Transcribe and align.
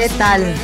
¿Qué 0.00 0.08
tal? 0.16 0.54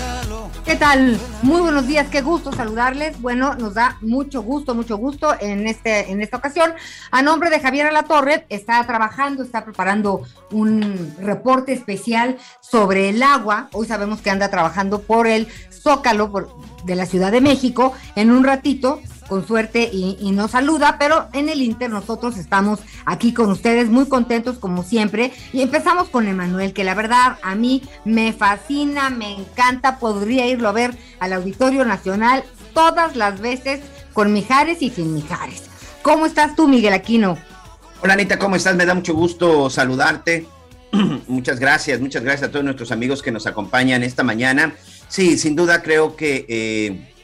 ¿Qué 0.64 0.76
tal? 0.76 1.20
Muy 1.42 1.60
buenos 1.60 1.86
días, 1.86 2.08
qué 2.08 2.22
gusto 2.22 2.52
saludarles. 2.54 3.20
Bueno, 3.20 3.54
nos 3.54 3.74
da 3.74 3.98
mucho 4.00 4.40
gusto, 4.42 4.74
mucho 4.74 4.96
gusto 4.96 5.34
en, 5.38 5.66
este, 5.66 6.10
en 6.10 6.22
esta 6.22 6.38
ocasión. 6.38 6.72
A 7.10 7.20
nombre 7.20 7.50
de 7.50 7.60
Javier 7.60 7.86
Alatorre, 7.86 8.46
está 8.48 8.82
trabajando, 8.86 9.42
está 9.42 9.62
preparando 9.62 10.22
un 10.52 11.14
reporte 11.20 11.74
especial 11.74 12.38
sobre 12.62 13.10
el 13.10 13.22
agua. 13.22 13.68
Hoy 13.72 13.86
sabemos 13.86 14.22
que 14.22 14.30
anda 14.30 14.48
trabajando 14.48 15.02
por 15.02 15.26
el 15.26 15.48
Zócalo 15.70 16.32
por- 16.32 16.56
de 16.86 16.94
la 16.96 17.04
Ciudad 17.04 17.30
de 17.30 17.42
México. 17.42 17.92
En 18.14 18.30
un 18.30 18.42
ratito, 18.42 19.02
con 19.28 19.46
suerte, 19.46 19.88
y, 19.92 20.30
nos 20.32 20.52
saluda, 20.52 20.96
pero 20.98 21.28
en 21.32 21.48
el 21.48 21.62
Inter 21.62 21.90
nosotros 21.90 22.36
estamos 22.36 22.80
aquí 23.04 23.32
con 23.32 23.50
ustedes, 23.50 23.88
muy 23.88 24.06
contentos 24.06 24.58
como 24.58 24.82
siempre. 24.82 25.32
Y 25.52 25.62
empezamos 25.62 26.08
con 26.08 26.28
Emanuel, 26.28 26.72
que 26.72 26.84
la 26.84 26.94
verdad 26.94 27.38
a 27.42 27.54
mí 27.54 27.82
me 28.04 28.32
fascina, 28.32 29.10
me 29.10 29.32
encanta, 29.32 29.98
podría 29.98 30.46
irlo 30.46 30.68
a 30.68 30.72
ver 30.72 30.96
al 31.20 31.32
Auditorio 31.32 31.84
Nacional 31.84 32.44
todas 32.74 33.16
las 33.16 33.40
veces 33.40 33.80
con 34.12 34.32
Mijares 34.32 34.82
y 34.82 34.90
sin 34.90 35.14
Mijares. 35.14 35.64
¿Cómo 36.02 36.26
estás 36.26 36.54
tú, 36.54 36.68
Miguel 36.68 36.92
Aquino? 36.92 37.36
Hola 38.02 38.12
Anita, 38.12 38.38
¿cómo 38.38 38.56
estás? 38.56 38.76
Me 38.76 38.86
da 38.86 38.94
mucho 38.94 39.14
gusto 39.14 39.70
saludarte. 39.70 40.46
muchas 41.26 41.58
gracias, 41.58 42.00
muchas 42.00 42.22
gracias 42.22 42.48
a 42.48 42.52
todos 42.52 42.64
nuestros 42.64 42.92
amigos 42.92 43.22
que 43.22 43.32
nos 43.32 43.46
acompañan 43.46 44.02
esta 44.02 44.22
mañana. 44.22 44.74
Sí, 45.08 45.38
sin 45.38 45.56
duda 45.56 45.82
creo 45.82 46.16
que 46.16 46.46
eh, 46.48 47.15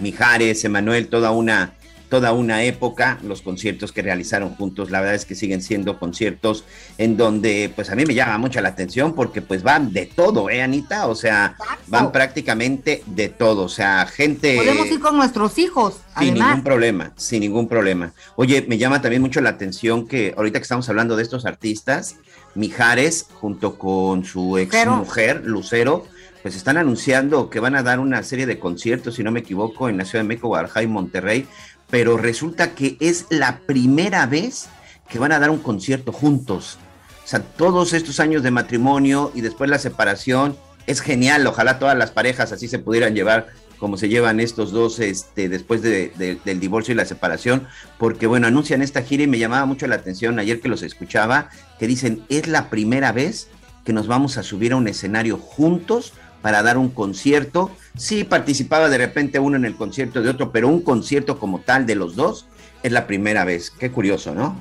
Mijares, 0.00 0.64
Emanuel, 0.64 1.08
toda 1.08 1.30
una, 1.30 1.72
toda 2.08 2.32
una 2.32 2.62
época, 2.62 3.18
los 3.24 3.42
conciertos 3.42 3.92
que 3.92 4.02
realizaron 4.02 4.54
juntos, 4.54 4.90
la 4.90 5.00
verdad 5.00 5.16
es 5.16 5.24
que 5.24 5.34
siguen 5.34 5.60
siendo 5.62 5.98
conciertos 5.98 6.64
en 6.98 7.16
donde 7.16 7.70
pues 7.74 7.90
a 7.90 7.96
mí 7.96 8.04
me 8.06 8.14
llama 8.14 8.38
mucho 8.38 8.60
la 8.60 8.68
atención 8.68 9.14
porque 9.14 9.42
pues 9.42 9.62
van 9.62 9.92
de 9.92 10.06
todo, 10.06 10.48
¿eh, 10.50 10.62
Anita? 10.62 11.08
O 11.08 11.14
sea, 11.14 11.56
van 11.88 12.12
prácticamente 12.12 13.02
de 13.06 13.28
todo, 13.28 13.64
o 13.64 13.68
sea, 13.68 14.06
gente... 14.06 14.56
Podemos 14.56 14.86
ir 14.86 15.00
con 15.00 15.16
nuestros 15.16 15.58
hijos, 15.58 15.94
Sin 16.18 16.30
además. 16.30 16.48
ningún 16.48 16.64
problema, 16.64 17.12
sin 17.16 17.40
ningún 17.40 17.68
problema. 17.68 18.12
Oye, 18.36 18.64
me 18.68 18.78
llama 18.78 19.00
también 19.02 19.22
mucho 19.22 19.40
la 19.40 19.50
atención 19.50 20.06
que 20.06 20.32
ahorita 20.36 20.58
que 20.60 20.62
estamos 20.64 20.88
hablando 20.88 21.16
de 21.16 21.22
estos 21.22 21.44
artistas, 21.44 22.16
Mijares, 22.54 23.26
junto 23.34 23.76
con 23.78 24.24
su 24.24 24.56
ex 24.56 24.86
mujer, 24.86 25.42
Lucero, 25.44 26.06
pues 26.46 26.54
están 26.54 26.76
anunciando 26.76 27.50
que 27.50 27.58
van 27.58 27.74
a 27.74 27.82
dar 27.82 27.98
una 27.98 28.22
serie 28.22 28.46
de 28.46 28.60
conciertos, 28.60 29.16
si 29.16 29.24
no 29.24 29.32
me 29.32 29.40
equivoco, 29.40 29.88
en 29.88 29.96
la 29.96 30.04
Ciudad 30.04 30.22
de 30.22 30.28
México, 30.28 30.46
Guadalajara 30.46 30.84
y 30.84 30.86
Monterrey, 30.86 31.48
pero 31.90 32.16
resulta 32.16 32.72
que 32.72 32.96
es 33.00 33.26
la 33.30 33.58
primera 33.66 34.26
vez 34.26 34.68
que 35.08 35.18
van 35.18 35.32
a 35.32 35.40
dar 35.40 35.50
un 35.50 35.58
concierto 35.58 36.12
juntos. 36.12 36.78
O 37.24 37.26
sea, 37.26 37.40
todos 37.42 37.92
estos 37.94 38.20
años 38.20 38.44
de 38.44 38.52
matrimonio 38.52 39.32
y 39.34 39.40
después 39.40 39.68
la 39.68 39.80
separación, 39.80 40.56
es 40.86 41.00
genial, 41.00 41.44
ojalá 41.48 41.80
todas 41.80 41.98
las 41.98 42.12
parejas 42.12 42.52
así 42.52 42.68
se 42.68 42.78
pudieran 42.78 43.16
llevar 43.16 43.48
como 43.80 43.96
se 43.96 44.08
llevan 44.08 44.38
estos 44.38 44.70
dos 44.70 45.00
este, 45.00 45.48
después 45.48 45.82
de- 45.82 46.12
de- 46.16 46.38
del 46.44 46.60
divorcio 46.60 46.92
y 46.92 46.96
la 46.96 47.06
separación, 47.06 47.66
porque 47.98 48.28
bueno, 48.28 48.46
anuncian 48.46 48.82
esta 48.82 49.02
gira 49.02 49.24
y 49.24 49.26
me 49.26 49.40
llamaba 49.40 49.66
mucho 49.66 49.88
la 49.88 49.96
atención 49.96 50.38
ayer 50.38 50.60
que 50.60 50.68
los 50.68 50.84
escuchaba, 50.84 51.50
que 51.80 51.88
dicen, 51.88 52.22
es 52.28 52.46
la 52.46 52.70
primera 52.70 53.10
vez 53.10 53.48
que 53.84 53.92
nos 53.92 54.06
vamos 54.06 54.38
a 54.38 54.44
subir 54.44 54.72
a 54.72 54.76
un 54.76 54.86
escenario 54.86 55.38
juntos 55.38 56.12
para 56.46 56.62
dar 56.62 56.78
un 56.78 56.90
concierto. 56.90 57.72
Sí 57.96 58.22
participaba 58.22 58.88
de 58.88 58.98
repente 58.98 59.40
uno 59.40 59.56
en 59.56 59.64
el 59.64 59.74
concierto 59.74 60.22
de 60.22 60.30
otro, 60.30 60.52
pero 60.52 60.68
un 60.68 60.80
concierto 60.80 61.40
como 61.40 61.58
tal 61.58 61.86
de 61.86 61.96
los 61.96 62.14
dos 62.14 62.46
es 62.84 62.92
la 62.92 63.08
primera 63.08 63.44
vez. 63.44 63.72
Qué 63.72 63.90
curioso, 63.90 64.32
¿no? 64.32 64.54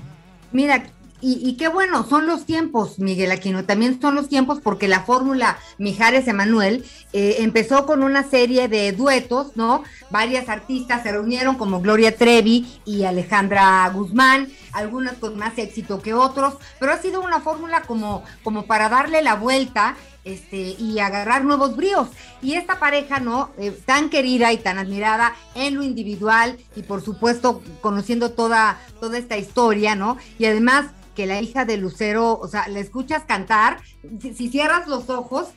Mira, 0.51 0.84
y, 1.22 1.56
qué 1.57 1.68
bueno, 1.68 2.03
son 2.07 2.25
los 2.25 2.45
tiempos, 2.45 2.97
Miguel 2.97 3.31
Aquino, 3.31 3.66
también 3.66 4.01
son 4.01 4.16
los 4.16 4.29
tiempos 4.29 4.59
porque 4.62 4.88
la 4.88 5.01
fórmula 5.01 5.59
Mijares 5.78 6.28
Emanuel 6.28 6.85
eh, 7.13 7.38
empezó 7.40 7.85
con 7.85 8.01
una 8.03 8.24
serie 8.24 8.68
de 8.68 8.91
duetos, 8.91 9.56
¿no? 9.56 9.84
Varias 10.09 10.50
artistas 10.50 11.03
se 11.03 11.12
reunieron 11.12 11.56
como 11.56 11.81
Gloria 11.81 12.16
Trevi 12.16 12.68
y 12.85 13.03
Alejandra 13.03 13.88
Guzmán, 13.90 14.50
algunas 14.72 15.18
con 15.18 15.38
más 15.38 15.57
éxito 15.57 16.01
que 16.01 16.16
otros, 16.16 16.56
pero 16.79 16.94
ha 16.94 16.97
sido 16.97 17.22
una 17.22 17.41
fórmula 17.41 17.84
como, 17.84 18.24
como 18.44 18.66
para 18.66 18.90
darle 18.90 19.22
la 19.22 19.35
vuelta 19.35 19.95
este, 20.25 20.75
y 20.78 21.00
agarrar 21.00 21.46
nuevos 21.46 21.75
bríos. 21.78 22.09
Y 22.41 22.53
esta 22.56 22.80
pareja, 22.80 23.19
¿no? 23.19 23.52
Eh, 23.58 23.72
tan 23.86 24.09
querida 24.09 24.52
y 24.52 24.58
tan 24.58 24.78
admirada 24.78 25.34
en 25.53 25.75
lo 25.75 25.84
individual 25.84 26.58
y 26.75 26.81
por 26.84 27.02
supuesto 27.02 27.62
conociendo 27.81 28.31
toda, 28.31 28.80
toda 29.00 29.18
esta 29.18 29.38
historia, 29.38 29.96
¿no? 29.96 30.18
Y 30.38 30.46
además 30.46 30.88
que 31.16 31.25
la 31.28 31.41
hija 31.41 31.63
de 31.63 31.78
Lucero, 31.78 32.38
o 32.38 32.47
sea, 32.50 32.68
la 32.68 32.80
escuchas 32.80 33.24
cantar, 33.24 33.80
si, 34.22 34.50
cierras 34.50 34.88
los 34.88 35.09
ojos, 35.09 35.47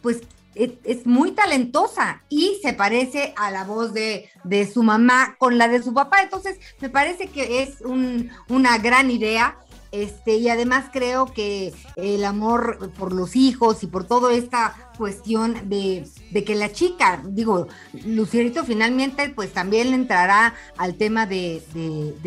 pues 0.00 0.22
es, 0.54 0.72
es 0.84 1.06
muy 1.06 1.32
talentosa 1.32 2.22
y 2.28 2.58
se 2.62 2.72
parece 2.72 3.34
a 3.36 3.50
la 3.50 3.64
voz 3.64 3.92
de, 3.92 4.30
de 4.44 4.70
su 4.70 4.82
mamá 4.82 5.36
con 5.38 5.58
la 5.58 5.68
de 5.68 5.82
su 5.82 5.92
papá. 5.92 6.22
Entonces, 6.22 6.58
me 6.80 6.88
parece 6.88 7.26
que 7.28 7.62
es 7.62 7.80
un- 7.82 8.30
una 8.48 8.78
gran 8.78 9.10
idea. 9.10 9.56
Este, 9.92 10.36
y 10.36 10.48
además 10.48 10.86
creo 10.90 11.26
que 11.26 11.74
el 11.96 12.24
amor 12.24 12.90
por 12.98 13.12
los 13.12 13.36
hijos 13.36 13.82
y 13.82 13.86
por 13.86 14.06
toda 14.06 14.32
esta 14.32 14.74
cuestión 14.96 15.68
de, 15.68 16.08
que 16.46 16.54
la 16.54 16.72
chica, 16.72 17.22
digo, 17.26 17.68
Lucierito 18.06 18.64
finalmente 18.64 19.28
pues 19.28 19.52
también 19.52 19.92
entrará 19.92 20.54
al 20.78 20.94
tema 20.94 21.26
de, 21.26 21.62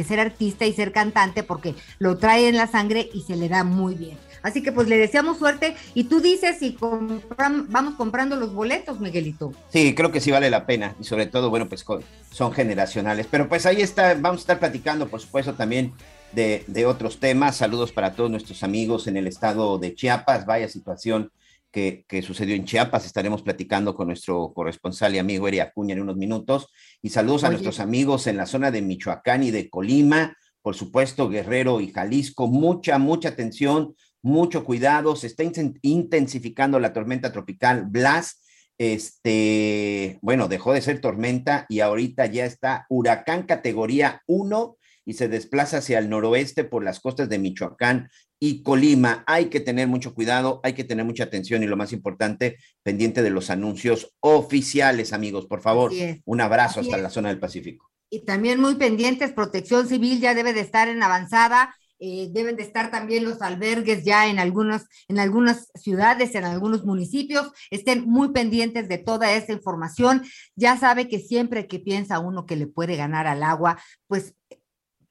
ser 0.08 0.20
artista 0.20 0.66
y 0.68 0.74
ser 0.74 0.92
cantante 0.92 1.42
porque 1.42 1.74
lo 1.98 2.18
trae 2.18 2.48
en 2.48 2.58
la 2.58 2.68
sangre 2.68 3.10
y 3.14 3.22
se 3.22 3.36
le 3.36 3.50
da 3.50 3.64
muy 3.64 3.96
bien. 3.96 4.18
Así 4.44 4.62
que 4.62 4.72
pues 4.72 4.88
le 4.88 5.00
deseamos 5.00 5.40
suerte 5.40 5.76
y 5.96 6.04
tú 6.04 6.22
dices 6.22 6.60
si 6.60 6.78
compram- 6.78 7.66
vamos 7.70 7.96
comprando 7.96 8.36
los 8.36 8.54
boletos, 8.54 9.00
Miguelito. 9.00 9.54
Sí, 9.70 9.96
creo 9.96 10.12
que 10.12 10.22
sí 10.22 10.30
vale 10.30 10.52
la 10.52 10.68
pena 10.68 10.94
y 11.00 11.04
sobre 11.04 11.26
todo, 11.26 11.50
bueno, 11.50 11.68
pues 11.68 11.84
son 12.30 12.54
generacionales. 12.54 13.26
Pero 13.32 13.50
pues 13.50 13.66
ahí 13.66 13.82
está, 13.82 14.14
vamos 14.14 14.42
a 14.42 14.42
estar 14.42 14.60
platicando, 14.60 15.08
por 15.08 15.20
supuesto, 15.20 15.56
también 15.56 15.94
de, 16.36 16.64
de 16.68 16.86
otros 16.86 17.20
temas. 17.20 17.56
Saludos 17.58 17.92
para 17.92 18.14
todos 18.14 18.30
nuestros 18.30 18.62
amigos 18.64 19.08
en 19.08 19.18
el 19.18 19.28
estado 19.28 19.78
de 19.80 19.96
Chiapas. 19.96 20.46
Vaya 20.46 20.68
situación 20.68 21.32
que, 21.72 22.06
que 22.08 22.22
sucedió 22.22 22.56
en 22.56 22.66
Chiapas. 22.66 23.06
Estaremos 23.06 23.42
platicando 23.42 23.96
con 23.96 24.08
nuestro 24.08 24.54
corresponsal 24.54 25.16
y 25.16 25.20
amigo 25.20 25.48
Eri 25.48 25.60
Acuña 25.60 25.94
en 25.94 26.02
unos 26.02 26.18
minutos. 26.18 26.68
Y 27.02 27.10
saludos 27.10 27.44
a 27.46 27.50
nuestros 27.50 27.80
amigos 27.80 28.28
en 28.28 28.38
la 28.38 28.46
zona 28.46 28.70
de 28.72 28.82
Michoacán 28.82 29.44
y 29.44 29.52
de 29.52 29.70
Colima. 29.70 30.36
Por 30.62 30.76
supuesto, 30.76 31.30
Guerrero 31.30 31.80
y 31.82 31.92
Jalisco. 31.92 32.48
Mucha, 32.48 32.98
mucha 32.98 33.30
atención, 33.30 33.96
mucho 34.22 34.64
cuidado. 34.64 35.16
Se 35.16 35.28
está 35.28 35.44
inten- 35.44 35.80
intensificando 35.82 36.80
la 36.80 36.94
tormenta 36.94 37.32
tropical 37.32 37.86
Blas 37.88 38.42
este, 38.78 40.20
bueno, 40.22 40.48
dejó 40.50 40.74
de 40.74 40.82
ser 40.82 41.00
tormenta 41.00 41.66
y 41.70 41.80
ahorita 41.80 42.26
ya 42.26 42.46
está 42.46 42.86
huracán 42.90 43.44
categoría 43.44 44.22
1 44.28 44.78
y 45.06 45.14
se 45.14 45.28
desplaza 45.28 45.78
hacia 45.78 46.00
el 46.00 46.10
noroeste 46.10 46.64
por 46.64 46.84
las 46.84 47.00
costas 47.00 47.30
de 47.30 47.40
Michoacán 47.40 48.10
y 48.40 48.64
Colima. 48.64 49.24
Hay 49.28 49.46
que 49.46 49.60
tener 49.60 49.88
mucho 49.88 50.14
cuidado, 50.14 50.60
hay 50.64 50.74
que 50.74 50.84
tener 50.84 51.06
mucha 51.06 51.26
atención 51.26 51.64
y 51.64 51.68
lo 51.68 51.78
más 51.78 51.94
importante, 51.94 52.58
pendiente 52.84 53.22
de 53.22 53.30
los 53.30 53.50
anuncios 53.50 54.14
oficiales, 54.20 55.14
amigos, 55.14 55.46
por 55.46 55.62
favor. 55.62 55.92
Un 56.26 56.42
abrazo 56.42 56.82
hasta 56.82 56.98
la 56.98 57.10
zona 57.10 57.30
del 57.30 57.40
Pacífico. 57.40 57.92
Y 58.10 58.26
también 58.26 58.60
muy 58.60 58.76
pendientes, 58.76 59.32
protección 59.32 59.88
civil 59.88 60.20
ya 60.20 60.34
debe 60.34 60.54
de 60.54 60.62
estar 60.62 60.88
en 60.88 61.02
avanzada, 61.02 61.76
eh, 61.98 62.28
deben 62.32 62.58
de 62.58 62.64
estar 62.64 62.92
también 62.92 63.24
los 63.24 63.42
albergues 63.42 64.04
ya 64.04 64.28
en 64.28 64.38
algunas, 64.38 64.88
en 65.08 65.18
algunas 65.18 65.70
ciudades, 65.76 66.36
en 66.36 66.44
algunos 66.44 66.84
municipios, 66.84 67.52
estén 67.72 68.06
muy 68.06 68.34
pendientes 68.34 68.90
de 68.90 68.98
toda 68.98 69.32
esa 69.34 69.54
información. 69.54 70.24
Ya 70.56 70.78
sabe 70.78 71.08
que 71.08 71.20
siempre 71.20 71.68
que 71.68 71.80
piensa 71.80 72.20
uno 72.20 72.46
que 72.46 72.58
le 72.58 72.68
puede 72.68 72.98
ganar 72.98 73.28
al 73.28 73.44
agua, 73.44 73.80
pues 74.08 74.36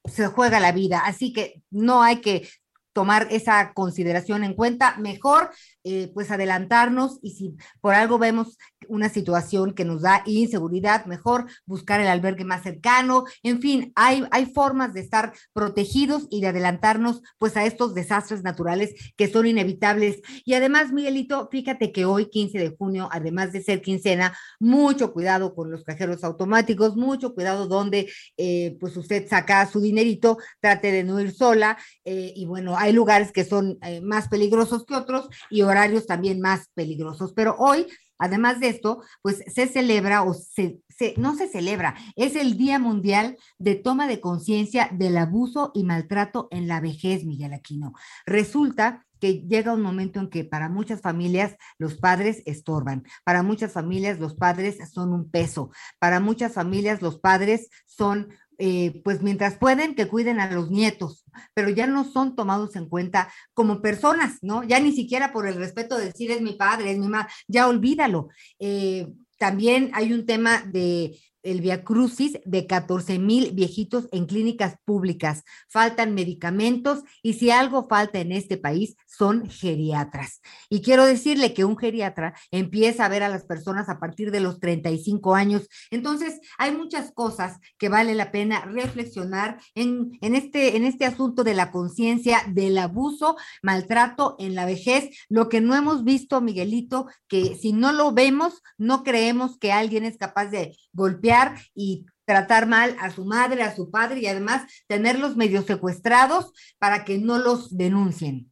se 0.07 0.27
juega 0.27 0.59
la 0.59 0.71
vida. 0.71 1.01
Así 1.05 1.33
que 1.33 1.61
no 1.69 2.01
hay 2.01 2.21
que 2.21 2.47
tomar 2.93 3.27
esa 3.29 3.73
consideración 3.73 4.43
en 4.43 4.53
cuenta. 4.53 4.95
Mejor 4.97 5.51
eh, 5.83 6.09
pues 6.13 6.31
adelantarnos 6.31 7.19
y 7.21 7.31
si 7.31 7.55
por 7.81 7.93
algo 7.93 8.17
vemos 8.17 8.57
una 8.89 9.09
situación 9.09 9.73
que 9.73 9.85
nos 9.85 10.01
da 10.01 10.23
inseguridad, 10.25 11.05
mejor 11.05 11.45
buscar 11.65 11.99
el 11.99 12.07
albergue 12.07 12.45
más 12.45 12.63
cercano. 12.63 13.25
En 13.43 13.61
fin, 13.61 13.91
hay, 13.95 14.23
hay 14.31 14.45
formas 14.45 14.93
de 14.93 15.01
estar 15.01 15.33
protegidos 15.53 16.27
y 16.29 16.41
de 16.41 16.47
adelantarnos 16.47 17.21
pues 17.37 17.57
a 17.57 17.65
estos 17.65 17.93
desastres 17.93 18.43
naturales 18.43 18.93
que 19.15 19.27
son 19.27 19.47
inevitables. 19.47 20.21
Y 20.43 20.53
además, 20.53 20.91
Miguelito, 20.91 21.47
fíjate 21.51 21.91
que 21.91 22.05
hoy, 22.05 22.29
15 22.29 22.57
de 22.57 22.75
junio, 22.77 23.09
además 23.11 23.51
de 23.51 23.61
ser 23.61 23.81
quincena, 23.81 24.37
mucho 24.59 25.13
cuidado 25.13 25.55
con 25.55 25.71
los 25.71 25.83
cajeros 25.83 26.23
automáticos, 26.23 26.95
mucho 26.95 27.33
cuidado 27.33 27.67
donde 27.67 28.09
eh, 28.37 28.77
pues 28.79 28.95
usted 28.97 29.27
saca 29.27 29.65
su 29.67 29.81
dinerito, 29.81 30.37
trate 30.59 30.91
de 30.91 31.03
no 31.03 31.19
ir 31.19 31.33
sola. 31.33 31.77
Eh, 32.03 32.33
y 32.35 32.45
bueno, 32.45 32.77
hay 32.77 32.93
lugares 32.93 33.31
que 33.31 33.45
son 33.45 33.77
más 34.03 34.27
peligrosos 34.27 34.85
que 34.85 34.95
otros 34.95 35.29
y 35.49 35.61
horarios 35.61 36.05
también 36.05 36.39
más 36.39 36.69
peligrosos. 36.73 37.33
Pero 37.33 37.55
hoy, 37.57 37.87
además 38.17 38.59
de 38.59 38.69
esto, 38.69 39.01
pues 39.21 39.43
se 39.47 39.67
celebra 39.67 40.23
o 40.23 40.33
se, 40.33 40.81
no 41.17 41.35
se 41.35 41.47
celebra, 41.47 41.95
es 42.15 42.35
el 42.35 42.57
Día 42.57 42.79
Mundial 42.79 43.37
de 43.57 43.75
Toma 43.75 44.07
de 44.07 44.19
Conciencia 44.21 44.89
del 44.91 45.17
Abuso 45.17 45.71
y 45.73 45.83
Maltrato 45.83 46.47
en 46.51 46.67
la 46.67 46.81
Vejez, 46.81 47.25
Miguel 47.25 47.53
Aquino. 47.53 47.93
Resulta 48.25 49.05
que 49.19 49.41
llega 49.41 49.73
un 49.73 49.81
momento 49.81 50.19
en 50.19 50.29
que 50.29 50.43
para 50.43 50.69
muchas 50.69 51.01
familias 51.01 51.55
los 51.77 51.95
padres 51.95 52.43
estorban, 52.45 53.03
para 53.23 53.43
muchas 53.43 53.71
familias 53.71 54.19
los 54.19 54.35
padres 54.35 54.77
son 54.91 55.13
un 55.13 55.29
peso, 55.29 55.71
para 55.99 56.19
muchas 56.19 56.53
familias 56.53 57.01
los 57.01 57.19
padres 57.19 57.69
son 57.85 58.29
eh, 58.57 59.01
pues 59.03 59.21
mientras 59.21 59.57
pueden, 59.57 59.95
que 59.95 60.07
cuiden 60.07 60.39
a 60.39 60.51
los 60.51 60.71
nietos, 60.71 61.25
pero 61.53 61.69
ya 61.69 61.87
no 61.87 62.03
son 62.03 62.35
tomados 62.35 62.75
en 62.75 62.87
cuenta 62.87 63.31
como 63.53 63.81
personas, 63.81 64.37
¿no? 64.41 64.63
Ya 64.63 64.79
ni 64.79 64.91
siquiera 64.91 65.33
por 65.33 65.47
el 65.47 65.55
respeto 65.55 65.97
de 65.97 66.05
decir 66.05 66.31
es 66.31 66.41
mi 66.41 66.53
padre, 66.53 66.91
es 66.91 66.97
mi 66.97 67.07
mamá, 67.07 67.27
ya 67.47 67.67
olvídalo. 67.67 68.29
Eh, 68.59 69.07
también 69.37 69.91
hay 69.93 70.13
un 70.13 70.25
tema 70.25 70.61
de 70.61 71.19
el 71.45 71.61
Via 71.61 71.83
Crucis 71.83 72.39
de 72.43 72.67
14 72.67 73.19
mil 73.19 73.51
viejitos 73.51 74.09
en 74.11 74.25
clínicas 74.25 74.75
públicas. 74.83 75.43
Faltan 75.69 76.13
medicamentos 76.13 77.03
y 77.21 77.33
si 77.33 77.51
algo 77.51 77.87
falta 77.87 78.19
en 78.19 78.31
este 78.31 78.57
país 78.57 78.97
son 79.07 79.49
geriatras. 79.49 80.41
Y 80.69 80.81
quiero 80.81 81.05
decirle 81.05 81.53
que 81.53 81.63
un 81.63 81.77
geriatra 81.77 82.33
empieza 82.51 83.05
a 83.05 83.09
ver 83.09 83.23
a 83.23 83.29
las 83.29 83.45
personas 83.45 83.87
a 83.87 83.99
partir 83.99 84.31
de 84.31 84.41
los 84.41 84.59
35 84.59 85.35
años. 85.35 85.69
Entonces, 85.91 86.39
hay 86.57 86.75
muchas 86.75 87.11
cosas 87.13 87.59
que 87.77 87.87
vale 87.87 88.15
la 88.15 88.31
pena 88.31 88.65
reflexionar 88.65 89.59
en, 89.75 90.17
en 90.21 90.35
este, 90.35 90.75
en 90.75 90.83
este 90.83 91.05
asunto 91.05 91.43
de 91.43 91.53
la 91.53 91.71
conciencia 91.71 92.39
del 92.47 92.77
abuso, 92.77 93.37
maltrato 93.61 94.35
en 94.39 94.55
la 94.55 94.65
vejez. 94.65 95.09
Lo 95.29 95.47
que 95.47 95.61
no 95.61 95.75
hemos 95.75 96.03
visto, 96.03 96.41
Miguelito, 96.41 97.07
que 97.27 97.55
si 97.55 97.71
no 97.71 97.93
lo 97.93 98.11
vemos, 98.11 98.61
no 98.77 99.03
creemos 99.03 99.57
que 99.57 99.71
alguien 99.71 100.03
es 100.03 100.17
capaz 100.17 100.47
de 100.47 100.75
golpear 100.91 101.34
y 101.73 102.05
tratar 102.25 102.67
mal 102.67 102.95
a 102.99 103.11
su 103.11 103.25
madre, 103.25 103.63
a 103.63 103.75
su 103.75 103.91
padre 103.91 104.19
y 104.19 104.27
además 104.27 104.63
tenerlos 104.87 105.37
medio 105.37 105.61
secuestrados 105.61 106.51
para 106.79 107.05
que 107.05 107.17
no 107.17 107.37
los 107.37 107.77
denuncien. 107.77 108.51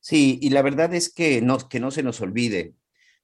Sí, 0.00 0.38
y 0.42 0.50
la 0.50 0.62
verdad 0.62 0.92
es 0.94 1.12
que 1.12 1.40
no, 1.40 1.56
que 1.68 1.80
no 1.80 1.90
se 1.90 2.02
nos 2.02 2.20
olvide, 2.20 2.74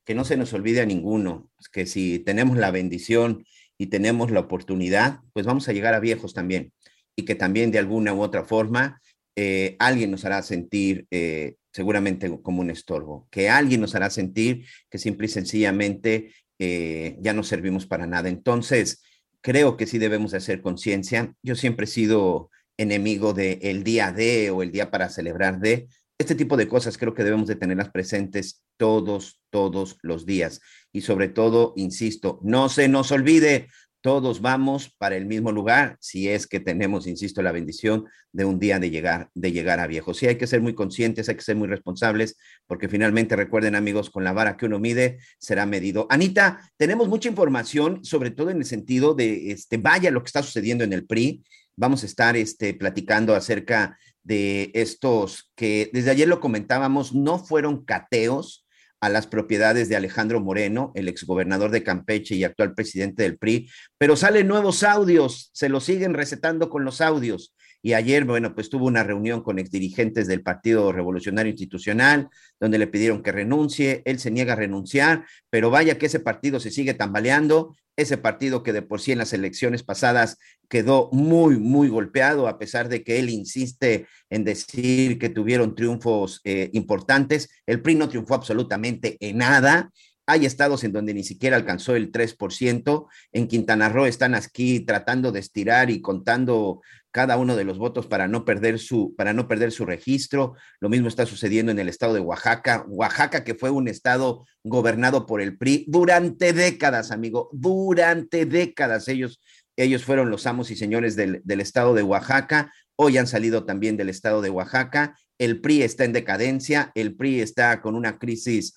que 0.05 0.15
no 0.15 0.25
se 0.25 0.37
nos 0.37 0.53
olvide 0.55 0.81
a 0.81 0.87
ninguno, 0.87 1.51
que 1.73 1.85
si 1.85 2.21
tenemos 2.21 2.57
la 2.57 2.71
bendición 2.71 3.45
y 3.77 3.87
tenemos 3.87 4.31
la 4.31 4.41
oportunidad, 4.41 5.21
pues 5.33 5.45
vamos 5.45 5.69
a 5.69 5.73
llegar 5.73 5.95
a 5.95 6.01
viejos 6.01 6.33
también 6.33 6.73
y 7.17 7.25
que 7.25 7.35
también 7.35 7.71
de 7.71 7.79
alguna 7.79 8.15
u 8.15 8.23
otra 8.23 8.45
forma 8.45 9.01
eh, 9.37 9.77
alguien 9.79 10.11
nos 10.11 10.25
hará 10.25 10.43
sentir 10.43 11.07
eh, 11.11 11.57
seguramente 11.73 12.31
como 12.43 12.63
un 12.63 12.71
estorbo, 12.71 13.29
que 13.31 13.49
alguien 13.49 13.81
nos 13.81 13.95
hará 13.95 14.11
sentir 14.11 14.67
que 14.91 14.99
simple 14.99 15.27
y 15.27 15.31
sencillamente 15.31 16.35
eh, 16.61 17.17
ya 17.21 17.33
no 17.33 17.43
servimos 17.43 17.87
para 17.87 18.07
nada. 18.07 18.29
Entonces, 18.29 19.03
creo 19.41 19.79
que 19.79 19.87
sí 19.87 19.99
debemos 19.99 20.33
de 20.33 20.37
hacer 20.37 20.61
conciencia. 20.61 21.35
Yo 21.43 21.57
siempre 21.57 21.85
he 21.85 21.89
sido 21.89 22.51
enemigo 22.77 23.33
del 23.33 23.59
el 23.63 23.83
día 23.83 24.13
de 24.13 24.51
o 24.51 24.63
el 24.63 24.71
día 24.71 24.91
para 24.91 25.09
celebrar 25.09 25.59
de. 25.59 25.89
Este 26.19 26.35
tipo 26.35 26.59
de 26.59 26.69
cosas 26.69 26.99
creo 26.99 27.15
que 27.15 27.25
debemos 27.25 27.49
de 27.49 27.57
tenerlas 27.57 27.89
presentes 27.89 28.63
todos, 28.77 29.41
todos 29.49 29.97
los 30.03 30.27
días. 30.27 30.61
Y 30.93 31.01
sobre 31.01 31.29
todo, 31.29 31.73
insisto, 31.77 32.41
no 32.43 32.69
se 32.69 32.89
nos 32.89 33.11
olvide, 33.11 33.69
todos 34.01 34.41
vamos 34.41 34.95
para 34.99 35.17
el 35.17 35.27
mismo 35.27 35.53
lugar 35.53 35.97
si 36.01 36.29
es 36.29 36.47
que 36.47 36.61
tenemos, 36.61 37.07
insisto, 37.07 37.43
la 37.43 37.53
bendición 37.53 38.07
de 38.33 38.45
un 38.45 38.59
día 38.59 38.79
de 38.79 38.91
llegar, 38.91 39.31
de 39.35 39.53
llegar 39.53 39.81
a 39.81 39.87
viejo. 39.87 40.15
Sí, 40.15 40.27
hay 40.27 40.37
que 40.37 40.47
ser 40.47 40.61
muy 40.61 40.75
conscientes, 40.75 41.29
hay 41.29 41.35
que 41.35 41.43
ser 41.43 41.57
muy 41.57 41.69
responsables, 41.69 42.37
porque 42.67 42.89
finalmente 42.89 43.37
recuerden, 43.37 43.75
amigos, 43.75 44.11
con 44.11 44.25
la 44.25 44.33
vara 44.33 44.57
que 44.57 44.67
uno 44.67 44.79
mide 44.79 45.19
será 45.39 45.67
medido. 45.67 46.07
Anita, 46.11 46.61
tenemos 46.77 47.09
mucha 47.09 47.29
información, 47.29 48.05
sobre 48.05 48.31
todo 48.31 48.51
en 48.51 48.59
el 48.59 48.65
sentido 48.65 49.15
de, 49.15 49.53
este, 49.53 49.77
vaya 49.77 50.11
lo 50.11 50.23
que 50.23 50.29
está 50.29 50.43
sucediendo 50.43 50.85
en 50.85 50.93
el 50.93 51.07
PRI. 51.07 51.43
Vamos 51.77 52.03
a 52.03 52.07
estar 52.07 52.37
este, 52.37 52.75
platicando 52.75 53.35
acerca 53.35 53.99
de 54.23 54.71
estos 54.75 55.51
que 55.55 55.91
desde 55.93 56.11
ayer 56.11 56.29
lo 56.29 56.41
comentábamos, 56.41 57.15
no 57.15 57.39
fueron 57.39 57.85
cateos, 57.85 58.60
a 59.01 59.09
las 59.09 59.27
propiedades 59.27 59.89
de 59.89 59.97
Alejandro 59.97 60.41
Moreno, 60.41 60.93
el 60.95 61.09
exgobernador 61.09 61.71
de 61.71 61.83
Campeche 61.83 62.35
y 62.35 62.45
actual 62.45 62.75
presidente 62.75 63.23
del 63.23 63.39
PRI, 63.39 63.71
pero 63.99 64.17
salen 64.17 64.47
nuevos 64.47 64.83
audios, 64.83 65.51
se 65.53 65.69
lo 65.69 65.81
siguen 65.81 66.15
recetando 66.15 66.69
con 66.69 66.85
los 66.85 67.01
audios. 67.01 67.55
Y 67.83 67.95
ayer, 67.95 68.25
bueno, 68.25 68.55
pues 68.55 68.69
tuvo 68.69 68.87
una 68.87 69.03
reunión 69.03 69.43
con 69.43 69.59
exdirigentes 69.59 70.27
del 70.27 70.43
Partido 70.43 70.93
Revolucionario 70.93 71.51
Institucional, 71.51 72.29
donde 72.59 72.79
le 72.79 72.87
pidieron 72.87 73.23
que 73.23 73.33
renuncie, 73.33 74.03
él 74.05 74.19
se 74.19 74.31
niega 74.31 74.53
a 74.53 74.57
renunciar, 74.57 75.25
pero 75.49 75.71
vaya 75.71 75.99
que 75.99 76.07
ese 76.07 76.21
partido 76.21 76.61
se 76.61 76.71
sigue 76.71 76.95
tambaleando, 76.95 77.75
ese 77.97 78.17
partido 78.17 78.63
que 78.63 78.73
de 78.73 78.83
por 78.83 79.01
sí 79.01 79.13
en 79.13 79.19
las 79.19 79.33
elecciones 79.33 79.83
pasadas 79.83 80.39
quedó 80.69 81.11
muy, 81.13 81.59
muy 81.59 81.89
golpeado, 81.89 82.49
a 82.49 82.59
pesar 82.59 82.89
de 82.89 83.03
que 83.03 83.19
él 83.19 83.29
insiste 83.29 84.07
en 84.31 84.45
decir 84.45 85.19
que 85.19 85.29
tuvieron 85.29 85.75
triunfos 85.75 86.41
eh, 86.45 86.71
importantes, 86.73 87.51
el 87.67 87.83
PRI 87.83 87.97
no 87.97 88.09
triunfó 88.09 88.35
absolutamente 88.35 89.17
en 89.21 89.39
nada, 89.39 89.91
hay 90.31 90.47
estados 90.47 90.85
en 90.85 90.93
donde 90.93 91.13
ni 91.13 91.25
siquiera 91.25 91.57
alcanzó 91.57 91.97
el 91.97 92.13
3%. 92.13 93.09
En 93.33 93.49
Quintana 93.49 93.89
Roo 93.89 94.07
están 94.07 94.37
aquí 94.37 94.79
tratando 94.79 95.33
de 95.33 95.41
estirar 95.41 95.91
y 95.91 96.01
contando 96.01 96.83
cada 97.11 97.37
uno 97.37 97.57
de 97.57 97.65
los 97.65 97.79
votos 97.79 98.07
para 98.07 98.29
no 98.29 98.45
perder 98.45 98.79
su 98.79 99.13
para 99.17 99.33
no 99.33 99.49
perder 99.49 99.73
su 99.73 99.85
registro. 99.85 100.55
Lo 100.79 100.89
mismo 100.89 101.09
está 101.09 101.27
sucediendo 101.27 101.73
en 101.73 101.81
el 101.81 101.89
estado 101.89 102.15
de 102.15 102.21
Oaxaca, 102.21 102.85
Oaxaca 102.87 103.43
que 103.43 103.57
fue 103.57 103.71
un 103.71 103.89
estado 103.89 104.47
gobernado 104.63 105.27
por 105.27 105.41
el 105.41 105.59
PRI 105.59 105.87
durante 105.89 106.53
décadas, 106.53 107.11
amigo, 107.11 107.51
durante 107.53 108.47
décadas 108.47 109.09
ellos 109.09 109.41
ellos 109.77 110.05
fueron 110.05 110.31
los 110.31 110.47
amos 110.47 110.71
y 110.71 110.77
señores 110.77 111.17
del, 111.17 111.41
del 111.43 111.61
estado 111.61 111.95
de 111.95 112.05
Oaxaca. 112.05 112.73
Hoy 112.95 113.19
han 113.19 113.27
salido 113.27 113.65
también 113.65 113.97
del 113.97 114.11
estado 114.11 114.43
de 114.43 114.51
Oaxaca. 114.51 115.17
El 115.39 115.61
PRI 115.61 115.83
está 115.83 116.05
en 116.05 116.13
decadencia, 116.13 116.93
el 116.95 117.17
PRI 117.17 117.41
está 117.41 117.81
con 117.81 117.97
una 117.97 118.19
crisis 118.19 118.75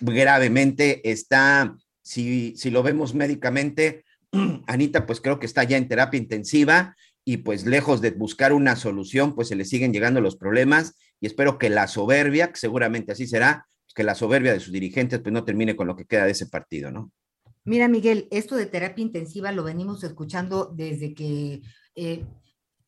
gravemente, 0.00 1.10
está, 1.10 1.76
si, 2.02 2.54
si 2.56 2.70
lo 2.70 2.82
vemos 2.82 3.14
médicamente, 3.14 4.04
Anita, 4.66 5.06
pues 5.06 5.20
creo 5.20 5.38
que 5.38 5.46
está 5.46 5.64
ya 5.64 5.76
en 5.76 5.88
terapia 5.88 6.18
intensiva 6.18 6.96
y 7.24 7.38
pues 7.38 7.66
lejos 7.66 8.00
de 8.00 8.10
buscar 8.10 8.52
una 8.52 8.76
solución, 8.76 9.34
pues 9.34 9.48
se 9.48 9.56
le 9.56 9.64
siguen 9.64 9.92
llegando 9.92 10.20
los 10.20 10.36
problemas 10.36 10.94
y 11.20 11.26
espero 11.26 11.58
que 11.58 11.70
la 11.70 11.86
soberbia, 11.88 12.52
que 12.52 12.58
seguramente 12.58 13.12
así 13.12 13.26
será, 13.26 13.66
que 13.94 14.02
la 14.02 14.14
soberbia 14.14 14.52
de 14.52 14.60
sus 14.60 14.72
dirigentes 14.72 15.20
pues 15.20 15.32
no 15.32 15.44
termine 15.44 15.76
con 15.76 15.86
lo 15.86 15.96
que 15.96 16.04
queda 16.04 16.24
de 16.24 16.32
ese 16.32 16.46
partido, 16.46 16.90
¿no? 16.90 17.12
Mira, 17.64 17.88
Miguel, 17.88 18.28
esto 18.30 18.56
de 18.56 18.66
terapia 18.66 19.02
intensiva 19.02 19.50
lo 19.52 19.64
venimos 19.64 20.04
escuchando 20.04 20.70
desde 20.74 21.14
que 21.14 21.62
eh, 21.94 22.24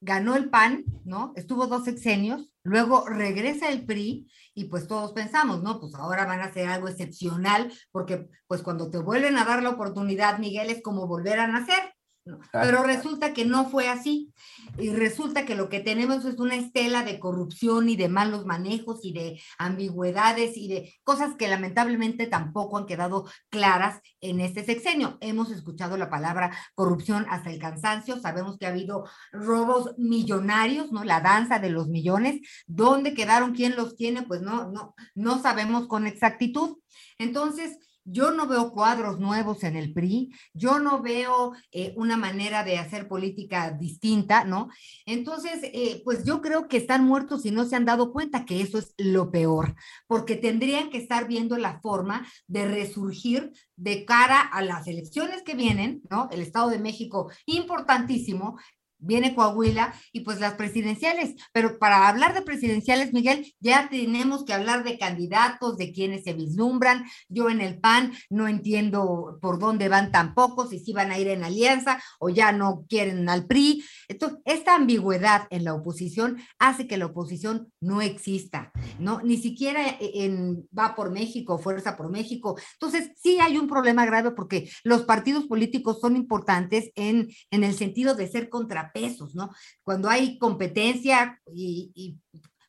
ganó 0.01 0.37
el 0.37 0.51
PAN, 0.51 0.85
¿no? 1.05 1.33
Estuvo 1.37 1.67
dos 1.67 1.85
sexenios, 1.85 2.51
luego 2.63 3.07
regresa 3.09 3.69
el 3.69 3.85
PRI 3.85 4.31
y 4.55 4.65
pues 4.65 4.87
todos 4.87 5.13
pensamos, 5.13 5.63
¿no? 5.63 5.81
Pues 5.81 5.95
ahora 5.95 6.27
van 6.27 6.41
a 6.41 6.45
hacer 6.47 6.69
algo 6.69 6.89
excepcional 6.89 7.73
porque 7.93 8.29
pues 8.47 8.63
cuando 8.63 8.91
te 8.91 8.99
vuelven 8.99 9.37
a 9.37 9.45
dar 9.45 9.63
la 9.63 9.71
oportunidad, 9.71 10.39
Miguel, 10.39 10.71
es 10.71 10.83
como 10.83 11.07
volver 11.07 11.41
a 11.41 11.47
nacer, 11.47 11.95
¿no? 12.27 12.39
Ah. 12.53 12.61
Pero 12.63 12.83
resulta 12.83 13.33
que 13.33 13.45
no 13.45 13.71
fue 13.71 13.89
así. 13.89 14.33
Y 14.79 14.91
resulta 14.91 15.47
que 15.47 15.55
lo 15.55 15.69
que 15.69 15.81
tenemos 15.81 16.25
es 16.25 16.39
una 16.39 16.57
estela 16.57 17.03
de 17.05 17.19
corrupción 17.19 17.89
y 17.89 17.97
de 17.97 18.09
malos 18.09 18.45
manejos 18.45 19.01
y 19.03 19.13
de 19.13 19.41
ambigüedades 19.59 20.57
y 20.57 20.69
de 20.69 20.95
cosas 21.05 21.35
que 21.37 21.49
lamentablemente 21.49 22.27
tampoco 22.27 22.77
han 22.77 22.87
quedado 22.87 23.27
claras 23.49 24.01
en 24.21 24.41
este 24.41 24.65
sexenio. 24.65 25.17
Hemos 25.21 25.51
escuchado 25.51 25.97
la 25.97 26.11
palabra 26.11 26.57
corrupción 26.75 27.27
hasta 27.31 27.51
el 27.51 27.59
cansancio, 27.59 28.21
sabemos 28.21 28.59
que 28.59 28.67
ha 28.67 28.71
habido 28.71 29.09
robos 29.33 29.95
millonarios, 29.97 30.93
¿no? 30.93 31.05
La 31.05 31.21
danza 31.21 31.59
de 31.59 31.71
los 31.71 31.89
millones, 31.89 32.41
¿dónde 32.67 33.15
quedaron? 33.15 33.55
¿Quién 33.55 33.77
los 33.77 33.97
tiene? 33.97 34.23
Pues 34.23 34.43
no, 34.43 34.71
no, 34.71 34.95
no 35.15 35.41
sabemos 35.41 35.87
con 35.87 36.07
exactitud. 36.07 36.79
Entonces, 37.19 37.79
yo 38.07 38.31
no 38.31 38.47
veo 38.47 38.73
cuadros 38.73 39.19
nuevos 39.19 39.65
en 39.65 39.77
el 39.77 39.93
PRI, 39.93 40.33
yo 40.55 40.79
no 40.79 41.03
veo 41.03 41.53
eh, 41.73 41.93
una 41.97 42.17
manera 42.17 42.63
de 42.63 42.79
hacer 42.79 43.09
política 43.09 43.73
distinta, 43.73 44.45
¿no? 44.45 44.69
Entonces, 45.05 45.61
eh, 45.63 46.03
pues 46.05 46.25
yo 46.25 46.41
creo 46.41 46.69
que 46.69 46.77
están 46.77 47.05
muertos 47.05 47.45
y 47.45 47.51
no 47.51 47.65
se 47.65 47.77
han 47.77 47.85
dado 47.85 48.13
cuenta 48.13 48.45
que 48.45 48.61
eso 48.61 48.79
es 48.79 48.95
lo 48.97 49.31
peor, 49.31 49.75
porque 50.07 50.37
tendrían 50.37 50.89
que 50.91 50.99
estar 50.99 51.27
viendo 51.27 51.59
la 51.59 51.81
forma 51.81 52.27
de 52.47 52.67
resurgir 52.67 53.51
de 53.75 54.05
cara 54.05 54.41
a 54.41 54.63
las 54.63 54.87
elecciones 54.87 55.43
que 55.43 55.55
vienen, 55.55 56.03
¿no? 56.09 56.29
El 56.31 56.41
Estado 56.41 56.71
de 56.71 56.79
México, 56.79 57.31
importantísimo, 57.45 58.57
viene 58.99 59.35
Coahuila 59.35 59.95
y 60.13 60.21
pues 60.21 60.41
las 60.41 60.55
presidenciales. 60.55 61.35
Pero 61.53 61.79
para 61.79 62.09
hablar 62.09 62.35
de 62.35 62.43
presidenciales, 62.43 63.13
Miguel, 63.13 63.55
ya 63.61 63.89
tenemos 63.89 64.45
que 64.45 64.53
hablar 64.53 64.85
de 64.85 64.99
candidatos, 64.99 65.77
de 65.77 65.93
quienes 65.93 66.25
se 66.25 66.33
vislumbran. 66.33 67.05
Yo 67.29 67.51
en 67.51 67.61
el 67.61 67.79
PAN 67.79 68.13
no 68.31 68.49
entiendo 68.49 69.39
por 69.41 69.59
dónde 69.59 69.89
van 69.89 70.11
tampoco, 70.11 70.67
si 70.67 70.79
sí 70.79 70.93
van 70.93 71.11
a 71.11 71.19
ir 71.19 71.29
en 71.29 71.45
alianza 71.45 72.03
o 72.19 72.29
ya 72.29 72.53
no 72.53 72.85
quieren 72.89 73.29
al 73.29 73.47
PRI. 73.47 73.85
Entonces, 74.09 74.39
esta 74.45 74.75
ambigüedad 74.75 75.47
en 75.51 75.65
la 75.65 75.75
oposición 75.75 76.39
hace 76.59 76.87
que 76.87 76.97
la 76.97 77.07
oposición 77.07 77.73
no 77.81 78.03
exista, 78.03 78.73
¿no? 78.99 79.21
Ni 79.23 79.37
siquiera 79.37 79.97
en 80.01 80.67
Va 80.77 80.95
por 80.95 81.11
México, 81.11 81.59
Fuerza 81.59 81.97
por 81.97 82.11
México. 82.11 82.59
Entonces, 82.75 83.11
sí 83.17 83.39
hay 83.41 83.59
un 83.59 83.69
problema 83.69 84.05
grave 84.07 84.33
porque 84.33 84.71
los 84.85 85.03
partidos 85.03 85.47
políticos 85.47 85.99
son 86.01 86.17
importantes 86.17 86.91
en, 86.95 87.29
en 87.51 87.65
el 87.65 87.75
sentido 87.75 88.15
de 88.15 88.29
ser 88.29 88.49
contra 88.49 88.86
pesos, 88.93 89.35
¿no? 89.35 89.51
Cuando 89.83 90.09
hay 90.09 90.39
competencia 90.39 91.41
y, 91.53 92.19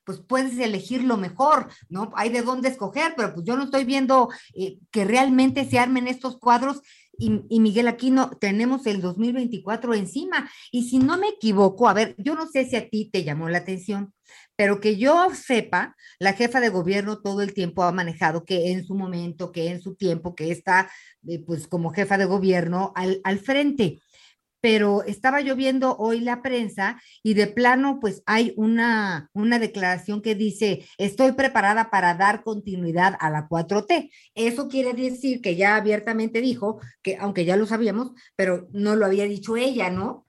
pues 0.05 0.19
puedes 0.19 0.57
elegir 0.57 1.03
lo 1.03 1.17
mejor, 1.17 1.67
¿no? 1.89 2.11
Hay 2.15 2.29
de 2.29 2.41
dónde 2.41 2.69
escoger, 2.69 3.13
pero 3.17 3.33
pues 3.33 3.45
yo 3.45 3.57
no 3.57 3.65
estoy 3.65 3.83
viendo 3.83 4.29
eh, 4.55 4.77
que 4.89 5.03
realmente 5.03 5.69
se 5.69 5.79
armen 5.79 6.07
estos 6.07 6.39
cuadros 6.39 6.81
y, 7.17 7.41
y, 7.49 7.59
Miguel 7.59 7.89
Aquino, 7.89 8.29
tenemos 8.39 8.85
el 8.85 9.01
2024 9.01 9.93
encima. 9.95 10.49
Y 10.71 10.87
si 10.87 10.99
no 10.99 11.17
me 11.17 11.27
equivoco, 11.29 11.89
a 11.89 11.93
ver, 11.93 12.15
yo 12.19 12.35
no 12.35 12.47
sé 12.47 12.63
si 12.65 12.77
a 12.77 12.89
ti 12.89 13.09
te 13.11 13.25
llamó 13.25 13.49
la 13.49 13.57
atención, 13.57 14.13
pero 14.55 14.79
que 14.79 14.97
yo 14.97 15.29
sepa, 15.33 15.95
la 16.19 16.33
jefa 16.33 16.59
de 16.59 16.69
gobierno 16.69 17.21
todo 17.21 17.41
el 17.41 17.53
tiempo 17.53 17.83
ha 17.83 17.91
manejado 17.91 18.43
que 18.43 18.71
en 18.71 18.85
su 18.85 18.95
momento, 18.95 19.51
que 19.51 19.67
en 19.69 19.81
su 19.81 19.95
tiempo, 19.95 20.35
que 20.35 20.51
está 20.51 20.89
eh, 21.27 21.43
pues 21.45 21.67
como 21.67 21.91
jefa 21.91 22.17
de 22.17 22.25
gobierno 22.25 22.91
al 22.95 23.39
frente 23.39 23.99
pero 24.61 25.03
estaba 25.03 25.41
yo 25.41 25.55
viendo 25.55 25.95
hoy 25.97 26.21
la 26.21 26.41
prensa 26.41 27.01
y 27.23 27.33
de 27.33 27.47
plano 27.47 27.99
pues 27.99 28.23
hay 28.25 28.53
una, 28.57 29.29
una 29.33 29.59
declaración 29.59 30.21
que 30.21 30.35
dice, 30.35 30.85
estoy 30.97 31.33
preparada 31.33 31.89
para 31.89 32.15
dar 32.15 32.43
continuidad 32.43 33.15
a 33.19 33.29
la 33.29 33.47
4T. 33.47 34.11
Eso 34.35 34.67
quiere 34.67 34.93
decir 34.93 35.41
que 35.41 35.55
ya 35.55 35.75
abiertamente 35.75 36.41
dijo, 36.41 36.79
que 37.01 37.17
aunque 37.17 37.45
ya 37.45 37.55
lo 37.55 37.65
sabíamos, 37.65 38.11
pero 38.35 38.67
no 38.71 38.95
lo 38.95 39.05
había 39.05 39.25
dicho 39.25 39.57
ella, 39.57 39.89
¿no? 39.89 40.25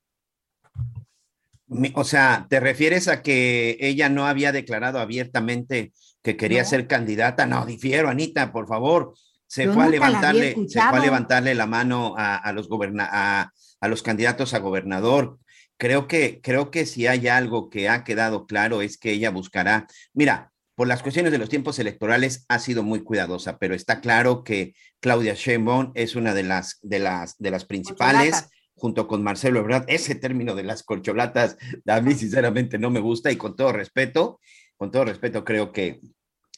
O 1.94 2.04
sea, 2.04 2.46
¿te 2.48 2.60
refieres 2.60 3.08
a 3.08 3.22
que 3.22 3.76
ella 3.80 4.08
no 4.08 4.26
había 4.26 4.52
declarado 4.52 5.00
abiertamente 5.00 5.92
que 6.22 6.36
quería 6.36 6.62
no. 6.62 6.68
ser 6.68 6.86
candidata? 6.86 7.44
No, 7.44 7.66
difiero, 7.66 8.08
Anita, 8.08 8.52
por 8.52 8.66
favor. 8.66 9.14
Se 9.46 9.64
Yo 9.64 9.74
fue 9.74 9.84
a 9.84 9.88
levantarle, 9.88 10.54
se 10.66 10.80
fue 10.80 10.98
a 10.98 11.02
levantarle 11.02 11.54
la 11.54 11.66
mano 11.66 12.14
a, 12.16 12.36
a 12.36 12.52
los 12.52 12.68
goberna 12.68 13.08
a, 13.10 13.52
a 13.80 13.88
los 13.88 14.02
candidatos 14.02 14.54
a 14.54 14.58
gobernador. 14.58 15.38
Creo 15.76 16.08
que, 16.08 16.40
creo 16.42 16.70
que 16.70 16.86
si 16.86 17.06
hay 17.06 17.28
algo 17.28 17.70
que 17.70 17.88
ha 17.88 18.04
quedado 18.04 18.46
claro 18.46 18.82
es 18.82 18.98
que 18.98 19.12
ella 19.12 19.30
buscará, 19.30 19.86
mira, 20.12 20.52
por 20.74 20.86
las 20.86 21.02
cuestiones 21.02 21.32
de 21.32 21.38
los 21.38 21.48
tiempos 21.48 21.78
electorales 21.80 22.44
ha 22.48 22.60
sido 22.60 22.84
muy 22.84 23.02
cuidadosa, 23.02 23.58
pero 23.58 23.74
está 23.74 24.00
claro 24.00 24.44
que 24.44 24.74
Claudia 25.00 25.34
Sheinbaum 25.34 25.90
es 25.94 26.14
una 26.14 26.34
de 26.34 26.44
las, 26.44 26.78
de 26.82 27.00
las, 27.00 27.36
de 27.38 27.50
las 27.50 27.64
principales, 27.64 28.48
junto 28.74 29.08
con 29.08 29.24
Marcelo 29.24 29.58
Ebrard. 29.58 29.84
Ese 29.88 30.14
término 30.14 30.54
de 30.54 30.62
las 30.62 30.84
corcholatas 30.84 31.56
a 31.86 32.00
mí 32.00 32.14
sinceramente 32.14 32.78
no 32.78 32.90
me 32.90 33.00
gusta 33.00 33.32
y 33.32 33.36
con 33.36 33.56
todo 33.56 33.72
respeto, 33.72 34.40
con 34.76 34.92
todo 34.92 35.04
respeto 35.04 35.44
creo 35.44 35.72
que 35.72 36.00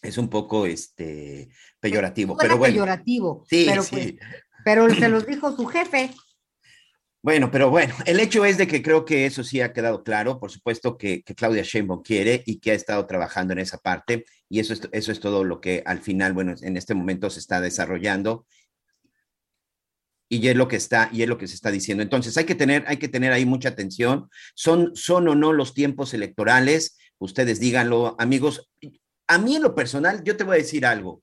es 0.03 0.19
un 0.19 0.29
poco 0.29 0.67
este 0.67 1.49
peyorativo, 1.81 2.37
pero 2.37 2.59
bueno. 2.59 2.75
peyorativo, 2.75 3.45
Sí, 3.49 3.65
pero, 3.69 3.83
sí. 3.83 4.19
pues, 4.19 4.31
pero 4.65 4.95
se 4.95 5.09
los 5.09 5.27
dijo 5.27 5.57
su 5.57 5.67
jefe. 5.67 6.11
Bueno, 7.23 7.51
pero 7.51 7.69
bueno, 7.69 7.95
el 8.07 8.19
hecho 8.19 8.47
es 8.47 8.57
de 8.57 8.67
que 8.67 8.83
creo 8.83 9.05
que 9.05 9.27
eso 9.27 9.45
sí 9.45 9.61
ha 9.61 9.75
quedado 9.75 10.03
claro. 10.03 10.41
Por 10.41 10.51
supuesto 10.51 10.97
que, 10.97 11.23
que 11.23 11.35
Claudia 11.35 11.63
Sheinbaum 11.63 12.03
quiere 12.03 12.43
y 12.47 12.61
que 12.61 12.71
ha 12.71 12.75
estado 12.75 13.07
trabajando 13.07 13.53
en 13.53 13.59
esa 13.59 13.79
parte 13.79 14.25
y 14.49 14.59
eso 14.61 14.73
es, 14.73 14.89
eso 14.93 15.13
es 15.13 15.21
todo 15.21 15.45
lo 15.45 15.61
que 15.61 15.83
al 15.85 16.01
final, 16.01 16.33
bueno, 16.33 16.55
en 16.63 16.77
este 16.77 16.95
momento 16.95 17.29
se 17.29 17.41
está 17.41 17.61
desarrollando 17.61 18.47
y 20.31 20.47
es 20.49 20.57
lo 20.57 20.69
que 20.69 20.77
está 20.77 21.11
y 21.13 21.23
es 21.23 21.29
lo 21.29 21.37
que 21.37 21.47
se 21.47 21.57
está 21.57 21.71
diciendo. 21.71 22.03
Entonces 22.03 22.37
hay 22.39 22.45
que 22.45 22.55
tener, 22.55 22.85
hay 22.87 22.97
que 22.97 23.09
tener 23.09 23.33
ahí 23.33 23.45
mucha 23.45 23.69
atención. 23.69 24.31
Son, 24.55 24.93
son 24.95 25.29
o 25.29 25.35
no 25.35 25.53
los 25.53 25.75
tiempos 25.75 26.15
electorales. 26.15 26.97
Ustedes 27.19 27.61
díganlo, 27.61 28.17
amigos. 28.19 28.71
A 29.27 29.39
mí 29.39 29.57
en 29.57 29.63
lo 29.63 29.75
personal, 29.75 30.23
yo 30.25 30.37
te 30.37 30.45
voy 30.45 30.55
a 30.55 30.63
decir 30.63 30.87
algo. 30.87 31.23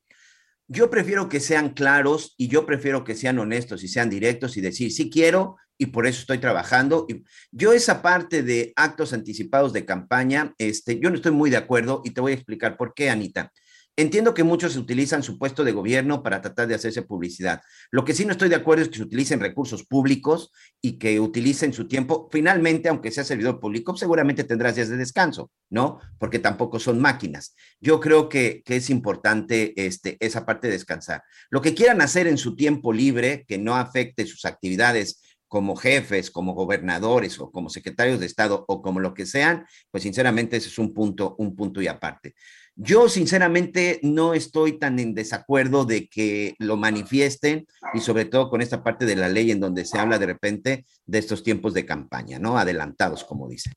Yo 0.67 0.89
prefiero 0.89 1.29
que 1.29 1.39
sean 1.39 1.69
claros 1.69 2.35
y 2.37 2.49
yo 2.49 2.65
prefiero 2.65 3.03
que 3.03 3.15
sean 3.15 3.39
honestos 3.39 3.83
y 3.83 3.87
sean 3.87 4.09
directos 4.09 4.57
y 4.57 4.61
decir, 4.61 4.91
sí 4.91 5.09
quiero 5.09 5.55
y 5.77 5.87
por 5.87 6.07
eso 6.07 6.21
estoy 6.21 6.37
trabajando. 6.39 7.05
Y 7.09 7.23
yo 7.51 7.73
esa 7.73 8.01
parte 8.01 8.43
de 8.43 8.73
actos 8.75 9.13
anticipados 9.13 9.73
de 9.73 9.85
campaña, 9.85 10.53
este, 10.57 10.99
yo 10.99 11.09
no 11.09 11.15
estoy 11.15 11.31
muy 11.31 11.49
de 11.49 11.57
acuerdo 11.57 12.01
y 12.03 12.11
te 12.11 12.21
voy 12.21 12.31
a 12.31 12.35
explicar 12.35 12.77
por 12.77 12.93
qué, 12.93 13.09
Anita. 13.09 13.51
Entiendo 13.99 14.35
que 14.35 14.43
muchos 14.43 14.75
utilizan 14.75 15.23
su 15.23 15.39
puesto 15.39 15.63
de 15.63 15.71
gobierno 15.71 16.21
para 16.21 16.39
tratar 16.39 16.67
de 16.67 16.75
hacerse 16.75 17.01
publicidad. 17.01 17.63
Lo 17.89 18.05
que 18.05 18.13
sí 18.13 18.25
no 18.25 18.31
estoy 18.31 18.47
de 18.47 18.55
acuerdo 18.55 18.83
es 18.83 18.89
que 18.89 18.97
se 18.97 19.03
utilicen 19.03 19.39
recursos 19.39 19.87
públicos 19.87 20.51
y 20.79 20.99
que 20.99 21.19
utilicen 21.19 21.73
su 21.73 21.87
tiempo. 21.87 22.29
Finalmente, 22.31 22.89
aunque 22.89 23.09
sea 23.09 23.23
servidor 23.23 23.59
público, 23.59 23.97
seguramente 23.97 24.43
tendrás 24.43 24.75
días 24.75 24.89
de 24.89 24.97
descanso, 24.97 25.49
¿no? 25.71 25.99
Porque 26.19 26.37
tampoco 26.37 26.79
son 26.79 27.01
máquinas. 27.01 27.55
Yo 27.81 27.99
creo 27.99 28.29
que, 28.29 28.61
que 28.63 28.75
es 28.75 28.91
importante 28.91 29.73
este, 29.83 30.15
esa 30.19 30.45
parte 30.45 30.67
de 30.67 30.73
descansar. 30.73 31.23
Lo 31.49 31.63
que 31.63 31.73
quieran 31.73 31.99
hacer 31.99 32.27
en 32.27 32.37
su 32.37 32.55
tiempo 32.55 32.93
libre, 32.93 33.45
que 33.47 33.57
no 33.57 33.75
afecte 33.75 34.27
sus 34.27 34.45
actividades 34.45 35.23
como 35.47 35.75
jefes, 35.75 36.31
como 36.31 36.53
gobernadores 36.53 37.39
o 37.39 37.51
como 37.51 37.69
secretarios 37.69 38.19
de 38.19 38.25
Estado 38.25 38.65
o 38.67 38.81
como 38.81 38.99
lo 38.99 39.13
que 39.13 39.25
sean, 39.25 39.65
pues 39.91 40.03
sinceramente 40.03 40.57
ese 40.57 40.69
es 40.69 40.77
un 40.77 40.93
punto, 40.93 41.35
un 41.37 41.55
punto 41.55 41.81
y 41.81 41.87
aparte. 41.87 42.35
Yo 42.75 43.09
sinceramente 43.09 43.99
no 44.03 44.35
estoy 44.35 44.77
tan 44.77 44.99
en 44.99 45.15
desacuerdo 45.15 45.83
de 45.83 46.07
que 46.07 46.55
lo 46.59 46.77
manifiesten 46.77 47.65
y 47.95 48.01
sobre 48.01 48.25
todo 48.25 48.51
con 48.51 48.61
esta 48.61 48.83
parte 48.83 49.05
de 49.05 49.15
la 49.15 49.29
ley 49.29 49.49
en 49.49 49.59
donde 49.59 49.83
se 49.83 49.97
habla 49.97 50.19
de 50.19 50.27
repente 50.27 50.85
de 51.05 51.17
estos 51.17 51.41
tiempos 51.41 51.73
de 51.73 51.87
campaña, 51.87 52.37
¿no? 52.37 52.59
Adelantados, 52.59 53.23
como 53.23 53.47
dicen. 53.47 53.73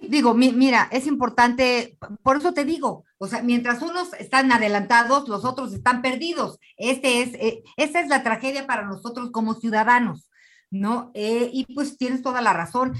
Digo, 0.00 0.34
mi, 0.34 0.52
mira, 0.52 0.88
es 0.92 1.06
importante, 1.06 1.96
por 2.22 2.36
eso 2.36 2.52
te 2.52 2.66
digo, 2.66 3.04
o 3.16 3.26
sea, 3.26 3.42
mientras 3.42 3.80
unos 3.80 4.12
están 4.18 4.52
adelantados, 4.52 5.28
los 5.28 5.44
otros 5.46 5.72
están 5.72 6.02
perdidos. 6.02 6.58
Este 6.76 7.22
es, 7.22 7.34
eh, 7.34 7.62
esta 7.78 8.00
es 8.00 8.08
la 8.08 8.22
tragedia 8.22 8.66
para 8.66 8.84
nosotros 8.84 9.30
como 9.30 9.54
ciudadanos, 9.54 10.28
¿no? 10.70 11.10
Eh, 11.14 11.50
y 11.52 11.72
pues 11.74 11.96
tienes 11.96 12.22
toda 12.22 12.40
la 12.42 12.52
razón. 12.52 12.94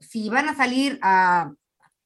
Si 0.00 0.28
van 0.28 0.48
a 0.48 0.56
salir 0.56 0.98
a, 1.02 1.52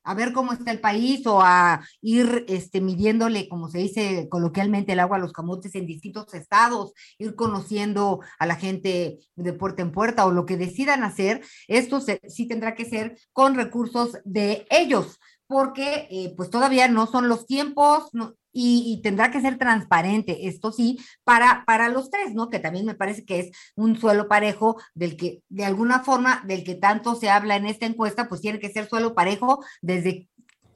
a 0.04 0.14
ver 0.14 0.32
cómo 0.32 0.52
está 0.52 0.70
el 0.70 0.80
país 0.80 1.26
o 1.26 1.40
a 1.42 1.82
ir 2.00 2.44
este, 2.48 2.80
midiéndole, 2.80 3.48
como 3.48 3.68
se 3.68 3.78
dice 3.78 4.28
coloquialmente, 4.28 4.92
el 4.92 5.00
agua 5.00 5.16
a 5.16 5.20
los 5.20 5.32
camotes 5.32 5.74
en 5.74 5.86
distintos 5.86 6.32
estados, 6.34 6.92
ir 7.18 7.34
conociendo 7.34 8.20
a 8.38 8.46
la 8.46 8.56
gente 8.56 9.18
de 9.36 9.52
puerta 9.52 9.82
en 9.82 9.92
puerta 9.92 10.26
o 10.26 10.32
lo 10.32 10.46
que 10.46 10.56
decidan 10.56 11.04
hacer, 11.04 11.44
esto 11.68 12.00
se, 12.00 12.20
sí 12.28 12.48
tendrá 12.48 12.74
que 12.74 12.84
ser 12.84 13.18
con 13.32 13.54
recursos 13.54 14.18
de 14.24 14.66
ellos, 14.70 15.18
porque 15.46 16.08
eh, 16.10 16.34
pues 16.36 16.50
todavía 16.50 16.88
no 16.88 17.06
son 17.06 17.28
los 17.28 17.46
tiempos, 17.46 18.08
no, 18.12 18.34
y, 18.52 18.84
y, 18.86 19.02
tendrá 19.02 19.30
que 19.30 19.40
ser 19.40 19.58
transparente, 19.58 20.48
esto 20.48 20.72
sí, 20.72 20.98
para, 21.24 21.64
para 21.66 21.88
los 21.88 22.10
tres, 22.10 22.34
¿no? 22.34 22.48
Que 22.48 22.58
también 22.58 22.86
me 22.86 22.94
parece 22.94 23.24
que 23.24 23.40
es 23.40 23.50
un 23.76 23.98
suelo 23.98 24.28
parejo 24.28 24.80
del 24.94 25.16
que, 25.16 25.42
de 25.48 25.64
alguna 25.64 26.00
forma, 26.00 26.42
del 26.46 26.64
que 26.64 26.74
tanto 26.74 27.14
se 27.14 27.30
habla 27.30 27.56
en 27.56 27.66
esta 27.66 27.86
encuesta, 27.86 28.28
pues 28.28 28.40
tiene 28.40 28.60
que 28.60 28.70
ser 28.70 28.88
suelo 28.88 29.14
parejo 29.14 29.64
desde 29.82 30.28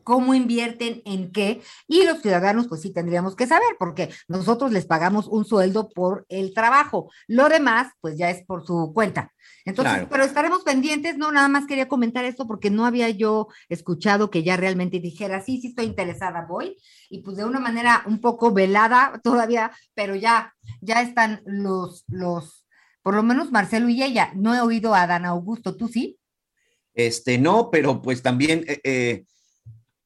cómo 0.04 0.34
invierten, 0.34 1.02
en 1.04 1.32
qué, 1.32 1.62
y 1.88 2.04
los 2.04 2.20
ciudadanos 2.20 2.68
pues 2.68 2.82
sí 2.82 2.92
tendríamos 2.92 3.34
que 3.34 3.46
saber, 3.46 3.76
porque 3.78 4.11
nosotros 4.28 4.70
les 4.70 4.87
pagamos 4.87 5.26
un 5.26 5.44
sueldo 5.44 5.88
por 5.88 6.26
el 6.28 6.54
trabajo, 6.54 7.11
lo 7.26 7.49
demás 7.49 7.92
pues 8.00 8.16
ya 8.16 8.30
es 8.30 8.44
por 8.44 8.64
su 8.66 8.92
cuenta. 8.94 9.32
Entonces, 9.66 9.94
Claro. 9.94 10.08
pero 10.11 10.25
estaremos 10.25 10.62
pendientes, 10.62 11.16
no, 11.16 11.32
nada 11.32 11.49
más 11.49 11.66
quería 11.66 11.88
comentar 11.88 12.25
esto 12.25 12.46
porque 12.46 12.70
no 12.70 12.84
había 12.84 13.08
yo 13.08 13.49
escuchado 13.68 14.30
que 14.30 14.42
ya 14.42 14.56
realmente 14.56 15.00
dijera, 15.00 15.42
sí, 15.42 15.61
sí 15.61 15.68
estoy 15.68 15.87
interesada, 15.87 16.46
voy, 16.46 16.76
y 17.08 17.23
pues 17.23 17.37
de 17.38 17.44
una 17.44 17.61
manera 17.61 18.02
un 18.06 18.20
poco 18.20 18.52
velada 18.52 19.20
todavía, 19.25 19.73
pero 19.94 20.14
ya, 20.14 20.54
ya 20.80 21.00
están 21.00 21.42
los, 21.46 22.04
los, 22.08 22.66
por 23.02 23.14
lo 23.14 23.23
menos 23.23 23.52
Marcelo 23.52 23.88
y 23.88 24.02
ella, 24.02 24.32
no 24.34 24.54
he 24.54 24.61
oído 24.61 24.94
a 24.94 25.06
Dan 25.06 25.25
Augusto, 25.25 25.76
¿tú 25.76 25.88
sí? 25.88 26.18
Este, 26.94 27.38
no, 27.38 27.70
pero 27.70 28.00
pues 28.02 28.23
también, 28.23 28.64
eh, 28.68 28.80
eh, 28.84 29.25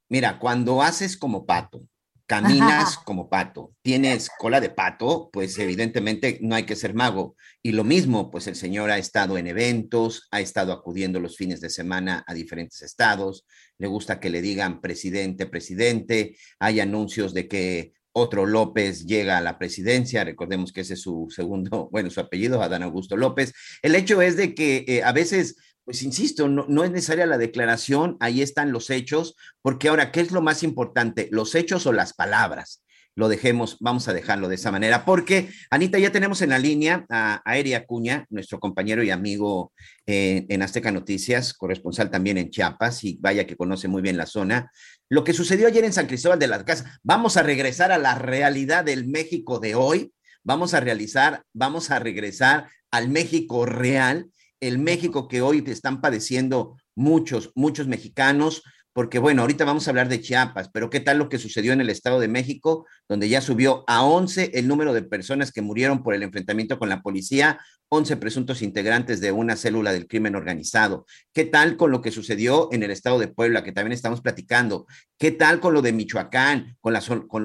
mira, 0.09 0.39
cuando 0.39 0.83
haces 0.83 1.17
como 1.17 1.47
pato, 1.47 1.87
caminas 2.27 2.99
como 3.05 3.29
pato, 3.29 3.73
tienes 3.83 4.31
cola 4.39 4.61
de 4.61 4.71
pato, 4.71 5.31
pues 5.33 5.59
evidentemente 5.59 6.39
no 6.43 6.55
hay 6.55 6.65
que 6.65 6.77
ser 6.77 6.95
mago. 6.95 7.37
Y 7.63 7.73
lo 7.73 7.85
mismo, 7.85 8.31
pues 8.31 8.47
el 8.47 8.55
señor 8.55 8.91
ha 8.91 8.99
estado 8.99 9.39
en 9.39 9.47
eventos, 9.47 10.29
ha 10.31 10.41
estado 10.41 10.73
acudiendo 10.73 11.21
los 11.21 11.37
fines 11.37 11.61
de 11.61 11.71
semana 11.71 12.23
a 12.27 12.35
diferentes 12.35 12.83
estados, 12.83 13.47
le 13.79 13.89
gusta 13.89 14.21
que 14.21 14.31
le 14.31 14.43
digan 14.43 14.81
presidente, 14.81 15.47
presidente, 15.47 16.37
hay 16.59 16.81
anuncios 16.81 17.33
de 17.33 17.49
que 17.49 17.93
otro 18.13 18.47
López 18.47 19.07
llega 19.07 19.39
a 19.39 19.41
la 19.41 19.59
presidencia, 19.59 20.25
recordemos 20.25 20.73
que 20.73 20.81
ese 20.83 20.95
es 20.95 21.03
su 21.03 21.29
segundo, 21.31 21.89
bueno, 21.93 22.11
su 22.11 22.21
apellido, 22.21 22.63
Adán 22.63 22.83
Augusto 22.83 23.17
López. 23.17 23.53
El 23.83 23.95
hecho 23.95 24.21
es 24.21 24.37
de 24.37 24.55
que 24.55 24.85
eh, 24.87 25.03
a 25.03 25.13
veces 25.13 25.57
pues 25.89 26.03
insisto, 26.03 26.49
no, 26.49 26.85
es 26.85 26.91
necesaria 26.91 27.25
la 27.25 27.39
declaración, 27.39 28.19
ahí 28.21 28.43
están 28.43 28.73
los 28.73 28.91
hechos, 28.91 29.37
porque 29.63 29.89
ahora, 29.89 30.13
¿qué 30.13 30.21
es 30.21 30.33
lo 30.33 30.43
más 30.43 30.63
importante? 30.63 31.31
¿Los 31.33 31.55
hechos 31.55 31.87
o 31.87 31.95
las 31.95 32.13
palabras? 32.13 32.85
Lo 33.15 33.31
dejemos, 33.31 33.79
vamos 33.81 34.07
a 34.07 34.13
dejarlo 34.13 34.51
de 34.51 34.57
esa 34.57 34.71
manera, 34.71 35.07
porque 35.07 35.49
Anita, 35.71 35.99
ya 35.99 36.13
tenemos 36.13 36.43
en 36.43 36.51
la 36.51 36.59
línea 36.59 37.07
a, 37.09 37.41
a 37.43 37.57
Eri 37.57 37.73
Acuña, 37.73 38.27
nuestro 38.29 38.61
compañero 38.61 39.03
y 39.03 39.09
amigo 39.09 39.73
eh, 40.05 40.45
en 40.51 40.61
Azteca 40.61 40.93
Noticias, 40.93 41.55
corresponsal 41.55 42.11
también 42.11 42.37
en 42.37 42.51
Chiapas, 42.51 43.03
y 43.05 43.17
vaya 43.19 43.47
que 43.47 43.57
conoce 43.57 43.89
muy 43.89 44.03
bien 44.03 44.19
la 44.19 44.27
zona. 44.27 44.71
Lo 45.09 45.25
que 45.25 45.33
sucedió 45.33 45.69
ayer 45.69 45.87
en 45.87 45.95
San 45.95 46.07
Cristóbal 46.07 46.39
de 46.39 46.49
las 46.49 46.65
Casas, 46.65 46.99
vamos 47.03 47.39
a 47.39 47.43
regresar 47.43 47.93
a 47.93 47.99
la 47.99 48.15
realidad 48.15 48.85
del 48.85 49.09
México 49.09 49.59
de 49.59 49.75
hoy, 49.75 50.13
vamos 50.45 50.75
a 50.75 50.81
realizar, 50.81 51.45
vamos 51.55 51.91
a 51.91 51.99
regresar 51.99 52.69
al 52.91 53.09
México 53.09 53.65
real 53.65 54.29
el 54.61 54.79
México 54.79 55.29
que 55.29 55.43
hoy 55.43 55.63
están 55.73 56.01
padeciendo 56.01 56.77
muchos, 56.95 57.53
muchos 57.55 57.87
mexicanos, 57.87 58.63
porque 58.93 59.19
bueno, 59.19 59.43
ahorita 59.43 59.65
vamos 59.65 59.87
a 59.87 59.91
hablar 59.91 60.09
de 60.09 60.21
Chiapas, 60.21 60.71
pero 60.73 60.91
¿qué 60.91 61.01
tal 61.01 61.19
lo 61.19 61.29
que 61.29 61.39
sucedió 61.39 61.73
en 61.73 61.81
el 61.81 61.91
Estado 61.91 62.19
de 62.21 62.29
México, 62.29 62.87
donde 63.09 63.29
ya 63.29 63.41
subió 63.41 63.85
a 63.87 64.05
11 64.05 64.53
el 64.55 64.67
número 64.67 64.93
de 64.93 65.03
personas 65.03 65.53
que 65.53 65.63
murieron 65.63 66.03
por 66.03 66.15
el 66.15 66.23
enfrentamiento 66.23 66.79
con 66.79 66.89
la 66.89 67.03
policía, 67.03 67.61
11 67.91 68.17
presuntos 68.17 68.61
integrantes 68.61 69.21
de 69.21 69.33
una 69.33 69.57
célula 69.57 69.93
del 69.93 70.07
crimen 70.07 70.35
organizado? 70.35 71.07
¿Qué 71.33 71.45
tal 71.45 71.77
con 71.77 71.91
lo 71.91 72.03
que 72.03 72.11
sucedió 72.11 72.69
en 72.73 72.83
el 72.83 72.91
Estado 72.91 73.19
de 73.19 73.29
Puebla, 73.29 73.63
que 73.63 73.73
también 73.73 73.93
estamos 73.93 74.21
platicando? 74.21 74.87
¿Qué 75.19 75.31
tal 75.31 75.61
con 75.61 75.75
lo 75.75 75.83
de 75.83 75.93
Michoacán, 75.93 76.77
con, 76.81 76.95
con 77.29 77.43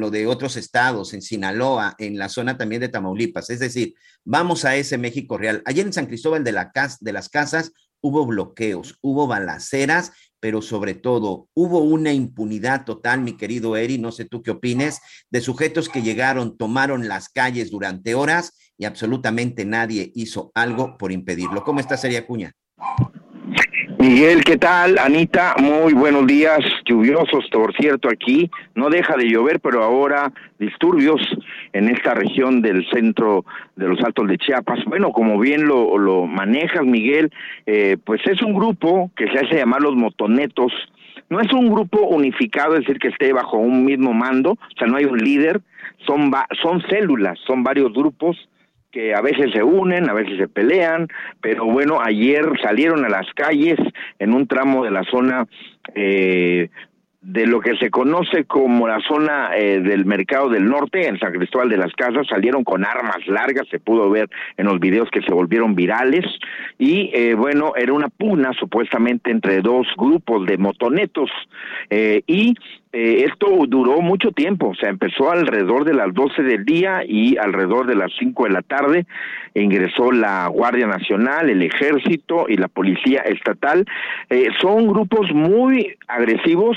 lo 0.00 0.10
de 0.10 0.26
otros 0.26 0.56
estados, 0.56 1.14
en 1.14 1.22
Sinaloa, 1.22 1.94
en 1.98 2.18
la 2.18 2.28
zona 2.28 2.58
también 2.58 2.80
de 2.80 2.88
Tamaulipas? 2.88 3.50
Es 3.50 3.60
decir, 3.60 3.94
vamos 4.24 4.64
a 4.64 4.76
ese 4.76 4.98
México 4.98 5.38
real. 5.38 5.62
Ayer 5.64 5.86
en 5.86 5.92
San 5.92 6.06
Cristóbal 6.06 6.44
de, 6.44 6.52
la, 6.52 6.70
de 7.00 7.12
las 7.12 7.28
Casas 7.28 7.72
hubo 8.00 8.26
bloqueos, 8.26 8.98
hubo 9.02 9.26
balaceras, 9.26 10.12
pero 10.40 10.62
sobre 10.62 10.94
todo 10.94 11.48
hubo 11.54 11.80
una 11.80 12.12
impunidad 12.12 12.84
total, 12.84 13.20
mi 13.20 13.36
querido 13.36 13.76
Eri, 13.76 13.98
no 13.98 14.10
sé 14.10 14.24
tú 14.24 14.42
qué 14.42 14.50
opines, 14.50 15.00
de 15.30 15.40
sujetos 15.40 15.88
que 15.88 16.02
llegaron, 16.02 16.56
tomaron 16.56 17.06
las 17.08 17.28
calles 17.28 17.70
durante 17.70 18.14
horas 18.14 18.58
y 18.76 18.86
absolutamente 18.86 19.64
nadie 19.64 20.10
hizo 20.14 20.50
algo 20.54 20.96
por 20.96 21.12
impedirlo. 21.12 21.62
¿Cómo 21.62 21.80
está 21.80 21.96
Seria 21.96 22.26
Cuña? 22.26 22.52
Miguel, 24.00 24.42
¿qué 24.44 24.56
tal? 24.56 24.98
Anita, 24.98 25.56
muy 25.60 25.92
buenos 25.92 26.26
días, 26.26 26.60
lluviosos, 26.86 27.44
por 27.52 27.76
cierto, 27.76 28.08
aquí. 28.08 28.50
No 28.74 28.88
deja 28.88 29.14
de 29.14 29.28
llover, 29.28 29.60
pero 29.60 29.84
ahora 29.84 30.32
disturbios 30.58 31.20
en 31.74 31.90
esta 31.90 32.14
región 32.14 32.62
del 32.62 32.88
centro 32.88 33.44
de 33.76 33.88
los 33.88 34.00
Altos 34.02 34.26
de 34.26 34.38
Chiapas. 34.38 34.86
Bueno, 34.86 35.12
como 35.12 35.38
bien 35.38 35.66
lo, 35.66 35.98
lo 35.98 36.24
manejas, 36.24 36.82
Miguel, 36.82 37.30
eh, 37.66 37.98
pues 38.02 38.22
es 38.26 38.40
un 38.40 38.54
grupo 38.54 39.10
que 39.14 39.26
se 39.26 39.38
hace 39.38 39.56
llamar 39.56 39.82
los 39.82 39.94
motonetos. 39.96 40.72
No 41.28 41.38
es 41.38 41.52
un 41.52 41.70
grupo 41.70 42.00
unificado, 42.00 42.76
es 42.76 42.80
decir, 42.80 42.98
que 42.98 43.08
esté 43.08 43.34
bajo 43.34 43.58
un 43.58 43.84
mismo 43.84 44.14
mando, 44.14 44.52
o 44.52 44.78
sea, 44.78 44.86
no 44.86 44.96
hay 44.96 45.04
un 45.04 45.18
líder, 45.18 45.60
son, 46.06 46.32
son 46.62 46.80
células, 46.88 47.38
son 47.46 47.62
varios 47.62 47.92
grupos 47.92 48.48
que 48.90 49.14
a 49.14 49.20
veces 49.20 49.50
se 49.52 49.62
unen, 49.62 50.08
a 50.08 50.12
veces 50.12 50.38
se 50.38 50.48
pelean, 50.48 51.08
pero 51.40 51.64
bueno, 51.66 52.00
ayer 52.02 52.44
salieron 52.62 53.04
a 53.04 53.08
las 53.08 53.26
calles 53.34 53.78
en 54.18 54.34
un 54.34 54.46
tramo 54.46 54.84
de 54.84 54.90
la 54.90 55.04
zona 55.04 55.46
eh, 55.94 56.68
de 57.22 57.46
lo 57.46 57.60
que 57.60 57.76
se 57.76 57.90
conoce 57.90 58.44
como 58.44 58.88
la 58.88 58.98
zona 59.00 59.50
eh, 59.54 59.80
del 59.80 60.06
mercado 60.06 60.48
del 60.48 60.64
norte, 60.64 61.06
en 61.06 61.18
San 61.18 61.32
Cristóbal 61.32 61.68
de 61.68 61.76
las 61.76 61.92
Casas, 61.92 62.26
salieron 62.26 62.64
con 62.64 62.84
armas 62.84 63.26
largas, 63.26 63.68
se 63.70 63.78
pudo 63.78 64.08
ver 64.08 64.30
en 64.56 64.66
los 64.66 64.80
videos 64.80 65.10
que 65.10 65.20
se 65.20 65.32
volvieron 65.32 65.74
virales, 65.74 66.24
y 66.78 67.10
eh, 67.12 67.34
bueno, 67.34 67.72
era 67.76 67.92
una 67.92 68.08
pugna 68.08 68.52
supuestamente 68.54 69.30
entre 69.30 69.60
dos 69.60 69.86
grupos 69.98 70.46
de 70.46 70.56
motonetos, 70.56 71.30
eh, 71.90 72.22
y 72.26 72.54
eh, 72.92 73.24
esto 73.28 73.46
duró 73.68 74.00
mucho 74.00 74.32
tiempo, 74.32 74.70
o 74.70 74.74
sea, 74.74 74.88
empezó 74.88 75.30
alrededor 75.30 75.84
de 75.84 75.94
las 75.94 76.12
12 76.12 76.42
del 76.42 76.64
día 76.64 77.02
y 77.06 77.36
alrededor 77.36 77.86
de 77.86 77.94
las 77.94 78.10
5 78.18 78.44
de 78.44 78.50
la 78.50 78.62
tarde 78.62 79.06
ingresó 79.54 80.12
la 80.12 80.48
Guardia 80.48 80.86
Nacional, 80.86 81.50
el 81.50 81.62
Ejército 81.62 82.46
y 82.48 82.56
la 82.56 82.68
Policía 82.68 83.20
Estatal. 83.20 83.84
Eh, 84.28 84.48
son 84.60 84.88
grupos 84.88 85.32
muy 85.32 85.96
agresivos. 86.08 86.76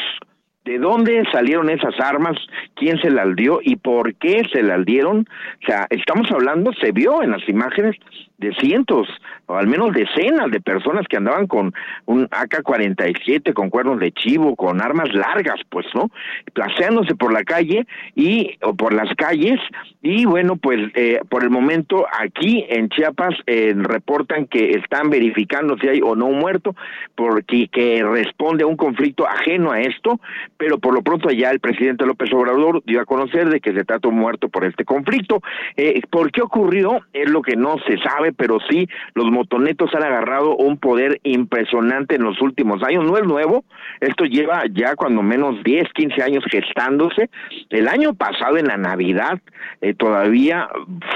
¿De 0.66 0.80
dónde 0.80 1.24
salieron 1.32 1.70
esas 1.70 2.00
armas? 2.00 2.38
¿Quién 2.76 2.98
se 3.02 3.10
las 3.10 3.36
dio? 3.36 3.60
¿Y 3.62 3.76
por 3.76 4.16
qué 4.16 4.44
se 4.54 4.64
las 4.64 4.86
dieron? 4.86 5.28
O 5.62 5.66
sea, 5.66 5.88
estamos 5.90 6.32
hablando, 6.32 6.72
se 6.82 6.94
vio 6.94 7.22
en 7.22 7.32
las 7.32 7.48
imágenes 7.50 7.98
de 8.44 8.54
cientos 8.56 9.08
o 9.46 9.56
al 9.56 9.68
menos 9.68 9.94
decenas 9.94 10.52
de 10.52 10.62
personas 10.62 11.08
que 11.08 11.18
andaban 11.18 11.48
con 11.48 11.74
un 12.06 12.28
AK-47, 12.30 13.54
con 13.54 13.70
cuernos 13.70 14.00
de 14.00 14.12
chivo, 14.12 14.56
con 14.56 14.82
armas 14.82 15.14
largas, 15.14 15.60
pues, 15.70 15.86
¿no? 15.94 16.10
Placeándose 16.54 17.16
por 17.16 17.34
la 17.34 17.44
calle 17.44 17.86
y 18.16 18.58
o 18.62 18.74
por 18.74 18.94
las 18.94 19.14
calles 19.16 19.60
y 20.02 20.26
bueno, 20.26 20.58
pues 20.58 20.80
eh, 20.96 21.22
por 21.30 21.44
el 21.44 21.50
momento 21.50 22.06
aquí 22.20 22.66
en 22.68 22.90
Chiapas 22.90 23.36
eh, 23.48 23.74
reportan 23.76 24.48
que 24.48 24.72
están 24.72 25.10
verificando 25.10 25.78
si 25.78 25.88
hay 25.88 26.02
o 26.04 26.16
no 26.16 26.26
un 26.26 26.40
muerto, 26.40 26.76
porque 27.16 27.70
que 27.72 28.04
responde 28.04 28.64
a 28.64 28.68
un 28.68 28.76
conflicto 28.76 29.26
ajeno 29.26 29.72
a 29.72 29.80
esto, 29.80 30.20
pero 30.58 30.78
por 30.78 30.94
lo 30.94 31.04
pronto 31.04 31.30
ya 31.30 31.52
el 31.52 31.62
presidente 31.62 32.06
López 32.06 32.34
Obrador 32.34 32.84
dio 32.86 33.00
a 33.00 33.06
conocer 33.06 33.50
de 33.50 33.62
que 33.62 33.74
se 33.74 33.86
trata 33.86 34.10
un 34.10 34.16
muerto 34.16 34.50
por 34.50 34.66
este 34.66 34.84
conflicto. 34.84 35.42
Eh, 35.78 36.02
¿Por 36.10 36.32
qué 36.32 36.42
ocurrió? 36.42 37.00
Es 37.14 37.30
lo 37.30 37.42
que 37.42 37.56
no 37.56 37.78
se 37.88 37.98
sabe, 38.00 38.33
pero 38.34 38.58
sí 38.70 38.88
los 39.14 39.32
motonetos 39.32 39.94
han 39.96 40.04
agarrado 40.04 40.56
un 40.56 40.78
poder 40.78 41.20
impresionante 41.24 42.16
en 42.16 42.24
los 42.24 42.42
últimos 42.42 42.84
años. 42.84 43.06
No 43.06 43.18
es 43.18 43.24
nuevo, 43.24 43.64
esto 44.00 44.26
lleva 44.26 44.64
ya 44.72 44.96
cuando 44.96 45.22
menos 45.22 45.64
10, 45.64 45.92
15 45.94 46.24
años 46.24 46.44
gestándose. 46.50 47.30
El 47.70 47.88
año 47.88 48.14
pasado, 48.14 48.58
en 48.58 48.68
la 48.68 48.78
Navidad, 48.78 49.40
eh, 49.82 49.94
todavía 49.94 50.70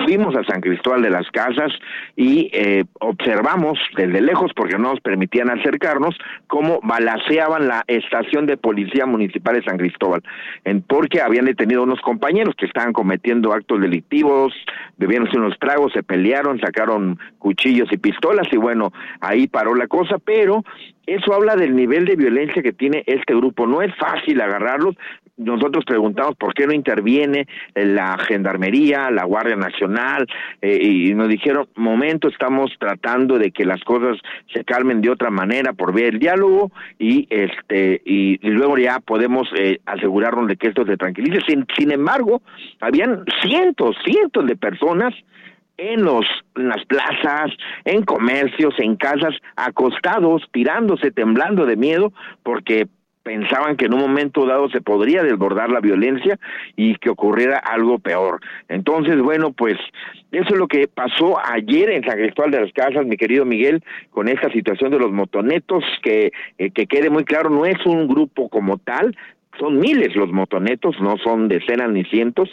fuimos 0.06 0.36
a 0.36 0.44
San 0.44 0.62
Cristóbal 0.62 1.02
de 1.02 1.10
las 1.10 1.30
Casas 1.32 1.72
y 2.16 2.50
eh, 2.54 2.86
observamos 3.00 3.80
desde 3.96 4.22
lejos, 4.22 4.52
porque 4.56 4.78
no 4.78 4.92
nos 4.92 5.00
permitían 5.02 5.50
acercarnos, 5.50 6.16
cómo 6.48 6.80
balaceaban 6.84 7.68
la 7.68 7.84
estación 7.88 8.46
de 8.46 8.58
policía 8.58 9.06
municipal 9.06 9.56
de 9.56 9.64
San 9.64 9.78
Cristóbal, 9.78 10.22
en, 10.64 10.82
porque 10.82 11.22
habían 11.22 11.46
detenido 11.46 11.84
unos 11.84 12.02
compañeros 12.02 12.56
que 12.58 12.66
estaban 12.66 12.94
cometiendo 12.94 13.54
actos 13.54 13.82
delictivos, 13.82 14.54
bebiéndose 14.98 15.38
unos 15.38 15.58
tragos, 15.60 15.94
se 15.94 16.04
pelearon, 16.04 16.60
sacaron 16.60 16.97
cuchillos 17.38 17.90
y 17.92 17.98
pistolas 17.98 18.48
y 18.52 18.58
bueno, 18.58 18.92
ahí 19.22 19.48
paró 19.48 19.76
la 19.76 19.88
cosa, 19.88 20.18
pero 20.20 20.64
eso 21.08 21.34
habla 21.34 21.56
del 21.56 21.74
nivel 21.74 22.04
de 22.04 22.18
violencia 22.18 22.62
que 22.62 22.74
tiene 22.74 23.04
este 23.08 23.34
grupo. 23.34 23.66
No 23.66 23.82
es 23.82 23.96
fácil 23.96 24.42
agarrarlos. 24.42 24.96
Nosotros 25.38 25.86
preguntamos 25.86 26.36
por 26.36 26.54
qué 26.54 26.68
no 26.68 26.74
interviene 26.74 27.48
la 27.76 28.18
Gendarmería, 28.18 29.10
la 29.12 29.24
Guardia 29.24 29.56
Nacional, 29.56 30.28
eh, 30.62 30.80
y 30.82 31.14
nos 31.14 31.30
dijeron, 31.30 31.70
momento, 31.76 32.28
estamos 32.28 32.72
tratando 32.80 33.38
de 33.38 33.52
que 33.52 33.64
las 33.64 33.82
cosas 33.84 34.18
se 34.54 34.66
calmen 34.66 35.00
de 35.00 35.12
otra 35.12 35.30
manera 35.30 35.74
por 35.74 35.94
ver 35.94 36.16
el 36.16 36.20
diálogo 36.20 36.72
y 37.00 37.28
este 37.30 38.02
y, 38.04 38.46
y 38.46 38.50
luego 38.50 38.78
ya 38.78 39.00
podemos 39.00 39.48
eh, 39.56 39.80
asegurarnos 39.86 40.48
de 40.48 40.58
que 40.58 40.68
esto 40.68 40.86
se 40.86 40.98
tranquilice. 40.98 41.40
Sin, 41.48 41.66
sin 41.78 41.92
embargo, 41.92 42.42
habían 42.82 43.24
cientos, 43.44 43.96
cientos 44.04 44.46
de 44.46 44.56
personas 44.58 45.14
en 45.78 46.04
los 46.04 46.26
en 46.56 46.70
las 46.70 46.84
plazas, 46.86 47.52
en 47.86 48.04
comercios, 48.04 48.74
en 48.80 48.96
casas, 48.96 49.36
acostados, 49.56 50.44
tirándose, 50.52 51.12
temblando 51.12 51.66
de 51.66 51.76
miedo, 51.76 52.12
porque 52.44 52.88
pensaban 53.28 53.76
que 53.76 53.86
en 53.86 53.94
un 53.94 54.00
momento 54.00 54.46
dado 54.46 54.70
se 54.70 54.80
podría 54.80 55.22
desbordar 55.22 55.70
la 55.70 55.82
violencia 55.82 56.40
y 56.78 56.96
que 56.96 57.10
ocurriera 57.10 57.58
algo 57.58 58.00
peor. 58.00 58.40
Entonces, 58.70 59.20
bueno, 59.20 59.52
pues 59.52 59.76
eso 60.32 60.54
es 60.54 60.58
lo 60.58 60.70
que 60.70 60.88
pasó 60.88 61.38
ayer 61.38 61.90
en 61.90 62.06
San 62.06 62.18
Cristóbal 62.18 62.52
de 62.52 62.62
las 62.62 62.72
Casas, 62.72 63.06
mi 63.06 63.18
querido 63.18 63.44
Miguel, 63.44 63.84
con 64.12 64.30
esta 64.30 64.50
situación 64.54 64.92
de 64.92 65.00
los 65.00 65.12
motonetos, 65.12 65.84
que, 66.02 66.32
eh, 66.58 66.72
que 66.72 66.88
quede 66.88 67.10
muy 67.10 67.26
claro, 67.26 67.50
no 67.50 67.66
es 67.66 67.86
un 67.86 68.08
grupo 68.08 68.48
como 68.48 68.78
tal, 68.78 69.14
son 69.60 69.78
miles 69.78 70.16
los 70.16 70.32
motonetos, 70.32 70.96
no 71.02 71.18
son 71.18 71.50
decenas 71.50 71.90
ni 71.92 72.06
cientos, 72.06 72.50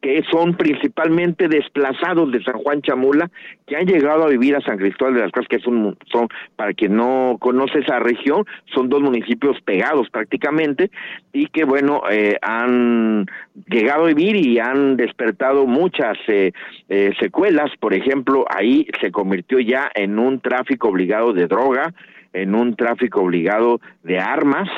que 0.00 0.22
son 0.30 0.54
principalmente 0.54 1.48
desplazados 1.48 2.32
de 2.32 2.42
San 2.42 2.58
Juan 2.58 2.80
Chamula, 2.80 3.30
que 3.66 3.76
han 3.76 3.86
llegado 3.86 4.24
a 4.24 4.28
vivir 4.28 4.56
a 4.56 4.62
San 4.62 4.78
Cristóbal 4.78 5.14
de 5.14 5.20
las 5.20 5.32
Casas, 5.32 5.48
que 5.48 5.56
es 5.56 5.66
un, 5.66 5.96
son, 6.10 6.28
para 6.56 6.72
quien 6.72 6.96
no 6.96 7.36
conoce 7.38 7.80
esa 7.80 7.98
región, 7.98 8.44
son 8.74 8.88
dos 8.88 9.02
municipios 9.02 9.60
pegados 9.60 10.08
prácticamente, 10.10 10.90
y 11.32 11.46
que 11.48 11.64
bueno, 11.64 12.02
eh, 12.10 12.36
han 12.40 13.26
llegado 13.68 14.04
a 14.04 14.08
vivir 14.08 14.36
y 14.36 14.58
han 14.58 14.96
despertado 14.96 15.66
muchas 15.66 16.16
eh, 16.28 16.52
eh, 16.88 17.12
secuelas, 17.20 17.70
por 17.78 17.94
ejemplo, 17.94 18.46
ahí 18.48 18.86
se 19.00 19.10
convirtió 19.10 19.60
ya 19.60 19.90
en 19.94 20.18
un 20.18 20.40
tráfico 20.40 20.88
obligado 20.88 21.34
de 21.34 21.46
droga, 21.46 21.92
en 22.32 22.54
un 22.54 22.76
tráfico 22.76 23.20
obligado 23.20 23.80
de 24.02 24.18
armas, 24.18 24.68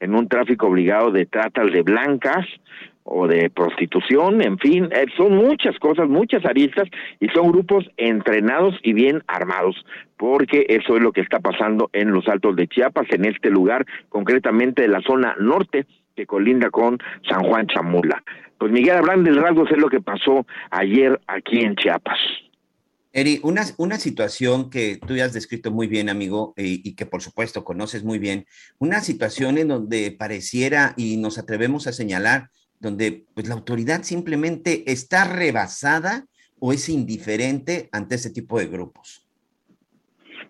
en 0.00 0.14
un 0.14 0.28
tráfico 0.28 0.68
obligado 0.68 1.10
de 1.10 1.26
tratas 1.26 1.70
de 1.72 1.82
blancas, 1.82 2.46
o 3.10 3.26
de 3.26 3.50
prostitución, 3.50 4.40
en 4.40 4.56
fin, 4.58 4.88
eh, 4.92 5.06
son 5.16 5.36
muchas 5.36 5.76
cosas, 5.78 6.08
muchas 6.08 6.44
aristas 6.44 6.88
y 7.18 7.28
son 7.28 7.50
grupos 7.50 7.84
entrenados 7.96 8.78
y 8.82 8.92
bien 8.92 9.22
armados, 9.26 9.84
porque 10.16 10.64
eso 10.68 10.96
es 10.96 11.02
lo 11.02 11.12
que 11.12 11.20
está 11.20 11.40
pasando 11.40 11.90
en 11.92 12.12
los 12.12 12.28
Altos 12.28 12.54
de 12.54 12.68
Chiapas, 12.68 13.06
en 13.10 13.24
este 13.24 13.50
lugar, 13.50 13.84
concretamente 14.08 14.82
de 14.82 14.88
la 14.88 15.00
zona 15.00 15.34
norte 15.40 15.86
que 16.14 16.24
colinda 16.24 16.70
con 16.70 16.98
San 17.28 17.42
Juan 17.42 17.66
Chamula. 17.66 18.22
Pues 18.58 18.70
Miguel, 18.70 18.96
hablando 18.96 19.28
del 19.28 19.42
rasgos 19.42 19.70
es 19.72 19.78
lo 19.78 19.88
que 19.88 20.00
pasó 20.00 20.46
ayer 20.70 21.20
aquí 21.26 21.60
en 21.60 21.74
Chiapas. 21.74 22.18
Eri, 23.12 23.40
una, 23.42 23.62
una 23.78 23.96
situación 23.96 24.70
que 24.70 25.00
tú 25.04 25.16
ya 25.16 25.24
has 25.24 25.32
descrito 25.32 25.72
muy 25.72 25.88
bien, 25.88 26.08
amigo, 26.08 26.54
y, 26.56 26.88
y 26.88 26.94
que 26.94 27.06
por 27.06 27.22
supuesto 27.22 27.64
conoces 27.64 28.04
muy 28.04 28.20
bien, 28.20 28.46
una 28.78 29.00
situación 29.00 29.58
en 29.58 29.66
donde 29.66 30.14
pareciera 30.16 30.94
y 30.96 31.16
nos 31.16 31.38
atrevemos 31.38 31.88
a 31.88 31.92
señalar 31.92 32.50
donde 32.80 33.24
pues 33.34 33.46
la 33.46 33.54
autoridad 33.54 34.02
simplemente 34.02 34.90
está 34.90 35.24
rebasada 35.24 36.24
o 36.58 36.72
es 36.72 36.88
indiferente 36.88 37.88
ante 37.92 38.16
ese 38.16 38.30
tipo 38.30 38.58
de 38.58 38.66
grupos. 38.66 39.26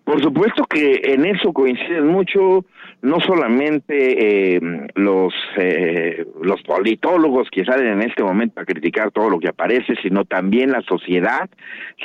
Por 0.03 0.21
supuesto 0.21 0.65
que 0.65 0.99
en 1.03 1.25
eso 1.25 1.53
coinciden 1.53 2.07
mucho 2.07 2.65
no 3.01 3.19
solamente 3.19 4.55
eh, 4.55 4.61
los 4.95 5.33
eh, 5.57 6.25
los 6.41 6.61
politólogos 6.63 7.49
que 7.51 7.63
salen 7.65 7.87
en 7.87 8.01
este 8.01 8.23
momento 8.23 8.59
a 8.59 8.65
criticar 8.65 9.11
todo 9.11 9.29
lo 9.29 9.39
que 9.39 9.49
aparece, 9.49 9.93
sino 10.01 10.25
también 10.25 10.71
la 10.71 10.81
sociedad 10.81 11.49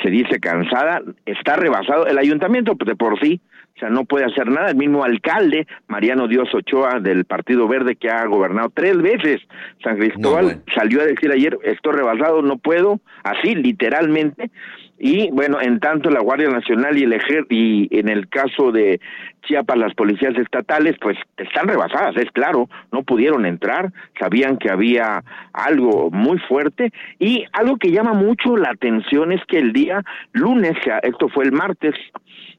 se 0.01 0.09
dice 0.09 0.39
cansada, 0.39 1.01
está 1.25 1.55
rebasado 1.55 2.05
el 2.07 2.17
ayuntamiento 2.17 2.75
de 2.85 2.95
por 2.95 3.19
sí 3.19 3.41
o 3.77 3.79
sea, 3.79 3.89
no 3.89 4.05
puede 4.05 4.25
hacer 4.25 4.49
nada. 4.49 4.71
El 4.71 4.75
mismo 4.75 5.03
alcalde, 5.03 5.67
Mariano 5.87 6.27
Dios 6.27 6.49
Ochoa, 6.53 6.99
del 6.99 7.25
Partido 7.25 7.67
Verde, 7.67 7.95
que 7.95 8.09
ha 8.09 8.25
gobernado 8.25 8.71
tres 8.73 8.97
veces 8.97 9.41
San 9.83 9.97
Cristóbal, 9.97 10.63
salió 10.73 11.01
a 11.01 11.05
decir 11.05 11.31
ayer, 11.31 11.57
estoy 11.63 11.93
rebasado, 11.93 12.41
no 12.41 12.57
puedo, 12.57 12.99
así, 13.23 13.53
literalmente. 13.53 14.49
Y 14.99 15.29
bueno, 15.31 15.61
en 15.61 15.79
tanto 15.79 16.09
la 16.09 16.21
Guardia 16.21 16.49
Nacional 16.49 16.97
y 16.97 17.03
el 17.03 17.13
Ejército, 17.13 17.47
y 17.49 17.87
en 17.91 18.09
el 18.09 18.27
caso 18.29 18.71
de 18.71 18.99
Chiapas, 19.43 19.77
las 19.77 19.93
policías 19.93 20.35
estatales, 20.35 20.95
pues 20.99 21.17
están 21.37 21.67
rebasadas, 21.67 22.17
es 22.17 22.31
claro, 22.31 22.67
no 22.91 23.03
pudieron 23.03 23.45
entrar, 23.45 23.91
sabían 24.19 24.57
que 24.57 24.71
había 24.71 25.23
algo 25.53 26.09
muy 26.09 26.39
fuerte. 26.39 26.91
Y 27.19 27.45
algo 27.53 27.77
que 27.77 27.91
llama 27.91 28.13
mucho 28.13 28.57
la 28.57 28.71
atención 28.71 29.31
es 29.31 29.41
que 29.47 29.59
el 29.59 29.71
día 29.71 30.01
lunes, 30.31 30.75
esto 31.03 31.29
fue 31.29 31.45
el 31.45 31.51
martes, 31.51 31.93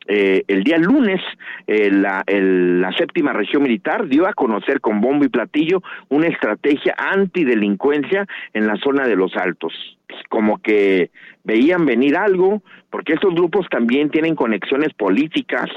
eh, 0.07 0.44
el 0.46 0.62
día 0.64 0.79
lunes 0.79 1.20
eh, 1.66 1.90
la, 1.90 2.24
la 2.27 2.92
séptima 2.92 3.33
región 3.33 3.62
militar 3.62 4.07
dio 4.07 4.27
a 4.27 4.33
conocer 4.33 4.81
con 4.81 5.01
bombo 5.01 5.24
y 5.24 5.29
platillo 5.29 5.83
una 6.09 6.29
estrategia 6.29 6.94
antidelincuencia 6.96 8.27
en 8.55 8.66
la 8.66 8.77
zona 8.77 9.07
de 9.07 9.16
los 9.16 9.37
altos 9.37 9.98
como 10.29 10.59
que 10.59 11.11
veían 11.44 11.87
venir 11.87 12.16
algo, 12.16 12.62
porque 12.90 13.14
estos 13.14 13.35
grupos 13.35 13.66
también 13.71 14.11
tienen 14.11 14.35
conexiones 14.35 14.92
políticas, 14.94 15.68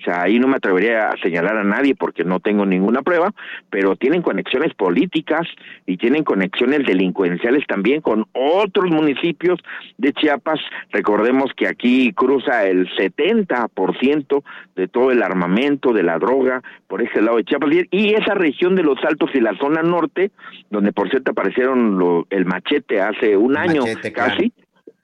o 0.00 0.04
sea, 0.04 0.22
ahí 0.22 0.38
no 0.38 0.48
me 0.48 0.56
atrevería 0.56 1.08
a 1.08 1.16
señalar 1.18 1.58
a 1.58 1.64
nadie 1.64 1.94
porque 1.94 2.24
no 2.24 2.40
tengo 2.40 2.64
ninguna 2.64 3.02
prueba, 3.02 3.32
pero 3.68 3.96
tienen 3.96 4.22
conexiones 4.22 4.74
políticas 4.74 5.46
y 5.86 5.98
tienen 5.98 6.24
conexiones 6.24 6.86
delincuenciales 6.86 7.66
también 7.66 8.00
con 8.00 8.26
otros 8.32 8.90
municipios 8.90 9.58
de 9.98 10.12
Chiapas. 10.12 10.60
Recordemos 10.90 11.52
que 11.54 11.68
aquí 11.68 12.12
cruza 12.12 12.66
el 12.66 12.88
70% 12.96 14.42
de 14.74 14.88
todo 14.88 15.10
el 15.10 15.22
armamento, 15.22 15.92
de 15.92 16.02
la 16.02 16.18
droga, 16.18 16.62
por 16.86 17.02
ese 17.02 17.20
lado 17.20 17.36
de 17.36 17.44
Chiapas. 17.44 17.70
Y 17.90 18.14
esa 18.14 18.34
región 18.34 18.74
de 18.76 18.82
los 18.82 18.98
Altos 19.04 19.30
y 19.34 19.40
la 19.40 19.56
zona 19.58 19.82
norte, 19.82 20.30
donde 20.70 20.92
por 20.92 21.10
cierto 21.10 21.32
aparecieron 21.32 22.26
el 22.30 22.46
machete 22.46 23.00
hace 23.00 23.36
un 23.36 23.56
año 23.56 23.82
casi, 24.14 24.52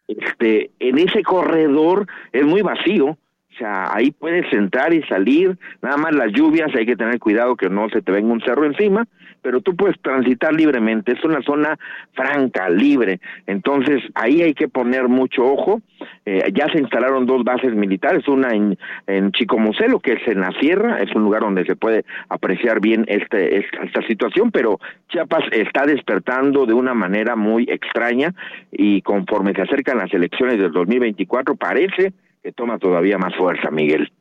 este, 0.08 0.70
en 0.78 0.98
ese 0.98 1.22
corredor 1.22 2.06
es 2.32 2.44
muy 2.44 2.62
vacío 2.62 3.18
o 3.56 3.58
sea, 3.58 3.88
ahí 3.90 4.10
puedes 4.10 4.52
entrar 4.52 4.92
y 4.92 5.02
salir, 5.04 5.56
nada 5.80 5.96
más 5.96 6.14
las 6.14 6.30
lluvias, 6.32 6.74
hay 6.76 6.84
que 6.84 6.96
tener 6.96 7.18
cuidado 7.18 7.56
que 7.56 7.70
no 7.70 7.88
se 7.88 8.02
te 8.02 8.12
venga 8.12 8.30
un 8.30 8.42
cerro 8.42 8.66
encima, 8.66 9.06
pero 9.40 9.62
tú 9.62 9.74
puedes 9.74 9.98
transitar 10.02 10.52
libremente, 10.52 11.12
es 11.12 11.24
una 11.24 11.40
zona 11.40 11.78
franca, 12.12 12.68
libre, 12.68 13.18
entonces 13.46 14.02
ahí 14.14 14.42
hay 14.42 14.52
que 14.52 14.68
poner 14.68 15.08
mucho 15.08 15.42
ojo, 15.42 15.80
eh, 16.26 16.52
ya 16.52 16.66
se 16.70 16.80
instalaron 16.80 17.24
dos 17.24 17.44
bases 17.44 17.74
militares, 17.74 18.28
una 18.28 18.50
en, 18.50 18.76
en 19.06 19.32
Chicomucelo, 19.32 20.00
que 20.00 20.14
es 20.14 20.28
en 20.28 20.40
la 20.40 20.52
sierra, 20.60 21.00
es 21.00 21.14
un 21.14 21.22
lugar 21.22 21.40
donde 21.40 21.64
se 21.64 21.76
puede 21.76 22.04
apreciar 22.28 22.80
bien 22.80 23.06
este, 23.08 23.60
esta, 23.60 23.84
esta 23.84 24.06
situación, 24.06 24.50
pero 24.50 24.78
Chiapas 25.08 25.44
está 25.52 25.86
despertando 25.86 26.66
de 26.66 26.74
una 26.74 26.92
manera 26.92 27.36
muy 27.36 27.64
extraña 27.70 28.34
y 28.70 29.00
conforme 29.00 29.54
se 29.54 29.62
acercan 29.62 29.96
las 29.96 30.12
elecciones 30.12 30.58
del 30.58 30.72
2024 30.72 31.56
parece 31.56 32.12
que 32.46 32.52
toma 32.52 32.78
todavía 32.78 33.18
más 33.18 33.34
fuerza, 33.34 33.72
Miguel. 33.72 34.12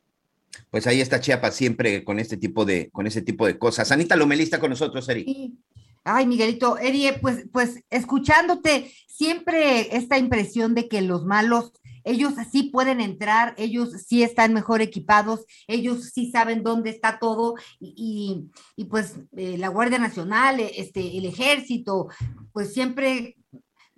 Pues 0.72 0.88
ahí 0.88 1.00
está 1.00 1.20
Chiapas 1.20 1.54
siempre 1.54 2.02
con 2.02 2.18
este 2.18 2.36
tipo 2.36 2.64
de, 2.64 2.90
con 2.90 3.06
ese 3.06 3.22
tipo 3.22 3.46
de 3.46 3.56
cosas. 3.56 3.92
Anita 3.92 4.16
Lomelista 4.16 4.58
con 4.58 4.70
nosotros, 4.70 5.08
Eri. 5.08 5.22
Sí. 5.22 5.54
Ay, 6.02 6.26
Miguelito, 6.26 6.76
Eri, 6.76 7.08
pues, 7.20 7.46
pues 7.52 7.84
escuchándote, 7.88 8.92
siempre 9.06 9.96
esta 9.96 10.18
impresión 10.18 10.74
de 10.74 10.88
que 10.88 11.02
los 11.02 11.24
malos, 11.24 11.70
ellos 12.02 12.34
sí 12.50 12.64
pueden 12.64 13.00
entrar, 13.00 13.54
ellos 13.58 13.90
sí 14.04 14.24
están 14.24 14.52
mejor 14.52 14.82
equipados, 14.82 15.44
ellos 15.68 16.10
sí 16.12 16.30
saben 16.32 16.64
dónde 16.64 16.90
está 16.90 17.20
todo, 17.20 17.54
y, 17.78 18.50
y, 18.76 18.82
y 18.82 18.86
pues 18.86 19.20
eh, 19.36 19.56
la 19.56 19.68
Guardia 19.68 19.98
Nacional, 19.98 20.58
este, 20.58 21.16
el 21.16 21.26
ejército, 21.26 22.08
pues 22.52 22.72
siempre 22.72 23.36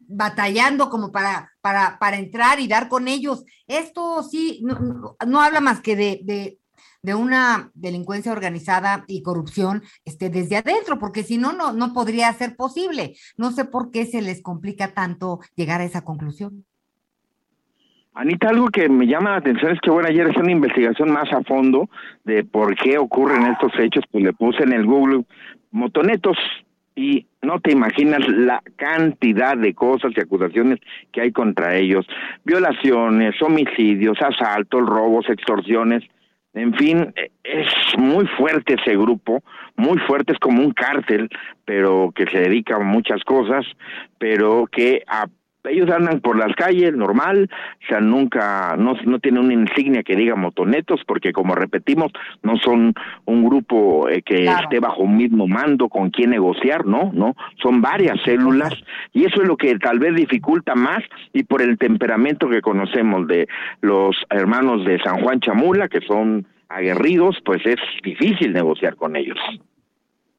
batallando 0.09 0.89
como 0.89 1.13
para, 1.13 1.53
para, 1.61 1.99
para 2.01 2.17
entrar 2.17 2.59
y 2.59 2.67
dar 2.67 2.89
con 2.89 3.07
ellos. 3.07 3.45
Esto 3.67 4.23
sí, 4.23 4.61
no, 4.65 5.17
no 5.27 5.41
habla 5.41 5.61
más 5.61 5.81
que 5.81 5.95
de, 5.95 6.21
de, 6.25 6.59
de, 7.03 7.15
una 7.15 7.71
delincuencia 7.75 8.33
organizada 8.33 9.05
y 9.07 9.23
corrupción 9.23 9.83
este, 10.05 10.31
desde 10.31 10.57
adentro, 10.57 10.99
porque 10.99 11.23
si 11.23 11.37
no, 11.37 11.53
no, 11.53 11.73
no 11.73 11.93
podría 11.93 12.33
ser 12.33 12.57
posible. 12.57 13.17
No 13.37 13.53
sé 13.53 13.67
por 13.67 13.91
qué 13.91 14.07
se 14.07 14.23
les 14.23 14.43
complica 14.43 14.95
tanto 14.95 15.41
llegar 15.55 15.83
a 15.83 15.85
esa 15.85 16.03
conclusión. 16.05 16.65
Anita, 18.15 18.49
algo 18.49 18.67
que 18.69 18.89
me 18.89 19.07
llama 19.07 19.31
la 19.31 19.37
atención 19.37 19.71
es 19.71 19.81
que, 19.81 19.91
bueno, 19.91 20.09
ayer 20.09 20.29
hice 20.29 20.41
una 20.41 20.51
investigación 20.51 21.13
más 21.13 21.33
a 21.33 21.45
fondo 21.45 21.89
de 22.25 22.43
por 22.43 22.75
qué 22.75 22.99
ocurren 22.99 23.47
estos 23.47 23.71
hechos, 23.79 24.03
pues 24.11 24.25
le 24.25 24.33
puse 24.33 24.65
en 24.65 24.73
el 24.73 24.87
Google 24.87 25.25
motonetos 25.71 26.37
y 26.97 27.28
no 27.43 27.61
te 27.61 27.73
imaginas 27.73 28.27
la 28.29 28.63
cantidad 28.77 29.57
de 29.57 29.75
cosas 29.75 30.13
y 30.17 30.21
acusaciones 30.21 30.81
que 31.13 31.21
hay 31.21 31.33
contra 31.33 31.77
ellos. 31.77 32.07
Violaciones, 32.45 33.41
homicidios, 33.41 34.19
asaltos, 34.21 34.87
robos, 34.87 35.29
extorsiones. 35.29 36.03
En 36.55 36.75
fin, 36.75 37.15
es 37.45 37.69
muy 37.99 38.27
fuerte 38.27 38.75
ese 38.75 38.97
grupo, 38.97 39.43
muy 39.77 39.99
fuerte, 39.99 40.33
es 40.33 40.39
como 40.39 40.63
un 40.63 40.73
cártel, 40.73 41.29
pero 41.65 42.11
que 42.15 42.27
se 42.27 42.41
dedica 42.41 42.77
a 42.77 42.81
muchas 42.81 43.23
cosas, 43.23 43.65
pero 44.19 44.67
que 44.67 45.03
a 45.07 45.27
ellos 45.65 45.91
andan 45.91 46.21
por 46.21 46.37
las 46.39 46.55
calles 46.55 46.93
normal, 46.95 47.51
o 47.51 47.87
sea, 47.87 48.01
nunca, 48.01 48.77
no, 48.77 48.95
no 49.05 49.19
tienen 49.19 49.45
una 49.45 49.55
insignia 49.55 50.03
que 50.03 50.17
diga 50.17 50.35
motonetos, 50.37 51.01
porque 51.07 51.33
como 51.33 51.55
repetimos, 51.55 52.13
no 52.43 52.57
son 52.59 52.95
un 53.25 53.45
grupo 53.45 54.09
eh, 54.09 54.23
que 54.23 54.43
claro. 54.43 54.65
esté 54.65 54.81
bajo 54.81 55.03
un 55.03 55.17
mismo 55.17 55.47
mando 55.47 55.89
con 55.89 56.11
quien 56.11 56.31
negociar, 56.31 56.87
¿no? 56.87 57.11
No, 57.13 57.35
son 57.63 57.81
varias 57.81 58.21
células 58.25 58.73
y 59.13 59.25
eso 59.25 59.43
es 59.43 59.49
lo 59.49 59.57
que 59.57 59.79
tal 59.79 59.99
vez 59.99 60.15
dificulta 60.15 60.75
más 60.75 61.03
y 61.33 61.43
por 61.45 61.63
el 61.63 61.79
temperamento 61.79 62.49
que 62.49 62.61
conocemos 62.61 63.27
de 63.27 63.49
los 63.81 64.17
hermanos 64.31 64.85
de 64.85 64.99
San 65.01 65.21
Juan 65.23 65.41
Chamula, 65.41 65.89
que 65.89 66.01
son 66.03 66.47
aguerridos, 66.69 67.39
pues 67.45 67.65
es 67.65 67.77
difícil 68.03 68.53
negociar 68.53 68.97
con 68.97 69.17
ellos. 69.17 69.39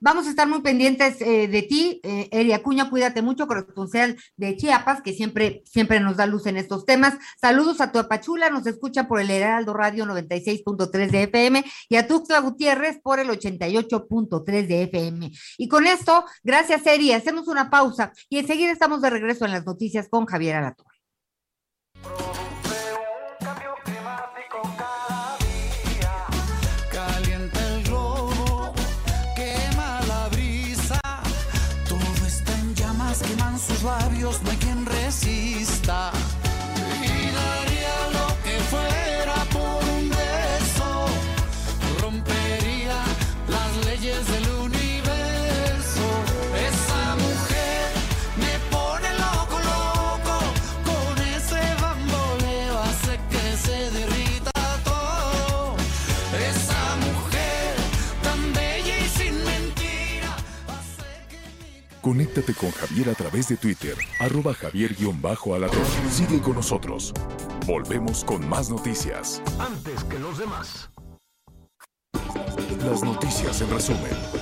Vamos 0.02 0.28
a 0.28 0.30
estar 0.30 0.48
muy 0.48 0.62
pendientes 0.62 1.20
eh, 1.20 1.50
de 1.50 1.62
ti, 1.62 2.00
eh, 2.04 2.30
Eri 2.32 2.54
Acuña, 2.54 2.90
cuídate 2.90 3.22
mucho, 3.22 3.48
corresponsal 3.48 4.18
de 4.38 4.56
Chiapas, 4.56 5.02
que 5.02 5.12
siempre, 5.14 5.62
siempre 5.66 6.00
nos 6.00 6.16
da 6.16 6.26
luz 6.26 6.46
en 6.46 6.56
estos 6.56 6.86
temas. 6.86 7.18
Saludos 7.40 7.82
a 7.82 7.92
tu 7.92 8.00
Apachula, 8.00 8.50
nos 8.50 8.66
escucha 8.66 9.10
por 9.10 9.20
el 9.20 9.30
Heraldo 9.30 9.74
Radio 9.74 10.06
96.3 10.06 11.10
de 11.10 11.24
FM 11.24 11.66
y 11.90 11.96
a 11.98 12.08
Tuxtla 12.08 12.40
Gutiérrez 12.40 13.00
por 13.02 13.20
el 13.20 13.28
88.3 13.28 14.68
de 14.68 14.84
FM. 14.84 15.32
Y 15.58 15.68
con 15.68 15.86
esto, 15.86 16.24
gracias, 16.44 16.88
Eri, 16.88 17.12
hacemos 17.12 17.50
una 17.50 17.70
pausa 17.70 18.14
y 18.30 18.40
enseguida 18.40 18.72
estamos 18.72 19.02
de 19.02 19.10
regreso 19.10 19.44
en 19.44 19.52
las 19.52 19.66
noticias 19.66 20.08
con 20.08 20.26
Javier 20.26 20.56
Alatorre. 20.56 21.00
Conéctate 62.10 62.56
con 62.56 62.72
Javier 62.72 63.08
a 63.12 63.14
través 63.14 63.50
de 63.50 63.56
Twitter, 63.56 63.94
arroba 64.20 64.52
javier-alatón. 64.56 65.86
Sigue 66.10 66.42
con 66.42 66.56
nosotros. 66.56 67.14
Volvemos 67.68 68.24
con 68.24 68.50
más 68.50 68.72
noticias. 68.72 69.44
Antes 69.60 70.04
que 70.06 70.18
los 70.18 70.40
demás. 70.40 70.90
Las 72.84 73.04
noticias 73.04 73.62
en 73.62 73.70
resumen. 73.70 74.39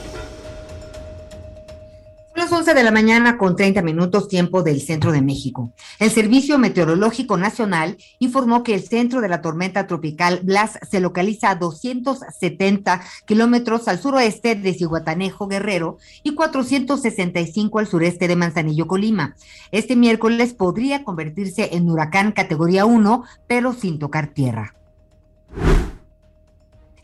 Las 2.48 2.60
11 2.60 2.76
de 2.76 2.84
la 2.84 2.92
mañana 2.92 3.38
con 3.38 3.58
30 3.58 3.82
minutos 3.82 4.30
tiempo 4.30 4.64
del 4.64 4.80
centro 4.80 5.12
de 5.12 5.22
México. 5.22 5.74
El 6.00 6.12
Servicio 6.12 6.58
Meteorológico 6.58 7.36
Nacional 7.36 7.98
informó 8.20 8.64
que 8.64 8.74
el 8.74 8.88
centro 8.88 9.20
de 9.20 9.28
la 9.28 9.42
tormenta 9.42 9.86
tropical 9.86 10.40
Blas 10.44 10.80
se 10.90 11.02
localiza 11.02 11.50
a 11.50 11.56
270 11.56 13.02
kilómetros 13.26 13.90
al 13.90 14.00
suroeste 14.00 14.56
de 14.56 14.74
Cihuatanejo, 14.74 15.50
Guerrero, 15.50 15.98
y 16.24 16.36
465 16.36 17.80
al 17.80 17.88
sureste 17.88 18.30
de 18.30 18.38
Manzanillo, 18.38 18.88
Colima. 18.88 19.36
Este 19.74 19.98
miércoles 19.98 20.54
podría 20.54 21.04
convertirse 21.04 21.76
en 21.76 21.90
huracán 21.90 22.32
categoría 22.32 22.86
1, 22.86 23.26
pero 23.48 23.74
sin 23.74 24.00
tocar 24.00 24.28
tierra. 24.28 24.74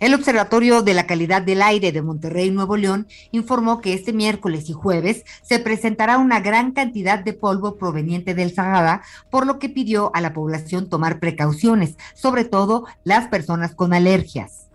El 0.04 0.14
Observatorio 0.16 0.82
de 0.82 0.94
la 0.94 1.08
Calidad 1.08 1.44
del 1.44 1.62
Aire 1.62 1.94
de 1.94 2.02
Monterrey, 2.02 2.52
Nuevo 2.52 2.76
León, 2.76 3.08
informó 3.32 3.80
que 3.80 3.94
este 3.94 4.12
miércoles 4.12 4.70
y 4.70 4.74
jueves 4.74 5.24
se 5.44 5.60
presentará 5.60 6.18
una 6.18 6.42
gran 6.42 6.74
cantidad 6.74 7.20
de 7.20 7.32
polvo 7.32 7.78
proveniente 7.78 8.34
del 8.34 8.54
Sahara, 8.54 9.02
por 9.30 9.48
lo 9.48 9.60
que 9.60 9.70
pidió 9.70 10.12
a 10.14 10.20
la 10.20 10.34
población 10.34 10.90
tomar 10.90 11.22
precauciones, 11.22 11.96
sobre 12.16 12.44
todo 12.44 12.86
las 13.06 13.30
personas 13.30 13.76
con 13.76 13.94
alergias. 13.94 14.68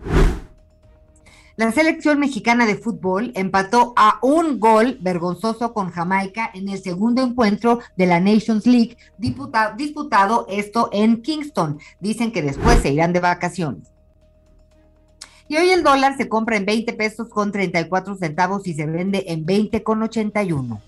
La 1.56 1.72
selección 1.72 2.18
mexicana 2.20 2.64
de 2.64 2.76
fútbol 2.76 3.30
empató 3.34 3.92
a 3.96 4.18
un 4.22 4.58
gol 4.58 4.96
vergonzoso 5.02 5.74
con 5.74 5.90
Jamaica 5.90 6.50
en 6.54 6.70
el 6.70 6.82
segundo 6.82 7.20
encuentro 7.22 7.80
de 7.98 8.06
la 8.06 8.18
Nations 8.18 8.66
League 8.66 8.96
disputado 9.18 10.46
esto 10.48 10.88
en 10.90 11.20
Kingston. 11.20 11.78
Dicen 12.00 12.32
que 12.32 12.40
después 12.40 12.78
se 12.80 12.92
irán 12.92 13.12
de 13.12 13.20
vacaciones. 13.20 13.97
Y 15.48 15.56
hoy 15.56 15.70
el 15.70 15.82
dólar 15.82 16.16
se 16.18 16.28
compra 16.28 16.56
en 16.56 16.66
20 16.66 16.92
pesos 16.92 17.28
con 17.28 17.50
34 17.50 18.16
centavos 18.16 18.66
y 18.66 18.74
se 18.74 18.84
vende 18.84 19.24
en 19.28 19.46
20 19.46 19.82
con 19.82 20.02
81. 20.02 20.82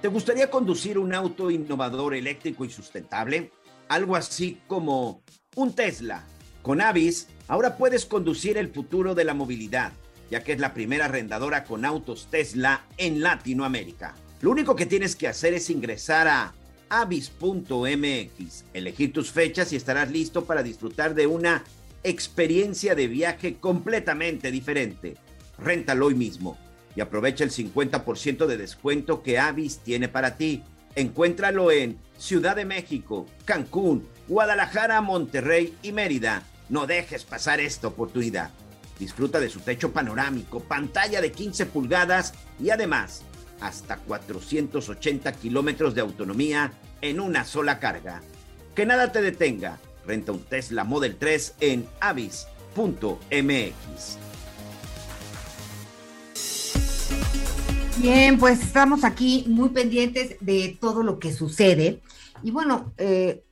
¿Te 0.00 0.08
gustaría 0.08 0.50
conducir 0.50 0.98
un 0.98 1.14
auto 1.14 1.52
innovador, 1.52 2.14
eléctrico 2.14 2.64
y 2.64 2.70
sustentable? 2.70 3.52
Algo 3.88 4.16
así 4.16 4.60
como 4.66 5.22
un 5.54 5.72
Tesla. 5.72 6.24
Con 6.62 6.80
Avis, 6.80 7.28
ahora 7.46 7.76
puedes 7.76 8.06
conducir 8.06 8.58
el 8.58 8.68
futuro 8.68 9.14
de 9.14 9.24
la 9.24 9.34
movilidad, 9.34 9.92
ya 10.32 10.42
que 10.42 10.52
es 10.52 10.58
la 10.58 10.74
primera 10.74 11.04
arrendadora 11.04 11.62
con 11.62 11.84
autos 11.84 12.26
Tesla 12.28 12.86
en 12.96 13.20
Latinoamérica. 13.20 14.16
Lo 14.40 14.50
único 14.50 14.74
que 14.74 14.86
tienes 14.86 15.14
que 15.14 15.28
hacer 15.28 15.54
es 15.54 15.70
ingresar 15.70 16.26
a 16.26 16.54
avis.mx, 16.92 18.64
elegir 18.74 19.14
tus 19.14 19.30
fechas 19.30 19.72
y 19.72 19.76
estarás 19.76 20.10
listo 20.10 20.44
para 20.44 20.62
disfrutar 20.62 21.14
de 21.14 21.26
una 21.26 21.64
experiencia 22.04 22.94
de 22.94 23.08
viaje 23.08 23.56
completamente 23.56 24.50
diferente. 24.50 25.16
Réntalo 25.56 26.06
hoy 26.06 26.14
mismo 26.14 26.58
y 26.94 27.00
aprovecha 27.00 27.44
el 27.44 27.50
50% 27.50 28.44
de 28.44 28.58
descuento 28.58 29.22
que 29.22 29.38
Avis 29.38 29.78
tiene 29.78 30.08
para 30.08 30.36
ti. 30.36 30.62
Encuéntralo 30.94 31.70
en 31.70 31.96
Ciudad 32.18 32.56
de 32.56 32.66
México, 32.66 33.26
Cancún, 33.46 34.06
Guadalajara, 34.28 35.00
Monterrey 35.00 35.74
y 35.82 35.92
Mérida. 35.92 36.42
No 36.68 36.86
dejes 36.86 37.24
pasar 37.24 37.58
esta 37.60 37.88
oportunidad. 37.88 38.50
Disfruta 38.98 39.40
de 39.40 39.48
su 39.48 39.60
techo 39.60 39.92
panorámico, 39.92 40.60
pantalla 40.60 41.22
de 41.22 41.32
15 41.32 41.64
pulgadas 41.64 42.34
y 42.60 42.68
además 42.68 43.22
hasta 43.62 43.96
480 43.96 45.32
kilómetros 45.32 45.94
de 45.94 46.00
autonomía 46.00 46.72
en 47.00 47.20
una 47.20 47.44
sola 47.44 47.78
carga. 47.78 48.20
Que 48.74 48.86
nada 48.86 49.12
te 49.12 49.22
detenga. 49.22 49.78
Renta 50.06 50.32
un 50.32 50.42
Tesla 50.42 50.84
Model 50.84 51.16
3 51.16 51.54
en 51.60 51.86
avis.mx. 52.00 52.48
Bien, 57.98 58.38
pues 58.38 58.62
estamos 58.62 59.04
aquí 59.04 59.44
muy 59.48 59.68
pendientes 59.68 60.36
de 60.40 60.76
todo 60.80 61.04
lo 61.04 61.18
que 61.20 61.32
sucede. 61.32 62.02
Y 62.42 62.50
bueno, 62.50 62.92
eh, 62.96 63.44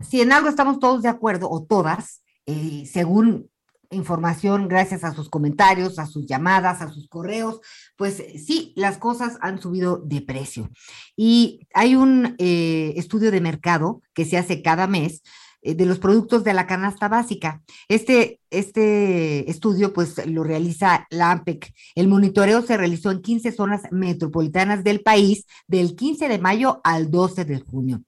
si 0.00 0.22
en 0.22 0.32
algo 0.32 0.48
estamos 0.48 0.78
todos 0.78 1.02
de 1.02 1.08
acuerdo, 1.08 1.50
o 1.50 1.64
todas, 1.64 2.22
eh, 2.46 2.88
según 2.90 3.50
información, 3.90 4.68
gracias 4.68 5.04
a 5.04 5.12
sus 5.12 5.28
comentarios, 5.28 5.98
a 5.98 6.06
sus 6.06 6.26
llamadas, 6.26 6.80
a 6.80 6.90
sus 6.90 7.08
correos, 7.08 7.60
pues 7.96 8.22
sí, 8.44 8.72
las 8.76 8.98
cosas 8.98 9.38
han 9.40 9.60
subido 9.60 9.98
de 9.98 10.20
precio. 10.20 10.70
Y 11.16 11.66
hay 11.72 11.94
un 11.94 12.34
eh, 12.38 12.94
estudio 12.96 13.30
de 13.30 13.40
mercado 13.40 14.02
que 14.14 14.24
se 14.24 14.36
hace 14.36 14.62
cada 14.62 14.86
mes 14.86 15.22
eh, 15.62 15.74
de 15.74 15.86
los 15.86 15.98
productos 15.98 16.44
de 16.44 16.54
la 16.54 16.66
canasta 16.66 17.08
básica. 17.08 17.62
Este, 17.88 18.40
este 18.50 19.50
estudio 19.50 19.92
pues 19.92 20.26
lo 20.26 20.44
realiza 20.44 21.06
la 21.10 21.30
AMPEC. 21.30 21.72
El 21.94 22.08
monitoreo 22.08 22.62
se 22.62 22.76
realizó 22.76 23.10
en 23.10 23.22
15 23.22 23.52
zonas 23.52 23.82
metropolitanas 23.90 24.84
del 24.84 25.00
país 25.00 25.46
del 25.66 25.96
15 25.96 26.28
de 26.28 26.38
mayo 26.38 26.80
al 26.84 27.10
12 27.10 27.46
de 27.46 27.60
junio. 27.60 28.02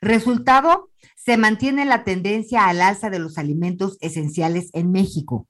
Resultado, 0.00 0.90
se 1.14 1.36
mantiene 1.36 1.84
la 1.84 2.02
tendencia 2.02 2.66
al 2.66 2.80
alza 2.80 3.10
de 3.10 3.18
los 3.18 3.38
alimentos 3.38 3.98
esenciales 4.00 4.70
en 4.72 4.90
México. 4.90 5.46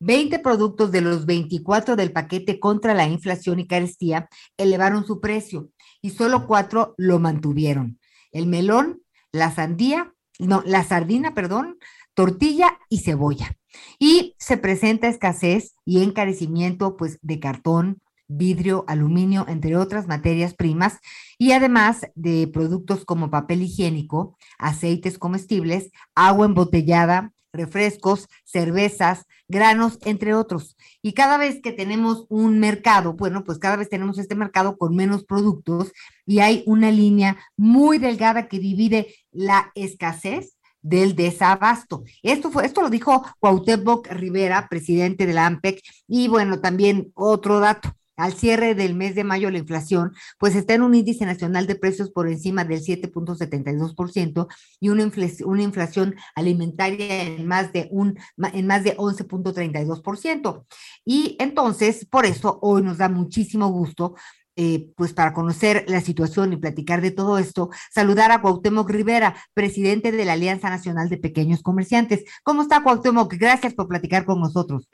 20 0.00 0.38
productos 0.40 0.92
de 0.92 1.00
los 1.00 1.26
24 1.26 1.96
del 1.96 2.12
paquete 2.12 2.60
contra 2.60 2.94
la 2.94 3.06
inflación 3.08 3.60
y 3.60 3.66
carestía 3.66 4.28
elevaron 4.56 5.06
su 5.06 5.20
precio 5.20 5.70
y 6.02 6.10
solo 6.10 6.46
cuatro 6.46 6.94
lo 6.98 7.18
mantuvieron. 7.18 7.98
El 8.32 8.46
melón, 8.46 9.02
la 9.32 9.50
sandía, 9.50 10.12
no, 10.38 10.62
la 10.66 10.84
sardina, 10.84 11.34
perdón, 11.34 11.78
tortilla 12.14 12.78
y 12.88 12.98
cebolla. 13.00 13.56
Y 13.98 14.34
se 14.38 14.56
presenta 14.56 15.08
escasez 15.08 15.74
y 15.84 16.02
encarecimiento 16.02 16.96
pues 16.96 17.18
de 17.22 17.40
cartón, 17.40 18.00
vidrio, 18.28 18.84
aluminio, 18.88 19.46
entre 19.48 19.76
otras 19.76 20.06
materias 20.06 20.54
primas, 20.54 20.98
y 21.38 21.52
además 21.52 22.06
de 22.14 22.48
productos 22.48 23.04
como 23.04 23.30
papel 23.30 23.62
higiénico, 23.62 24.36
aceites 24.58 25.18
comestibles, 25.18 25.90
agua 26.14 26.46
embotellada, 26.46 27.32
refrescos, 27.56 28.28
cervezas, 28.44 29.26
granos, 29.48 29.98
entre 30.04 30.34
otros. 30.34 30.76
Y 31.02 31.12
cada 31.12 31.38
vez 31.38 31.60
que 31.62 31.72
tenemos 31.72 32.26
un 32.28 32.58
mercado, 32.58 33.14
bueno, 33.14 33.44
pues 33.44 33.58
cada 33.58 33.76
vez 33.76 33.88
tenemos 33.88 34.18
este 34.18 34.34
mercado 34.34 34.76
con 34.76 34.94
menos 34.94 35.24
productos 35.24 35.92
y 36.24 36.40
hay 36.40 36.62
una 36.66 36.90
línea 36.90 37.36
muy 37.56 37.98
delgada 37.98 38.48
que 38.48 38.58
divide 38.58 39.14
la 39.32 39.72
escasez 39.74 40.56
del 40.82 41.16
desabasto. 41.16 42.04
Esto 42.22 42.50
fue, 42.50 42.64
esto 42.64 42.80
lo 42.80 42.90
dijo 42.90 43.24
Cuauhtémoc 43.40 44.06
Rivera, 44.08 44.68
presidente 44.68 45.26
de 45.26 45.34
la 45.34 45.46
AMPEC, 45.46 45.82
y 46.06 46.28
bueno, 46.28 46.60
también 46.60 47.10
otro 47.14 47.58
dato. 47.58 47.92
Al 48.16 48.32
cierre 48.34 48.74
del 48.74 48.94
mes 48.94 49.14
de 49.14 49.24
mayo 49.24 49.50
la 49.50 49.58
inflación, 49.58 50.12
pues 50.38 50.54
está 50.54 50.74
en 50.74 50.82
un 50.82 50.94
índice 50.94 51.26
nacional 51.26 51.66
de 51.66 51.76
precios 51.76 52.10
por 52.10 52.28
encima 52.28 52.64
del 52.64 52.80
7.72% 52.80 54.46
y 54.80 54.88
una, 54.88 55.02
inflación, 55.02 55.50
una 55.50 55.62
inflación 55.62 56.16
alimentaria 56.34 57.22
en 57.22 57.46
más 57.46 57.72
de 57.72 57.88
un 57.90 58.18
en 58.52 58.66
más 58.66 58.84
de 58.84 58.96
11.32%. 58.96 60.64
Y 61.04 61.36
entonces, 61.38 62.06
por 62.06 62.26
eso 62.26 62.58
hoy 62.62 62.82
nos 62.82 62.98
da 62.98 63.08
muchísimo 63.08 63.68
gusto 63.68 64.14
eh, 64.58 64.88
pues 64.96 65.12
para 65.12 65.34
conocer 65.34 65.84
la 65.86 66.00
situación 66.00 66.54
y 66.54 66.56
platicar 66.56 67.02
de 67.02 67.10
todo 67.10 67.36
esto, 67.36 67.68
saludar 67.90 68.32
a 68.32 68.40
Cuauhtémoc 68.40 68.88
Rivera, 68.88 69.36
presidente 69.52 70.12
de 70.12 70.24
la 70.24 70.32
Alianza 70.32 70.70
Nacional 70.70 71.10
de 71.10 71.18
Pequeños 71.18 71.62
Comerciantes. 71.62 72.24
¿Cómo 72.42 72.62
está 72.62 72.82
Cuauhtémoc? 72.82 73.34
Gracias 73.34 73.74
por 73.74 73.86
platicar 73.86 74.24
con 74.24 74.40
nosotros. 74.40 74.88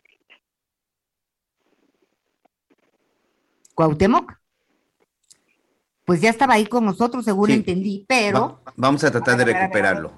Cuauhtémoc. 3.74 4.32
Pues 6.04 6.20
ya 6.20 6.30
estaba 6.30 6.54
ahí 6.54 6.66
con 6.66 6.84
nosotros, 6.84 7.24
según 7.24 7.50
entendí, 7.50 8.04
pero... 8.08 8.60
vamos 8.76 9.04
a 9.04 9.10
tratar 9.10 9.36
de 9.36 9.44
recuperarlo. 9.44 10.12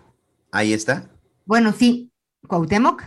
Ahí 0.51 0.73
está. 0.73 1.11
Bueno, 1.45 1.73
sí. 1.73 2.11
Cuauhtémoc. 2.49 3.03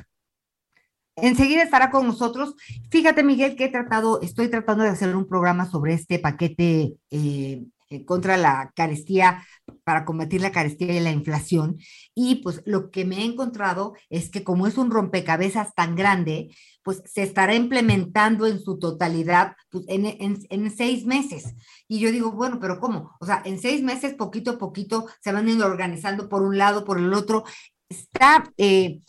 Enseguida 1.16 1.64
estará 1.64 1.90
con 1.90 2.06
nosotros. 2.06 2.56
Fíjate, 2.92 3.24
Miguel, 3.24 3.56
que 3.56 3.66
he 3.66 3.70
tratado, 3.70 4.22
estoy 4.22 4.50
tratando 4.50 4.84
de 4.84 4.92
hacer 4.92 5.16
un 5.16 5.28
programa 5.28 5.66
sobre 5.66 5.94
este 5.94 6.20
paquete 6.20 6.98
eh, 7.10 7.66
contra 8.06 8.38
la 8.38 8.72
carestía, 8.76 9.44
para 9.84 10.06
combatir 10.06 10.42
la 10.42 10.52
carestía 10.52 10.94
y 10.96 11.00
la 11.00 11.12
inflación. 11.12 11.78
Y 12.14 12.36
pues 12.36 12.62
lo 12.66 12.92
que 12.92 13.06
me 13.06 13.20
he 13.20 13.26
encontrado 13.26 13.94
es 14.10 14.30
que 14.30 14.44
como 14.44 14.68
es 14.68 14.78
un 14.78 14.92
rompecabezas 14.92 15.74
tan 15.76 15.96
grande, 15.96 16.50
pues 16.84 17.02
se 17.06 17.24
estará 17.24 17.54
implementando 17.56 18.48
en 18.48 18.60
su 18.60 18.80
totalidad 18.80 19.56
pues, 19.70 19.86
en, 19.88 20.06
en, 20.50 20.72
seis 20.72 21.06
meses. 21.06 21.54
Y 21.88 22.00
yo 22.00 22.12
digo, 22.12 22.32
bueno, 22.32 22.60
pero 22.60 22.80
¿cómo? 22.80 23.12
O 23.20 23.26
sea, 23.26 23.42
en 23.46 23.60
seis 23.60 23.84
meses, 23.84 24.14
poquito 24.14 24.52
a 24.52 24.58
poquito, 24.58 25.06
se 25.22 25.32
van 25.32 25.48
organizando 25.62 26.30
por 26.30 26.44
un 26.44 26.58
lado, 26.58 26.86
por 26.86 26.98
el 26.98 27.14
otro. 27.14 27.44
Está, 27.90 28.52
eh, 28.58 29.02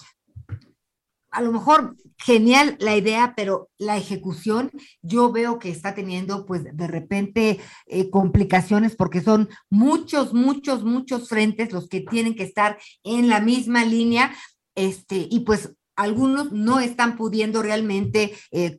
a 1.31 1.43
lo 1.43 1.53
mejor 1.53 1.97
genial 2.17 2.77
la 2.81 2.97
idea, 2.97 3.35
pero 3.37 3.71
la 3.79 3.97
ejecución 3.97 4.71
yo 5.03 5.31
veo 5.31 5.59
que 5.59 5.71
está 5.71 5.95
teniendo 5.95 6.47
pues 6.47 6.65
de 6.65 6.87
repente 6.87 7.61
eh, 7.87 8.11
complicaciones 8.11 8.97
porque 8.97 9.21
son 9.21 9.49
muchos, 9.71 10.35
muchos, 10.35 10.85
muchos 10.85 11.29
frentes 11.29 11.73
los 11.73 11.89
que 11.89 12.01
tienen 12.01 12.35
que 12.35 12.45
estar 12.45 12.79
en 13.05 13.29
la 13.29 13.41
misma 13.41 13.85
línea, 13.85 14.35
este, 14.75 15.27
y 15.31 15.41
pues 15.41 15.73
algunos 15.97 16.53
no 16.53 16.79
están 16.79 17.17
pudiendo 17.17 17.63
realmente 17.63 18.33
eh, 18.53 18.79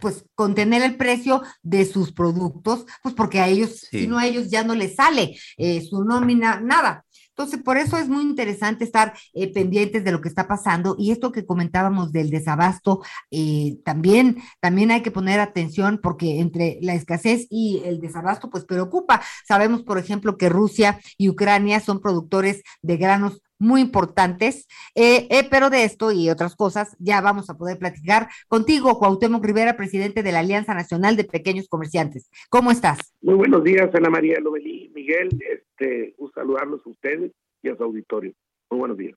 pues 0.00 0.24
contener 0.34 0.82
el 0.82 0.96
precio 0.96 1.42
de 1.62 1.84
sus 1.84 2.12
productos, 2.12 2.86
pues 3.02 3.14
porque 3.14 3.40
a 3.40 3.48
ellos, 3.48 3.86
si 3.90 4.06
no 4.06 4.18
a 4.18 4.26
ellos 4.26 4.50
ya 4.50 4.64
no 4.64 4.74
les 4.74 4.96
sale 4.96 5.38
eh, 5.56 5.82
su 5.82 6.02
nómina, 6.04 6.60
nada. 6.60 7.04
Entonces, 7.40 7.62
por 7.62 7.78
eso 7.78 7.96
es 7.96 8.06
muy 8.06 8.22
interesante 8.22 8.84
estar 8.84 9.14
eh, 9.32 9.50
pendientes 9.50 10.04
de 10.04 10.12
lo 10.12 10.20
que 10.20 10.28
está 10.28 10.46
pasando 10.46 10.94
y 10.98 11.10
esto 11.10 11.32
que 11.32 11.46
comentábamos 11.46 12.12
del 12.12 12.28
desabasto, 12.28 13.00
eh, 13.30 13.78
también, 13.82 14.36
también 14.60 14.90
hay 14.90 15.00
que 15.00 15.10
poner 15.10 15.40
atención 15.40 16.00
porque 16.02 16.40
entre 16.40 16.76
la 16.82 16.92
escasez 16.92 17.46
y 17.48 17.80
el 17.86 17.98
desabasto, 17.98 18.50
pues 18.50 18.66
preocupa. 18.66 19.22
Sabemos, 19.48 19.82
por 19.84 19.96
ejemplo, 19.96 20.36
que 20.36 20.50
Rusia 20.50 21.00
y 21.16 21.30
Ucrania 21.30 21.80
son 21.80 22.02
productores 22.02 22.62
de 22.82 22.98
granos 22.98 23.40
muy 23.60 23.82
importantes, 23.82 24.66
eh, 24.96 25.28
pero 25.50 25.70
de 25.70 25.84
esto 25.84 26.10
y 26.10 26.30
otras 26.30 26.56
cosas 26.56 26.96
ya 26.98 27.20
vamos 27.20 27.50
a 27.50 27.56
poder 27.56 27.78
platicar 27.78 28.28
contigo, 28.48 28.98
Cuauhtémoc 28.98 29.44
Rivera, 29.44 29.76
presidente 29.76 30.22
de 30.22 30.32
la 30.32 30.40
Alianza 30.40 30.74
Nacional 30.74 31.16
de 31.16 31.24
Pequeños 31.24 31.68
Comerciantes. 31.68 32.28
¿Cómo 32.48 32.70
estás? 32.72 32.98
Muy 33.20 33.34
buenos 33.34 33.62
días, 33.62 33.94
Ana 33.94 34.10
María 34.10 34.40
Lovelí, 34.40 34.90
Miguel, 34.94 35.28
este, 35.48 36.14
un 36.18 36.32
saludarlos 36.32 36.80
a 36.84 36.90
ustedes 36.90 37.32
y 37.62 37.68
a 37.68 37.76
su 37.76 37.84
auditorio. 37.84 38.32
Muy 38.70 38.80
buenos 38.80 38.98
días. 38.98 39.16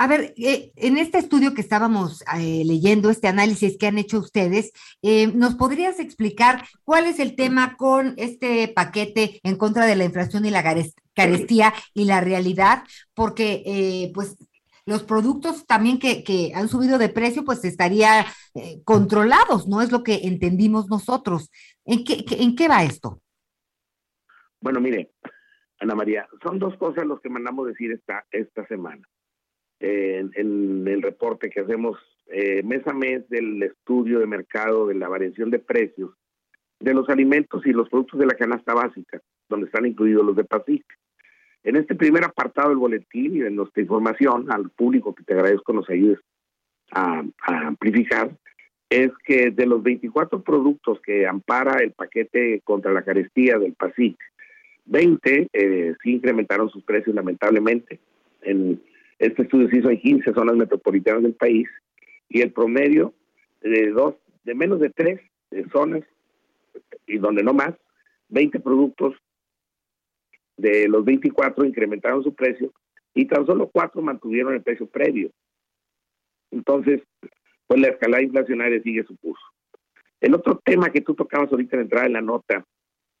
A 0.00 0.06
ver, 0.06 0.32
eh, 0.36 0.72
en 0.76 0.96
este 0.96 1.18
estudio 1.18 1.54
que 1.54 1.60
estábamos 1.60 2.22
eh, 2.38 2.62
leyendo, 2.64 3.10
este 3.10 3.28
análisis 3.28 3.76
que 3.76 3.88
han 3.88 3.98
hecho 3.98 4.18
ustedes, 4.20 4.72
¿nos 5.34 5.56
podrías 5.56 5.98
explicar 5.98 6.64
cuál 6.84 7.06
es 7.06 7.18
el 7.18 7.34
tema 7.34 7.76
con 7.76 8.14
este 8.16 8.68
paquete 8.68 9.40
en 9.42 9.56
contra 9.56 9.86
de 9.86 9.96
la 9.96 10.04
inflación 10.04 10.46
y 10.46 10.50
la 10.50 10.62
carestía 11.18 11.74
y 11.94 12.04
la 12.04 12.20
realidad, 12.20 12.84
porque 13.12 13.62
eh, 13.66 14.12
pues 14.14 14.36
los 14.86 15.02
productos 15.02 15.66
también 15.66 15.98
que, 15.98 16.52
han 16.54 16.68
subido 16.68 16.96
de 16.96 17.08
precio, 17.08 17.44
pues 17.44 17.64
estaría 17.64 18.24
eh, 18.54 18.80
controlados, 18.84 19.68
¿no? 19.68 19.82
Es 19.82 19.92
lo 19.92 20.02
que 20.02 20.20
entendimos 20.22 20.88
nosotros. 20.88 21.50
¿En 21.84 22.04
qué, 22.04 22.24
¿En 22.38 22.56
qué 22.56 22.68
va 22.68 22.84
esto? 22.84 23.20
Bueno, 24.60 24.80
mire, 24.80 25.10
Ana 25.80 25.94
María, 25.94 26.26
son 26.42 26.58
dos 26.58 26.76
cosas 26.78 27.04
los 27.04 27.20
que 27.20 27.28
mandamos 27.28 27.66
decir 27.66 28.00
esta 28.30 28.66
semana. 28.68 29.02
En, 29.80 30.86
el 30.86 31.02
reporte 31.02 31.50
que 31.50 31.60
hacemos 31.60 31.98
eh, 32.26 32.62
mes 32.62 32.86
a 32.86 32.92
mes 32.92 33.28
del 33.28 33.62
estudio 33.62 34.18
de 34.18 34.26
mercado 34.26 34.86
de 34.86 34.94
la 34.94 35.08
variación 35.08 35.50
de 35.50 35.58
precios 35.58 36.10
de 36.80 36.94
los 36.94 37.08
alimentos 37.08 37.64
y 37.66 37.72
los 37.72 37.88
productos 37.88 38.20
de 38.20 38.26
la 38.26 38.34
canasta 38.34 38.74
básica, 38.74 39.20
donde 39.48 39.66
están 39.66 39.86
incluidos 39.86 40.24
los 40.24 40.36
de 40.36 40.44
PASIC. 40.44 40.84
En 41.64 41.76
este 41.76 41.94
primer 41.94 42.24
apartado 42.24 42.68
del 42.68 42.78
boletín 42.78 43.36
y 43.36 43.40
de 43.40 43.50
nuestra 43.50 43.82
información 43.82 44.50
al 44.50 44.70
público 44.70 45.14
que 45.14 45.24
te 45.24 45.34
agradezco 45.34 45.72
nos 45.72 45.88
ayudes 45.90 46.20
a, 46.92 47.24
amplificar, 47.42 48.30
es 48.88 49.10
que 49.24 49.50
de 49.50 49.66
los 49.66 49.82
24 49.82 50.42
productos 50.42 51.00
que 51.02 51.26
ampara 51.26 51.82
el 51.82 51.92
paquete 51.92 52.62
contra 52.64 52.92
la 52.92 53.02
carestía 53.02 53.58
del 53.58 53.74
PASIC, 53.74 54.16
20 54.86 55.48
eh, 55.52 55.94
sí 56.02 56.12
incrementaron 56.12 56.70
sus 56.70 56.82
precios 56.84 57.14
lamentablemente. 57.14 57.98
En 58.40 58.80
este 59.18 59.42
estudio 59.42 59.68
se 59.68 59.78
hizo 59.78 59.90
en 59.90 60.00
15 60.00 60.32
zonas 60.32 60.56
metropolitanas 60.56 61.22
del 61.22 61.34
país 61.34 61.68
y 62.28 62.40
el 62.40 62.52
promedio 62.52 63.14
de 63.60 63.90
dos, 63.90 64.14
de 64.44 64.54
menos 64.54 64.78
de 64.80 64.90
tres 64.90 65.20
zonas 65.72 66.02
y 67.06 67.18
donde 67.18 67.42
no 67.42 67.52
más, 67.52 67.74
20 68.28 68.60
productos 68.60 69.16
de 70.56 70.88
los 70.88 71.04
24 71.04 71.64
incrementaron 71.64 72.22
su 72.22 72.34
precio 72.34 72.72
y 73.14 73.26
tan 73.26 73.46
solo 73.46 73.68
cuatro 73.72 74.02
mantuvieron 74.02 74.54
el 74.54 74.62
precio 74.62 74.86
previo. 74.86 75.30
Entonces, 76.50 77.02
pues 77.66 77.80
la 77.80 77.88
escalada 77.88 78.22
inflacionaria 78.22 78.82
sigue 78.82 79.04
su 79.04 79.16
curso. 79.18 79.44
El 80.20 80.34
otro 80.34 80.60
tema 80.64 80.90
que 80.90 81.00
tú 81.00 81.14
tocabas 81.14 81.50
ahorita 81.50 81.76
en 81.76 81.82
entrada 81.82 82.06
en 82.06 82.12
la 82.12 82.20
nota, 82.20 82.64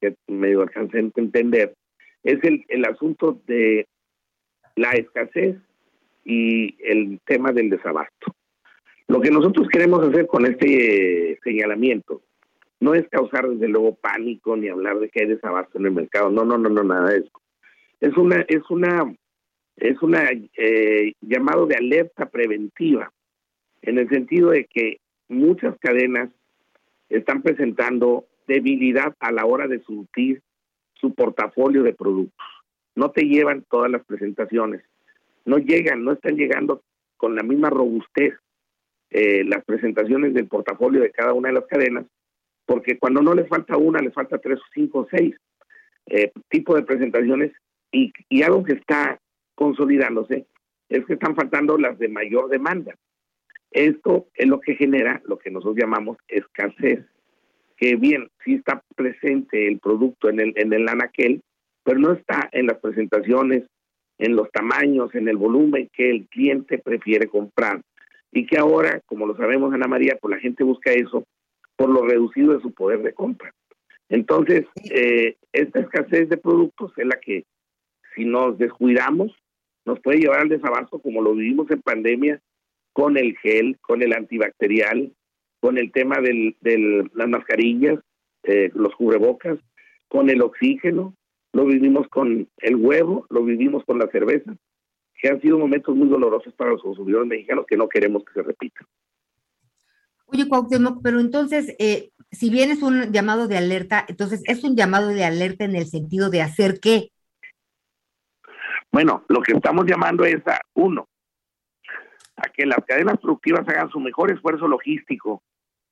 que 0.00 0.16
medio 0.28 0.62
alcancé 0.62 0.98
a 0.98 1.00
entender, 1.00 1.74
es 2.22 2.38
el 2.42 2.84
asunto 2.84 3.40
de 3.46 3.86
la 4.76 4.90
escasez 4.92 5.56
y 6.28 6.76
el 6.84 7.20
tema 7.24 7.52
del 7.52 7.70
desabasto. 7.70 8.34
Lo 9.06 9.18
que 9.22 9.30
nosotros 9.30 9.66
queremos 9.68 10.06
hacer 10.06 10.26
con 10.26 10.44
este 10.44 11.38
señalamiento 11.42 12.20
no 12.80 12.92
es 12.92 13.08
causar 13.08 13.48
desde 13.48 13.66
luego 13.66 13.94
pánico 13.94 14.54
ni 14.54 14.68
hablar 14.68 14.98
de 14.98 15.08
que 15.08 15.22
hay 15.22 15.28
desabasto 15.28 15.78
en 15.78 15.86
el 15.86 15.92
mercado. 15.92 16.28
No, 16.28 16.44
no, 16.44 16.58
no, 16.58 16.68
no, 16.68 16.84
nada 16.84 17.10
de 17.10 17.20
eso. 17.20 17.30
Es 18.00 18.14
una, 18.18 18.44
es 18.46 18.62
una, 18.68 19.10
es 19.76 20.02
una 20.02 20.28
eh, 20.58 21.14
llamado 21.22 21.66
de 21.66 21.76
alerta 21.76 22.26
preventiva, 22.26 23.10
en 23.80 23.98
el 23.98 24.08
sentido 24.10 24.50
de 24.50 24.66
que 24.66 24.98
muchas 25.28 25.78
cadenas 25.78 26.28
están 27.08 27.40
presentando 27.40 28.26
debilidad 28.46 29.14
a 29.18 29.32
la 29.32 29.46
hora 29.46 29.66
de 29.66 29.80
surtir 29.80 30.42
su 30.92 31.14
portafolio 31.14 31.82
de 31.82 31.94
productos. 31.94 32.46
No 32.94 33.12
te 33.12 33.22
llevan 33.22 33.64
todas 33.70 33.90
las 33.90 34.04
presentaciones, 34.04 34.82
no 35.44 35.58
llegan, 35.58 36.04
no 36.04 36.12
están 36.12 36.36
llegando 36.36 36.82
con 37.16 37.34
la 37.34 37.42
misma 37.42 37.70
robustez 37.70 38.34
eh, 39.10 39.44
las 39.44 39.64
presentaciones 39.64 40.34
del 40.34 40.46
portafolio 40.46 41.00
de 41.00 41.10
cada 41.10 41.32
una 41.32 41.48
de 41.48 41.54
las 41.54 41.66
cadenas 41.66 42.04
porque 42.68 42.98
cuando 42.98 43.22
no 43.22 43.32
les 43.32 43.48
falta 43.48 43.78
una, 43.78 44.02
les 44.02 44.12
falta 44.12 44.36
tres, 44.36 44.60
cinco, 44.74 45.08
seis 45.10 45.34
eh, 46.04 46.30
tipos 46.50 46.76
de 46.76 46.82
presentaciones 46.82 47.52
y, 47.90 48.12
y 48.28 48.42
algo 48.42 48.62
que 48.62 48.74
está 48.74 49.18
consolidándose 49.54 50.44
es 50.90 51.06
que 51.06 51.14
están 51.14 51.34
faltando 51.34 51.78
las 51.78 51.98
de 51.98 52.08
mayor 52.08 52.50
demanda. 52.50 52.94
Esto 53.70 54.28
es 54.34 54.46
lo 54.46 54.60
que 54.60 54.74
genera 54.74 55.22
lo 55.24 55.38
que 55.38 55.50
nosotros 55.50 55.78
llamamos 55.78 56.18
escasez, 56.28 57.06
que 57.78 57.96
bien, 57.96 58.28
sí 58.44 58.56
está 58.56 58.82
presente 58.94 59.66
el 59.66 59.78
producto 59.78 60.28
en 60.28 60.38
el, 60.38 60.52
en 60.56 60.70
el 60.74 60.86
anaquel, 60.88 61.40
pero 61.84 61.98
no 61.98 62.12
está 62.12 62.50
en 62.52 62.66
las 62.66 62.78
presentaciones, 62.80 63.64
en 64.18 64.36
los 64.36 64.50
tamaños, 64.50 65.14
en 65.14 65.28
el 65.28 65.36
volumen 65.36 65.88
que 65.92 66.10
el 66.10 66.26
cliente 66.28 66.78
prefiere 66.78 67.28
comprar. 67.28 67.80
Y 68.32 68.46
que 68.46 68.58
ahora, 68.58 69.00
como 69.06 69.26
lo 69.26 69.36
sabemos, 69.36 69.72
Ana 69.72 69.86
María, 69.86 70.18
pues 70.20 70.34
la 70.34 70.40
gente 70.40 70.64
busca 70.64 70.92
eso 70.92 71.24
por 71.76 71.88
lo 71.88 72.02
reducido 72.02 72.54
de 72.54 72.60
su 72.60 72.72
poder 72.72 73.02
de 73.02 73.14
compra. 73.14 73.54
Entonces, 74.08 74.66
eh, 74.90 75.36
esta 75.52 75.80
escasez 75.80 76.28
de 76.28 76.36
productos 76.36 76.92
es 76.96 77.06
la 77.06 77.18
que, 77.20 77.44
si 78.14 78.24
nos 78.24 78.58
descuidamos, 78.58 79.32
nos 79.84 80.00
puede 80.00 80.18
llevar 80.18 80.40
al 80.40 80.48
desabasto 80.48 80.98
como 80.98 81.22
lo 81.22 81.34
vivimos 81.34 81.70
en 81.70 81.80
pandemia 81.80 82.40
con 82.92 83.16
el 83.16 83.36
gel, 83.38 83.78
con 83.80 84.02
el 84.02 84.12
antibacterial, 84.12 85.12
con 85.60 85.78
el 85.78 85.92
tema 85.92 86.16
de 86.20 87.08
las 87.14 87.28
mascarillas, 87.28 88.00
eh, 88.42 88.70
los 88.74 88.94
cubrebocas, 88.96 89.58
con 90.08 90.30
el 90.30 90.42
oxígeno, 90.42 91.14
lo 91.52 91.64
vivimos 91.64 92.08
con 92.08 92.48
el 92.58 92.76
huevo, 92.76 93.26
lo 93.30 93.42
vivimos 93.44 93.84
con 93.84 93.98
la 93.98 94.08
cerveza, 94.08 94.54
que 95.14 95.28
han 95.28 95.40
sido 95.40 95.58
momentos 95.58 95.94
muy 95.96 96.08
dolorosos 96.08 96.52
para 96.54 96.70
los 96.70 96.82
consumidores 96.82 97.26
mexicanos 97.26 97.66
que 97.66 97.76
no 97.76 97.88
queremos 97.88 98.24
que 98.24 98.32
se 98.34 98.42
repitan. 98.42 98.86
Oye, 100.26 100.46
Cuauhtémoc, 100.46 101.00
pero 101.02 101.20
entonces, 101.20 101.74
eh, 101.78 102.10
si 102.30 102.50
bien 102.50 102.70
es 102.70 102.82
un 102.82 103.12
llamado 103.12 103.48
de 103.48 103.56
alerta, 103.56 104.04
entonces 104.08 104.42
es 104.46 104.62
un 104.62 104.76
llamado 104.76 105.08
de 105.08 105.24
alerta 105.24 105.64
en 105.64 105.74
el 105.74 105.86
sentido 105.86 106.28
de 106.28 106.42
hacer 106.42 106.80
qué? 106.80 107.10
Bueno, 108.92 109.24
lo 109.28 109.40
que 109.40 109.52
estamos 109.52 109.86
llamando 109.86 110.24
es 110.24 110.46
a, 110.46 110.60
uno, 110.74 111.08
a 112.36 112.42
que 112.50 112.66
las 112.66 112.84
cadenas 112.86 113.18
productivas 113.18 113.66
hagan 113.68 113.90
su 113.90 114.00
mejor 114.00 114.30
esfuerzo 114.30 114.68
logístico 114.68 115.42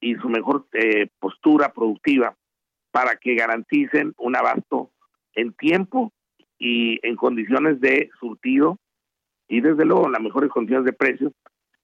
y 0.00 0.14
su 0.16 0.28
mejor 0.28 0.66
eh, 0.72 1.08
postura 1.18 1.72
productiva 1.72 2.36
para 2.90 3.16
que 3.16 3.34
garanticen 3.34 4.14
un 4.18 4.36
abasto 4.36 4.90
en 5.36 5.52
tiempo 5.52 6.12
y 6.58 6.98
en 7.06 7.14
condiciones 7.16 7.80
de 7.80 8.10
surtido 8.18 8.78
y 9.48 9.60
desde 9.60 9.84
luego 9.84 10.06
en 10.06 10.12
las 10.12 10.22
mejores 10.22 10.50
condiciones 10.50 10.86
de 10.86 10.92
precios 10.92 11.32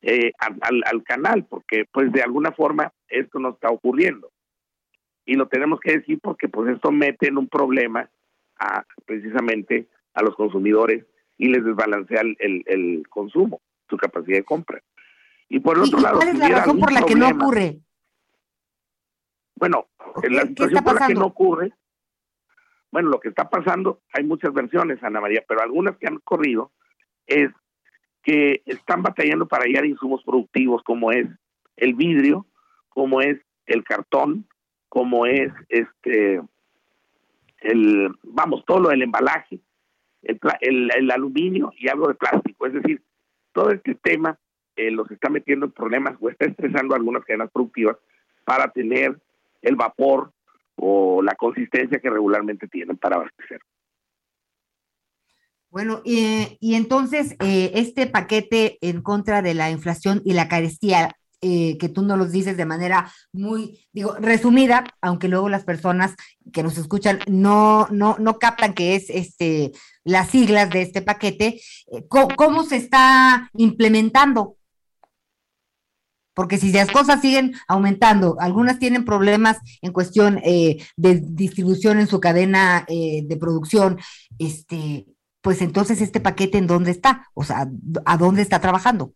eh, 0.00 0.32
al, 0.38 0.82
al, 0.84 1.04
canal, 1.04 1.46
porque 1.48 1.84
pues 1.92 2.10
de 2.10 2.22
alguna 2.22 2.50
forma 2.50 2.92
esto 3.08 3.38
no 3.38 3.50
está 3.50 3.68
ocurriendo. 3.68 4.32
Y 5.24 5.36
lo 5.36 5.46
tenemos 5.46 5.78
que 5.78 5.98
decir 5.98 6.18
porque 6.20 6.48
pues 6.48 6.74
esto 6.74 6.90
mete 6.90 7.28
en 7.28 7.38
un 7.38 7.46
problema 7.46 8.10
a, 8.58 8.84
precisamente 9.06 9.86
a 10.14 10.22
los 10.22 10.34
consumidores 10.34 11.06
y 11.38 11.48
les 11.48 11.64
desbalancea 11.64 12.22
el, 12.22 12.64
el, 12.66 13.08
consumo, 13.08 13.60
su 13.88 13.96
capacidad 13.96 14.38
de 14.38 14.44
compra. 14.44 14.82
Y 15.48 15.60
por 15.60 15.76
el 15.76 15.84
otro 15.84 16.00
lado... 16.00 16.16
¿Cuál 16.16 16.28
es 16.30 16.38
la 16.38 16.48
razón 16.48 16.80
por 16.80 16.92
la 16.92 17.02
que 17.02 17.14
no 17.14 17.28
ocurre? 17.28 17.78
Bueno, 19.54 19.86
la 20.28 20.42
situación 20.42 20.82
por 20.82 21.00
la 21.00 21.06
que 21.06 21.14
no 21.14 21.26
ocurre, 21.26 21.72
bueno, 22.92 23.08
lo 23.08 23.20
que 23.20 23.30
está 23.30 23.48
pasando, 23.48 24.00
hay 24.12 24.22
muchas 24.22 24.52
versiones, 24.52 25.02
Ana 25.02 25.20
María, 25.20 25.42
pero 25.48 25.62
algunas 25.62 25.96
que 25.96 26.06
han 26.06 26.18
corrido 26.18 26.70
es 27.26 27.50
que 28.22 28.62
están 28.66 29.02
batallando 29.02 29.48
para 29.48 29.64
hallar 29.64 29.86
insumos 29.86 30.22
productivos 30.22 30.82
como 30.84 31.10
es 31.10 31.26
el 31.76 31.94
vidrio, 31.94 32.46
como 32.90 33.22
es 33.22 33.40
el 33.66 33.82
cartón, 33.82 34.46
como 34.90 35.24
es 35.24 35.50
este 35.70 36.42
el 37.60 38.14
vamos 38.22 38.64
todo 38.66 38.80
lo 38.80 38.88
del 38.90 39.02
embalaje, 39.02 39.60
el, 40.22 40.38
el, 40.94 41.10
aluminio 41.10 41.72
y 41.78 41.88
algo 41.88 42.08
de 42.08 42.14
plástico, 42.14 42.66
es 42.66 42.74
decir, 42.74 43.02
todo 43.52 43.70
este 43.70 43.94
tema 43.94 44.38
eh, 44.76 44.90
los 44.90 45.10
está 45.10 45.30
metiendo 45.30 45.66
en 45.66 45.72
problemas 45.72 46.16
o 46.20 46.28
está 46.28 46.44
estresando 46.44 46.94
algunas 46.94 47.24
cadenas 47.24 47.50
productivas 47.50 47.96
para 48.44 48.70
tener 48.70 49.18
el 49.62 49.76
vapor 49.76 50.32
o 50.84 51.22
la 51.22 51.36
consistencia 51.36 52.00
que 52.00 52.10
regularmente 52.10 52.66
tienen 52.66 52.96
para 52.96 53.16
abastecer. 53.16 53.60
Bueno, 55.70 56.02
y 56.04 56.74
entonces 56.74 57.36
eh, 57.40 57.70
este 57.74 58.06
paquete 58.06 58.78
en 58.80 59.00
contra 59.00 59.40
de 59.40 59.54
la 59.54 59.70
inflación 59.70 60.20
y 60.24 60.32
la 60.32 60.48
carestía, 60.48 61.16
eh, 61.40 61.78
que 61.78 61.88
tú 61.88 62.02
nos 62.02 62.18
los 62.18 62.30
dices 62.30 62.56
de 62.56 62.66
manera 62.66 63.10
muy, 63.32 63.86
digo, 63.92 64.14
resumida, 64.20 64.84
aunque 65.00 65.28
luego 65.28 65.48
las 65.48 65.64
personas 65.64 66.14
que 66.52 66.62
nos 66.62 66.78
escuchan 66.78 67.18
no, 67.26 67.88
no, 67.90 68.16
no 68.18 68.38
captan 68.38 68.74
que 68.74 68.94
es 68.94 69.08
este 69.08 69.72
las 70.04 70.30
siglas 70.30 70.70
de 70.70 70.82
este 70.82 71.00
paquete, 71.00 71.60
eh, 71.92 72.06
¿cómo, 72.08 72.64
se 72.64 72.76
está 72.76 73.50
implementando? 73.54 74.56
Porque 76.34 76.58
si 76.58 76.72
las 76.72 76.90
cosas 76.90 77.20
siguen 77.20 77.54
aumentando, 77.68 78.36
algunas 78.40 78.78
tienen 78.78 79.04
problemas 79.04 79.58
en 79.82 79.92
cuestión 79.92 80.36
de 80.36 81.22
distribución 81.22 82.00
en 82.00 82.06
su 82.06 82.20
cadena 82.20 82.86
de 82.88 83.36
producción, 83.38 83.98
este, 84.38 85.06
pues 85.42 85.60
entonces 85.60 86.00
este 86.00 86.20
paquete 86.20 86.56
en 86.56 86.66
dónde 86.66 86.92
está, 86.92 87.28
o 87.34 87.44
sea, 87.44 87.68
a 88.06 88.16
dónde 88.16 88.42
está 88.42 88.60
trabajando. 88.60 89.12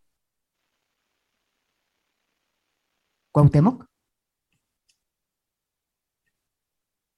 Cuauhtémoc. 3.33 3.85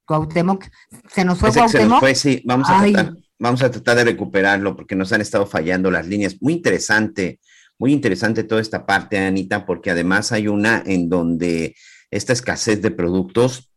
Cuauhtémoc, 0.05 0.65
se 1.09 1.25
nos 1.25 1.39
fue 1.39 1.53
Cuauhtémoc. 1.53 2.05
sí, 2.15 2.43
vamos 2.45 2.69
a, 2.69 2.81
tratar, 2.81 3.15
vamos 3.39 3.63
a 3.63 3.71
tratar 3.71 3.97
de 3.99 4.05
recuperarlo 4.05 4.75
porque 4.75 4.97
nos 4.97 5.13
han 5.13 5.21
estado 5.21 5.47
fallando 5.47 5.91
las 5.91 6.07
líneas. 6.07 6.37
Muy 6.41 6.55
interesante, 6.55 7.41
muy 7.79 7.93
interesante 7.93 8.45
toda 8.45 8.61
esta 8.61 8.87
parte, 8.87 9.19
Anita, 9.19 9.65
porque 9.65 9.91
además 9.91 10.33
hay 10.33 10.49
una 10.49 10.83
en 10.85 11.09
donde 11.09 11.77
esta 12.11 12.33
escasez 12.33 12.83
de 12.83 12.91
productos 12.91 13.71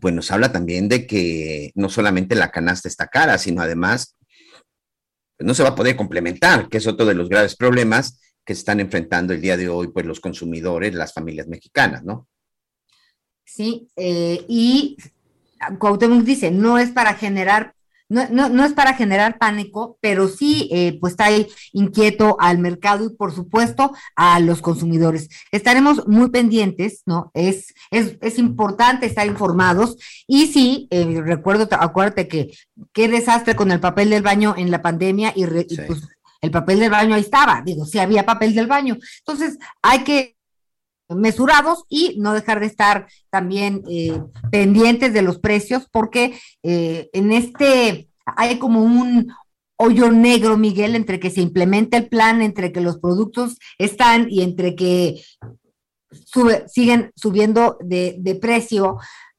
pues 0.00 0.12
nos 0.12 0.32
habla 0.32 0.50
también 0.50 0.88
de 0.88 1.06
que 1.06 1.70
no 1.76 1.88
solamente 1.88 2.34
la 2.34 2.50
canasta 2.50 2.88
está 2.88 3.06
cara, 3.06 3.38
sino 3.38 3.62
además 3.62 4.16
pues, 5.36 5.46
no 5.46 5.54
se 5.54 5.62
va 5.62 5.70
a 5.70 5.74
poder 5.74 5.94
complementar, 5.96 6.68
que 6.68 6.78
es 6.78 6.86
otro 6.88 7.06
de 7.06 7.14
los 7.14 7.28
graves 7.28 7.54
problemas 7.54 8.20
que 8.44 8.52
están 8.52 8.80
enfrentando 8.80 9.32
el 9.32 9.40
día 9.40 9.56
de 9.56 9.68
hoy, 9.68 9.88
pues 9.88 10.04
los 10.04 10.20
consumidores, 10.20 10.94
las 10.94 11.12
familias 11.12 11.46
mexicanas, 11.46 12.04
¿no? 12.04 12.28
Sí, 13.44 13.88
eh, 13.96 14.44
y 14.48 14.96
Cuauhtémoc 15.78 16.22
dice, 16.22 16.50
no 16.50 16.78
es 16.78 16.90
para 16.90 17.14
generar 17.14 17.75
no, 18.08 18.28
no, 18.30 18.48
no, 18.48 18.64
es 18.64 18.72
para 18.72 18.94
generar 18.94 19.38
pánico, 19.38 19.98
pero 20.00 20.28
sí 20.28 20.68
eh, 20.72 20.98
pues 21.00 21.12
está 21.12 21.26
inquieto 21.72 22.36
al 22.38 22.58
mercado 22.58 23.06
y 23.06 23.16
por 23.16 23.34
supuesto 23.34 23.92
a 24.14 24.38
los 24.40 24.62
consumidores. 24.62 25.28
Estaremos 25.50 26.06
muy 26.06 26.30
pendientes, 26.30 27.02
¿no? 27.06 27.30
Es, 27.34 27.74
es, 27.90 28.16
es 28.20 28.38
importante 28.38 29.06
estar 29.06 29.26
informados 29.26 29.96
y 30.26 30.46
sí, 30.46 30.86
eh, 30.90 31.20
recuerdo, 31.20 31.68
acuérdate 31.72 32.28
que 32.28 32.50
qué 32.92 33.08
desastre 33.08 33.56
con 33.56 33.72
el 33.72 33.80
papel 33.80 34.10
del 34.10 34.22
baño 34.22 34.54
en 34.56 34.70
la 34.70 34.82
pandemia 34.82 35.32
y, 35.34 35.44
pues 35.46 36.02
el 36.40 36.50
papel 36.50 36.78
del 36.78 36.90
baño 36.90 37.14
ahí 37.14 37.22
estaba, 37.22 37.62
digo, 37.64 37.86
sí 37.86 37.98
había 37.98 38.24
papel 38.24 38.54
del 38.54 38.66
baño. 38.66 38.98
Entonces 39.18 39.58
hay 39.82 40.04
que 40.04 40.35
mesurados 41.08 41.84
y 41.88 42.16
no 42.18 42.32
dejar 42.32 42.60
de 42.60 42.66
estar 42.66 43.06
también 43.30 43.82
eh, 43.88 44.20
pendientes 44.50 45.12
de 45.12 45.22
los 45.22 45.38
precios 45.38 45.86
porque 45.90 46.38
eh, 46.62 47.08
en 47.12 47.32
este 47.32 48.08
hay 48.24 48.58
como 48.58 48.82
un 48.82 49.32
hoyo 49.76 50.10
negro, 50.10 50.56
Miguel, 50.56 50.96
entre 50.96 51.20
que 51.20 51.30
se 51.30 51.42
implementa 51.42 51.96
el 51.96 52.08
plan, 52.08 52.42
entre 52.42 52.72
que 52.72 52.80
los 52.80 52.98
productos 52.98 53.58
están 53.78 54.26
y 54.30 54.42
entre 54.42 54.74
que 54.74 55.22
siguen 56.66 57.12
subiendo 57.14 57.76
de, 57.80 58.16
de 58.18 58.34
precio, 58.34 58.96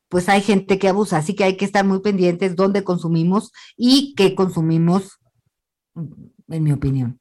pues 0.09 0.29
hay 0.29 0.41
gente 0.41 0.79
que 0.79 0.87
abusa, 0.87 1.17
así 1.17 1.35
que 1.35 1.43
hay 1.43 1.57
que 1.57 1.65
estar 1.65 1.85
muy 1.85 1.99
pendientes 1.99 2.55
dónde 2.55 2.83
consumimos 2.83 3.51
y 3.75 4.13
qué 4.15 4.35
consumimos, 4.35 5.19
en 5.95 6.63
mi 6.63 6.71
opinión. 6.71 7.19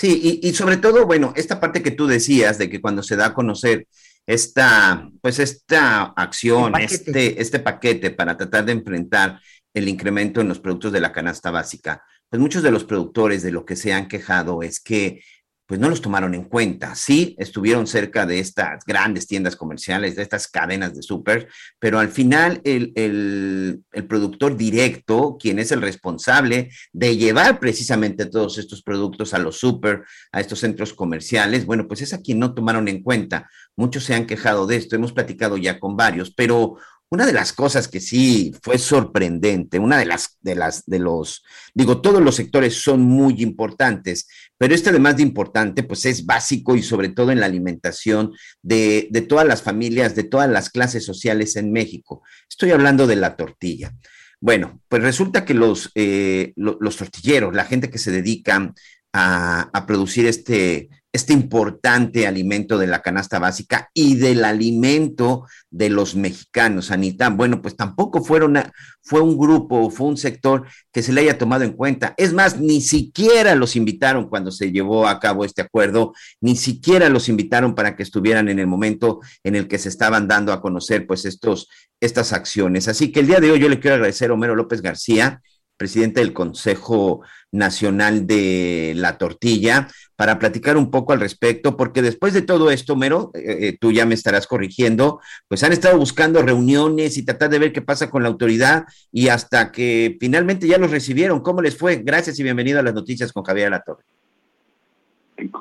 Sí, 0.00 0.40
y, 0.42 0.54
sobre 0.54 0.78
todo, 0.78 1.04
bueno, 1.04 1.34
esta 1.36 1.60
parte 1.60 1.82
que 1.82 1.90
tú 1.90 2.06
decías 2.06 2.56
de 2.56 2.70
que 2.70 2.80
cuando 2.80 3.02
se 3.02 3.16
da 3.16 3.26
a 3.26 3.34
conocer 3.34 3.86
esta, 4.26 5.10
pues 5.20 5.38
esta 5.38 6.04
acción, 6.16 6.72
este, 6.80 7.38
este 7.38 7.58
paquete 7.58 8.10
para 8.10 8.34
tratar 8.34 8.64
de 8.64 8.72
enfrentar 8.72 9.38
el 9.74 9.90
incremento 9.90 10.40
en 10.40 10.48
los 10.48 10.58
productos 10.58 10.92
de 10.92 11.02
la 11.02 11.12
canasta 11.12 11.50
básica, 11.50 12.02
pues 12.30 12.40
muchos 12.40 12.62
de 12.62 12.70
los 12.70 12.84
productores 12.84 13.42
de 13.42 13.52
lo 13.52 13.66
que 13.66 13.76
se 13.76 13.92
han 13.92 14.08
quejado 14.08 14.62
es 14.62 14.80
que 14.80 15.22
pues 15.70 15.78
no 15.78 15.88
los 15.88 16.02
tomaron 16.02 16.34
en 16.34 16.46
cuenta. 16.46 16.96
Sí, 16.96 17.36
estuvieron 17.38 17.86
cerca 17.86 18.26
de 18.26 18.40
estas 18.40 18.84
grandes 18.84 19.28
tiendas 19.28 19.54
comerciales, 19.54 20.16
de 20.16 20.22
estas 20.22 20.48
cadenas 20.48 20.96
de 20.96 21.02
súper, 21.04 21.46
pero 21.78 22.00
al 22.00 22.08
final 22.08 22.60
el, 22.64 22.90
el, 22.96 24.06
productor 24.08 24.56
directo, 24.56 25.36
quien 25.38 25.60
es 25.60 25.70
el 25.70 25.80
responsable 25.80 26.70
de 26.92 27.16
llevar 27.16 27.60
precisamente 27.60 28.26
todos 28.26 28.58
estos 28.58 28.82
productos 28.82 29.32
a 29.32 29.38
los 29.38 29.60
súper, 29.60 30.02
a 30.32 30.40
estos 30.40 30.58
centros 30.58 30.92
comerciales, 30.92 31.64
bueno, 31.66 31.86
pues 31.86 32.02
es 32.02 32.14
a 32.14 32.20
quien 32.20 32.40
no 32.40 32.52
tomaron 32.52 32.88
en 32.88 33.04
cuenta. 33.04 33.48
Muchos 33.76 34.02
se 34.02 34.16
han 34.16 34.26
quejado 34.26 34.66
de 34.66 34.74
esto, 34.74 34.96
hemos 34.96 35.12
platicado 35.12 35.56
ya 35.56 35.78
con 35.78 35.96
varios, 35.96 36.34
pero 36.34 36.78
una 37.10 37.26
de 37.26 37.32
las 37.32 37.52
cosas 37.52 37.88
que 37.88 38.00
sí 38.00 38.54
fue 38.62 38.78
sorprendente, 38.78 39.80
una 39.80 39.98
de 39.98 40.06
las, 40.06 40.38
de 40.40 40.54
las, 40.54 40.86
de 40.86 41.00
los, 41.00 41.42
digo, 41.74 42.00
todos 42.00 42.22
los 42.22 42.36
sectores 42.36 42.82
son 42.82 43.00
muy 43.00 43.42
importantes, 43.42 44.28
pero 44.56 44.74
este 44.74 44.90
además 44.90 45.16
de 45.16 45.24
importante, 45.24 45.82
pues 45.82 46.04
es 46.04 46.24
básico 46.24 46.76
y 46.76 46.82
sobre 46.84 47.08
todo 47.08 47.32
en 47.32 47.40
la 47.40 47.46
alimentación 47.46 48.32
de, 48.62 49.08
de 49.10 49.22
todas 49.22 49.46
las 49.46 49.60
familias, 49.60 50.14
de 50.14 50.22
todas 50.22 50.48
las 50.48 50.70
clases 50.70 51.04
sociales 51.04 51.56
en 51.56 51.72
México. 51.72 52.22
Estoy 52.48 52.70
hablando 52.70 53.08
de 53.08 53.16
la 53.16 53.36
tortilla. 53.36 53.92
Bueno, 54.40 54.80
pues 54.88 55.02
resulta 55.02 55.44
que 55.44 55.54
los, 55.54 55.90
eh, 55.96 56.54
tortilleros, 56.56 57.54
la 57.54 57.64
gente 57.64 57.90
que 57.90 57.98
se 57.98 58.12
dedica 58.12 58.72
a 59.12 59.84
producir 59.86 60.26
este, 60.26 60.88
este 61.12 61.32
importante 61.32 62.26
alimento 62.26 62.78
de 62.78 62.86
la 62.86 63.02
canasta 63.02 63.38
básica 63.38 63.90
y 63.92 64.16
del 64.16 64.44
alimento 64.44 65.46
de 65.70 65.90
los 65.90 66.14
mexicanos, 66.14 66.90
Anita. 66.90 67.28
Bueno, 67.30 67.60
pues 67.62 67.76
tampoco 67.76 68.22
fueron 68.22 68.58
fue 69.02 69.20
un 69.20 69.36
grupo, 69.36 69.90
fue 69.90 70.06
un 70.06 70.16
sector 70.16 70.66
que 70.92 71.02
se 71.02 71.12
le 71.12 71.22
haya 71.22 71.38
tomado 71.38 71.64
en 71.64 71.72
cuenta. 71.72 72.14
Es 72.16 72.32
más, 72.32 72.60
ni 72.60 72.80
siquiera 72.80 73.54
los 73.54 73.74
invitaron 73.74 74.28
cuando 74.28 74.52
se 74.52 74.70
llevó 74.70 75.08
a 75.08 75.18
cabo 75.18 75.44
este 75.44 75.62
acuerdo, 75.62 76.12
ni 76.40 76.54
siquiera 76.54 77.08
los 77.08 77.28
invitaron 77.28 77.74
para 77.74 77.96
que 77.96 78.04
estuvieran 78.04 78.48
en 78.48 78.58
el 78.58 78.66
momento 78.66 79.20
en 79.42 79.56
el 79.56 79.66
que 79.66 79.78
se 79.78 79.88
estaban 79.88 80.28
dando 80.28 80.52
a 80.52 80.60
conocer 80.60 81.06
pues 81.06 81.24
estos, 81.24 81.68
estas 82.00 82.32
acciones. 82.32 82.86
Así 82.86 83.10
que 83.10 83.20
el 83.20 83.26
día 83.26 83.40
de 83.40 83.50
hoy 83.50 83.58
yo 83.58 83.68
le 83.68 83.80
quiero 83.80 83.96
agradecer 83.96 84.30
a 84.30 84.34
Homero 84.34 84.54
López 84.54 84.80
García, 84.80 85.42
presidente 85.80 86.20
del 86.20 86.34
Consejo 86.34 87.22
Nacional 87.52 88.26
de 88.26 88.92
la 88.96 89.16
Tortilla, 89.16 89.88
para 90.14 90.38
platicar 90.38 90.76
un 90.76 90.90
poco 90.90 91.14
al 91.14 91.20
respecto, 91.20 91.74
porque 91.78 92.02
después 92.02 92.34
de 92.34 92.42
todo 92.42 92.70
esto, 92.70 92.96
Mero, 92.96 93.30
eh, 93.32 93.40
eh, 93.60 93.78
tú 93.80 93.90
ya 93.90 94.04
me 94.04 94.12
estarás 94.12 94.46
corrigiendo, 94.46 95.20
pues 95.48 95.64
han 95.64 95.72
estado 95.72 95.96
buscando 95.96 96.42
reuniones 96.42 97.16
y 97.16 97.24
tratar 97.24 97.48
de 97.48 97.58
ver 97.58 97.72
qué 97.72 97.80
pasa 97.80 98.10
con 98.10 98.22
la 98.22 98.28
autoridad 98.28 98.84
y 99.10 99.28
hasta 99.28 99.72
que 99.72 100.18
finalmente 100.20 100.68
ya 100.68 100.76
los 100.76 100.90
recibieron. 100.90 101.40
¿Cómo 101.40 101.62
les 101.62 101.78
fue? 101.78 101.96
Gracias 102.04 102.38
y 102.38 102.42
bienvenido 102.42 102.78
a 102.78 102.82
las 102.82 102.92
noticias 102.92 103.32
con 103.32 103.42
Javier 103.42 103.68
Alatorre. 103.68 104.04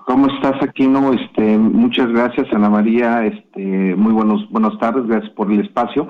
¿Cómo 0.05 0.28
estás, 0.28 0.61
Aquino? 0.61 1.13
Este, 1.13 1.57
muchas 1.57 2.11
gracias, 2.11 2.45
Ana 2.51 2.70
María. 2.70 3.26
Este, 3.26 3.95
muy 3.95 4.11
buenos, 4.11 4.49
buenas 4.49 4.78
tardes, 4.80 5.07
gracias 5.07 5.32
por 5.32 5.49
el 5.49 5.61
espacio. 5.61 6.09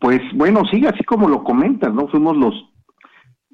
Pues 0.00 0.20
bueno, 0.34 0.62
sí, 0.68 0.84
así 0.84 1.04
como 1.04 1.28
lo 1.28 1.44
comentas, 1.44 1.94
¿no? 1.94 2.08
Fuimos 2.08 2.36
los, 2.36 2.73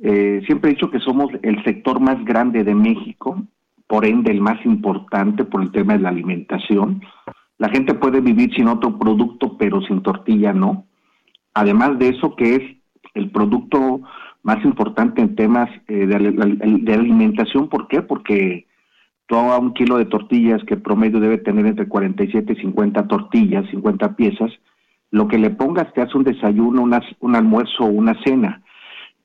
eh, 0.02 0.42
siempre 0.46 0.70
he 0.70 0.74
dicho 0.74 0.90
que 0.90 0.98
somos 0.98 1.30
el 1.42 1.62
sector 1.64 2.00
más 2.00 2.24
grande 2.24 2.64
de 2.64 2.74
México, 2.74 3.42
por 3.86 4.04
ende 4.04 4.30
el 4.30 4.40
más 4.40 4.64
importante 4.64 5.44
por 5.44 5.62
el 5.62 5.72
tema 5.72 5.94
de 5.94 6.00
la 6.00 6.08
alimentación. 6.10 7.02
La 7.58 7.68
gente 7.68 7.94
puede 7.94 8.20
vivir 8.20 8.54
sin 8.54 8.68
otro 8.68 8.98
producto, 8.98 9.56
pero 9.58 9.82
sin 9.82 10.02
tortilla 10.02 10.52
no. 10.52 10.86
Además 11.54 11.98
de 11.98 12.08
eso, 12.08 12.34
que 12.36 12.54
es 12.54 12.62
el 13.14 13.30
producto 13.30 14.00
más 14.42 14.64
importante 14.64 15.20
en 15.20 15.34
temas 15.34 15.68
eh, 15.88 16.06
de, 16.06 16.94
alimentación. 16.94 17.68
¿Por 17.68 17.88
qué? 17.88 18.00
Porque 18.02 18.66
todo 19.26 19.58
un 19.60 19.74
kilo 19.74 19.98
de 19.98 20.06
tortillas, 20.06 20.62
que 20.64 20.76
promedio 20.76 21.20
debe 21.20 21.38
tener 21.38 21.66
entre 21.66 21.88
47 21.88 22.52
y 22.52 22.60
50 22.62 23.06
tortillas, 23.06 23.68
50 23.70 24.16
piezas, 24.16 24.50
lo 25.10 25.28
que 25.28 25.38
le 25.38 25.50
pongas 25.50 25.92
te 25.92 26.00
hace 26.00 26.16
un 26.16 26.24
desayuno, 26.24 26.88
un 27.20 27.36
almuerzo 27.36 27.84
o 27.84 27.88
una 27.88 28.14
cena. 28.22 28.62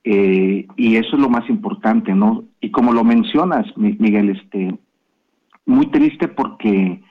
Eh, 0.07 0.67
y 0.75 0.95
eso 0.97 1.15
es 1.15 1.19
lo 1.19 1.29
más 1.29 1.49
importante, 1.49 2.13
¿no? 2.13 2.43
Y 2.61 2.69
como 2.69 2.93
lo 2.93 3.03
mencionas, 3.03 3.65
Miguel, 3.75 4.29
este, 4.29 4.77
muy 5.65 5.87
triste 5.87 6.27
porque 6.27 7.01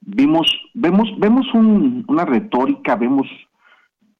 vimos, 0.00 0.46
vemos, 0.72 1.08
vemos 1.18 1.46
una 1.52 2.24
retórica, 2.24 2.94
vemos 2.94 3.26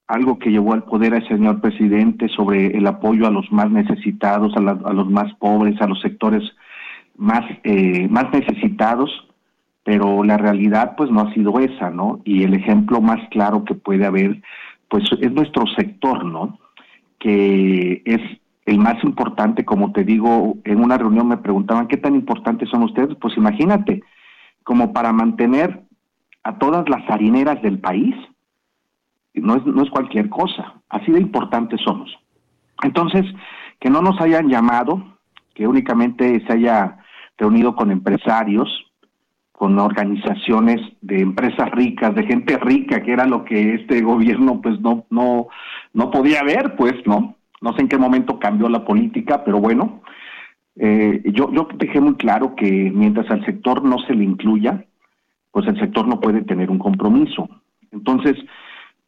algo 0.09 0.41
que 0.41 0.51
llevó 0.51 0.73
al 0.73 0.83
poder 0.83 1.15
al 1.15 1.27
señor 1.29 1.61
presidente 1.61 2.29
sobre 2.29 2.77
el 2.77 2.87
apoyo 2.89 3.29
a 3.29 3.31
los 3.31 3.51
más 3.53 3.71
necesitados, 3.71 4.53
a, 4.57 4.61
los 4.61 5.09
más 5.09 5.33
pobres, 5.35 5.81
a 5.81 5.87
los 5.87 6.01
sectores 6.01 6.43
más, 7.17 7.43
eh, 7.63 8.09
más 8.09 8.33
necesitados, 8.33 9.11
pero 9.85 10.25
la 10.25 10.37
realidad 10.37 10.95
pues 10.97 11.13
no 11.13 11.21
ha 11.21 11.33
sido 11.33 11.61
esa, 11.61 11.91
¿no? 11.91 12.21
Y 12.25 12.43
el 12.43 12.55
ejemplo 12.55 13.01
más 13.01 13.21
claro 13.31 13.65
que 13.65 13.75
puede 13.75 14.05
haber, 14.05 14.43
pues 14.89 15.05
es 15.21 15.33
nuestro 15.33 15.65
sector, 15.77 16.25
¿no? 16.25 16.59
Que 17.27 18.03
es 18.05 18.21
el 18.67 18.79
más 18.79 19.03
importante, 19.03 19.65
como 19.65 19.91
te 19.91 20.05
digo, 20.05 20.59
en 20.63 20.81
una 20.81 20.97
reunión 20.97 21.27
me 21.27 21.37
preguntaban 21.37 21.89
qué 21.89 21.97
tan 21.97 22.15
importantes 22.15 22.69
son 22.69 22.85
ustedes, 22.85 23.17
pues 23.21 23.37
imagínate, 23.37 24.05
como 24.63 24.93
para 24.93 25.13
mantener 25.13 25.83
a 26.45 26.57
todas 26.57 26.89
las 26.89 27.03
harineras 27.11 27.61
del 27.63 27.81
país, 27.81 28.15
no 29.35 29.57
es, 29.57 29.67
no 29.67 29.83
es 29.83 29.91
cualquier 29.91 30.29
cosa, 30.29 30.75
así 30.89 31.11
de 31.11 31.21
importantes 31.21 31.81
somos. 31.85 32.17
Entonces, 32.85 33.25
que 33.81 33.91
no 33.91 34.03
nos 34.03 34.21
hayan 34.21 34.49
llamado, 34.49 35.19
que 35.53 35.67
únicamente 35.67 36.45
se 36.47 36.53
haya 36.53 36.99
reunido 37.37 37.75
con 37.75 37.91
empresarios, 37.91 38.69
con 39.51 39.77
organizaciones 39.81 40.81
de 41.01 41.23
empresas 41.23 41.73
ricas, 41.73 42.15
de 42.15 42.23
gente 42.23 42.57
rica, 42.59 43.03
que 43.03 43.13
era 43.13 43.27
lo 43.27 43.45
que 43.45 43.75
este 43.75 44.01
gobierno 44.03 44.61
pues 44.61 44.79
no 44.81 45.07
no 45.11 45.49
no 45.97 46.11
podía 46.11 46.43
ver, 46.43 46.77
pues, 46.77 46.95
¿no? 47.07 47.35
No 47.61 47.73
sé 47.75 47.83
en 47.83 47.89
qué 47.89 47.99
momento 47.99 48.39
cambió 48.39 48.69
la 48.69 48.85
política, 48.85 49.43
pero 49.45 49.59
bueno, 49.59 50.03
eh, 50.77 51.23
yo 51.33 51.51
yo 51.53 51.69
dejé 51.75 52.01
muy 52.01 52.15
claro 52.15 52.55
que 52.55 52.71
mientras 52.95 53.31
al 53.31 53.45
sector 53.45 53.83
no 53.83 53.99
se 54.07 54.15
le 54.15 54.25
incluya, 54.25 54.85
pues 55.51 55.67
el 55.67 55.79
sector 55.81 56.07
no 56.07 56.21
puede 56.21 56.43
tener 56.43 56.71
un 56.71 56.79
compromiso. 56.79 57.49
Entonces, 57.91 58.37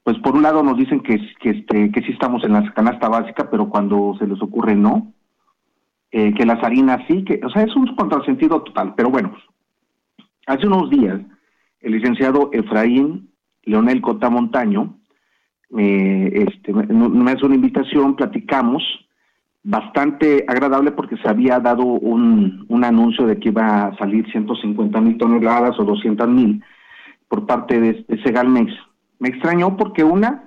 pues 0.03 0.18
por 0.18 0.34
un 0.34 0.43
lado 0.43 0.62
nos 0.62 0.76
dicen 0.76 1.01
que 1.01 1.20
que 1.41 1.51
este 1.51 1.93
que 1.93 2.03
sí 2.03 2.12
estamos 2.12 2.43
en 2.45 2.55
la 2.55 2.72
canasta 2.72 3.09
básica, 3.09 3.49
pero 3.51 3.68
cuando 3.68 4.16
se 4.18 4.26
les 4.26 4.41
ocurre 4.43 4.74
no, 4.74 5.12
eh, 6.11 6.34
que 6.34 6.47
las 6.47 6.62
harinas 6.64 7.03
sí, 7.07 7.22
que, 7.24 7.41
o 7.45 7.51
sea, 7.51 7.62
es 7.62 7.76
un 7.76 7.95
contrasentido 7.95 8.62
total, 8.62 8.95
pero 8.97 9.11
bueno, 9.11 9.34
Hace 10.49 10.66
unos 10.66 10.89
días, 10.89 11.20
el 11.82 11.93
licenciado 11.93 12.49
Efraín 12.55 13.28
Leonel 13.64 14.01
Cota 14.01 14.30
Montaño 14.30 14.97
este, 15.70 16.72
me 16.72 17.30
hace 17.30 17.44
una 17.44 17.54
invitación, 17.54 18.16
platicamos, 18.16 18.82
bastante 19.62 20.46
agradable 20.48 20.92
porque 20.92 21.16
se 21.18 21.28
había 21.28 21.60
dado 21.60 21.84
un, 21.84 22.66
anuncio 22.84 23.26
de 23.26 23.38
que 23.38 23.48
iba 23.50 23.88
a 23.88 23.96
salir 23.98 24.30
150 24.30 25.00
mil 25.00 25.18
toneladas 25.18 25.78
o 25.78 25.84
200 25.84 26.26
mil 26.28 26.62
por 27.28 27.44
parte 27.44 27.78
de, 27.78 28.04
de 28.08 28.22
Segalmex. 28.22 28.72
Me 29.18 29.28
extrañó 29.28 29.76
porque 29.76 30.04
una, 30.04 30.44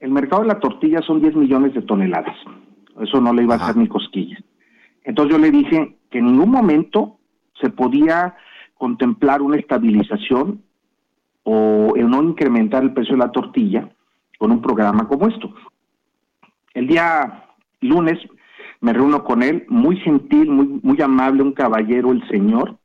el 0.00 0.10
mercado 0.10 0.42
de 0.42 0.48
la 0.48 0.60
tortilla 0.60 1.02
son 1.02 1.20
10 1.20 1.36
millones 1.36 1.74
de 1.74 1.82
toneladas. 1.82 2.36
Eso 3.00 3.20
no 3.20 3.34
le 3.34 3.42
iba 3.42 3.54
a 3.54 3.58
hacer 3.58 3.76
ni 3.76 3.88
cosquillas. 3.88 4.42
Entonces 5.02 5.36
yo 5.36 5.38
le 5.38 5.50
dije 5.50 5.96
que 6.10 6.20
en 6.20 6.26
ningún 6.26 6.50
momento 6.50 7.18
se 7.60 7.68
podía 7.68 8.34
contemplar 8.78 9.42
una 9.42 9.56
estabilización 9.56 10.62
o 11.42 11.92
no 11.96 12.22
incrementar 12.22 12.82
el 12.82 12.94
precio 12.94 13.14
de 13.14 13.18
la 13.18 13.32
tortilla 13.32 13.90
con 14.38 14.50
un 14.50 14.60
programa 14.60 15.06
como 15.08 15.28
esto. 15.28 15.54
El 16.74 16.86
día 16.86 17.44
lunes 17.80 18.18
me 18.80 18.92
reúno 18.92 19.24
con 19.24 19.42
él, 19.42 19.64
muy 19.68 19.96
gentil, 19.96 20.50
muy, 20.50 20.80
muy 20.82 21.00
amable, 21.00 21.42
un 21.42 21.52
caballero, 21.52 22.12
el 22.12 22.26
señor, 22.28 22.76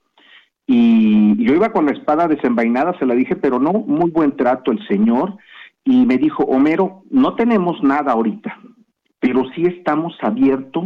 y 0.65 1.43
yo 1.43 1.55
iba 1.55 1.71
con 1.71 1.87
la 1.87 1.91
espada 1.91 2.27
desenvainada, 2.27 2.97
se 2.99 3.05
la 3.05 3.15
dije, 3.15 3.35
pero 3.35 3.59
no, 3.59 3.73
muy 3.73 4.11
buen 4.11 4.37
trato 4.37 4.71
el 4.71 4.85
señor, 4.87 5.35
y 5.83 6.05
me 6.05 6.17
dijo, 6.17 6.43
Homero, 6.43 7.03
no 7.09 7.35
tenemos 7.35 7.81
nada 7.81 8.11
ahorita, 8.11 8.57
pero 9.19 9.43
sí 9.55 9.63
estamos 9.63 10.15
abiertos 10.21 10.85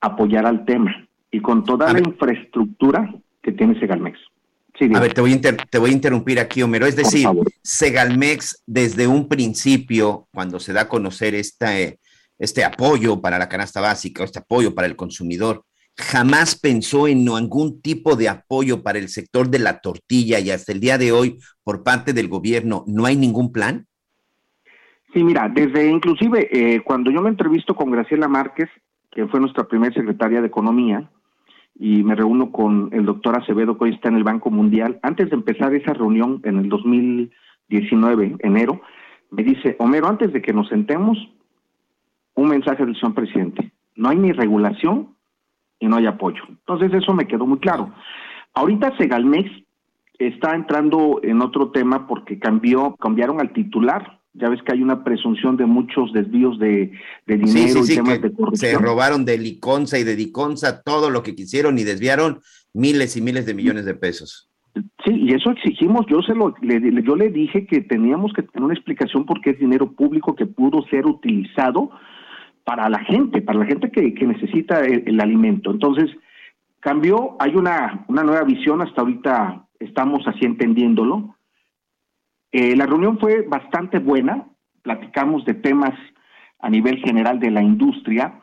a 0.00 0.08
apoyar 0.08 0.46
al 0.46 0.64
tema, 0.64 1.08
y 1.30 1.40
con 1.40 1.64
toda 1.64 1.92
la 1.92 1.98
infraestructura 1.98 3.14
que 3.42 3.52
tiene 3.52 3.80
Segalmex. 3.80 4.18
A 4.94 5.00
ver, 5.00 5.14
te 5.14 5.20
voy, 5.20 5.32
a 5.32 5.40
te 5.40 5.78
voy 5.78 5.90
a 5.90 5.92
interrumpir 5.92 6.38
aquí, 6.40 6.62
Homero. 6.62 6.86
Es 6.86 6.96
decir, 6.96 7.26
Segalmex, 7.62 8.62
desde 8.66 9.06
un 9.06 9.28
principio, 9.28 10.28
cuando 10.32 10.60
se 10.60 10.72
da 10.72 10.82
a 10.82 10.88
conocer 10.88 11.34
este, 11.34 11.98
este 12.38 12.64
apoyo 12.64 13.20
para 13.20 13.38
la 13.38 13.48
canasta 13.48 13.80
básica, 13.80 14.24
este 14.24 14.40
apoyo 14.40 14.74
para 14.74 14.86
el 14.86 14.96
consumidor, 14.96 15.64
jamás 15.96 16.58
pensó 16.58 17.08
en 17.08 17.28
algún 17.28 17.80
tipo 17.80 18.16
de 18.16 18.28
apoyo 18.28 18.82
para 18.82 18.98
el 18.98 19.08
sector 19.08 19.48
de 19.48 19.58
la 19.58 19.80
tortilla 19.80 20.38
y 20.40 20.50
hasta 20.50 20.72
el 20.72 20.80
día 20.80 20.98
de 20.98 21.12
hoy, 21.12 21.38
por 21.64 21.82
parte 21.82 22.12
del 22.12 22.28
gobierno, 22.28 22.84
¿no 22.86 23.06
hay 23.06 23.16
ningún 23.16 23.52
plan? 23.52 23.86
Sí, 25.14 25.24
mira, 25.24 25.48
desde 25.48 25.88
inclusive 25.88 26.48
eh, 26.52 26.82
cuando 26.82 27.10
yo 27.10 27.22
me 27.22 27.30
entrevisto 27.30 27.74
con 27.74 27.90
Graciela 27.90 28.28
Márquez, 28.28 28.68
que 29.10 29.26
fue 29.26 29.40
nuestra 29.40 29.64
primera 29.64 29.94
secretaria 29.94 30.42
de 30.42 30.48
Economía, 30.48 31.10
y 31.78 32.02
me 32.02 32.14
reúno 32.14 32.50
con 32.52 32.88
el 32.92 33.04
doctor 33.04 33.38
Acevedo, 33.38 33.76
que 33.76 33.84
hoy 33.84 33.94
está 33.94 34.08
en 34.08 34.16
el 34.16 34.24
Banco 34.24 34.50
Mundial. 34.50 34.98
Antes 35.02 35.30
de 35.30 35.36
empezar 35.36 35.74
esa 35.74 35.92
reunión 35.92 36.40
en 36.44 36.58
el 36.58 36.68
2019, 36.68 38.36
enero, 38.40 38.80
me 39.30 39.42
dice, 39.42 39.76
Homero, 39.78 40.08
antes 40.08 40.32
de 40.32 40.40
que 40.40 40.52
nos 40.52 40.68
sentemos, 40.68 41.18
un 42.34 42.48
mensaje 42.48 42.84
del 42.84 42.94
señor 42.96 43.14
presidente. 43.14 43.72
No 43.94 44.10
hay 44.10 44.18
ni 44.18 44.32
regulación 44.32 45.16
y 45.78 45.86
no 45.86 45.96
hay 45.96 46.06
apoyo. 46.06 46.42
Entonces 46.48 46.92
eso 46.92 47.12
me 47.14 47.26
quedó 47.26 47.46
muy 47.46 47.58
claro. 47.58 47.92
Ahorita 48.54 48.96
Segalmex 48.96 49.50
está 50.18 50.54
entrando 50.54 51.20
en 51.22 51.42
otro 51.42 51.70
tema 51.70 52.06
porque 52.06 52.38
cambió, 52.38 52.94
cambiaron 52.96 53.40
al 53.40 53.52
titular 53.52 54.20
ya 54.38 54.48
ves 54.48 54.62
que 54.62 54.72
hay 54.72 54.82
una 54.82 55.04
presunción 55.04 55.56
de 55.56 55.66
muchos 55.66 56.12
desvíos 56.12 56.58
de, 56.58 56.92
dinero 57.26 57.80
y 57.84 57.94
temas 57.94 58.20
de 58.20 58.32
corrupción. 58.32 58.70
Se 58.70 58.78
robaron 58.78 59.24
de 59.24 59.38
Liconza 59.38 59.98
y 59.98 60.04
de 60.04 60.16
Diconza 60.16 60.82
todo 60.82 61.10
lo 61.10 61.22
que 61.22 61.34
quisieron 61.34 61.78
y 61.78 61.84
desviaron 61.84 62.40
miles 62.74 63.16
y 63.16 63.22
miles 63.22 63.46
de 63.46 63.54
millones 63.54 63.84
de 63.84 63.94
pesos. 63.94 64.50
Sí, 65.04 65.12
y 65.14 65.32
eso 65.32 65.50
exigimos, 65.50 66.04
yo 66.06 66.20
se 66.20 66.34
lo, 66.34 66.54
le, 66.60 67.02
yo 67.02 67.16
le 67.16 67.30
dije 67.30 67.66
que 67.66 67.80
teníamos 67.80 68.32
que 68.34 68.42
tener 68.42 68.64
una 68.64 68.74
explicación 68.74 69.24
porque 69.24 69.50
es 69.50 69.58
dinero 69.58 69.92
público 69.92 70.34
que 70.36 70.44
pudo 70.44 70.82
ser 70.90 71.06
utilizado 71.06 71.90
para 72.64 72.90
la 72.90 72.98
gente, 72.98 73.40
para 73.40 73.60
la 73.60 73.64
gente 73.64 73.90
que, 73.90 74.26
necesita 74.26 74.80
el, 74.80 75.20
alimento. 75.20 75.70
Entonces, 75.70 76.10
Cambió, 76.80 77.36
hay 77.40 77.56
una, 77.56 78.04
una 78.06 78.22
nueva 78.22 78.44
visión, 78.44 78.80
hasta 78.80 79.00
ahorita 79.00 79.66
estamos 79.80 80.20
así 80.28 80.44
entendiéndolo. 80.44 81.36
Eh, 82.52 82.76
la 82.76 82.86
reunión 82.86 83.18
fue 83.18 83.42
bastante 83.42 83.98
buena, 83.98 84.46
platicamos 84.82 85.44
de 85.44 85.54
temas 85.54 85.94
a 86.58 86.70
nivel 86.70 86.98
general 86.98 87.38
de 87.38 87.50
la 87.50 87.62
industria, 87.62 88.40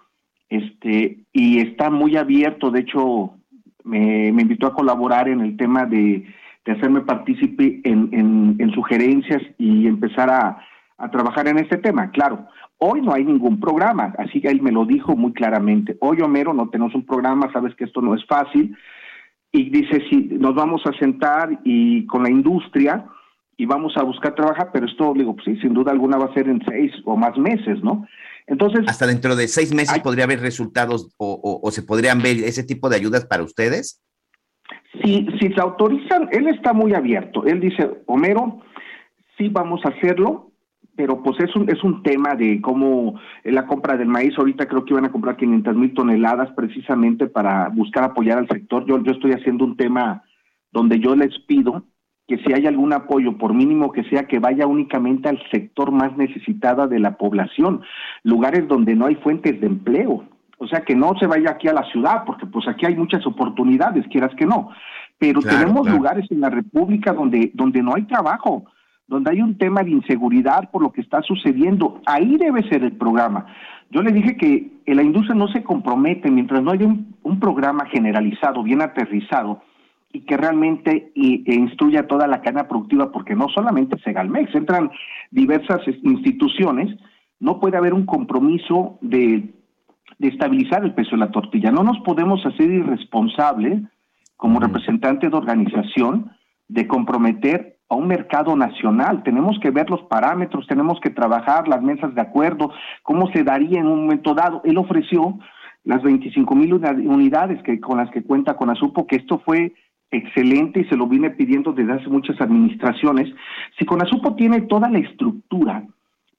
este, 0.49 1.25
y 1.31 1.59
está 1.59 1.89
muy 1.89 2.15
abierto, 2.15 2.69
de 2.69 2.81
hecho, 2.81 3.33
me, 3.83 4.27
invitó 4.27 4.67
a 4.67 4.75
colaborar 4.75 5.27
en 5.27 5.41
el 5.41 5.57
tema 5.57 5.85
de, 5.85 6.25
hacerme 6.65 7.01
partícipe 7.01 7.81
en, 7.83 8.55
en, 8.57 8.71
sugerencias 8.71 9.41
y 9.57 9.87
empezar 9.87 10.29
a, 10.29 10.59
trabajar 11.11 11.47
en 11.49 11.57
este 11.57 11.77
tema. 11.77 12.11
Claro, 12.11 12.47
hoy 12.77 13.01
no 13.01 13.13
hay 13.13 13.25
ningún 13.25 13.59
programa, 13.59 14.13
así 14.17 14.39
que 14.39 14.47
él 14.47 14.61
me 14.61 14.71
lo 14.71 14.85
dijo 14.85 15.17
muy 15.17 15.33
claramente. 15.33 15.97
Hoy, 15.99 16.21
Homero, 16.21 16.53
no 16.53 16.69
tenemos 16.69 16.95
un 16.95 17.05
programa, 17.05 17.51
sabes 17.51 17.75
que 17.75 17.83
esto 17.83 18.01
no 18.01 18.15
es 18.15 18.25
fácil. 18.25 18.77
Y 19.51 19.69
dice, 19.69 20.01
si 20.09 20.15
nos 20.39 20.55
vamos 20.55 20.81
a 20.85 20.97
sentar 20.97 21.59
y 21.65 22.05
con 22.05 22.23
la 22.23 22.29
industria 22.29 23.05
y 23.57 23.65
vamos 23.65 23.95
a 23.97 24.03
buscar 24.03 24.35
trabajar, 24.35 24.69
pero 24.73 24.85
esto, 24.85 25.13
digo, 25.15 25.35
pues 25.35 25.45
sí, 25.45 25.55
sin 25.61 25.73
duda 25.73 25.91
alguna 25.91 26.17
va 26.17 26.25
a 26.25 26.33
ser 26.33 26.47
en 26.47 26.61
seis 26.67 26.91
o 27.05 27.15
más 27.15 27.37
meses, 27.37 27.83
¿no? 27.83 28.05
Entonces... 28.47 28.81
Hasta 28.87 29.07
dentro 29.07 29.35
de 29.35 29.47
seis 29.47 29.73
meses 29.73 29.99
podría 29.99 30.25
haber 30.25 30.41
resultados 30.41 31.13
o, 31.17 31.59
o, 31.61 31.71
se 31.71 31.83
podrían 31.83 32.21
ver 32.21 32.37
ese 32.37 32.63
tipo 32.63 32.89
de 32.89 32.97
ayudas 32.97 33.25
para 33.25 33.43
ustedes. 33.43 34.01
Si, 35.03 35.27
si 35.39 35.53
se 35.53 35.61
autorizan, 35.61 36.29
él 36.31 36.47
está 36.47 36.73
muy 36.73 36.93
abierto. 36.93 37.45
Él 37.45 37.59
dice, 37.59 38.01
Homero, 38.05 38.61
sí 39.37 39.49
vamos 39.49 39.81
a 39.85 39.89
hacerlo, 39.89 40.51
pero 40.95 41.23
pues 41.23 41.39
es 41.39 41.55
un, 41.55 41.69
es 41.69 41.83
un 41.83 42.03
tema 42.03 42.35
de 42.35 42.61
cómo 42.61 43.19
la 43.43 43.65
compra 43.65 43.97
del 43.97 44.07
maíz, 44.07 44.37
ahorita 44.37 44.67
creo 44.67 44.85
que 44.85 44.93
iban 44.93 45.05
a 45.05 45.11
comprar 45.11 45.37
500 45.37 45.75
mil 45.75 45.93
toneladas 45.93 46.51
precisamente 46.55 47.27
para 47.27 47.69
buscar 47.69 48.03
apoyar 48.03 48.39
al 48.39 48.47
sector. 48.47 48.85
Yo, 48.85 49.01
yo 49.03 49.11
estoy 49.11 49.31
haciendo 49.31 49.65
un 49.65 49.77
tema 49.77 50.23
donde 50.71 50.99
yo 50.99 51.15
les 51.15 51.37
pido 51.47 51.83
que 52.27 52.37
si 52.37 52.53
hay 52.53 52.65
algún 52.67 52.93
apoyo, 52.93 53.37
por 53.37 53.53
mínimo 53.53 53.91
que 53.91 54.03
sea, 54.05 54.27
que 54.27 54.39
vaya 54.39 54.65
únicamente 54.65 55.29
al 55.29 55.41
sector 55.51 55.91
más 55.91 56.15
necesitada 56.17 56.87
de 56.87 56.99
la 56.99 57.17
población, 57.17 57.81
lugares 58.23 58.67
donde 58.67 58.95
no 58.95 59.07
hay 59.07 59.15
fuentes 59.15 59.59
de 59.59 59.67
empleo. 59.67 60.23
O 60.57 60.67
sea, 60.67 60.81
que 60.81 60.95
no 60.95 61.13
se 61.19 61.27
vaya 61.27 61.51
aquí 61.51 61.67
a 61.67 61.73
la 61.73 61.83
ciudad, 61.91 62.23
porque 62.25 62.45
pues 62.45 62.67
aquí 62.67 62.85
hay 62.85 62.95
muchas 62.95 63.25
oportunidades, 63.25 64.07
quieras 64.07 64.33
que 64.35 64.45
no. 64.45 64.69
Pero 65.17 65.41
tenemos 65.41 65.89
lugares 65.89 66.25
en 66.31 66.39
la 66.41 66.49
República 66.49 67.13
donde, 67.13 67.51
donde 67.53 67.81
no 67.81 67.95
hay 67.95 68.03
trabajo 68.03 68.65
donde 69.07 69.31
hay 69.31 69.41
un 69.41 69.57
tema 69.57 69.83
de 69.83 69.91
inseguridad 69.91 70.69
por 70.71 70.81
lo 70.81 70.91
que 70.91 71.01
está 71.01 71.21
sucediendo. 71.21 72.01
Ahí 72.05 72.37
debe 72.37 72.67
ser 72.69 72.83
el 72.83 72.93
programa. 72.93 73.45
Yo 73.91 74.01
le 74.01 74.11
dije 74.11 74.37
que 74.37 74.71
la 74.87 75.03
industria 75.03 75.35
no 75.35 75.47
se 75.49 75.63
compromete 75.63 76.31
mientras 76.31 76.63
no 76.63 76.71
haya 76.71 76.85
un, 76.87 77.39
programa 77.39 77.85
generalizado, 77.85 78.63
bien 78.63 78.81
aterrizado, 78.81 79.61
y 80.13 80.21
que 80.21 80.37
realmente 80.37 81.11
e 81.15 81.53
instruya 81.53 82.07
toda 82.07 82.27
la 82.27 82.41
cadena 82.41 82.67
productiva, 82.67 83.11
porque 83.11 83.35
no 83.35 83.49
solamente 83.49 83.99
Segalmex, 84.03 84.53
entran 84.53 84.91
diversas 85.31 85.81
instituciones, 86.03 86.95
no 87.39 87.59
puede 87.59 87.77
haber 87.77 87.93
un 87.93 88.05
compromiso 88.05 88.99
de, 89.01 89.53
de 90.19 90.27
estabilizar 90.27 90.85
el 90.85 90.93
precio 90.93 91.17
de 91.17 91.25
la 91.25 91.31
tortilla. 91.31 91.71
No 91.71 91.83
nos 91.83 91.99
podemos 92.01 92.45
hacer 92.45 92.71
irresponsables 92.71 93.81
como 94.37 94.59
representante 94.59 95.29
de 95.29 95.35
organización 95.35 96.31
de 96.67 96.87
comprometer 96.87 97.79
a 97.89 97.95
un 97.95 98.07
mercado 98.07 98.55
nacional. 98.55 99.23
Tenemos 99.23 99.59
que 99.59 99.71
ver 99.71 99.89
los 99.89 100.01
parámetros, 100.03 100.67
tenemos 100.67 100.99
que 100.99 101.09
trabajar 101.09 101.67
las 101.67 101.81
mesas 101.81 102.13
de 102.13 102.21
acuerdo, 102.21 102.71
cómo 103.01 103.31
se 103.31 103.43
daría 103.43 103.79
en 103.79 103.87
un 103.87 104.01
momento 104.01 104.35
dado. 104.35 104.61
Él 104.63 104.77
ofreció 104.77 105.39
las 105.83 106.03
25 106.03 106.55
mil 106.55 106.73
unidades 106.73 107.61
que, 107.63 107.79
con 107.79 107.97
las 107.97 108.09
que 108.11 108.23
cuenta 108.23 108.55
con 108.55 108.69
Azupo, 108.69 109.07
que 109.07 109.17
esto 109.17 109.39
fue 109.39 109.73
excelente 110.13 110.81
y 110.81 110.85
se 110.85 110.95
lo 110.95 111.07
vine 111.07 111.31
pidiendo 111.31 111.73
desde 111.73 111.93
hace 111.93 112.09
muchas 112.09 112.39
administraciones. 112.39 113.33
Si 113.77 113.85
Conasupo 113.85 114.35
tiene 114.35 114.61
toda 114.61 114.89
la 114.89 114.99
estructura, 114.99 115.85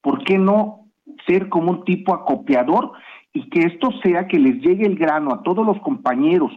¿por 0.00 0.24
qué 0.24 0.38
no 0.38 0.84
ser 1.26 1.48
como 1.48 1.70
un 1.70 1.84
tipo 1.84 2.14
acopiador 2.14 2.92
y 3.32 3.48
que 3.50 3.60
esto 3.60 3.90
sea 4.02 4.26
que 4.26 4.38
les 4.38 4.60
llegue 4.60 4.86
el 4.86 4.96
grano 4.96 5.32
a 5.32 5.42
todos 5.42 5.66
los 5.66 5.80
compañeros 5.80 6.52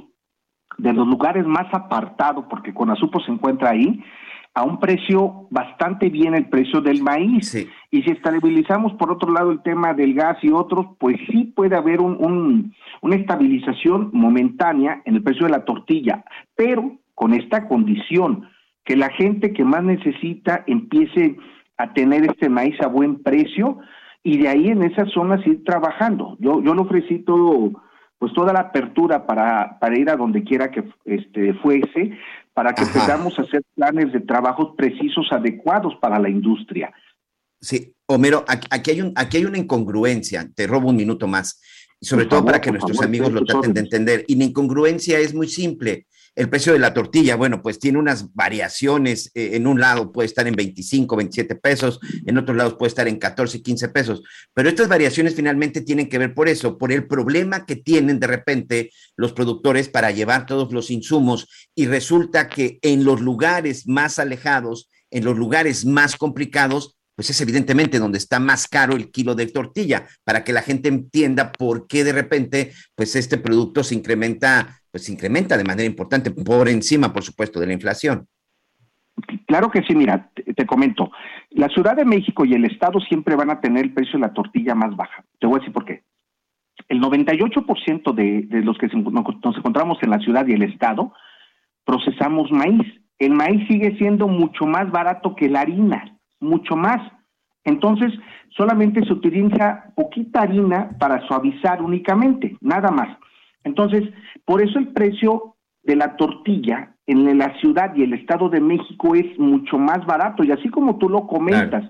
de 0.77 0.93
los 0.93 1.07
lugares 1.07 1.45
más 1.45 1.67
apartados, 1.73 2.45
porque 2.49 2.73
Conasupo 2.73 3.19
se 3.21 3.31
encuentra 3.31 3.71
ahí, 3.71 4.03
a 4.53 4.63
un 4.63 4.79
precio 4.79 5.47
bastante 5.51 6.09
bien 6.09 6.33
el 6.33 6.49
precio 6.49 6.81
del 6.81 7.03
maíz. 7.03 7.53
Y 7.91 8.01
si 8.01 8.09
estabilizamos 8.09 8.93
por 8.93 9.11
otro 9.11 9.31
lado 9.31 9.51
el 9.51 9.61
tema 9.61 9.93
del 9.93 10.15
gas 10.15 10.37
y 10.41 10.49
otros, 10.49 10.87
pues 10.97 11.17
sí 11.29 11.53
puede 11.55 11.75
haber 11.75 12.01
un, 12.01 12.73
una 13.01 13.15
estabilización 13.15 14.09
momentánea 14.13 15.01
en 15.05 15.15
el 15.15 15.23
precio 15.23 15.45
de 15.45 15.51
la 15.51 15.63
tortilla, 15.63 16.25
pero 16.55 16.97
con 17.17 17.33
esta 17.33 17.67
condición, 17.67 18.47
que 18.85 18.95
la 18.95 19.09
gente 19.09 19.51
que 19.51 19.63
más 19.63 19.83
necesita 19.83 20.63
empiece 20.67 21.35
a 21.75 21.91
tener 21.91 22.25
este 22.25 22.47
maíz 22.47 22.79
a 22.79 22.85
buen 22.85 23.23
precio 23.23 23.79
y 24.21 24.37
de 24.37 24.47
ahí 24.47 24.67
en 24.67 24.83
esas 24.83 25.11
zonas 25.13 25.45
ir 25.47 25.63
trabajando. 25.63 26.37
Yo, 26.39 26.61
yo 26.61 26.75
le 26.75 26.81
ofrecí 26.81 27.23
todo, 27.23 27.71
pues 28.19 28.31
toda 28.33 28.53
la 28.53 28.59
apertura 28.59 29.25
para, 29.25 29.79
para 29.79 29.97
ir 29.97 30.11
a 30.11 30.15
donde 30.15 30.43
quiera 30.43 30.69
que 30.69 30.83
este, 31.05 31.55
fuese, 31.55 32.11
para 32.53 32.73
que 32.73 32.85
podamos 32.85 33.39
hacer 33.39 33.63
planes 33.73 34.13
de 34.13 34.19
trabajo 34.19 34.75
precisos, 34.75 35.25
adecuados 35.31 35.95
para 35.99 36.19
la 36.19 36.29
industria. 36.29 36.93
Sí, 37.59 37.95
Homero, 38.05 38.45
aquí 38.47 38.91
hay, 38.91 39.01
un, 39.01 39.13
aquí 39.15 39.37
hay 39.37 39.45
una 39.45 39.57
incongruencia, 39.57 40.47
te 40.53 40.67
robo 40.67 40.89
un 40.89 40.97
minuto 40.97 41.25
más, 41.25 41.59
sobre 41.99 42.27
todo 42.27 42.45
para 42.45 42.61
que 42.61 42.71
nuestros 42.71 43.01
amigos 43.01 43.33
lo 43.33 43.43
traten 43.43 43.73
de 43.73 43.79
entender. 43.79 44.23
Y 44.27 44.35
la 44.35 44.43
incongruencia 44.43 45.17
es 45.17 45.33
muy 45.33 45.47
simple. 45.47 46.05
El 46.37 46.49
precio 46.49 46.71
de 46.71 46.77
la 46.77 46.93
tortilla, 46.93 47.35
bueno, 47.35 47.63
pues 47.63 47.79
tiene 47.79 47.97
unas 47.97 48.31
variaciones. 48.35 49.31
Eh, 49.33 49.55
en 49.55 49.65
un 49.65 49.79
lado 49.79 50.11
puede 50.11 50.27
estar 50.27 50.47
en 50.47 50.53
25, 50.53 51.15
27 51.15 51.55
pesos, 51.55 51.99
en 52.27 52.37
otros 52.37 52.55
lados 52.55 52.75
puede 52.75 52.89
estar 52.89 53.07
en 53.07 53.17
14, 53.17 53.63
15 53.63 53.89
pesos. 53.89 54.21
Pero 54.53 54.69
estas 54.69 54.87
variaciones 54.87 55.33
finalmente 55.33 55.81
tienen 55.81 56.07
que 56.07 56.19
ver 56.19 56.35
por 56.35 56.47
eso, 56.47 56.77
por 56.77 56.91
el 56.91 57.07
problema 57.07 57.65
que 57.65 57.75
tienen 57.75 58.19
de 58.19 58.27
repente 58.27 58.91
los 59.15 59.33
productores 59.33 59.89
para 59.89 60.11
llevar 60.11 60.45
todos 60.45 60.71
los 60.71 60.91
insumos. 60.91 61.47
Y 61.73 61.87
resulta 61.87 62.49
que 62.49 62.77
en 62.83 63.03
los 63.03 63.19
lugares 63.19 63.87
más 63.87 64.19
alejados, 64.19 64.91
en 65.09 65.25
los 65.25 65.39
lugares 65.39 65.85
más 65.85 66.17
complicados, 66.17 66.97
pues 67.17 67.31
es 67.31 67.41
evidentemente 67.41 67.97
donde 67.97 68.19
está 68.19 68.39
más 68.39 68.67
caro 68.67 68.95
el 68.95 69.09
kilo 69.09 69.33
de 69.33 69.47
tortilla, 69.47 70.07
para 70.23 70.43
que 70.43 70.53
la 70.53 70.61
gente 70.61 70.87
entienda 70.87 71.51
por 71.51 71.87
qué 71.87 72.03
de 72.03 72.11
repente, 72.11 72.73
pues 72.93 73.15
este 73.15 73.39
producto 73.39 73.83
se 73.83 73.95
incrementa, 73.95 74.83
pues 74.97 75.09
incrementa 75.09 75.55
de 75.55 75.63
manera 75.63 75.85
importante, 75.85 76.31
por 76.31 76.67
encima, 76.67 77.13
por 77.13 77.21
supuesto, 77.21 77.59
de 77.59 77.67
la 77.67 77.73
inflación. 77.73 78.27
Claro 79.45 79.69
que 79.69 79.83
sí, 79.83 79.93
mira, 79.93 80.31
te, 80.33 80.65
comento, 80.65 81.11
la 81.51 81.67
Ciudad 81.69 81.95
de 81.95 82.03
México 82.03 82.45
y 82.45 82.53
el 82.53 82.65
Estado 82.65 82.99
siempre 83.01 83.35
van 83.35 83.51
a 83.51 83.61
tener 83.61 83.85
el 83.85 83.93
precio 83.93 84.13
de 84.13 84.25
la 84.25 84.33
tortilla 84.33 84.73
más 84.73 84.95
baja. 84.95 85.23
Te 85.39 85.45
voy 85.45 85.57
a 85.57 85.59
decir 85.59 85.73
por 85.73 85.85
qué. 85.85 86.01
El 86.89 86.99
98% 86.99 88.13
de, 88.15 88.41
de 88.47 88.61
los 88.63 88.77
que 88.79 88.87
nos 88.87 89.57
encontramos 89.57 89.99
en 90.01 90.09
la 90.09 90.19
ciudad 90.19 90.47
y 90.47 90.53
el 90.53 90.63
Estado 90.63 91.13
procesamos 91.85 92.51
maíz. 92.51 92.87
El 93.19 93.33
maíz 93.33 93.67
sigue 93.67 93.95
siendo 93.97 94.27
mucho 94.27 94.65
más 94.65 94.89
barato 94.89 95.35
que 95.35 95.47
la 95.47 95.61
harina 95.61 96.17
mucho 96.39 96.75
más. 96.75 96.99
Entonces, 97.63 98.11
solamente 98.49 99.05
se 99.05 99.13
utiliza 99.13 99.91
poquita 99.95 100.41
harina 100.41 100.89
para 100.99 101.25
suavizar 101.27 101.83
únicamente, 101.83 102.57
nada 102.61 102.89
más. 102.89 103.17
Entonces, 103.67 104.03
por 104.45 104.61
eso 104.61 104.79
el 104.79 104.87
precio 104.89 105.55
de 105.83 105.95
la 105.95 106.15
tortilla 106.15 106.95
en 107.05 107.37
la 107.37 107.57
ciudad 107.59 107.95
y 107.95 108.03
el 108.03 108.13
Estado 108.13 108.49
de 108.49 108.59
México 108.59 109.15
es 109.15 109.37
mucho 109.39 109.77
más 109.77 110.05
barato. 110.05 110.43
Y 110.43 110.51
así 110.51 110.69
como 110.69 110.97
tú 110.97 111.07
lo 111.07 111.25
comentas, 111.27 111.89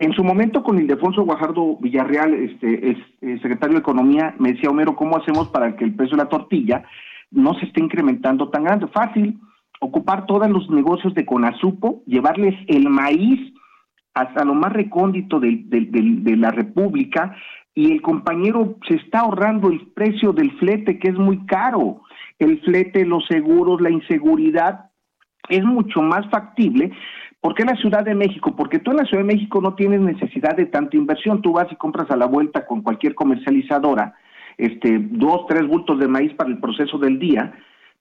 en 0.00 0.12
su 0.12 0.24
momento 0.24 0.62
con 0.62 0.78
Ildefonso 0.78 1.22
Guajardo 1.22 1.76
Villarreal, 1.76 2.34
este, 2.34 2.90
es, 2.90 2.96
eh, 3.20 3.38
secretario 3.42 3.74
de 3.74 3.80
Economía, 3.80 4.34
me 4.38 4.52
decía, 4.52 4.70
Homero, 4.70 4.96
¿cómo 4.96 5.18
hacemos 5.18 5.48
para 5.48 5.76
que 5.76 5.84
el 5.84 5.94
precio 5.94 6.16
de 6.16 6.24
la 6.24 6.28
tortilla 6.28 6.82
no 7.30 7.54
se 7.54 7.66
esté 7.66 7.80
incrementando 7.80 8.48
tan 8.48 8.64
grande? 8.64 8.88
Fácil, 8.88 9.38
ocupar 9.78 10.26
todos 10.26 10.48
los 10.48 10.68
negocios 10.70 11.14
de 11.14 11.26
Conazupo, 11.26 12.02
llevarles 12.06 12.54
el 12.66 12.88
maíz 12.88 13.52
hasta 14.14 14.44
lo 14.44 14.54
más 14.54 14.72
recóndito 14.72 15.38
de, 15.38 15.62
de, 15.66 16.36
la 16.36 16.50
República 16.50 17.36
y 17.74 17.92
el 17.92 18.02
compañero 18.02 18.76
se 18.88 18.96
está 18.96 19.20
ahorrando 19.20 19.68
el 19.68 19.92
precio 19.92 20.32
del 20.32 20.50
flete, 20.58 20.98
que 20.98 21.08
es 21.08 21.16
muy 21.16 21.46
caro. 21.46 22.02
El 22.38 22.60
flete, 22.60 23.04
los 23.04 23.24
seguros, 23.26 23.80
la 23.80 23.90
inseguridad, 23.90 24.90
es 25.48 25.64
mucho 25.64 26.02
más 26.02 26.28
factible. 26.30 26.92
¿Por 27.40 27.54
qué 27.54 27.62
en 27.62 27.68
la 27.68 27.76
Ciudad 27.76 28.04
de 28.04 28.14
México? 28.14 28.54
Porque 28.56 28.78
tú 28.78 28.90
en 28.90 28.98
la 28.98 29.04
Ciudad 29.04 29.24
de 29.24 29.34
México 29.34 29.60
no 29.60 29.74
tienes 29.74 30.00
necesidad 30.00 30.56
de 30.56 30.66
tanta 30.66 30.96
inversión. 30.96 31.42
Tú 31.42 31.52
vas 31.52 31.70
y 31.70 31.76
compras 31.76 32.10
a 32.10 32.16
la 32.16 32.26
vuelta 32.26 32.66
con 32.66 32.82
cualquier 32.82 33.14
comercializadora 33.14 34.14
este, 34.60 34.98
dos, 34.98 35.46
tres 35.48 35.66
bultos 35.66 35.98
de 35.98 36.08
maíz 36.08 36.34
para 36.34 36.50
el 36.50 36.58
proceso 36.58 36.98
del 36.98 37.18
día, 37.18 37.52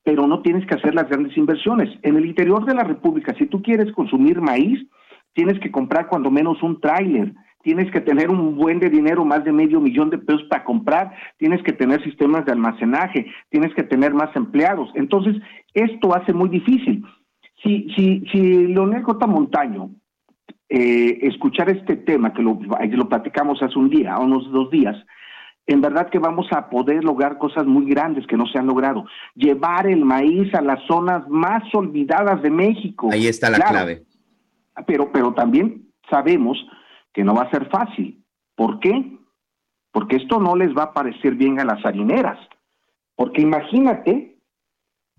pero 0.04 0.28
no 0.28 0.42
tienes 0.42 0.66
que 0.68 0.76
hacer 0.76 0.94
las 0.94 1.08
grandes 1.08 1.36
inversiones. 1.38 1.90
En 2.02 2.18
el 2.18 2.26
interior 2.26 2.66
de 2.66 2.76
la 2.76 2.84
República, 2.84 3.34
si 3.38 3.46
tú 3.46 3.62
quieres 3.62 3.92
consumir 3.94 4.42
maíz, 4.42 4.86
tienes 5.34 5.60
que 5.60 5.72
comprar 5.72 6.08
cuando 6.08 6.30
menos 6.30 6.62
un 6.62 6.82
tráiler, 6.82 7.34
tienes 7.62 7.92
que 7.92 8.02
tener 8.02 8.30
un 8.30 8.56
buen 8.56 8.80
de 8.80 8.90
dinero, 8.90 9.26
más 9.26 9.44
de 9.44 9.52
medio 9.52 9.80
millón 9.82 10.10
de 10.10 10.18
pesos 10.18 10.44
para 10.50 10.64
comprar, 10.64 11.12
tienes 11.38 11.62
que 11.64 11.74
tener 11.74 12.04
sistemas 12.04 12.46
de 12.46 12.52
almacenaje, 12.52 13.26
tienes 13.50 13.74
que 13.74 13.84
tener 13.84 14.14
más 14.14 14.34
empleados. 14.36 14.90
Entonces, 14.96 15.36
esto 15.74 16.16
hace 16.16 16.34
muy 16.34 16.50
difícil. 16.50 17.04
Si, 17.64 17.90
si, 17.96 18.24
si 18.32 18.68
Leonel 18.68 19.04
J. 19.04 19.28
Montaño 19.28 19.92
eh, 20.70 21.20
escuchar 21.24 21.70
este 21.70 21.98
tema, 21.98 22.34
que 22.34 22.42
lo, 22.42 22.60
lo 22.92 23.10
platicamos 23.10 23.62
hace 23.62 23.78
un 23.78 23.90
día, 23.90 24.18
unos 24.18 24.50
dos 24.52 24.72
días, 24.72 24.96
en 25.68 25.82
verdad 25.82 26.10
que 26.10 26.18
vamos 26.18 26.48
a 26.52 26.70
poder 26.70 27.04
lograr 27.04 27.38
cosas 27.38 27.66
muy 27.66 27.86
grandes 27.86 28.26
que 28.26 28.38
no 28.38 28.48
se 28.48 28.58
han 28.58 28.66
logrado. 28.66 29.06
Llevar 29.36 29.86
el 29.86 30.04
maíz 30.04 30.52
a 30.56 30.62
las 30.62 30.84
zonas 30.88 31.28
más 31.30 31.64
olvidadas 31.76 32.42
de 32.42 32.50
México. 32.50 33.10
Ahí 33.12 33.28
está 33.28 33.52
la 33.52 33.60
clave. 33.60 34.04
Pero, 34.88 35.12
pero 35.12 35.34
también 35.34 35.84
sabemos 36.10 36.58
que 37.20 37.26
no 37.26 37.36
va 37.36 37.42
a 37.42 37.52
ser 37.52 37.68
fácil. 37.68 38.24
¿Por 38.56 38.80
qué? 38.80 39.18
Porque 39.92 40.16
esto 40.16 40.40
no 40.40 40.56
les 40.56 40.70
va 40.70 40.84
a 40.84 40.94
parecer 40.94 41.36
bien 41.36 41.60
a 41.60 41.66
las 41.66 41.86
harineras. 41.86 42.40
Porque 43.14 43.42
imagínate, 43.42 44.38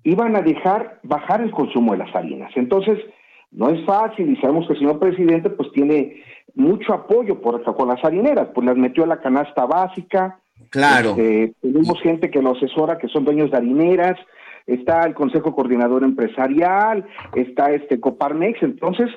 iban 0.03 0.35
a 0.35 0.41
dejar 0.41 1.01
bajar 1.03 1.43
el 1.43 1.51
consumo 1.51 1.93
de 1.93 1.99
las 1.99 2.17
harinas. 2.17 2.53
Entonces, 2.57 2.99
no 3.51 3.69
es 3.69 3.85
fácil 3.85 4.31
y 4.31 4.37
sabemos 4.41 4.67
que 4.67 4.73
el 4.73 4.79
señor 4.79 4.99
presidente 4.99 5.51
pues 5.51 5.71
tiene 5.73 6.23
mucho 6.55 6.95
apoyo 6.95 7.43
por 7.43 7.63
con 7.75 7.89
las 7.89 8.03
harineras, 8.03 8.49
pues 8.55 8.67
las 8.67 8.79
metió 8.79 9.05
a 9.05 9.09
la 9.09 9.21
canasta 9.21 9.67
básica. 9.67 10.41
Claro. 10.71 11.11
Este, 11.11 11.53
tenemos 11.61 12.01
gente 12.01 12.31
que 12.31 12.41
lo 12.41 12.53
asesora, 12.53 12.97
que 12.97 13.09
son 13.09 13.27
dueños 13.27 13.51
de 13.51 13.59
harineras, 13.59 14.19
está 14.67 15.05
el 15.05 15.13
Consejo 15.13 15.55
Coordinador 15.55 16.03
Empresarial, 16.03 17.05
está 17.35 17.73
este 17.73 18.01
Coparmex, 18.01 18.63
entonces 18.63 19.11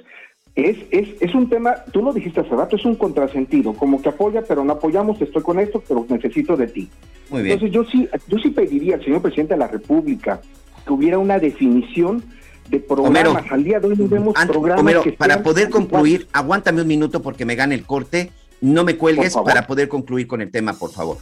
es, 0.55 0.77
es, 0.91 1.09
es 1.19 1.33
un 1.33 1.49
tema, 1.49 1.75
tú 1.91 2.03
lo 2.03 2.13
dijiste 2.13 2.41
hace 2.41 2.55
rato, 2.55 2.75
es 2.75 2.85
un 2.85 2.95
contrasentido, 2.95 3.73
como 3.73 4.01
que 4.01 4.09
apoya, 4.09 4.43
pero 4.47 4.63
no 4.63 4.73
apoyamos, 4.73 5.19
estoy 5.19 5.41
con 5.41 5.59
esto, 5.59 5.83
pero 5.87 6.05
necesito 6.09 6.55
de 6.55 6.67
ti. 6.67 6.89
Muy 7.29 7.41
bien. 7.41 7.53
Entonces 7.53 7.73
yo 7.73 7.83
sí, 7.85 8.07
yo 8.27 8.37
sí 8.37 8.49
pediría 8.51 8.95
al 8.95 9.03
señor 9.03 9.21
presidente 9.21 9.55
de 9.55 9.59
la 9.59 9.67
República 9.67 10.41
que 10.85 10.93
hubiera 10.93 11.17
una 11.17 11.39
definición 11.39 12.23
de 12.69 12.79
programas. 12.79 13.45
Al 13.49 13.63
día 13.63 13.79
de 13.79 13.87
hoy 13.87 13.95
vemos 13.95 14.35
programas 14.47 14.95
para 15.17 15.41
poder 15.41 15.69
concluir, 15.69 16.27
aguántame 16.31 16.81
un 16.81 16.87
minuto 16.87 17.21
porque 17.21 17.45
me 17.45 17.55
gane 17.55 17.75
el 17.75 17.85
corte. 17.85 18.31
No 18.61 18.83
me 18.83 18.95
cuelgues 18.95 19.35
para 19.35 19.67
poder 19.67 19.89
concluir 19.89 20.27
con 20.27 20.41
el 20.41 20.51
tema, 20.51 20.73
por 20.73 20.91
favor. 20.91 21.17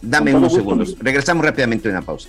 Dame 0.00 0.34
unos 0.34 0.54
segundos. 0.54 0.96
Regresamos 1.00 1.44
rápidamente 1.44 1.88
a 1.88 1.92
una 1.92 2.02
pausa. 2.02 2.28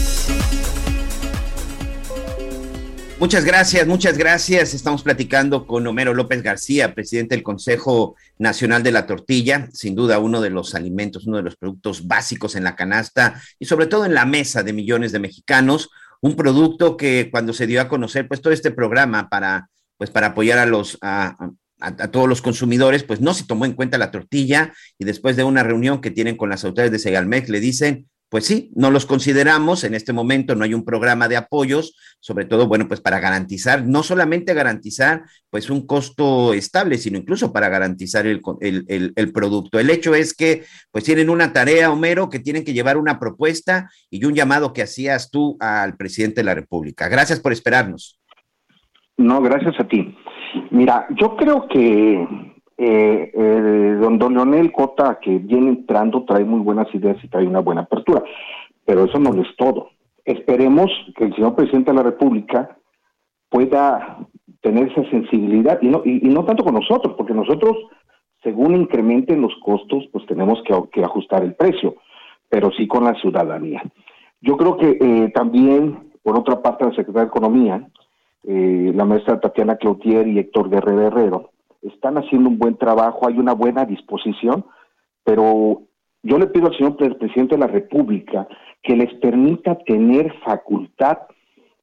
Muchas 3.21 3.45
gracias, 3.45 3.85
muchas 3.85 4.17
gracias. 4.17 4.73
Estamos 4.73 5.03
platicando 5.03 5.67
con 5.67 5.85
Homero 5.85 6.15
López 6.15 6.41
García, 6.41 6.95
presidente 6.95 7.35
del 7.35 7.43
Consejo 7.43 8.15
Nacional 8.39 8.81
de 8.81 8.91
la 8.91 9.05
Tortilla, 9.05 9.69
sin 9.73 9.93
duda 9.93 10.17
uno 10.17 10.41
de 10.41 10.49
los 10.49 10.73
alimentos, 10.73 11.27
uno 11.27 11.37
de 11.37 11.43
los 11.43 11.55
productos 11.55 12.07
básicos 12.07 12.55
en 12.55 12.63
la 12.63 12.75
canasta 12.75 13.39
y 13.59 13.65
sobre 13.65 13.85
todo 13.85 14.05
en 14.05 14.15
la 14.15 14.25
mesa 14.25 14.63
de 14.63 14.73
millones 14.73 15.11
de 15.11 15.19
mexicanos. 15.19 15.91
Un 16.19 16.35
producto 16.35 16.97
que 16.97 17.29
cuando 17.29 17.53
se 17.53 17.67
dio 17.67 17.79
a 17.81 17.87
conocer, 17.87 18.27
pues 18.27 18.41
todo 18.41 18.53
este 18.53 18.71
programa 18.71 19.29
para, 19.29 19.69
pues 19.97 20.09
para 20.09 20.29
apoyar 20.29 20.57
a 20.57 20.65
los, 20.65 20.97
a, 21.03 21.35
todos 22.11 22.27
los 22.27 22.41
consumidores, 22.41 23.03
pues 23.03 23.21
no 23.21 23.35
se 23.35 23.45
tomó 23.45 23.65
en 23.65 23.73
cuenta 23.73 23.99
la 23.99 24.09
tortilla 24.09 24.73
y 24.97 25.05
después 25.05 25.35
de 25.35 25.43
una 25.43 25.61
reunión 25.61 26.01
que 26.01 26.09
tienen 26.09 26.37
con 26.37 26.49
las 26.49 26.65
autoridades 26.65 26.91
de 26.91 26.97
Segalmex 26.97 27.49
le 27.49 27.59
dicen, 27.59 28.09
pues 28.31 28.45
sí, 28.45 28.71
no 28.75 28.91
los 28.91 29.05
consideramos, 29.05 29.83
en 29.83 29.93
este 29.93 30.13
momento 30.13 30.55
no 30.55 30.63
hay 30.63 30.73
un 30.73 30.85
programa 30.85 31.27
de 31.27 31.35
apoyos, 31.35 31.97
sobre 32.21 32.45
todo, 32.45 32.65
bueno, 32.65 32.87
pues 32.87 33.01
para 33.01 33.19
garantizar, 33.19 33.85
no 33.85 34.03
solamente 34.03 34.53
garantizar 34.53 35.23
pues 35.49 35.69
un 35.69 35.85
costo 35.85 36.53
estable, 36.53 36.97
sino 36.97 37.17
incluso 37.17 37.51
para 37.51 37.67
garantizar 37.67 38.25
el, 38.25 38.41
el, 38.61 39.11
el, 39.13 39.31
producto. 39.33 39.79
El 39.79 39.89
hecho 39.89 40.15
es 40.15 40.33
que 40.33 40.63
pues 40.91 41.03
tienen 41.03 41.29
una 41.29 41.51
tarea, 41.51 41.91
Homero, 41.91 42.29
que 42.29 42.39
tienen 42.39 42.63
que 42.63 42.71
llevar 42.71 42.95
una 42.95 43.19
propuesta 43.19 43.91
y 44.09 44.23
un 44.23 44.33
llamado 44.33 44.71
que 44.71 44.83
hacías 44.83 45.29
tú 45.29 45.57
al 45.59 45.97
presidente 45.97 46.39
de 46.39 46.45
la 46.45 46.55
República. 46.55 47.09
Gracias 47.09 47.41
por 47.41 47.51
esperarnos. 47.51 48.17
No, 49.17 49.41
gracias 49.41 49.77
a 49.77 49.85
ti. 49.89 50.15
Mira, 50.69 51.05
yo 51.19 51.35
creo 51.35 51.67
que 51.67 52.50
eh, 52.83 53.31
eh, 53.35 53.97
don, 54.01 54.17
don 54.17 54.33
Leonel 54.33 54.71
Cota, 54.71 55.19
que 55.21 55.37
viene 55.37 55.69
entrando, 55.69 56.25
trae 56.25 56.43
muy 56.43 56.61
buenas 56.61 56.87
ideas 56.95 57.23
y 57.23 57.27
trae 57.27 57.45
una 57.45 57.59
buena 57.59 57.81
apertura, 57.81 58.23
pero 58.83 59.03
eso 59.03 59.19
no 59.19 59.39
es 59.39 59.47
todo. 59.55 59.89
Esperemos 60.25 60.89
que 61.15 61.25
el 61.25 61.35
señor 61.35 61.53
presidente 61.53 61.91
de 61.91 61.97
la 61.97 62.01
República 62.01 62.75
pueda 63.49 64.17
tener 64.61 64.91
esa 64.91 65.07
sensibilidad, 65.11 65.77
y 65.83 65.89
no, 65.89 66.01
y, 66.03 66.21
no 66.21 66.43
tanto 66.43 66.63
con 66.63 66.73
nosotros, 66.73 67.13
porque 67.15 67.35
nosotros, 67.35 67.77
según 68.41 68.75
incrementen 68.75 69.41
los 69.41 69.53
costos, 69.63 70.09
pues 70.11 70.25
tenemos 70.25 70.59
que, 70.63 71.03
ajustar 71.03 71.43
el 71.43 71.53
precio, 71.53 71.97
pero 72.49 72.71
sí 72.71 72.87
con 72.87 73.03
la 73.03 73.13
ciudadanía. 73.13 73.83
Yo 74.41 74.57
creo 74.57 74.77
que 74.77 74.97
eh, 74.99 75.29
también, 75.35 76.11
por 76.23 76.35
otra 76.35 76.63
parte, 76.63 76.85
la 76.85 76.95
Secretaría 76.95 77.21
de 77.21 77.27
Economía, 77.27 77.87
eh, 78.43 78.91
la 78.95 79.05
maestra 79.05 79.39
Tatiana 79.39 79.75
Cloutier 79.75 80.27
y 80.27 80.39
Héctor 80.39 80.71
Guerrero 80.71 81.05
Herrero, 81.05 81.50
están 81.81 82.17
haciendo 82.17 82.49
un 82.49 82.57
buen 82.57 82.77
trabajo, 82.77 83.27
hay 83.27 83.37
una 83.37 83.53
buena 83.53 83.85
disposición, 83.85 84.65
pero 85.23 85.83
yo 86.23 86.37
le 86.37 86.47
pido 86.47 86.67
al 86.67 86.77
señor 86.77 86.97
presidente 86.97 87.55
de 87.55 87.61
la 87.61 87.67
República 87.67 88.47
que 88.83 88.95
les 88.95 89.13
permita 89.15 89.77
tener 89.79 90.33
facultad 90.45 91.19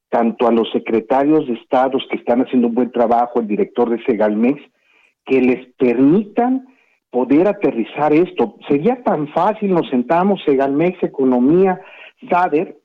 tanto 0.09 0.47
a 0.47 0.51
los 0.51 0.69
secretarios 0.71 1.47
de 1.47 1.53
estados 1.53 2.03
que 2.09 2.17
están 2.17 2.41
haciendo 2.41 2.67
un 2.67 2.75
buen 2.75 2.91
trabajo, 2.91 3.39
el 3.39 3.47
director 3.47 3.89
de 3.89 4.03
Segalmex, 4.05 4.61
que 5.25 5.41
les 5.41 5.67
permitan 5.75 6.67
poder 7.11 7.47
aterrizar 7.47 8.13
esto. 8.13 8.55
Sería 8.67 9.03
tan 9.03 9.27
fácil, 9.29 9.73
nos 9.73 9.87
sentamos, 9.89 10.41
Segalmex, 10.45 11.03
Economía, 11.03 11.79
SADER, 12.29 12.77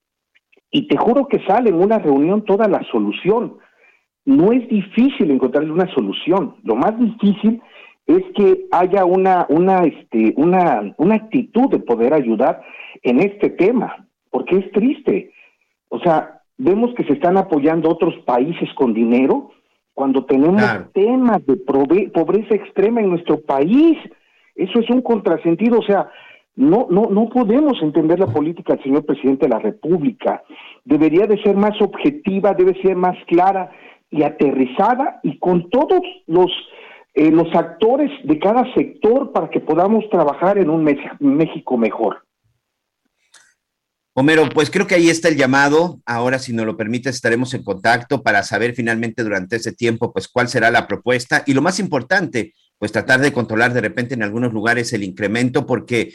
y 0.71 0.89
te 0.89 0.97
juro 0.97 1.29
que 1.29 1.39
sale 1.47 1.71
en 1.71 1.77
una 1.77 1.99
reunión 1.99 2.45
toda 2.45 2.69
la 2.69 2.83
solución 2.91 3.59
no 4.25 4.53
es 4.53 4.67
difícil 4.69 5.31
encontrarle 5.31 5.71
una 5.71 5.93
solución. 5.95 6.57
Lo 6.63 6.77
más 6.77 6.99
difícil 6.99 7.61
es 8.07 8.23
que 8.35 8.67
haya 8.71 9.05
una, 9.05 9.47
una, 9.49 9.83
este, 9.85 10.35
una, 10.37 10.95
una 10.99 11.15
actitud 11.15 11.71
de 11.71 11.79
poder 11.79 12.15
ayudar 12.15 12.63
en 13.03 13.21
este 13.21 13.51
tema, 13.51 14.07
porque 14.31 14.57
es 14.57 14.73
triste. 14.73 15.33
O 15.89 15.99
sea, 16.01 16.41
vemos 16.59 16.95
que 16.95 17.05
se 17.05 17.15
están 17.15 17.37
apoyando 17.37 17.89
otros 17.89 18.15
países 18.25 18.69
con 18.75 18.95
dinero 18.95 19.51
cuando 19.95 20.25
tenemos 20.25 20.63
temas 20.93 21.45
de 21.47 21.57
pobreza 21.57 22.55
extrema 22.55 23.01
en 23.01 23.11
nuestro 23.11 23.41
país. 23.41 23.97
Eso 24.55 24.81
es 24.81 24.91
un 24.91 25.03
contrasentido. 25.03 25.79
O 25.79 25.85
sea, 25.85 26.11
no, 26.57 26.89
no, 26.91 27.07
no 27.11 27.29
podemos 27.29 27.81
entender 27.81 28.19
la 28.19 28.27
política 28.27 28.75
del 28.75 28.85
señor 28.85 29.05
presidente 29.05 29.47
de 29.47 29.55
la 29.55 29.61
República. 29.61 30.43
Debería 30.85 31.27
de 31.27 31.41
ser 31.43 31.57
más 31.57 31.81
objetiva, 31.81 32.55
debe 32.55 32.81
ser 32.83 32.97
más 32.97 33.17
clara 33.27 33.71
y 34.15 34.23
aterrizada 34.23 35.19
y 35.25 35.39
con 35.41 35.69
todos 35.71 36.01
los, 36.27 36.51
eh, 37.15 37.33
los 37.33 37.53
actores 37.53 38.11
de 38.23 38.39
cada 38.39 38.73
sector 38.75 39.33
para 39.33 39.51
que 39.51 39.59
podamos 39.59 40.09
trabajar 40.09 40.57
en 40.57 40.71
un 40.71 40.85
México 40.85 41.77
mejor. 41.77 42.23
Homero, 44.17 44.49
pues 44.55 44.71
creo 44.71 44.87
que 44.87 44.95
ahí 44.95 45.11
está 45.11 45.29
el 45.29 45.37
llamado. 45.37 45.99
Ahora, 46.07 46.39
si 46.39 46.53
nos 46.53 46.65
lo 46.65 46.77
permite, 46.77 47.11
estaremos 47.11 47.53
en 47.55 47.65
contacto 47.65 48.23
para 48.23 48.45
saber 48.45 48.73
finalmente 48.73 49.25
durante 49.25 49.57
ese 49.57 49.73
tiempo, 49.73 50.13
pues 50.13 50.29
cuál 50.29 50.47
será 50.47 50.71
la 50.71 50.87
propuesta. 50.87 51.43
Y 51.45 51.53
lo 51.53 51.63
más 51.63 51.81
importante, 51.81 52.55
pues 52.79 52.93
tratar 52.93 53.19
de 53.19 53.33
controlar 53.33 53.73
de 53.73 53.81
repente 53.81 54.15
en 54.15 54.23
algunos 54.23 54.53
lugares 54.53 54.93
el 54.93 55.03
incremento, 55.03 55.67
porque 55.67 56.13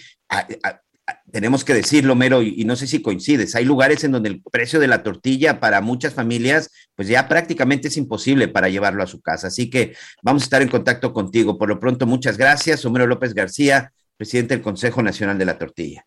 tenemos 1.31 1.63
que 1.63 1.73
decirlo, 1.73 2.15
Mero, 2.15 2.41
y, 2.41 2.63
no 2.65 2.75
sé 2.75 2.87
si 2.87 3.01
coincides, 3.01 3.55
hay 3.55 3.65
lugares 3.65 4.03
en 4.03 4.11
donde 4.11 4.29
el 4.29 4.41
precio 4.41 4.79
de 4.79 4.87
la 4.87 5.03
tortilla 5.03 5.59
para 5.59 5.81
muchas 5.81 6.13
familias, 6.13 6.71
pues 6.95 7.07
ya 7.07 7.27
prácticamente 7.27 7.87
es 7.87 7.97
imposible 7.97 8.47
para 8.47 8.69
llevarlo 8.69 9.03
a 9.03 9.07
su 9.07 9.21
casa. 9.21 9.47
Así 9.47 9.69
que 9.69 9.93
vamos 10.23 10.43
a 10.43 10.45
estar 10.45 10.61
en 10.61 10.69
contacto 10.69 11.13
contigo. 11.13 11.57
Por 11.57 11.69
lo 11.69 11.79
pronto, 11.79 12.05
muchas 12.05 12.37
gracias, 12.37 12.85
Homero 12.85 13.07
López 13.07 13.33
García, 13.33 13.91
presidente 14.17 14.55
del 14.55 14.63
Consejo 14.63 15.01
Nacional 15.03 15.37
de 15.37 15.45
la 15.45 15.57
Tortilla. 15.57 16.05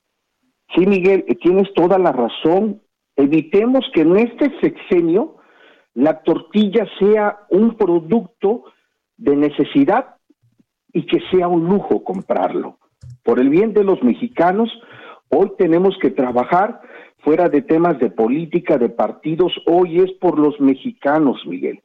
Sí, 0.75 0.87
Miguel, 0.87 1.25
tienes 1.43 1.73
toda 1.75 1.99
la 1.99 2.13
razón. 2.13 2.83
Evitemos 3.17 3.85
que 3.95 4.03
en 4.03 4.17
este 4.17 4.51
sexenio 4.61 5.37
la 5.95 6.23
tortilla 6.23 6.87
sea 6.99 7.41
un 7.51 7.77
producto 7.77 8.65
de 9.17 9.37
necesidad 9.37 10.17
y 10.93 11.07
que 11.07 11.21
sea 11.31 11.49
un 11.49 11.67
lujo 11.67 12.03
comprarlo. 12.03 12.79
Por 13.23 13.39
el 13.39 13.51
bien 13.51 13.73
de 13.73 13.85
los 13.85 14.03
mexicanos, 14.03 14.71
Hoy 15.35 15.51
tenemos 15.57 15.97
que 16.01 16.11
trabajar 16.11 16.83
fuera 17.25 17.49
de 17.49 17.63
temas 17.63 17.99
de 17.99 18.11
política, 18.11 18.77
de 18.77 18.91
partidos, 18.91 19.53
hoy 19.67 20.01
es 20.01 20.13
por 20.21 20.39
los 20.39 20.61
mexicanos, 20.61 21.41
Miguel. 21.47 21.83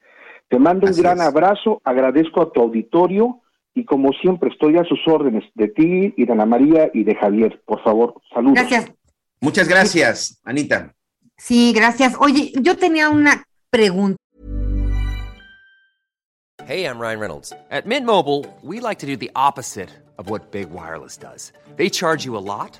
Te 0.50 0.60
mando 0.60 0.88
un 0.88 0.96
gran 0.96 1.22
abrazo, 1.22 1.82
agradezco 1.86 2.42
a 2.42 2.52
tu 2.52 2.62
auditorio 2.62 3.42
y 3.74 3.86
como 3.86 4.12
siempre 4.14 4.50
estoy 4.50 4.76
a 4.78 4.84
sus 4.84 5.00
órdenes 5.08 5.44
de 5.56 5.70
ti 5.70 6.14
y 6.18 6.26
de 6.26 6.34
Ana 6.34 6.46
María 6.46 6.90
y 6.94 7.04
de 7.04 7.16
Javier. 7.16 7.62
Por 7.66 7.82
favor, 7.84 8.16
saludos. 8.34 8.56
Gracias. 8.56 8.92
Muchas 9.40 9.68
gracias, 9.68 10.42
Anita. 10.44 10.94
Sí, 11.38 11.72
gracias. 11.74 12.18
Oye, 12.20 12.52
yo 12.62 12.76
tenía 12.76 13.10
una 13.10 13.44
pregunta. 13.70 14.18
Hey, 16.66 16.84
I'm 16.86 17.00
Ryan 17.00 17.20
Reynolds. 17.20 17.54
At 17.72 17.86
Mint 17.86 18.06
Mobile, 18.06 18.46
we 18.62 18.82
like 18.82 19.00
to 19.00 19.06
do 19.06 19.16
the 19.16 19.32
opposite 19.36 19.90
of 20.18 20.30
what 20.30 20.52
Big 20.52 20.70
Wireless 20.70 21.16
does. 21.16 21.54
They 21.78 21.90
charge 21.90 22.26
you 22.26 22.36
a 22.36 22.44
lot, 22.44 22.80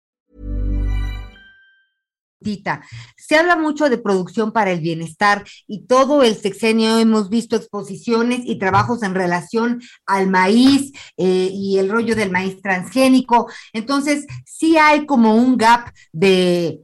Se 3.17 3.35
habla 3.35 3.55
mucho 3.55 3.89
de 3.89 3.97
producción 3.97 4.51
para 4.51 4.71
el 4.71 4.81
bienestar 4.81 5.43
y 5.67 5.85
todo 5.85 6.23
el 6.23 6.35
sexenio 6.35 6.97
hemos 6.97 7.29
visto 7.29 7.55
exposiciones 7.55 8.41
y 8.43 8.57
trabajos 8.57 9.03
en 9.03 9.13
relación 9.13 9.81
al 10.05 10.27
maíz 10.27 10.91
eh, 11.17 11.49
y 11.51 11.77
el 11.77 11.89
rollo 11.89 12.15
del 12.15 12.31
maíz 12.31 12.61
transgénico. 12.61 13.47
Entonces, 13.73 14.25
sí 14.45 14.77
hay 14.77 15.05
como 15.05 15.35
un 15.35 15.57
gap 15.57 15.91
de 16.11 16.81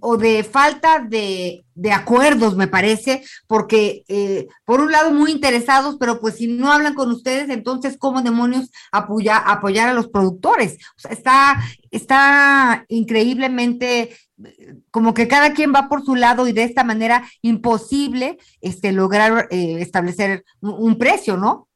o 0.00 0.16
de 0.16 0.44
falta 0.44 1.00
de, 1.00 1.64
de, 1.74 1.92
acuerdos, 1.92 2.56
me 2.56 2.68
parece, 2.68 3.24
porque 3.46 4.04
eh, 4.08 4.46
por 4.64 4.80
un 4.80 4.92
lado 4.92 5.10
muy 5.10 5.32
interesados, 5.32 5.96
pero 5.98 6.20
pues 6.20 6.36
si 6.36 6.46
no 6.46 6.70
hablan 6.70 6.94
con 6.94 7.10
ustedes, 7.10 7.48
entonces 7.50 7.96
¿cómo 7.98 8.22
demonios 8.22 8.70
apoya, 8.92 9.36
apoyar 9.36 9.88
a 9.88 9.94
los 9.94 10.08
productores? 10.08 10.78
Está, 11.08 11.60
está 11.90 12.84
increíblemente 12.88 14.16
como 14.90 15.14
que 15.14 15.28
cada 15.28 15.52
quien 15.52 15.72
va 15.72 15.88
por 15.88 16.04
su 16.04 16.14
lado 16.14 16.46
y 16.46 16.52
de 16.52 16.64
esta 16.64 16.84
manera 16.84 17.24
imposible 17.40 18.38
este, 18.60 18.92
lograr 18.92 19.48
eh, 19.50 19.78
establecer 19.80 20.44
un 20.60 20.98
precio, 20.98 21.36
¿no? 21.36 21.68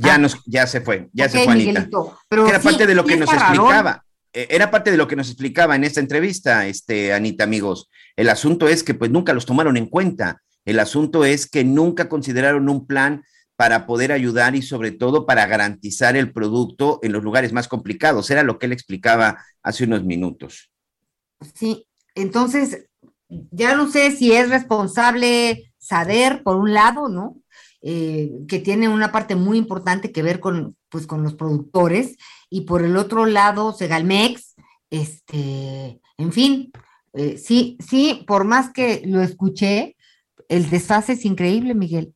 Ya, 0.00 0.18
nos, 0.18 0.42
ya 0.46 0.66
se 0.66 0.80
fue, 0.80 1.08
ya 1.12 1.28
se 1.28 1.44
fue 1.44 1.52
Anita. 1.52 1.88
era 2.30 2.60
parte 2.60 2.86
de 2.86 2.94
lo 2.94 3.04
que 3.04 3.16
nos 3.16 3.32
explicaba. 3.32 4.04
Eh, 4.32 4.46
era 4.50 4.70
parte 4.70 4.90
de 4.90 4.96
lo 4.96 5.08
que 5.08 5.16
nos 5.16 5.28
explicaba 5.28 5.74
en 5.76 5.84
esta 5.84 6.00
entrevista, 6.00 6.66
este, 6.66 7.12
Anita, 7.12 7.44
amigos. 7.44 7.90
El 8.16 8.28
asunto 8.28 8.68
es 8.68 8.82
que 8.82 8.94
pues 8.94 9.10
nunca 9.10 9.32
los 9.32 9.46
tomaron 9.46 9.76
en 9.76 9.86
cuenta. 9.86 10.42
El 10.64 10.80
asunto 10.80 11.24
es 11.24 11.48
que 11.48 11.64
nunca 11.64 12.08
consideraron 12.08 12.68
un 12.68 12.86
plan 12.86 13.22
para 13.56 13.86
poder 13.86 14.12
ayudar 14.12 14.54
y 14.54 14.62
sobre 14.62 14.92
todo 14.92 15.26
para 15.26 15.46
garantizar 15.46 16.16
el 16.16 16.32
producto 16.32 17.00
en 17.02 17.12
los 17.12 17.24
lugares 17.24 17.52
más 17.52 17.66
complicados. 17.66 18.30
Era 18.30 18.42
lo 18.42 18.58
que 18.58 18.66
él 18.66 18.72
explicaba 18.72 19.44
hace 19.62 19.84
unos 19.84 20.04
minutos. 20.04 20.70
Sí, 21.54 21.86
entonces, 22.14 22.86
ya 23.28 23.74
no 23.74 23.90
sé 23.90 24.12
si 24.12 24.32
es 24.32 24.48
responsable 24.48 25.72
Saber, 25.78 26.42
por 26.42 26.56
un 26.56 26.74
lado, 26.74 27.08
¿no? 27.08 27.36
Eh, 27.80 28.32
que 28.48 28.58
tiene 28.58 28.88
una 28.88 29.12
parte 29.12 29.36
muy 29.36 29.56
importante 29.56 30.10
que 30.10 30.22
ver 30.22 30.40
con, 30.40 30.76
pues, 30.88 31.06
con 31.06 31.22
los 31.22 31.34
productores, 31.34 32.16
y 32.50 32.62
por 32.62 32.82
el 32.82 32.96
otro 32.96 33.24
lado, 33.26 33.72
Segalmex, 33.72 34.56
este, 34.90 36.00
en 36.16 36.32
fin, 36.32 36.72
eh, 37.12 37.38
sí, 37.38 37.78
sí, 37.86 38.24
por 38.26 38.44
más 38.44 38.72
que 38.72 39.02
lo 39.06 39.22
escuché, 39.22 39.96
el 40.48 40.68
desfase 40.70 41.12
es 41.12 41.24
increíble, 41.24 41.74
Miguel. 41.74 42.14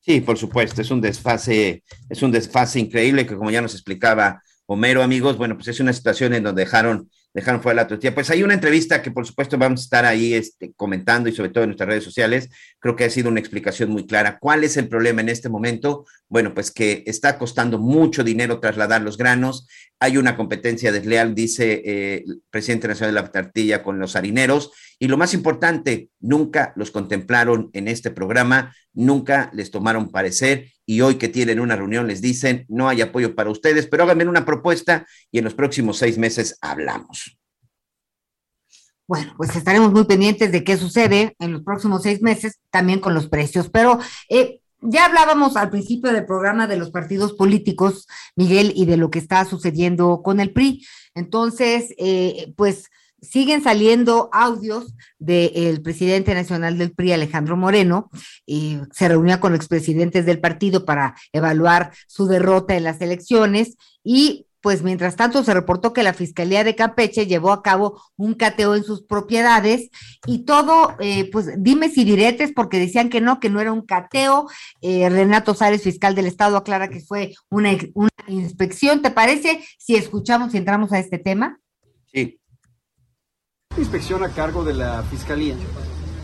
Sí, 0.00 0.20
por 0.20 0.36
supuesto, 0.36 0.82
es 0.82 0.90
un 0.90 1.00
desfase, 1.00 1.82
es 2.10 2.22
un 2.22 2.30
desfase 2.30 2.78
increíble 2.78 3.26
que 3.26 3.36
como 3.36 3.50
ya 3.50 3.62
nos 3.62 3.74
explicaba 3.74 4.42
Homero, 4.66 5.02
amigos, 5.02 5.36
bueno, 5.36 5.56
pues 5.56 5.68
es 5.68 5.80
una 5.80 5.92
situación 5.92 6.32
en 6.32 6.42
donde 6.42 6.62
dejaron 6.62 7.10
dejaron 7.34 7.60
fuera 7.60 7.82
la 7.82 7.88
tortilla. 7.88 8.14
Pues 8.14 8.30
hay 8.30 8.44
una 8.44 8.54
entrevista 8.54 9.02
que 9.02 9.10
por 9.10 9.26
supuesto 9.26 9.58
vamos 9.58 9.80
a 9.80 9.84
estar 9.84 10.04
ahí 10.04 10.34
este, 10.34 10.72
comentando 10.74 11.28
y 11.28 11.32
sobre 11.32 11.50
todo 11.50 11.64
en 11.64 11.70
nuestras 11.70 11.88
redes 11.88 12.04
sociales. 12.04 12.48
Creo 12.78 12.94
que 12.94 13.04
ha 13.04 13.10
sido 13.10 13.28
una 13.28 13.40
explicación 13.40 13.90
muy 13.90 14.06
clara. 14.06 14.38
¿Cuál 14.38 14.62
es 14.62 14.76
el 14.76 14.88
problema 14.88 15.20
en 15.20 15.28
este 15.28 15.48
momento? 15.48 16.06
Bueno, 16.28 16.54
pues 16.54 16.70
que 16.70 17.02
está 17.06 17.36
costando 17.36 17.78
mucho 17.78 18.22
dinero 18.22 18.60
trasladar 18.60 19.02
los 19.02 19.18
granos. 19.18 19.66
Hay 19.98 20.16
una 20.16 20.36
competencia 20.36 20.92
desleal, 20.92 21.34
dice 21.34 21.82
eh, 21.84 22.24
el 22.24 22.42
presidente 22.50 22.86
nacional 22.86 23.14
de 23.14 23.20
la 23.20 23.32
tortilla 23.32 23.82
con 23.82 23.98
los 23.98 24.14
harineros. 24.14 24.70
Y 25.00 25.08
lo 25.08 25.16
más 25.16 25.34
importante, 25.34 26.10
nunca 26.20 26.72
los 26.76 26.92
contemplaron 26.92 27.68
en 27.72 27.88
este 27.88 28.12
programa, 28.12 28.74
nunca 28.92 29.50
les 29.52 29.72
tomaron 29.72 30.12
parecer 30.12 30.68
y 30.86 31.00
hoy 31.00 31.16
que 31.16 31.28
tienen 31.28 31.60
una 31.60 31.76
reunión 31.76 32.06
les 32.06 32.20
dicen, 32.20 32.66
no 32.68 32.88
hay 32.88 33.00
apoyo 33.00 33.34
para 33.34 33.50
ustedes, 33.50 33.86
pero 33.86 34.04
háganme 34.04 34.26
una 34.26 34.44
propuesta 34.44 35.06
y 35.30 35.38
en 35.38 35.44
los 35.44 35.54
próximos 35.54 35.98
seis 35.98 36.18
meses 36.18 36.58
hablamos. 36.60 37.38
Bueno, 39.06 39.34
pues 39.36 39.54
estaremos 39.54 39.92
muy 39.92 40.04
pendientes 40.04 40.50
de 40.50 40.64
qué 40.64 40.76
sucede 40.76 41.36
en 41.38 41.52
los 41.52 41.62
próximos 41.62 42.02
seis 42.02 42.22
meses 42.22 42.58
también 42.70 43.00
con 43.00 43.12
los 43.12 43.28
precios, 43.28 43.68
pero 43.68 43.98
eh, 44.30 44.60
ya 44.80 45.06
hablábamos 45.06 45.56
al 45.56 45.70
principio 45.70 46.12
del 46.12 46.24
programa 46.24 46.66
de 46.66 46.76
los 46.76 46.90
partidos 46.90 47.34
políticos, 47.34 48.06
Miguel, 48.34 48.72
y 48.74 48.86
de 48.86 48.96
lo 48.96 49.10
que 49.10 49.18
está 49.18 49.44
sucediendo 49.44 50.22
con 50.22 50.40
el 50.40 50.52
PRI. 50.52 50.86
Entonces, 51.14 51.94
eh, 51.98 52.52
pues 52.56 52.90
siguen 53.24 53.62
saliendo 53.62 54.28
audios 54.32 54.94
del 55.18 55.82
presidente 55.82 56.34
nacional 56.34 56.78
del 56.78 56.92
PRI, 56.92 57.12
Alejandro 57.12 57.56
Moreno, 57.56 58.10
y 58.46 58.78
se 58.92 59.08
reunió 59.08 59.40
con 59.40 59.54
expresidentes 59.54 60.26
del 60.26 60.40
partido 60.40 60.84
para 60.84 61.14
evaluar 61.32 61.92
su 62.06 62.26
derrota 62.26 62.76
en 62.76 62.84
las 62.84 63.00
elecciones 63.00 63.76
y 64.02 64.46
pues 64.64 64.82
mientras 64.82 65.14
tanto 65.14 65.44
se 65.44 65.52
reportó 65.52 65.92
que 65.92 66.02
la 66.02 66.14
Fiscalía 66.14 66.64
de 66.64 66.74
Campeche 66.74 67.26
llevó 67.26 67.52
a 67.52 67.62
cabo 67.62 68.00
un 68.16 68.32
cateo 68.32 68.74
en 68.74 68.82
sus 68.82 69.02
propiedades 69.02 69.90
y 70.26 70.46
todo, 70.46 70.96
eh, 71.00 71.30
pues 71.30 71.50
dime 71.58 71.90
si 71.90 72.02
diretes, 72.02 72.50
porque 72.56 72.78
decían 72.78 73.10
que 73.10 73.20
no, 73.20 73.40
que 73.40 73.50
no 73.50 73.60
era 73.60 73.72
un 73.72 73.82
cateo. 73.82 74.48
Eh, 74.80 75.10
Renato 75.10 75.52
Sárez, 75.52 75.82
fiscal 75.82 76.14
del 76.14 76.24
Estado, 76.24 76.56
aclara 76.56 76.88
que 76.88 77.00
fue 77.00 77.34
una 77.50 77.76
inspección. 78.26 79.02
¿Te 79.02 79.10
parece 79.10 79.62
si 79.76 79.96
escuchamos 79.96 80.54
y 80.54 80.56
entramos 80.56 80.92
a 80.92 80.98
este 80.98 81.18
tema? 81.18 81.60
Inspección 83.76 84.22
a 84.22 84.28
cargo 84.28 84.62
de 84.62 84.72
la 84.72 85.02
Fiscalía 85.02 85.56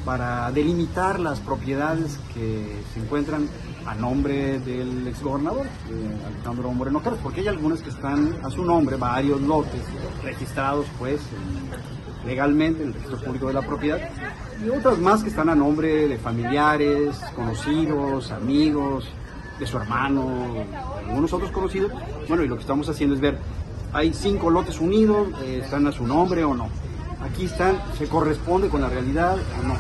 para 0.05 0.53
delimitar 0.53 1.19
las 1.19 1.41
propiedades 1.41 2.17
que 2.33 2.77
se 2.95 3.01
encuentran 3.01 3.49
a 3.87 3.95
nombre 3.97 4.61
del 4.61 5.09
exgobernador, 5.09 5.67
eh, 5.67 6.27
Alejandro 6.27 6.71
Moreno 6.71 7.03
Carlos, 7.03 7.19
porque 7.21 7.41
hay 7.41 7.49
algunas 7.49 7.81
que 7.81 7.91
están 7.91 8.39
a 8.45 8.51
su 8.51 8.65
nombre, 8.65 8.97
varios 8.97 9.41
lotes 9.41 9.83
registrados 10.23 10.87
pues 10.97 11.21
legalmente 12.25 12.83
en 12.83 12.91
el 12.91 12.95
registro 12.95 13.19
público 13.19 13.49
de 13.49 13.55
la 13.55 13.63
propiedad, 13.63 13.99
y 14.65 14.69
otras 14.69 14.99
más 14.99 15.25
que 15.25 15.31
están 15.31 15.49
a 15.49 15.57
nombre 15.57 16.07
de 16.07 16.19
familiares, 16.19 17.21
conocidos, 17.35 18.31
amigos, 18.31 19.09
de 19.59 19.67
su 19.67 19.77
hermano, 19.77 20.55
algunos 21.05 21.33
otros 21.33 21.51
conocidos. 21.51 21.91
Bueno, 22.29 22.45
y 22.45 22.49
lo 22.49 22.55
que 22.55 22.63
estamos 22.63 22.89
haciendo 22.89 23.17
es 23.17 23.21
ver, 23.21 23.39
hay 23.93 24.15
cinco 24.15 24.51
lotes 24.51 24.81
unidos, 24.81 25.31
eh, 25.43 25.63
están 25.65 25.89
a 25.89 25.93
su 25.93 26.07
nombre 26.07 26.45
o 26.45 26.55
no 26.55 26.69
aquí 27.23 27.45
están, 27.45 27.81
se 27.97 28.07
corresponde 28.09 28.69
con 28.69 28.81
la 28.81 28.89
realidad 28.89 29.37
o 29.61 29.67
no. 29.67 29.77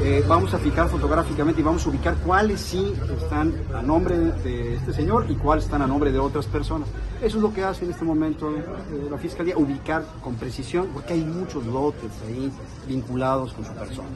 Eh, 0.00 0.22
vamos 0.28 0.54
a 0.54 0.58
fijar 0.58 0.88
fotográficamente 0.88 1.60
y 1.60 1.64
vamos 1.64 1.84
a 1.84 1.88
ubicar 1.88 2.14
cuáles 2.18 2.60
sí 2.60 2.94
están 3.20 3.52
a 3.74 3.82
nombre 3.82 4.16
de 4.16 4.74
este 4.74 4.92
señor 4.92 5.26
y 5.28 5.34
cuáles 5.34 5.64
están 5.64 5.82
a 5.82 5.86
nombre 5.86 6.12
de 6.12 6.20
otras 6.20 6.46
personas. 6.46 6.88
Eso 7.20 7.38
es 7.38 7.42
lo 7.42 7.52
que 7.52 7.64
hace 7.64 7.84
en 7.84 7.90
este 7.90 8.04
momento 8.04 8.54
eh, 8.54 8.62
la 9.10 9.18
Fiscalía, 9.18 9.56
ubicar 9.58 10.04
con 10.22 10.36
precisión, 10.36 10.88
porque 10.92 11.14
hay 11.14 11.24
muchos 11.24 11.66
lotes 11.66 12.12
ahí 12.28 12.50
vinculados 12.86 13.52
con 13.54 13.64
su 13.64 13.72
persona. 13.72 14.08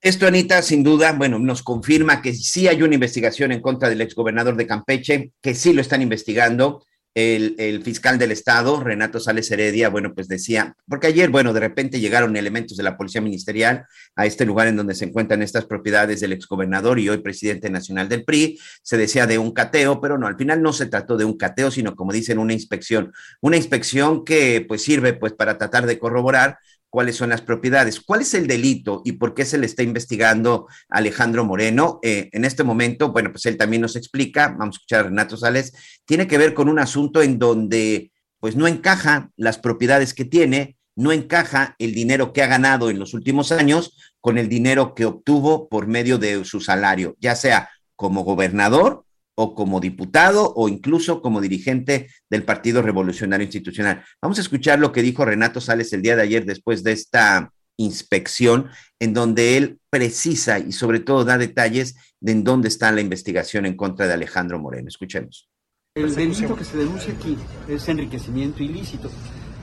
Esto, 0.00 0.28
Anita, 0.28 0.62
sin 0.62 0.84
duda, 0.84 1.12
bueno, 1.12 1.40
nos 1.40 1.64
confirma 1.64 2.22
que 2.22 2.32
sí 2.32 2.68
hay 2.68 2.82
una 2.82 2.94
investigación 2.94 3.50
en 3.50 3.60
contra 3.60 3.88
del 3.88 4.00
exgobernador 4.00 4.54
de 4.54 4.68
Campeche, 4.68 5.32
que 5.42 5.56
sí 5.56 5.72
lo 5.72 5.80
están 5.80 6.02
investigando, 6.02 6.84
el, 7.14 7.82
fiscal 7.82 8.18
del 8.18 8.30
Estado, 8.30 8.80
Renato 8.82 9.18
Sales 9.18 9.50
Heredia, 9.50 9.88
bueno, 9.88 10.14
pues 10.14 10.28
decía, 10.28 10.76
porque 10.86 11.08
ayer, 11.08 11.30
bueno, 11.30 11.52
de 11.52 11.60
repente 11.60 12.00
llegaron 12.00 12.36
elementos 12.36 12.76
de 12.76 12.82
la 12.82 12.96
Policía 12.96 13.20
Ministerial 13.20 13.86
a 14.14 14.26
este 14.26 14.44
lugar 14.44 14.68
en 14.68 14.76
donde 14.76 14.94
se 14.94 15.06
encuentran 15.06 15.42
estas 15.42 15.64
propiedades 15.64 16.20
del 16.20 16.32
exgobernador 16.32 16.98
y 16.98 17.08
hoy 17.08 17.18
presidente 17.18 17.70
nacional 17.70 18.08
del 18.08 18.24
PRI, 18.24 18.58
se 18.82 18.96
decía 18.96 19.26
de 19.26 19.38
un 19.38 19.52
cateo, 19.52 20.00
pero 20.00 20.18
no, 20.18 20.26
al 20.26 20.36
final 20.36 20.62
no 20.62 20.72
se 20.72 20.86
trató 20.86 21.16
de 21.16 21.24
un 21.24 21.36
cateo, 21.36 21.70
sino 21.70 21.96
como 21.96 22.12
dicen, 22.12 22.38
una 22.38 22.52
inspección, 22.52 23.12
una 23.40 23.56
inspección 23.56 24.24
que 24.24 24.64
pues 24.66 24.82
sirve 24.82 25.14
pues 25.14 25.32
para 25.32 25.58
tratar 25.58 25.86
de 25.86 25.98
corroborar 25.98 26.58
cuáles 26.90 27.16
son 27.16 27.30
las 27.30 27.42
propiedades. 27.42 28.00
¿Cuál 28.00 28.22
es 28.22 28.34
el 28.34 28.46
delito 28.46 29.02
y 29.04 29.12
por 29.12 29.34
qué 29.34 29.44
se 29.44 29.58
le 29.58 29.66
está 29.66 29.82
investigando 29.82 30.66
Alejandro 30.88 31.44
Moreno? 31.44 32.00
Eh, 32.02 32.28
en 32.32 32.44
este 32.44 32.64
momento, 32.64 33.12
bueno, 33.12 33.30
pues 33.30 33.46
él 33.46 33.56
también 33.56 33.82
nos 33.82 33.96
explica, 33.96 34.48
vamos 34.58 34.76
a 34.76 34.78
escuchar 34.78 35.00
a 35.00 35.08
Renato 35.08 35.36
Sales, 35.36 35.72
tiene 36.04 36.26
que 36.26 36.38
ver 36.38 36.54
con 36.54 36.68
un 36.68 36.78
asunto 36.78 37.22
en 37.22 37.38
donde 37.38 38.12
pues 38.40 38.56
no 38.56 38.66
encaja 38.66 39.30
las 39.36 39.58
propiedades 39.58 40.14
que 40.14 40.24
tiene, 40.24 40.76
no 40.94 41.12
encaja 41.12 41.76
el 41.78 41.94
dinero 41.94 42.32
que 42.32 42.42
ha 42.42 42.46
ganado 42.46 42.90
en 42.90 42.98
los 42.98 43.14
últimos 43.14 43.52
años 43.52 43.96
con 44.20 44.38
el 44.38 44.48
dinero 44.48 44.94
que 44.94 45.04
obtuvo 45.04 45.68
por 45.68 45.86
medio 45.86 46.18
de 46.18 46.44
su 46.44 46.60
salario, 46.60 47.16
ya 47.20 47.36
sea 47.36 47.68
como 47.96 48.24
gobernador 48.24 49.04
o 49.40 49.54
como 49.54 49.78
diputado 49.78 50.52
o 50.56 50.68
incluso 50.68 51.22
como 51.22 51.40
dirigente 51.40 52.10
del 52.28 52.42
Partido 52.42 52.82
Revolucionario 52.82 53.44
Institucional. 53.44 54.02
Vamos 54.20 54.38
a 54.38 54.40
escuchar 54.40 54.80
lo 54.80 54.90
que 54.90 55.00
dijo 55.00 55.24
Renato 55.24 55.60
Sales 55.60 55.92
el 55.92 56.02
día 56.02 56.16
de 56.16 56.22
ayer 56.22 56.44
después 56.44 56.82
de 56.82 56.90
esta 56.90 57.52
inspección, 57.76 58.68
en 58.98 59.14
donde 59.14 59.56
él 59.56 59.78
precisa 59.90 60.58
y 60.58 60.72
sobre 60.72 60.98
todo 60.98 61.24
da 61.24 61.38
detalles 61.38 61.94
de 62.18 62.32
en 62.32 62.42
dónde 62.42 62.66
está 62.66 62.90
la 62.90 63.00
investigación 63.00 63.64
en 63.64 63.76
contra 63.76 64.08
de 64.08 64.14
Alejandro 64.14 64.58
Moreno. 64.58 64.88
Escuchemos. 64.88 65.48
El 65.94 66.12
delito 66.12 66.56
que 66.56 66.64
se 66.64 66.76
denuncia 66.76 67.14
aquí 67.14 67.36
es 67.68 67.88
enriquecimiento 67.88 68.64
ilícito. 68.64 69.08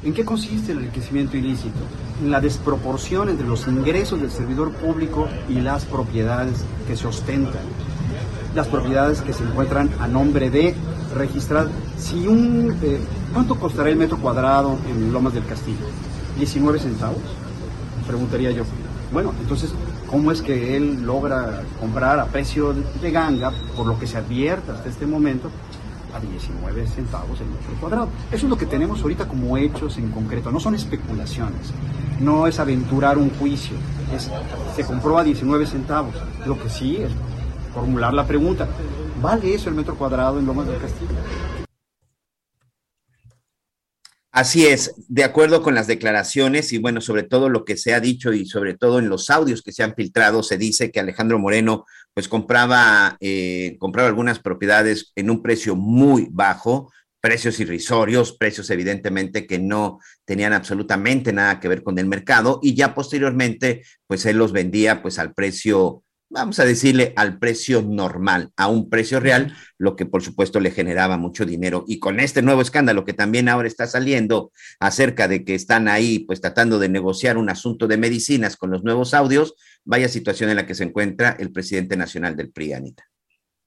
¿En 0.03 0.13
qué 0.13 0.23
consiste 0.23 0.71
el 0.71 0.77
enriquecimiento 0.77 1.35
ilícito? 1.35 1.79
En 2.21 2.31
la 2.31 2.39
desproporción 2.39 3.27
entre 3.27 3.45
los 3.45 3.67
ingresos 3.67 4.21
del 4.21 4.31
servidor 4.31 4.71
público 4.71 5.27
y 5.49 5.55
las 5.55 5.83
propiedades 5.83 6.63
que 6.87 6.95
se 6.95 7.07
ostentan 7.07 7.63
las 8.55 8.67
propiedades 8.67 9.21
que 9.21 9.33
se 9.33 9.43
encuentran 9.43 9.89
a 9.99 10.07
nombre 10.07 10.49
de 10.49 10.73
registrar. 11.13 11.67
Si 11.97 12.27
un, 12.27 12.75
eh, 12.81 12.99
¿Cuánto 13.35 13.55
costará 13.55 13.89
el 13.89 13.97
metro 13.97 14.17
cuadrado 14.17 14.77
en 14.89 15.11
Lomas 15.11 15.33
del 15.33 15.45
Castillo? 15.45 15.85
¿19 16.39 16.79
centavos? 16.79 17.17
Preguntaría 18.07 18.51
yo. 18.51 18.63
Bueno, 19.11 19.33
entonces, 19.41 19.73
¿cómo 20.09 20.31
es 20.31 20.41
que 20.41 20.77
él 20.77 21.05
logra 21.05 21.63
comprar 21.81 22.17
a 22.17 22.27
precio 22.27 22.73
de 23.01 23.11
ganga, 23.11 23.51
por 23.75 23.87
lo 23.87 23.99
que 23.99 24.07
se 24.07 24.17
advierte 24.17 24.71
hasta 24.71 24.87
este 24.87 25.05
momento, 25.05 25.51
a 26.15 26.21
19 26.21 26.87
centavos 26.87 27.41
el 27.41 27.47
metro 27.47 27.73
cuadrado? 27.81 28.07
Eso 28.31 28.45
es 28.45 28.49
lo 28.49 28.57
que 28.57 28.65
tenemos 28.65 29.01
ahorita 29.01 29.27
como 29.27 29.57
hechos 29.57 29.97
en 29.97 30.11
concreto, 30.11 30.49
no 30.49 30.61
son 30.61 30.75
especulaciones, 30.75 31.73
no 32.21 32.47
es 32.47 32.57
aventurar 32.59 33.17
un 33.17 33.31
juicio, 33.31 33.75
se 34.77 34.85
compró 34.85 35.17
a 35.17 35.25
19 35.25 35.67
centavos. 35.67 36.15
Lo 36.45 36.57
que 36.57 36.69
sí 36.69 36.95
es 36.97 37.11
formular 37.75 38.13
la 38.13 38.25
pregunta, 38.25 38.67
¿vale 39.21 39.53
eso 39.53 39.69
el 39.69 39.75
metro 39.75 39.97
cuadrado 39.97 40.39
en 40.39 40.45
Lomas 40.45 40.67
del 40.67 40.79
Castillo? 40.79 41.11
Así 44.31 44.65
es, 44.65 44.93
de 45.07 45.23
acuerdo 45.23 45.61
con 45.61 45.75
las 45.75 45.87
declaraciones 45.87 46.73
y 46.73 46.77
bueno, 46.77 46.99
sobre 46.99 47.23
todo 47.23 47.47
lo 47.47 47.63
que 47.63 47.77
se 47.77 47.93
ha 47.93 47.99
dicho 47.99 48.33
y 48.33 48.45
sobre 48.45 48.75
todo 48.75 48.99
en 48.99 49.07
los 49.07 49.29
audios 49.29 49.61
que 49.61 49.71
se 49.71 49.83
han 49.83 49.95
filtrado, 49.95 50.43
se 50.43 50.57
dice 50.57 50.91
que 50.91 50.99
Alejandro 50.99 51.39
Moreno 51.39 51.85
pues 52.13 52.27
compraba, 52.27 53.17
eh, 53.19 53.77
compraba 53.79 54.09
algunas 54.09 54.39
propiedades 54.39 55.11
en 55.15 55.29
un 55.29 55.41
precio 55.41 55.75
muy 55.75 56.27
bajo, 56.31 56.91
precios 57.21 57.59
irrisorios, 57.59 58.37
precios 58.37 58.69
evidentemente 58.69 59.47
que 59.47 59.57
no 59.57 59.99
tenían 60.25 60.53
absolutamente 60.53 61.33
nada 61.33 61.59
que 61.59 61.69
ver 61.69 61.81
con 61.81 61.97
el 61.97 62.05
mercado 62.05 62.59
y 62.61 62.73
ya 62.73 62.93
posteriormente 62.93 63.83
pues 64.05 64.25
él 64.25 64.37
los 64.37 64.51
vendía 64.51 65.01
pues 65.01 65.17
al 65.17 65.33
precio 65.33 66.03
vamos 66.29 66.59
a 66.59 66.65
decirle, 66.65 67.13
al 67.15 67.39
precio 67.39 67.81
normal, 67.81 68.51
a 68.57 68.67
un 68.67 68.89
precio 68.89 69.19
real, 69.19 69.55
lo 69.77 69.95
que 69.95 70.05
por 70.05 70.23
supuesto 70.23 70.59
le 70.59 70.71
generaba 70.71 71.17
mucho 71.17 71.45
dinero. 71.45 71.85
Y 71.87 71.99
con 71.99 72.19
este 72.19 72.41
nuevo 72.41 72.61
escándalo 72.61 73.05
que 73.05 73.13
también 73.13 73.49
ahora 73.49 73.67
está 73.67 73.87
saliendo 73.87 74.51
acerca 74.79 75.27
de 75.27 75.43
que 75.43 75.55
están 75.55 75.87
ahí 75.87 76.19
pues 76.19 76.41
tratando 76.41 76.79
de 76.79 76.89
negociar 76.89 77.37
un 77.37 77.49
asunto 77.49 77.87
de 77.87 77.97
medicinas 77.97 78.57
con 78.57 78.71
los 78.71 78.83
nuevos 78.83 79.13
audios, 79.13 79.55
vaya 79.83 80.09
situación 80.09 80.49
en 80.49 80.57
la 80.57 80.65
que 80.65 80.75
se 80.75 80.83
encuentra 80.83 81.35
el 81.39 81.51
presidente 81.51 81.97
nacional 81.97 82.35
del 82.35 82.51
PRI, 82.51 82.73
Anita. 82.73 83.03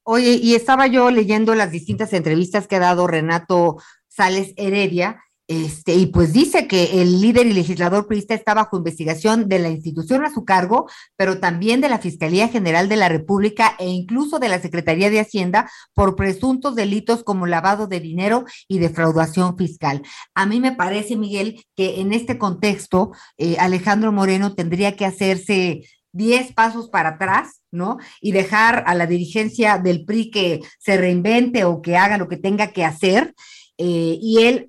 Oye, 0.02 0.32
y 0.42 0.54
estaba 0.54 0.86
yo 0.86 1.10
leyendo 1.10 1.54
las 1.54 1.70
distintas 1.70 2.12
entrevistas 2.14 2.66
que 2.66 2.76
ha 2.76 2.80
dado 2.80 3.06
Renato 3.06 3.76
Sales 4.08 4.54
Heredia 4.56 5.22
este, 5.48 5.94
y 5.94 6.06
pues 6.06 6.34
dice 6.34 6.68
que 6.68 7.00
el 7.00 7.22
líder 7.22 7.46
y 7.46 7.54
legislador 7.54 8.06
priista 8.06 8.34
está 8.34 8.52
bajo 8.52 8.76
investigación 8.76 9.48
de 9.48 9.58
la 9.58 9.70
institución 9.70 10.22
a 10.22 10.32
su 10.32 10.44
cargo, 10.44 10.90
pero 11.16 11.40
también 11.40 11.80
de 11.80 11.88
la 11.88 11.98
Fiscalía 11.98 12.48
General 12.48 12.86
de 12.90 12.96
la 12.96 13.08
República 13.08 13.74
e 13.78 13.88
incluso 13.88 14.38
de 14.38 14.50
la 14.50 14.60
Secretaría 14.60 15.08
de 15.08 15.20
Hacienda 15.20 15.70
por 15.94 16.16
presuntos 16.16 16.74
delitos 16.74 17.24
como 17.24 17.46
lavado 17.46 17.86
de 17.86 17.98
dinero 17.98 18.44
y 18.68 18.78
defraudación 18.78 19.56
fiscal. 19.56 20.02
A 20.34 20.44
mí 20.44 20.60
me 20.60 20.72
parece, 20.72 21.16
Miguel, 21.16 21.64
que 21.74 22.02
en 22.02 22.12
este 22.12 22.36
contexto 22.36 23.12
eh, 23.38 23.56
Alejandro 23.58 24.12
Moreno 24.12 24.54
tendría 24.54 24.96
que 24.96 25.06
hacerse 25.06 25.80
10 26.12 26.52
pasos 26.52 26.90
para 26.90 27.10
atrás, 27.10 27.62
¿no? 27.70 27.96
Y 28.20 28.32
dejar 28.32 28.84
a 28.86 28.94
la 28.94 29.06
dirigencia 29.06 29.78
del 29.78 30.04
PRI 30.04 30.30
que 30.30 30.60
se 30.78 30.98
reinvente 30.98 31.64
o 31.64 31.80
que 31.80 31.96
haga 31.96 32.18
lo 32.18 32.28
que 32.28 32.36
tenga 32.36 32.72
que 32.72 32.84
hacer 32.84 33.34
eh, 33.80 34.18
y 34.20 34.42
él, 34.42 34.66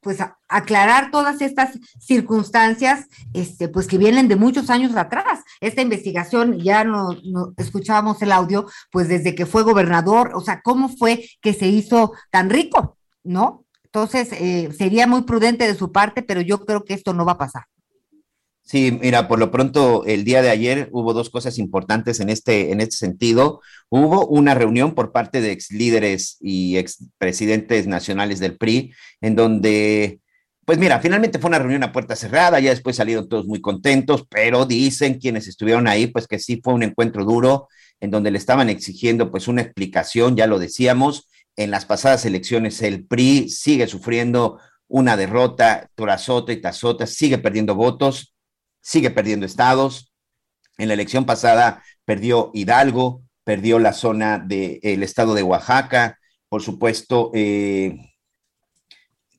pues, 0.00 0.18
aclarar 0.48 1.12
todas 1.12 1.40
estas 1.40 1.78
circunstancias, 2.00 3.06
este, 3.32 3.68
pues, 3.68 3.86
que 3.86 3.98
vienen 3.98 4.26
de 4.26 4.34
muchos 4.34 4.68
años 4.68 4.96
atrás. 4.96 5.44
Esta 5.60 5.80
investigación, 5.80 6.58
ya 6.58 6.82
no, 6.82 7.16
escuchábamos 7.56 8.20
el 8.20 8.32
audio, 8.32 8.66
pues, 8.90 9.08
desde 9.08 9.36
que 9.36 9.46
fue 9.46 9.62
gobernador, 9.62 10.32
o 10.34 10.40
sea, 10.40 10.60
cómo 10.62 10.88
fue 10.88 11.24
que 11.40 11.54
se 11.54 11.68
hizo 11.68 12.12
tan 12.32 12.50
rico, 12.50 12.98
¿no? 13.22 13.64
Entonces, 13.84 14.32
eh, 14.32 14.70
sería 14.76 15.06
muy 15.06 15.22
prudente 15.22 15.66
de 15.66 15.76
su 15.76 15.92
parte, 15.92 16.22
pero 16.22 16.40
yo 16.40 16.64
creo 16.66 16.84
que 16.84 16.94
esto 16.94 17.14
no 17.14 17.24
va 17.24 17.32
a 17.32 17.38
pasar. 17.38 17.64
Sí, 18.68 18.98
mira, 19.00 19.28
por 19.28 19.38
lo 19.38 19.50
pronto 19.50 20.04
el 20.04 20.24
día 20.24 20.42
de 20.42 20.50
ayer 20.50 20.90
hubo 20.92 21.14
dos 21.14 21.30
cosas 21.30 21.56
importantes 21.56 22.20
en 22.20 22.28
este, 22.28 22.70
en 22.70 22.82
este 22.82 22.96
sentido. 22.96 23.62
Hubo 23.88 24.26
una 24.26 24.54
reunión 24.54 24.94
por 24.94 25.10
parte 25.10 25.40
de 25.40 25.52
ex 25.52 25.70
líderes 25.70 26.36
y 26.38 26.76
ex 26.76 27.02
presidentes 27.16 27.86
nacionales 27.86 28.40
del 28.40 28.58
PRI, 28.58 28.92
en 29.22 29.36
donde, 29.36 30.20
pues 30.66 30.76
mira, 30.78 31.00
finalmente 31.00 31.38
fue 31.38 31.48
una 31.48 31.60
reunión 31.60 31.82
a 31.82 31.92
puerta 31.92 32.14
cerrada, 32.14 32.60
ya 32.60 32.68
después 32.68 32.96
salieron 32.96 33.26
todos 33.26 33.46
muy 33.46 33.62
contentos, 33.62 34.26
pero 34.28 34.66
dicen 34.66 35.18
quienes 35.18 35.48
estuvieron 35.48 35.88
ahí, 35.88 36.08
pues 36.08 36.26
que 36.26 36.38
sí 36.38 36.60
fue 36.62 36.74
un 36.74 36.82
encuentro 36.82 37.24
duro, 37.24 37.68
en 38.00 38.10
donde 38.10 38.30
le 38.30 38.36
estaban 38.36 38.68
exigiendo 38.68 39.30
pues 39.30 39.48
una 39.48 39.62
explicación, 39.62 40.36
ya 40.36 40.46
lo 40.46 40.58
decíamos, 40.58 41.26
en 41.56 41.70
las 41.70 41.86
pasadas 41.86 42.26
elecciones 42.26 42.82
el 42.82 43.06
PRI 43.06 43.48
sigue 43.48 43.86
sufriendo 43.86 44.60
una 44.88 45.16
derrota 45.16 45.88
tras 45.94 46.28
y 46.48 46.56
tras 46.58 46.84
sigue 47.06 47.38
perdiendo 47.38 47.74
votos 47.74 48.34
sigue 48.88 49.10
perdiendo 49.10 49.44
estados. 49.44 50.14
En 50.78 50.88
la 50.88 50.94
elección 50.94 51.26
pasada 51.26 51.82
perdió 52.06 52.50
Hidalgo, 52.54 53.22
perdió 53.44 53.78
la 53.78 53.92
zona 53.92 54.38
del 54.38 55.02
estado 55.02 55.34
de 55.34 55.42
Oaxaca, 55.42 56.18
por 56.48 56.62
supuesto, 56.62 57.30
eh, 57.34 57.98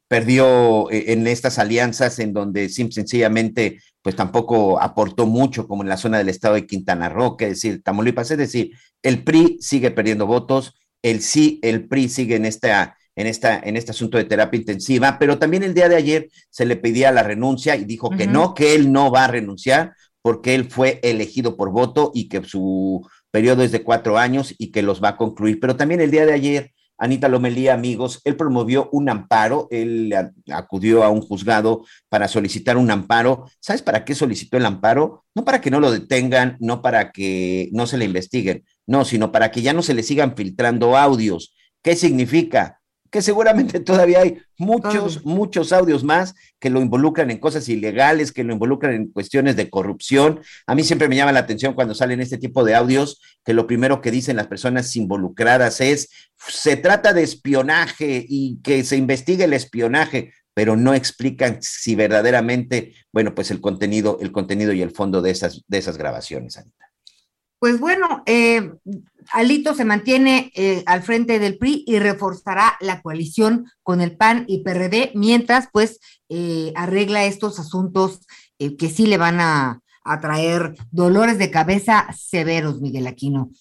perdió 0.08 0.92
eh, 0.92 1.14
en 1.14 1.26
estas 1.26 1.58
alianzas 1.58 2.20
en 2.20 2.32
donde 2.32 2.70
sencillamente 2.70 3.82
pues 4.04 4.16
tampoco 4.16 4.80
aportó 4.80 5.26
mucho 5.26 5.68
como 5.68 5.82
en 5.82 5.90
la 5.90 5.98
zona 5.98 6.20
del 6.20 6.30
estado 6.30 6.54
de 6.54 6.68
Quintana 6.68 7.10
Roo, 7.10 7.36
es 7.40 7.50
decir, 7.50 7.82
Tamaulipas, 7.82 8.30
es 8.30 8.38
decir, 8.38 8.72
el 9.02 9.24
PRI 9.24 9.58
sigue 9.62 9.90
perdiendo 9.90 10.28
votos, 10.28 10.76
el 11.02 11.22
sí, 11.22 11.60
el 11.64 11.88
PRI 11.88 12.08
sigue 12.08 12.36
en 12.36 12.46
esta 12.46 12.99
en, 13.20 13.28
esta, 13.28 13.60
en 13.60 13.76
este 13.76 13.92
asunto 13.92 14.18
de 14.18 14.24
terapia 14.24 14.58
intensiva, 14.58 15.18
pero 15.20 15.38
también 15.38 15.64
el 15.64 15.74
día 15.74 15.90
de 15.90 15.98
ayer 15.98 16.30
se 16.50 16.66
le 16.66 16.78
pedía 16.78 17.12
la 17.12 17.22
renuncia 17.22 17.76
y 17.76 17.84
dijo 17.84 18.10
que 18.12 18.28
no, 18.28 18.54
que 18.54 18.76
él 18.76 18.94
no 18.94 19.12
va 19.12 19.26
a 19.26 19.28
renunciar 19.28 19.94
porque 20.22 20.56
él 20.56 20.72
fue 20.72 21.02
elegido 21.04 21.58
por 21.58 21.70
voto 21.70 22.12
y 22.14 22.30
que 22.30 22.42
su 22.46 23.06
periodo 23.30 23.64
es 23.64 23.74
de 23.74 23.84
cuatro 23.84 24.18
años 24.18 24.56
y 24.58 24.72
que 24.72 24.84
los 24.84 25.04
va 25.04 25.10
a 25.10 25.18
concluir. 25.18 25.60
Pero 25.60 25.76
también 25.76 26.00
el 26.00 26.12
día 26.12 26.26
de 26.26 26.32
ayer, 26.32 26.72
Anita 26.98 27.28
Lomelía, 27.28 27.74
amigos, 27.74 28.22
él 28.24 28.38
promovió 28.38 28.88
un 28.94 29.10
amparo, 29.10 29.68
él 29.70 30.16
acudió 30.50 31.04
a 31.04 31.10
un 31.10 31.20
juzgado 31.22 31.84
para 32.08 32.30
solicitar 32.30 32.78
un 32.78 32.90
amparo. 32.90 33.50
¿Sabes 33.60 33.82
para 33.82 34.06
qué 34.06 34.16
solicitó 34.16 34.56
el 34.56 34.66
amparo? 34.66 35.26
No 35.36 35.44
para 35.44 35.60
que 35.60 35.72
no 35.72 35.82
lo 35.82 35.92
detengan, 35.92 36.56
no 36.62 36.82
para 36.82 37.12
que 37.12 37.68
no 37.74 37.86
se 37.86 37.98
le 37.98 38.06
investiguen, 38.06 38.64
no, 38.88 39.04
sino 39.04 39.34
para 39.34 39.52
que 39.52 39.62
ya 39.62 39.74
no 39.74 39.82
se 39.82 39.94
le 39.94 40.04
sigan 40.04 40.38
filtrando 40.38 40.96
audios. 40.96 41.54
¿Qué 41.84 41.98
significa? 41.98 42.79
Que 43.10 43.22
seguramente 43.22 43.80
todavía 43.80 44.22
hay 44.22 44.42
muchos, 44.58 45.26
muchos 45.26 45.72
audios 45.72 46.04
más 46.04 46.36
que 46.60 46.70
lo 46.70 46.82
involucran 46.82 47.32
en 47.32 47.40
cosas 47.40 47.68
ilegales, 47.70 48.32
que 48.32 48.44
lo 48.44 48.54
involucran 48.54 48.94
en 48.94 49.08
cuestiones 49.12 49.56
de 49.56 49.70
corrupción. 49.70 50.42
A 50.68 50.76
mí 50.76 50.84
siempre 50.84 51.08
me 51.08 51.16
llama 51.16 51.32
la 51.32 51.40
atención 51.40 51.74
cuando 51.74 51.96
salen 51.96 52.22
este 52.22 52.38
tipo 52.38 52.64
de 52.64 52.76
audios 52.76 53.22
que 53.44 53.54
lo 53.54 53.68
primero 53.68 54.02
que 54.02 54.12
dicen 54.12 54.36
las 54.36 54.48
personas 54.48 54.96
involucradas 54.96 55.82
es, 55.82 56.10
se 56.38 56.78
trata 56.78 57.14
de 57.14 57.24
espionaje 57.24 58.26
y 58.28 58.60
que 58.62 58.84
se 58.84 58.98
investigue 58.98 59.46
el 59.46 59.54
espionaje, 59.54 60.34
pero 60.54 60.76
no 60.76 60.94
explican 60.94 61.62
si 61.62 61.96
verdaderamente, 61.96 62.94
bueno, 63.12 63.34
pues 63.34 63.52
el 63.52 63.62
contenido, 63.62 64.18
el 64.22 64.32
contenido 64.32 64.74
y 64.74 64.82
el 64.82 64.92
fondo 64.92 65.22
de 65.22 65.32
esas, 65.32 65.64
de 65.68 65.78
esas 65.78 65.98
grabaciones, 65.98 66.58
Anita. 66.58 66.90
Pues 67.60 67.80
bueno, 67.80 68.24
eh, 68.26 68.72
Alito 69.32 69.74
se 69.74 69.86
mantiene 69.86 70.52
eh, 70.56 70.84
al 70.86 71.04
frente 71.04 71.40
del 71.40 71.58
PRI 71.58 71.84
y 71.86 72.00
reforzará 72.00 72.78
la 72.80 73.02
coalición 73.02 73.66
con 73.84 74.02
el 74.02 74.18
PAN 74.18 74.46
y 74.48 74.64
PRD 74.64 75.12
mientras 75.16 75.70
pues 75.72 76.00
eh, 76.30 76.74
arregla 76.76 77.26
estos 77.26 77.60
asuntos 77.60 78.22
eh, 78.58 78.76
que 78.76 78.90
sí 78.90 79.06
le 79.06 79.18
van 79.18 79.40
a, 79.40 79.82
a 80.04 80.20
traer 80.20 80.76
dolores 80.92 81.38
de 81.38 81.52
cabeza 81.52 82.08
severos, 82.18 82.82
Miguel 82.82 83.08
Aquino. 83.08 83.52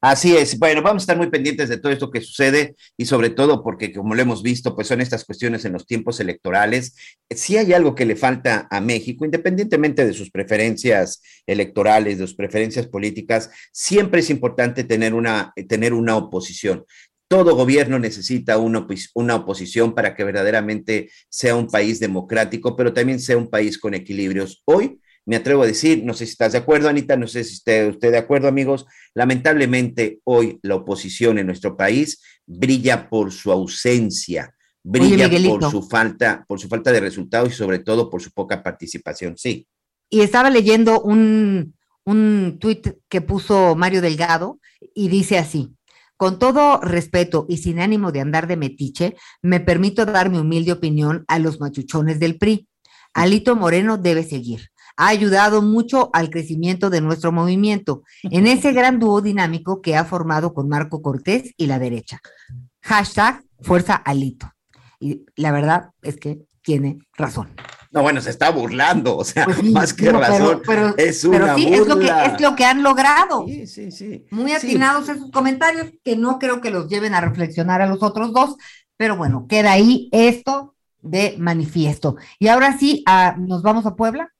Así 0.00 0.36
es. 0.36 0.56
Bueno, 0.60 0.80
vamos 0.80 1.02
a 1.02 1.04
estar 1.04 1.16
muy 1.16 1.28
pendientes 1.28 1.68
de 1.68 1.76
todo 1.76 1.90
esto 1.90 2.08
que 2.08 2.20
sucede 2.20 2.76
y 2.96 3.04
sobre 3.04 3.30
todo 3.30 3.64
porque, 3.64 3.92
como 3.92 4.14
lo 4.14 4.22
hemos 4.22 4.44
visto, 4.44 4.76
pues 4.76 4.86
son 4.86 5.00
estas 5.00 5.24
cuestiones 5.24 5.64
en 5.64 5.72
los 5.72 5.86
tiempos 5.86 6.20
electorales. 6.20 6.94
Si 7.28 7.56
hay 7.56 7.72
algo 7.72 7.96
que 7.96 8.04
le 8.04 8.14
falta 8.14 8.68
a 8.70 8.80
México, 8.80 9.24
independientemente 9.24 10.06
de 10.06 10.12
sus 10.12 10.30
preferencias 10.30 11.20
electorales, 11.48 12.18
de 12.18 12.28
sus 12.28 12.36
preferencias 12.36 12.86
políticas, 12.86 13.50
siempre 13.72 14.20
es 14.20 14.30
importante 14.30 14.84
tener 14.84 15.14
una, 15.14 15.52
tener 15.68 15.92
una 15.92 16.16
oposición. 16.16 16.84
Todo 17.26 17.56
gobierno 17.56 17.98
necesita 17.98 18.56
una, 18.56 18.86
una, 19.14 19.34
oposición 19.34 19.96
para 19.96 20.14
que 20.14 20.22
verdaderamente 20.22 21.10
sea 21.28 21.56
un 21.56 21.66
país 21.66 21.98
democrático, 21.98 22.76
pero 22.76 22.92
también 22.92 23.18
sea 23.18 23.36
un 23.36 23.50
país 23.50 23.76
con 23.78 23.94
equilibrios. 23.94 24.62
Hoy 24.64 25.00
me 25.28 25.36
atrevo 25.36 25.62
a 25.62 25.66
decir, 25.66 26.04
no 26.04 26.14
sé 26.14 26.24
si 26.24 26.32
estás 26.32 26.52
de 26.52 26.58
acuerdo, 26.58 26.88
Anita, 26.88 27.14
no 27.14 27.26
sé 27.26 27.44
si 27.44 27.52
esté 27.52 27.86
usted 27.86 28.12
de 28.12 28.16
acuerdo, 28.16 28.48
amigos, 28.48 28.86
lamentablemente 29.12 30.20
hoy 30.24 30.58
la 30.62 30.76
oposición 30.76 31.38
en 31.38 31.44
nuestro 31.44 31.76
país 31.76 32.22
brilla 32.46 33.10
por 33.10 33.30
su 33.30 33.52
ausencia, 33.52 34.54
brilla 34.82 35.28
por 35.50 35.70
su 35.70 35.82
falta, 35.82 36.46
por 36.48 36.58
su 36.58 36.66
falta 36.66 36.92
de 36.92 37.00
resultados 37.00 37.50
y 37.50 37.54
sobre 37.54 37.80
todo 37.80 38.08
por 38.08 38.22
su 38.22 38.30
poca 38.30 38.62
participación. 38.62 39.36
Sí. 39.36 39.68
Y 40.08 40.20
estaba 40.20 40.48
leyendo 40.48 41.02
un, 41.02 41.74
un 42.06 42.56
tuit 42.58 42.94
que 43.10 43.20
puso 43.20 43.74
Mario 43.76 44.00
Delgado 44.00 44.58
y 44.94 45.08
dice 45.08 45.36
así. 45.36 45.74
Con 46.16 46.38
todo 46.38 46.80
respeto 46.80 47.44
y 47.50 47.58
sin 47.58 47.80
ánimo 47.80 48.12
de 48.12 48.20
andar 48.20 48.46
de 48.46 48.56
metiche, 48.56 49.14
me 49.42 49.60
permito 49.60 50.06
dar 50.06 50.30
mi 50.30 50.38
humilde 50.38 50.72
opinión 50.72 51.26
a 51.28 51.38
los 51.38 51.60
machuchones 51.60 52.18
del 52.18 52.38
PRI. 52.38 52.66
Alito 53.12 53.56
Moreno 53.56 53.98
debe 53.98 54.24
seguir 54.24 54.70
ha 54.98 55.08
ayudado 55.08 55.62
mucho 55.62 56.10
al 56.12 56.28
crecimiento 56.28 56.90
de 56.90 57.00
nuestro 57.00 57.30
movimiento 57.30 58.02
en 58.24 58.48
ese 58.48 58.72
gran 58.72 58.98
dúo 58.98 59.22
dinámico 59.22 59.80
que 59.80 59.96
ha 59.96 60.04
formado 60.04 60.52
con 60.52 60.68
Marco 60.68 61.00
Cortés 61.00 61.54
y 61.56 61.66
la 61.66 61.78
derecha. 61.78 62.20
Hashtag 62.82 63.44
Fuerza 63.60 63.94
Alito. 63.94 64.52
Y 64.98 65.24
la 65.36 65.52
verdad 65.52 65.90
es 66.02 66.16
que 66.16 66.40
tiene 66.62 66.98
razón. 67.16 67.54
No, 67.92 68.02
bueno, 68.02 68.20
se 68.20 68.30
está 68.30 68.50
burlando, 68.50 69.16
o 69.16 69.24
sea, 69.24 69.44
pues 69.44 69.62
más 69.70 69.94
que 69.94 70.10
razón, 70.10 70.62
pero, 70.66 70.94
es 70.98 71.24
una 71.24 71.54
sí, 71.54 71.72
Es 71.72 71.86
lo, 71.86 71.98
que, 71.98 72.06
es 72.06 72.40
lo 72.40 72.56
que 72.56 72.64
han 72.64 72.82
logrado. 72.82 73.46
Sí, 73.46 73.66
sí, 73.68 73.92
sí. 73.92 74.26
Muy 74.32 74.52
atinados 74.52 75.08
esos 75.08 75.30
comentarios, 75.30 75.92
que 76.04 76.16
no 76.16 76.40
creo 76.40 76.60
que 76.60 76.70
los 76.70 76.88
lleven 76.88 77.14
a 77.14 77.20
reflexionar 77.20 77.80
a 77.80 77.86
los 77.86 78.02
otros 78.02 78.32
dos, 78.32 78.56
pero 78.96 79.16
bueno, 79.16 79.46
queda 79.48 79.72
ahí 79.72 80.08
esto 80.10 80.74
de 81.00 81.36
manifiesto. 81.38 82.16
Y 82.40 82.48
ahora 82.48 82.76
sí, 82.76 83.04
ah, 83.06 83.36
nos 83.38 83.62
vamos 83.62 83.86
a 83.86 83.94
Puebla. 83.94 84.34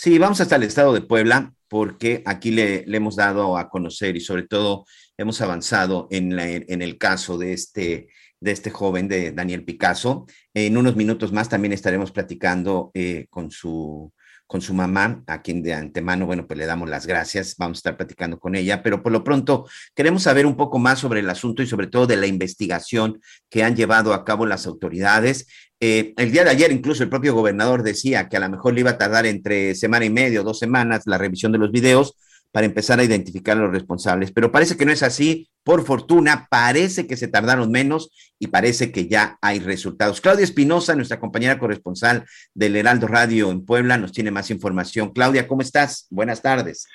Sí, 0.00 0.16
vamos 0.16 0.40
hasta 0.40 0.54
el 0.54 0.62
estado 0.62 0.92
de 0.94 1.00
Puebla 1.00 1.52
porque 1.66 2.22
aquí 2.24 2.52
le, 2.52 2.84
hemos 2.86 3.16
dado 3.16 3.58
a 3.58 3.68
conocer 3.68 4.16
y 4.16 4.20
sobre 4.20 4.44
todo 4.44 4.86
hemos 5.16 5.40
avanzado 5.40 6.06
en, 6.12 6.38
el 6.38 6.98
caso 6.98 7.36
de 7.36 7.52
este, 7.52 8.06
de 8.38 8.52
este 8.52 8.70
joven, 8.70 9.08
de 9.08 9.32
Daniel 9.32 9.64
Picasso. 9.64 10.26
En 10.54 10.76
unos 10.76 10.94
minutos 10.94 11.32
más 11.32 11.48
también 11.48 11.72
estaremos 11.72 12.12
platicando 12.12 12.92
eh, 12.94 13.26
con 13.28 13.50
su 13.50 14.12
con 14.48 14.62
su 14.62 14.72
mamá, 14.72 15.22
a 15.26 15.42
quien 15.42 15.62
de 15.62 15.74
antemano, 15.74 16.24
bueno, 16.24 16.46
pues 16.46 16.58
le 16.58 16.64
damos 16.64 16.88
las 16.88 17.06
gracias, 17.06 17.54
vamos 17.58 17.76
a 17.76 17.80
estar 17.80 17.96
platicando 17.98 18.40
con 18.40 18.54
ella, 18.56 18.82
pero 18.82 19.02
por 19.02 19.12
lo 19.12 19.22
pronto 19.22 19.68
queremos 19.94 20.22
saber 20.22 20.46
un 20.46 20.56
poco 20.56 20.78
más 20.78 20.98
sobre 20.98 21.20
el 21.20 21.28
asunto 21.28 21.62
y 21.62 21.66
sobre 21.66 21.86
todo 21.86 22.06
de 22.06 22.16
la 22.16 22.26
investigación 22.26 23.20
que 23.50 23.62
han 23.62 23.76
llevado 23.76 24.14
a 24.14 24.24
cabo 24.24 24.46
las 24.46 24.66
autoridades. 24.66 25.46
Eh, 25.80 26.14
el 26.16 26.32
día 26.32 26.44
de 26.44 26.50
ayer 26.50 26.72
incluso 26.72 27.02
el 27.02 27.10
propio 27.10 27.34
gobernador 27.34 27.82
decía 27.82 28.28
que 28.30 28.38
a 28.38 28.40
lo 28.40 28.48
mejor 28.48 28.72
le 28.72 28.80
iba 28.80 28.90
a 28.92 28.98
tardar 28.98 29.26
entre 29.26 29.74
semana 29.74 30.06
y 30.06 30.10
medio, 30.10 30.42
dos 30.42 30.58
semanas 30.58 31.02
la 31.04 31.18
revisión 31.18 31.52
de 31.52 31.58
los 31.58 31.70
videos, 31.70 32.16
para 32.52 32.66
empezar 32.66 32.98
a 32.98 33.04
identificar 33.04 33.56
a 33.56 33.60
los 33.60 33.72
responsables. 33.72 34.32
Pero 34.32 34.50
parece 34.50 34.76
que 34.76 34.86
no 34.86 34.92
es 34.92 35.02
así. 35.02 35.48
Por 35.64 35.84
fortuna, 35.84 36.48
parece 36.50 37.06
que 37.06 37.16
se 37.16 37.28
tardaron 37.28 37.70
menos 37.70 38.10
y 38.38 38.46
parece 38.46 38.90
que 38.90 39.06
ya 39.06 39.38
hay 39.42 39.58
resultados. 39.58 40.20
Claudia 40.20 40.44
Espinosa, 40.44 40.94
nuestra 40.94 41.20
compañera 41.20 41.58
corresponsal 41.58 42.24
del 42.54 42.76
Heraldo 42.76 43.06
Radio 43.06 43.50
en 43.50 43.64
Puebla, 43.64 43.98
nos 43.98 44.12
tiene 44.12 44.30
más 44.30 44.50
información. 44.50 45.12
Claudia, 45.12 45.46
¿cómo 45.46 45.60
estás? 45.60 46.06
Buenas 46.10 46.40
tardes. 46.40 46.86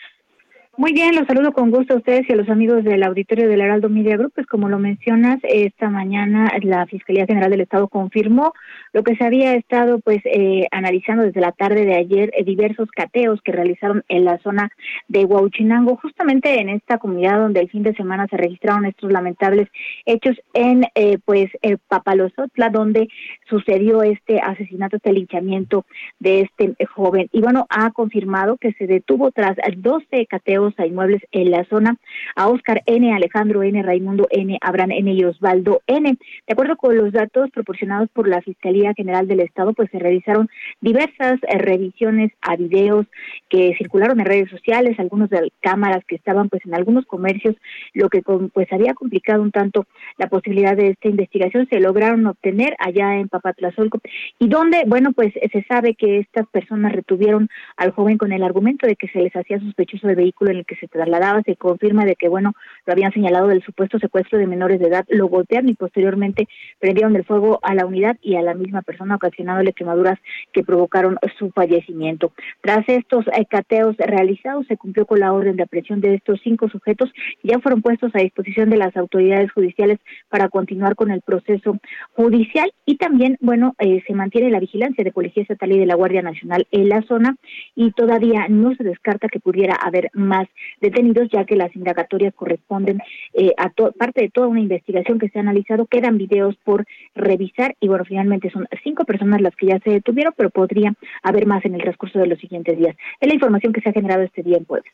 Muy 0.76 0.92
bien, 0.92 1.14
los 1.14 1.28
saludo 1.28 1.52
con 1.52 1.70
gusto 1.70 1.94
a 1.94 1.98
ustedes 1.98 2.28
y 2.28 2.34
a 2.34 2.36
los 2.36 2.50
amigos 2.50 2.84
del 2.84 3.04
auditorio 3.04 3.48
del 3.48 3.62
Heraldo 3.62 3.90
Media 3.90 4.18
Group. 4.18 4.32
Pues 4.34 4.48
como 4.48 4.70
lo 4.70 4.80
mencionas, 4.80 5.38
esta 5.44 5.88
mañana 5.88 6.52
la 6.64 6.88
Fiscalía 6.88 7.28
General 7.28 7.52
del 7.52 7.62
Estado 7.62 7.88
confirmó 7.88 8.54
lo 8.92 9.04
que 9.04 9.16
se 9.16 9.24
había 9.24 9.54
estado 9.54 10.00
pues 10.00 10.22
eh, 10.26 10.66
analizando 10.72 11.26
desde 11.26 11.42
la 11.42 11.52
tarde 11.52 11.86
de 11.86 11.96
ayer, 11.96 12.32
eh, 12.36 12.44
diversos 12.44 12.90
cateos 12.90 13.40
que 13.44 13.52
realizaron 13.52 14.04
en 14.08 14.26
la 14.26 14.40
zona 14.40 14.72
de 15.08 15.26
Huauchinango, 15.26 15.96
justamente 15.98 16.60
en 16.60 16.70
esta 16.70 16.98
comunidad 16.98 17.38
donde 17.38 17.60
el 17.60 17.70
fin 17.70 17.84
de 17.84 17.94
semana 17.94 18.26
se 18.28 18.38
registraron 18.38 18.86
estos 18.86 19.12
lamentables 19.12 19.70
hechos 20.08 20.36
en 20.56 20.86
eh, 20.96 21.20
pues 21.24 21.52
Papalozotla, 21.88 22.70
donde 22.70 23.10
sucedió 23.48 24.02
este 24.02 24.40
asesinato, 24.40 24.96
este 24.96 25.14
linchamiento 25.14 25.86
de 26.18 26.42
este 26.42 26.74
joven. 26.88 27.30
Y 27.32 27.42
bueno, 27.42 27.68
ha 27.70 27.92
confirmado 27.92 28.58
que 28.58 28.74
se 28.74 28.88
detuvo 28.88 29.30
tras 29.30 29.56
12 29.78 30.26
cateos 30.26 30.63
a 30.78 30.86
inmuebles 30.86 31.22
en 31.32 31.52
la 31.52 31.66
zona. 31.66 31.98
A 32.36 32.48
Oscar 32.48 32.82
N, 32.86 33.14
Alejandro 33.14 33.64
N, 33.64 33.82
Raimundo 33.84 34.28
N, 34.32 34.58
Abraham 34.62 34.92
N 34.92 35.14
y 35.14 35.24
Osvaldo 35.26 35.82
N. 35.88 36.18
De 36.48 36.54
acuerdo 36.54 36.78
con 36.78 36.96
los 36.96 37.12
datos 37.12 37.50
proporcionados 37.52 38.10
por 38.14 38.28
la 38.28 38.42
Fiscalía 38.42 38.94
General 38.96 39.28
del 39.28 39.42
Estado, 39.42 39.74
pues 39.74 39.90
se 39.92 40.00
realizaron 40.00 40.50
diversas 40.82 41.40
eh, 41.44 41.58
revisiones 41.58 42.32
a 42.42 42.56
videos 42.56 43.06
que 43.50 43.76
circularon 43.78 44.20
en 44.20 44.26
redes 44.26 44.50
sociales, 44.50 45.00
algunos 45.00 45.30
de 45.30 45.52
cámaras 45.62 46.04
que 46.06 46.16
estaban 46.16 46.50
pues 46.50 46.66
en 46.66 46.74
algunos 46.74 47.06
comercios, 47.06 47.56
lo 47.94 48.10
que 48.10 48.22
pues 48.22 48.72
había 48.72 48.94
complicado 48.94 49.42
un 49.42 49.52
tanto 49.52 49.86
la 50.18 50.28
posibilidad 50.28 50.76
de 50.76 50.90
esta 50.90 51.10
investigación, 51.10 51.68
se 51.70 51.80
lograron 51.80 52.26
obtener 52.26 52.76
allá 52.80 53.16
en 53.16 53.30
Papatlazolco 53.30 54.00
y 54.40 54.48
donde, 54.48 54.84
bueno, 54.88 55.12
pues 55.14 55.34
se 55.34 55.64
sabe 55.64 55.96
que 55.96 56.20
estas 56.20 56.48
personas 56.48 56.94
retuvieron 56.94 57.50
al 57.78 57.92
joven 57.92 58.18
con 58.18 58.32
el 58.32 58.44
argumento 58.44 58.88
de 58.88 58.96
que 58.96 59.08
se 59.08 59.20
les 59.20 59.36
hacía 59.36 59.60
sospechoso 59.60 60.08
de 60.08 60.16
vehículo 60.16 60.52
en 60.54 60.60
el 60.60 60.66
que 60.66 60.76
se 60.78 60.88
trasladaba 60.88 61.42
se 61.44 61.56
confirma 61.56 62.06
de 62.06 62.16
que, 62.16 62.30
bueno, 62.30 62.54
lo 62.86 62.94
habían 62.94 63.12
señalado 63.12 63.48
del 63.48 63.64
supuesto 63.64 64.00
secuestro 64.00 64.40
de 64.40 64.48
menores 64.48 64.80
de 64.80 64.88
edad, 64.88 65.06
lo 65.10 65.28
golpearon 65.28 65.70
y 65.70 65.76
posteriormente 65.76 66.48
prendieron 66.80 67.16
el 67.16 67.26
fuego 67.26 67.60
a 67.62 67.74
la 67.76 67.86
unidad 67.86 68.18
y 68.22 68.36
a 68.36 68.42
la 68.42 68.54
misma 68.54 68.82
persona, 68.82 69.16
ocasionándole 69.16 69.74
quemaduras 69.74 70.20
que 70.52 70.64
provocaron 70.64 71.18
su 71.38 71.52
fallecimiento. 71.52 72.32
Tras 72.62 72.88
estos 72.88 73.26
eh, 73.28 73.46
cateos 73.50 73.96
realizados, 73.98 74.66
se 74.68 74.78
cumplió 74.78 75.06
con 75.06 75.20
la 75.20 75.34
orden 75.34 75.56
de 75.56 75.64
aprehensión 75.64 76.02
de 76.02 76.16
estos 76.16 76.40
cinco 76.44 76.70
sujetos 76.70 77.12
ya 77.44 77.60
fueron 77.60 77.82
puestos 77.82 78.12
a 78.16 78.20
disposición 78.20 78.70
de 78.70 78.78
las 78.78 78.96
autoridades 78.96 79.52
judiciales 79.52 80.00
para 80.30 80.50
continuar 80.50 80.96
con 80.96 81.12
el 81.12 81.22
proceso 81.22 81.78
judicial 82.14 82.72
y 82.86 82.98
también, 82.98 83.38
bueno, 83.42 83.76
eh, 83.80 84.04
se 84.08 84.14
mantiene 84.14 84.50
la 84.50 84.60
vigilancia 84.60 85.04
de 85.04 85.12
Policía 85.12 85.44
Estatal 85.44 85.72
y 85.72 85.80
de 85.80 85.86
la 85.86 85.96
Guardia 85.96 86.22
Nacional 86.22 86.68
en 86.72 86.90
la 86.90 87.02
zona 87.04 87.36
y 87.76 87.92
todavía 87.92 88.48
no 88.50 88.76
se 88.76 88.84
descarta 88.84 89.28
que 89.28 89.40
pudiera 89.40 89.76
haber 89.76 90.10
más 90.14 90.43
detenidos, 90.82 91.30
ya 91.32 91.46
que 91.46 91.56
las 91.56 91.76
indagatorias 91.76 92.34
corresponden 92.34 93.00
eh, 93.34 93.54
a 93.58 93.70
parte 93.70 94.22
de 94.22 94.30
toda 94.30 94.48
una 94.48 94.62
investigación 94.62 95.20
que 95.20 95.30
se 95.30 95.40
ha 95.40 95.42
analizado. 95.42 95.86
Quedan 95.86 96.18
videos 96.18 96.56
por 96.64 96.86
revisar 97.16 97.76
y, 97.80 97.88
bueno, 97.88 98.06
finalmente 98.06 98.50
son 98.52 98.68
cinco 98.84 99.06
personas 99.06 99.42
las 99.42 99.56
que 99.56 99.68
ya 99.68 99.80
se 99.80 99.92
detuvieron, 99.92 100.34
pero 100.36 100.50
podría 100.50 100.94
haber 101.22 101.46
más 101.46 101.64
en 101.66 101.76
el 101.76 101.82
transcurso 101.82 102.20
de 102.20 102.28
los 102.28 102.40
siguientes 102.40 102.78
días. 102.78 102.96
Es 103.20 103.28
la 103.28 103.34
información 103.34 103.74
que 103.74 103.82
se 103.82 103.90
ha 103.90 103.94
generado 103.94 104.24
este 104.24 104.44
día 104.44 104.58
en 104.58 104.66
Puebla. 104.66 104.90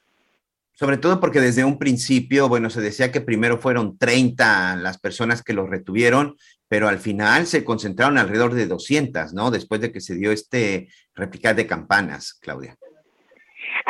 Sobre 0.80 0.97
todo 0.97 1.20
porque 1.20 1.41
desde 1.41 1.66
un 1.66 1.78
principio, 1.78 2.47
bueno, 2.47 2.70
se 2.70 2.80
decía 2.80 3.12
que 3.12 3.20
primero 3.20 3.58
fueron 3.58 3.97
30 3.97 4.78
las 4.78 4.97
personas 4.97 5.43
que 5.43 5.52
los 5.52 5.70
retuvieron, 5.70 6.38
pero 6.70 6.88
al 6.88 7.00
final 7.00 7.47
se 7.47 7.66
concentraron 7.66 8.18
alrededor 8.18 8.54
de 8.54 8.66
200, 8.66 9.34
¿no? 9.34 9.52
Después 9.52 9.82
de 9.82 9.91
que 9.91 10.00
se 10.00 10.16
dio 10.16 10.32
este 10.32 10.88
replicar 11.16 11.58
de 11.58 11.68
campanas, 11.68 12.34
Claudia. 12.39 12.78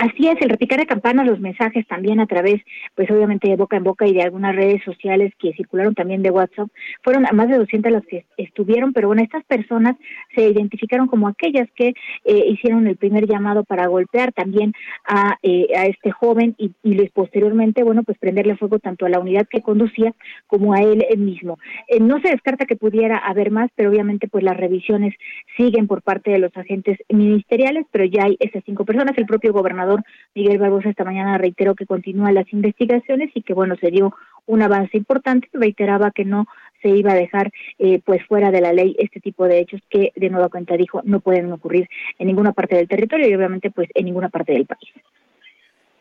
Así 0.01 0.29
es, 0.29 0.37
el 0.39 0.49
repicar 0.49 0.79
de 0.79 0.85
campanas, 0.85 1.27
los 1.27 1.41
mensajes 1.41 1.85
también 1.85 2.21
a 2.21 2.25
través, 2.25 2.61
pues 2.95 3.11
obviamente 3.11 3.49
de 3.49 3.57
boca 3.57 3.75
en 3.75 3.83
boca 3.83 4.07
y 4.07 4.13
de 4.13 4.21
algunas 4.21 4.55
redes 4.55 4.81
sociales 4.85 5.33
que 5.37 5.51
circularon 5.51 5.93
también 5.93 6.23
de 6.23 6.31
WhatsApp, 6.31 6.69
fueron 7.03 7.25
a 7.25 7.33
más 7.33 7.49
de 7.49 7.57
200 7.57 7.91
las 7.91 8.05
que 8.05 8.23
estuvieron, 8.37 8.93
pero 8.93 9.07
bueno, 9.09 9.21
estas 9.21 9.43
personas 9.43 9.97
se 10.33 10.47
identificaron 10.47 11.07
como 11.07 11.27
aquellas 11.27 11.67
que 11.75 11.89
eh, 12.23 12.43
hicieron 12.47 12.87
el 12.87 12.95
primer 12.95 13.27
llamado 13.27 13.65
para 13.65 13.87
golpear 13.87 14.31
también 14.31 14.71
a, 15.05 15.35
eh, 15.43 15.67
a 15.75 15.87
este 15.87 16.11
joven 16.11 16.55
y, 16.57 16.71
y 16.81 16.93
les 16.93 17.11
posteriormente, 17.11 17.83
bueno, 17.83 18.03
pues 18.03 18.17
prenderle 18.19 18.55
fuego 18.55 18.79
tanto 18.79 19.05
a 19.05 19.09
la 19.09 19.19
unidad 19.19 19.47
que 19.49 19.61
conducía 19.61 20.13
como 20.47 20.73
a 20.73 20.79
él 20.79 21.03
mismo. 21.17 21.59
Eh, 21.89 21.99
no 21.99 22.21
se 22.21 22.29
descarta 22.29 22.65
que 22.65 22.77
pudiera 22.77 23.17
haber 23.17 23.51
más, 23.51 23.69
pero 23.75 23.89
obviamente 23.89 24.29
pues 24.29 24.45
las 24.45 24.55
revisiones 24.55 25.13
siguen 25.57 25.87
por 25.87 26.03
parte 26.03 26.31
de 26.31 26.39
los 26.39 26.55
agentes 26.55 26.97
ministeriales, 27.09 27.85
pero 27.91 28.05
ya 28.05 28.23
hay 28.23 28.37
esas 28.39 28.63
cinco 28.63 28.85
personas, 28.85 29.17
el 29.17 29.25
propio 29.25 29.51
gobernador 29.51 29.88
Miguel 30.35 30.57
Barbosa 30.57 30.89
esta 30.89 31.03
mañana 31.03 31.37
reiteró 31.37 31.75
que 31.75 31.85
continúan 31.85 32.35
las 32.35 32.51
investigaciones 32.53 33.31
y 33.33 33.41
que, 33.41 33.53
bueno, 33.53 33.75
se 33.79 33.91
dio 33.91 34.13
un 34.45 34.61
avance 34.61 34.97
importante. 34.97 35.49
Reiteraba 35.53 36.11
que 36.11 36.25
no 36.25 36.45
se 36.81 36.89
iba 36.89 37.11
a 37.11 37.15
dejar 37.15 37.51
eh, 37.77 38.01
pues 38.03 38.25
fuera 38.25 38.51
de 38.51 38.61
la 38.61 38.73
ley 38.73 38.95
este 38.99 39.19
tipo 39.19 39.45
de 39.45 39.59
hechos 39.59 39.81
que 39.89 40.11
de 40.15 40.29
nueva 40.29 40.49
cuenta 40.49 40.77
dijo 40.77 41.01
no 41.03 41.19
pueden 41.19 41.51
ocurrir 41.51 41.89
en 42.17 42.27
ninguna 42.27 42.53
parte 42.53 42.75
del 42.75 42.87
territorio 42.87 43.27
y 43.27 43.35
obviamente 43.35 43.69
pues 43.69 43.89
en 43.93 44.05
ninguna 44.05 44.29
parte 44.29 44.53
del 44.53 44.65
país. 44.65 44.89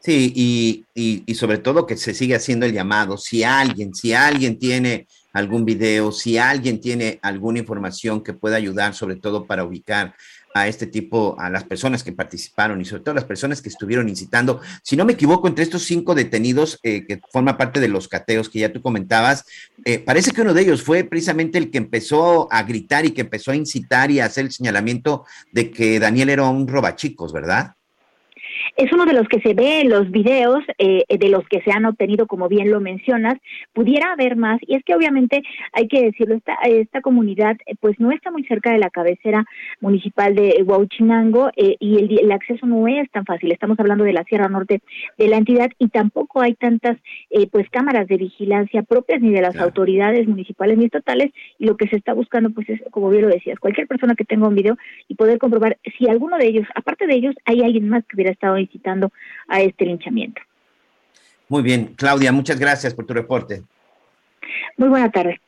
Sí, 0.01 0.33
y, 0.35 0.85
y, 0.95 1.25
y, 1.27 1.35
sobre 1.35 1.59
todo 1.59 1.85
que 1.85 1.97
se 1.97 2.15
sigue 2.15 2.37
haciendo 2.37 2.65
el 2.65 2.73
llamado. 2.73 3.19
Si 3.19 3.43
alguien, 3.43 3.95
si 3.95 4.15
alguien 4.15 4.57
tiene 4.57 5.09
algún 5.33 5.65
video, 5.65 6.13
si 6.13 6.39
alguien 6.39 6.81
tiene 6.81 7.19
alguna 7.21 7.59
información 7.59 8.23
que 8.23 8.33
pueda 8.33 8.57
ayudar, 8.57 8.95
sobre 8.95 9.17
todo 9.17 9.45
para 9.45 9.65
ubicar 9.65 10.15
a 10.55 10.69
este 10.69 10.87
tipo, 10.87 11.37
a 11.39 11.51
las 11.51 11.65
personas 11.65 12.03
que 12.03 12.13
participaron 12.13 12.81
y 12.81 12.85
sobre 12.85 13.03
todo 13.03 13.15
las 13.15 13.25
personas 13.25 13.63
que 13.63 13.69
estuvieron 13.69 14.09
incitando. 14.09 14.61
Si 14.83 14.97
no 14.97 15.05
me 15.05 15.13
equivoco, 15.13 15.49
entre 15.49 15.65
estos 15.65 15.85
cinco 15.85 16.15
detenidos 16.15 16.79
eh, 16.83 17.07
que 17.07 17.21
forma 17.31 17.57
parte 17.57 17.81
de 17.81 17.89
los 17.89 18.09
cateos 18.09 18.49
que 18.49 18.61
ya 18.61 18.73
tú 18.73 18.83
comentabas, 18.83 19.45
eh, 19.85 19.99
parece 19.99 20.33
que 20.33 20.43
uno 20.43 20.55
de 20.55 20.63
ellos 20.63 20.83
fue 20.83 21.05
precisamente 21.05 21.59
el 21.59 21.71
que 21.71 21.79
empezó 21.79 22.53
a 22.53 22.63
gritar 22.63 23.07
y 23.07 23.13
que 23.13 23.23
empezó 23.23 23.53
a 23.53 23.57
incitar 23.57 24.11
y 24.11 24.21
a 24.21 24.27
hacer 24.27 24.47
el 24.47 24.53
señalamiento 24.53 25.25
de 25.53 25.71
que 25.71 25.99
Daniel 25.99 26.31
era 26.31 26.45
un 26.45 26.67
robachicos, 26.67 27.33
¿verdad? 27.33 27.75
Es 28.77 28.93
uno 28.93 29.05
de 29.05 29.15
los 29.15 29.29
que 29.29 29.41
se 29.41 29.55
ve 29.55 29.81
en 29.81 29.91
los 29.91 30.11
videos, 30.11 30.63
eh, 30.79 31.05
de 31.09 31.29
los 31.29 31.47
que 31.49 31.61
se 31.63 31.71
han 31.73 31.87
obtenido, 31.87 32.27
como 32.27 32.49
bien 32.49 32.71
lo 32.71 32.81
mencionas, 32.81 33.39
pudiera 33.73 34.13
haber 34.13 34.37
más, 34.37 34.59
y 34.67 34.77
es 34.77 34.85
que 34.85 34.95
obviamente 34.95 35.43
hay 35.73 35.89
que 35.89 36.03
decirlo, 36.03 36.37
esta, 36.37 36.55
esta 36.65 37.01
comunidad 37.01 37.57
eh, 37.67 37.75
pues 37.81 37.99
no 37.99 38.11
está 38.11 38.31
muy 38.31 38.45
cerca 38.45 38.73
de 38.73 38.79
la 38.79 38.91
cabecera 38.91 39.45
municipal 39.81 40.35
de 40.35 40.63
Huachinango 40.65 41.51
eh, 41.57 41.77
y 41.81 41.97
el, 41.97 42.19
el, 42.19 42.33
acceso 42.33 42.67
no 42.67 42.87
es 42.89 43.11
tan 43.11 43.25
fácil, 43.25 43.53
estamos 43.53 43.79
hablando 43.79 44.05
de 44.05 44.13
la 44.13 44.25
Sierra 44.25 44.49
Norte 44.49 44.81
de 45.17 45.29
la 45.29 45.37
entidad 45.37 45.71
y 45.79 45.89
tampoco 45.89 46.41
hay 46.41 46.55
tantas 46.55 46.99
eh, 47.31 47.49
pues 47.51 47.69
cámaras 47.71 48.07
de 48.09 48.17
vigilancia 48.17 48.83
propias 48.83 49.21
ni 49.21 49.33
de 49.33 49.43
las 49.43 49.53
claro. 49.53 49.67
autoridades 49.67 50.27
municipales 50.27 50.79
ni 50.79 50.87
estatales, 50.87 51.33
y 51.59 51.67
lo 51.67 51.77
que 51.77 51.89
se 51.89 51.97
está 51.97 52.13
buscando 52.13 52.51
pues 52.51 52.69
es, 52.69 52.81
como 52.91 53.11
bien 53.11 53.23
lo 53.23 53.29
decías, 53.29 53.59
cualquier 53.59 53.87
persona 53.87 54.15
que 54.15 54.25
tenga 54.25 54.49
un 54.49 54.55
video 54.55 54.77
y 55.09 55.15
poder 55.15 55.39
comprobar 55.39 55.79
si 55.97 56.09
alguno 56.09 56.37
de 56.39 56.47
ellos, 56.47 56.67
aparte 56.75 57.07
de 57.07 57.15
ellos, 57.15 57.35
hay 57.45 57.63
alguien 57.63 57.89
más 57.89 58.05
que 58.07 58.17
hubiera 58.17 58.33
estado 58.33 58.58
incitando 58.61 59.13
a 59.49 59.61
este 59.61 59.85
linchamiento. 59.85 60.41
Muy 61.49 61.63
bien, 61.63 61.95
Claudia, 61.97 62.31
muchas 62.33 62.59
gracias 62.59 62.95
por 62.95 63.07
tu 63.07 63.15
reporte. 63.15 63.63
Muy 64.77 64.89
buena 64.89 65.11
tarde. 65.11 65.41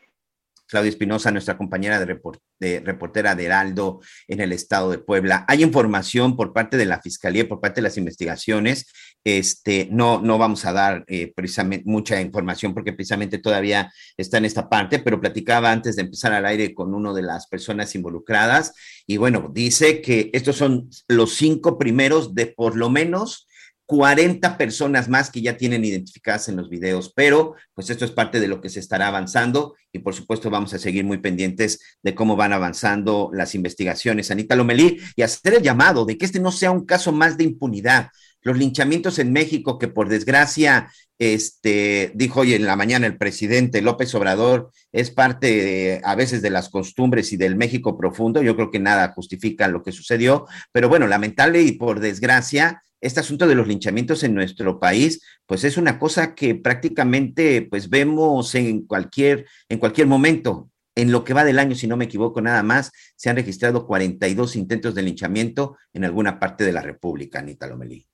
Claudia 0.70 0.90
Espinosa, 0.90 1.30
nuestra 1.30 1.58
compañera 1.58 1.98
de, 1.98 2.06
report, 2.06 2.40
de, 2.58 2.80
reportera 2.80 3.34
de 3.34 3.46
Heraldo 3.46 4.00
en 4.28 4.40
el 4.40 4.52
estado 4.52 4.90
de 4.90 4.98
Puebla. 4.98 5.44
Hay 5.48 5.62
información 5.62 6.36
por 6.36 6.52
parte 6.52 6.76
de 6.76 6.86
la 6.86 7.00
Fiscalía, 7.00 7.48
por 7.48 7.60
parte 7.60 7.80
de 7.80 7.88
las 7.88 7.98
investigaciones. 7.98 8.86
Este, 9.22 9.88
no, 9.90 10.20
no 10.22 10.38
vamos 10.38 10.64
a 10.64 10.72
dar 10.72 11.04
eh, 11.06 11.32
precisamente 11.36 11.84
mucha 11.86 12.20
información 12.20 12.72
porque 12.72 12.94
precisamente 12.94 13.36
todavía 13.36 13.92
está 14.16 14.38
en 14.38 14.46
esta 14.46 14.70
parte, 14.70 14.98
pero 14.98 15.20
platicaba 15.20 15.70
antes 15.70 15.96
de 15.96 16.02
empezar 16.02 16.32
al 16.32 16.46
aire 16.46 16.72
con 16.72 16.94
una 16.94 17.12
de 17.12 17.22
las 17.22 17.46
personas 17.46 17.94
involucradas 17.94 18.72
y 19.06 19.16
bueno, 19.16 19.50
dice 19.52 20.00
que 20.00 20.30
estos 20.32 20.56
son 20.56 20.88
los 21.08 21.34
cinco 21.34 21.78
primeros 21.78 22.34
de 22.34 22.46
por 22.46 22.76
lo 22.76 22.88
menos 22.90 23.48
40 23.90 24.56
personas 24.56 25.08
más 25.08 25.30
que 25.30 25.42
ya 25.42 25.56
tienen 25.56 25.84
identificadas 25.84 26.48
en 26.48 26.54
los 26.54 26.70
videos, 26.70 27.12
pero 27.12 27.56
pues 27.74 27.90
esto 27.90 28.04
es 28.04 28.12
parte 28.12 28.38
de 28.38 28.46
lo 28.46 28.60
que 28.60 28.68
se 28.68 28.78
estará 28.78 29.08
avanzando 29.08 29.74
y 29.90 29.98
por 29.98 30.14
supuesto 30.14 30.48
vamos 30.48 30.72
a 30.74 30.78
seguir 30.78 31.02
muy 31.02 31.18
pendientes 31.18 31.80
de 32.00 32.14
cómo 32.14 32.36
van 32.36 32.52
avanzando 32.52 33.30
las 33.32 33.56
investigaciones. 33.56 34.30
Anita 34.30 34.54
Lomelí, 34.54 35.00
y 35.16 35.22
hacer 35.22 35.54
el 35.54 35.62
llamado 35.62 36.04
de 36.04 36.16
que 36.16 36.24
este 36.24 36.38
no 36.38 36.52
sea 36.52 36.70
un 36.70 36.86
caso 36.86 37.10
más 37.10 37.36
de 37.36 37.42
impunidad. 37.42 38.10
Los 38.42 38.56
linchamientos 38.56 39.18
en 39.18 39.32
México, 39.32 39.76
que 39.76 39.88
por 39.88 40.08
desgracia, 40.08 40.92
este, 41.18 42.12
dijo 42.14 42.42
hoy 42.42 42.54
en 42.54 42.66
la 42.66 42.76
mañana 42.76 43.08
el 43.08 43.18
presidente 43.18 43.82
López 43.82 44.14
Obrador, 44.14 44.70
es 44.92 45.10
parte 45.10 45.48
de, 45.48 46.00
a 46.04 46.14
veces 46.14 46.42
de 46.42 46.50
las 46.50 46.68
costumbres 46.68 47.32
y 47.32 47.36
del 47.36 47.56
México 47.56 47.98
profundo. 47.98 48.40
Yo 48.40 48.54
creo 48.54 48.70
que 48.70 48.78
nada 48.78 49.12
justifica 49.16 49.66
lo 49.66 49.82
que 49.82 49.90
sucedió, 49.90 50.46
pero 50.70 50.88
bueno, 50.88 51.08
lamentable 51.08 51.60
y 51.62 51.72
por 51.72 51.98
desgracia, 51.98 52.80
este 53.00 53.20
asunto 53.20 53.46
de 53.46 53.54
los 53.54 53.66
linchamientos 53.66 54.22
en 54.22 54.34
nuestro 54.34 54.78
país, 54.78 55.22
pues 55.46 55.64
es 55.64 55.76
una 55.76 55.98
cosa 55.98 56.34
que 56.34 56.54
prácticamente 56.54 57.62
pues 57.62 57.88
vemos 57.88 58.54
en 58.54 58.86
cualquier, 58.86 59.46
en 59.68 59.78
cualquier 59.78 60.06
momento. 60.06 60.70
En 60.96 61.12
lo 61.12 61.24
que 61.24 61.34
va 61.34 61.44
del 61.44 61.58
año, 61.58 61.74
si 61.74 61.86
no 61.86 61.96
me 61.96 62.06
equivoco, 62.06 62.40
nada 62.40 62.62
más, 62.62 62.92
se 63.16 63.30
han 63.30 63.36
registrado 63.36 63.86
42 63.86 64.56
intentos 64.56 64.94
de 64.94 65.02
linchamiento 65.02 65.76
en 65.92 66.04
alguna 66.04 66.38
parte 66.38 66.64
de 66.64 66.72
la 66.72 66.82
República, 66.82 67.38
Anita 67.38 67.66
Lomelí. 67.66 68.06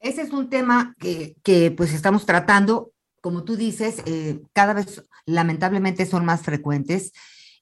Ese 0.00 0.22
es 0.22 0.30
un 0.30 0.50
tema 0.50 0.96
que, 0.98 1.74
pues 1.76 1.92
estamos 1.92 2.26
tratando, 2.26 2.90
como 3.20 3.44
tú 3.44 3.54
dices, 3.56 4.02
eh, 4.06 4.40
cada 4.52 4.72
vez 4.72 5.04
lamentablemente 5.26 6.06
son 6.06 6.24
más 6.24 6.42
frecuentes 6.42 7.12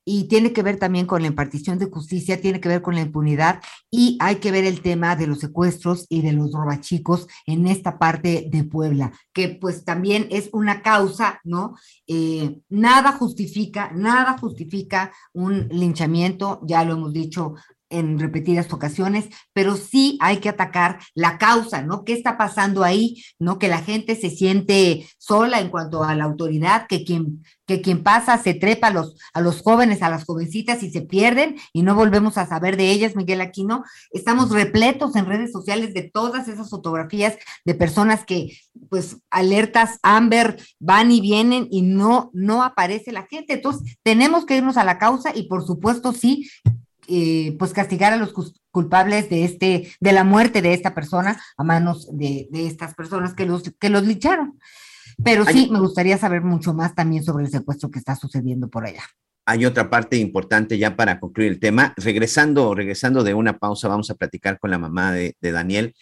y 0.05 0.24
tiene 0.24 0.52
que 0.52 0.62
ver 0.62 0.78
también 0.78 1.06
con 1.06 1.22
la 1.22 1.28
impartición 1.28 1.78
de 1.78 1.90
justicia, 1.90 2.40
tiene 2.40 2.60
que 2.60 2.68
ver 2.68 2.82
con 2.82 2.94
la 2.94 3.02
impunidad 3.02 3.60
y 3.90 4.16
hay 4.20 4.36
que 4.36 4.51
ver 4.51 4.64
el 4.64 4.82
tema 4.82 5.16
de 5.16 5.27
los 5.27 5.40
secuestros 5.40 6.06
y 6.09 6.22
de 6.22 6.32
los 6.32 6.52
robachicos 6.52 7.27
en 7.47 7.66
esta 7.66 7.98
parte 7.98 8.48
de 8.51 8.64
Puebla, 8.64 9.12
que 9.32 9.48
pues 9.48 9.85
también 9.85 10.27
es 10.31 10.48
una 10.52 10.82
causa, 10.82 11.40
¿no? 11.44 11.74
Eh, 12.06 12.60
nada 12.68 13.12
justifica, 13.12 13.90
nada 13.94 14.39
justifica 14.39 15.12
un 15.32 15.68
linchamiento, 15.70 16.60
ya 16.66 16.85
lo 16.85 16.94
hemos 16.94 17.12
dicho 17.12 17.55
en 17.91 18.19
repetidas 18.19 18.73
ocasiones, 18.73 19.29
pero 19.53 19.77
sí 19.77 20.17
hay 20.21 20.39
que 20.39 20.49
atacar 20.49 21.01
la 21.15 21.39
causa, 21.39 21.83
¿no? 21.83 22.05
¿Qué 22.05 22.12
está 22.12 22.39
pasando 22.39 22.85
ahí? 22.85 23.23
¿No? 23.39 23.59
Que 23.59 23.69
la 23.69 23.83
gente 23.83 24.17
se 24.17 24.31
siente 24.31 25.07
sola 25.19 25.61
en 25.61 25.69
cuanto 25.69 26.05
a 26.05 26.15
la 26.15 26.25
autoridad, 26.25 26.87
que 26.87 27.05
quien, 27.05 27.45
que 27.67 27.83
quien 27.83 28.03
pasa 28.03 28.39
se 28.39 28.55
trepa 28.55 28.89
a 28.89 28.93
los, 28.93 29.17
a 29.35 29.41
los 29.41 29.61
jóvenes, 29.61 30.03
a 30.03 30.09
las 30.09 30.25
jovencitas 30.25 30.83
y 30.83 30.91
se 30.91 31.03
pierden 31.03 31.57
y 31.73 31.83
no 31.83 31.95
volvemos 31.95 32.39
a 32.39 32.47
saber 32.47 32.77
de 32.77 32.91
ellas, 32.91 33.17
Miguel 33.17 33.41
Aquino. 33.41 33.85
Estamos 34.12 34.51
repletos 34.51 35.17
en 35.17 35.27
redes 35.27 35.53
sociales 35.53 35.93
de 35.93 36.03
todas 36.03 36.49
esas 36.49 36.71
fotografías 36.71 37.37
de 37.65 37.75
personas 37.75 38.25
que, 38.25 38.57
pues, 38.89 39.19
alertas 39.31 39.99
Amber 40.03 40.57
van 40.79 41.11
y 41.11 41.21
vienen 41.21 41.67
y 41.71 41.83
no, 41.83 42.31
no 42.33 42.62
aparece 42.62 43.12
la 43.12 43.27
gente. 43.27 43.55
Entonces, 43.55 43.99
tenemos 44.03 44.47
que 44.47 44.57
irnos 44.57 44.77
a 44.77 44.85
la 44.85 44.99
causa 44.99 45.33
y, 45.35 45.45
por 45.49 45.67
supuesto, 45.67 46.12
sí, 46.12 46.49
eh, 47.09 47.56
pues 47.59 47.72
castigar 47.72 48.12
a 48.12 48.16
los 48.16 48.32
culpables 48.70 49.28
de 49.31 49.44
este, 49.44 49.93
de 50.01 50.12
la 50.12 50.24
muerte 50.24 50.62
de 50.62 50.74
esta 50.74 50.94
persona 50.94 51.40
a 51.56 51.64
manos 51.64 52.09
de, 52.12 52.48
de 52.51 52.66
estas 52.66 52.94
personas 52.94 53.35
que 53.35 53.47
los, 53.47 53.62
que 53.78 53.90
los 53.90 54.05
licharon. 54.05 54.59
Pero 55.22 55.44
sí, 55.44 55.68
me 55.70 55.81
gustaría 55.81 56.16
saber 56.18 56.43
mucho 56.43 56.72
más 56.72 56.94
también 56.94 57.22
sobre 57.24 57.44
el 57.44 57.51
secuestro 57.51 57.90
que 57.90 57.98
está 57.98 58.16
sucediendo 58.16 58.68
por 58.68 58.86
allá. 58.86 59.02
Hay 59.47 59.66
otra 59.66 59.90
parte 59.90 60.16
importante 60.16 60.78
ya 60.78 60.97
para 60.97 61.18
concluir 61.18 61.51
el 61.51 61.60
tema. 61.60 61.93
Regresando, 61.97 62.74
regresando 62.74 63.24
de 63.24 63.35
una 63.35 63.59
pausa, 63.59 63.89
vamos 63.89 64.10
a 64.10 64.14
platicar 64.14 64.59
con 64.59 64.70
la 64.70 64.78
mamá 64.78 65.12
de, 65.12 65.36
de 65.40 65.52
Daniel 65.52 65.94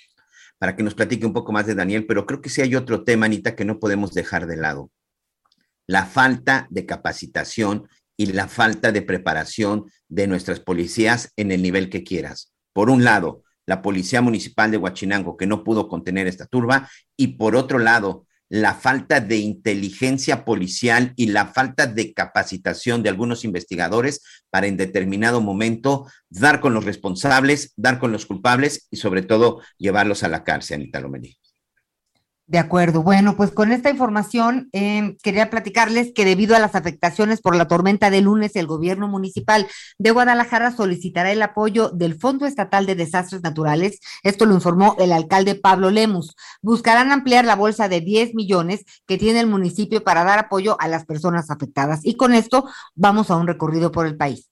para 0.59 0.77
que 0.77 0.83
nos 0.83 0.95
platique 0.95 1.25
un 1.25 1.33
poco 1.33 1.53
más 1.53 1.67
de 1.67 1.75
Daniel, 1.75 2.05
pero 2.07 2.27
creo 2.27 2.41
que 2.41 2.51
sí 2.51 2.61
hay 2.61 2.75
otro 2.75 3.05
tema, 3.05 3.27
Anita, 3.27 3.55
que 3.55 3.65
no 3.65 3.79
podemos 3.79 4.13
dejar 4.13 4.47
de 4.47 4.57
lado. 4.57 4.91
La 5.87 6.05
falta 6.05 6.67
de 6.71 6.85
capacitación 6.85 7.89
y 8.19 8.27
la 8.27 8.49
falta 8.49 8.93
de 8.93 9.01
preparación 9.01 9.87
de 10.09 10.27
nuestras 10.27 10.61
policías 10.61 11.33
en 11.37 11.53
el 11.53 11.63
nivel 11.63 11.89
que 11.89 12.05
quieras. 12.05 12.53
Por 12.75 12.91
un 12.91 13.05
lado, 13.05 13.45
la 13.65 13.81
Policía 13.81 14.21
Municipal 14.21 14.71
de 14.71 14.77
Huachinango, 14.77 15.37
que 15.37 15.47
no 15.47 15.63
pudo 15.63 15.89
contener 15.89 16.27
esta 16.27 16.47
turba, 16.47 16.91
y 17.17 17.39
por 17.39 17.55
otro 17.55 17.79
lado, 17.79 18.27
la 18.49 18.75
falta 18.75 19.21
de 19.21 19.37
inteligencia 19.37 20.45
policial 20.45 21.13
y 21.17 21.27
la 21.27 21.47
falta 21.47 21.87
de 21.87 22.15
capacitación 22.15 23.03
de 23.03 23.11
algunos 23.11 23.45
investigadores 23.45 24.23
para 24.51 24.67
en 24.67 24.79
determinado 24.79 25.41
momento 25.41 26.07
dar 26.31 26.61
con 26.61 26.75
los 26.75 26.85
responsables, 26.85 27.73
dar 27.77 27.99
con 27.99 28.11
los 28.11 28.27
culpables 28.27 28.89
y 28.91 28.97
sobre 28.97 29.23
todo 29.23 29.61
llevarlos 29.77 30.23
a 30.23 30.29
la 30.29 30.45
cárcel, 30.45 30.81
Anita 30.81 31.01
Lomelí. 31.01 31.39
De 32.49 32.59
acuerdo. 32.59 33.03
Bueno, 33.03 33.37
pues 33.37 33.51
con 33.51 33.73
esta 33.73 33.91
información 33.91 34.71
eh, 34.73 35.19
quería 35.23 35.51
platicarles 35.51 36.13
que 36.15 36.25
debido 36.25 36.57
a 36.57 36.59
las 36.59 36.75
afectaciones 36.75 37.43
por 37.43 37.55
la 37.55 37.69
tormenta 37.69 38.09
de 38.09 38.23
lunes, 38.23 38.57
el 38.57 38.67
gobierno 38.67 39.07
municipal 39.07 39.67
de 39.99 40.11
Guadalajara 40.13 40.75
solicitará 40.75 41.31
el 41.31 41.43
apoyo 41.43 41.91
del 41.91 42.19
Fondo 42.19 42.47
Estatal 42.47 42.87
de 42.87 42.95
Desastres 42.95 43.43
Naturales. 43.43 44.01
Esto 44.23 44.47
lo 44.47 44.55
informó 44.55 44.97
el 44.99 45.13
alcalde 45.13 45.57
Pablo 45.57 45.91
Lemus. 45.91 46.37
Buscarán 46.63 47.13
ampliar 47.13 47.45
la 47.45 47.55
bolsa 47.55 47.87
de 47.91 48.01
10 48.01 48.35
millones 48.35 48.83
que 49.07 49.19
tiene 49.19 49.41
el 49.41 49.47
municipio 49.47 50.03
para 50.03 50.25
dar 50.25 50.39
apoyo 50.39 50.81
a 50.81 50.89
las 50.89 51.05
personas 51.05 51.51
afectadas. 51.51 52.01
Y 52.03 52.17
con 52.17 52.33
esto 52.33 52.65
vamos 52.95 53.31
a 53.31 53.37
un 53.37 53.47
recorrido 53.47 53.93
por 53.93 54.07
el 54.07 54.17
país. 54.17 54.49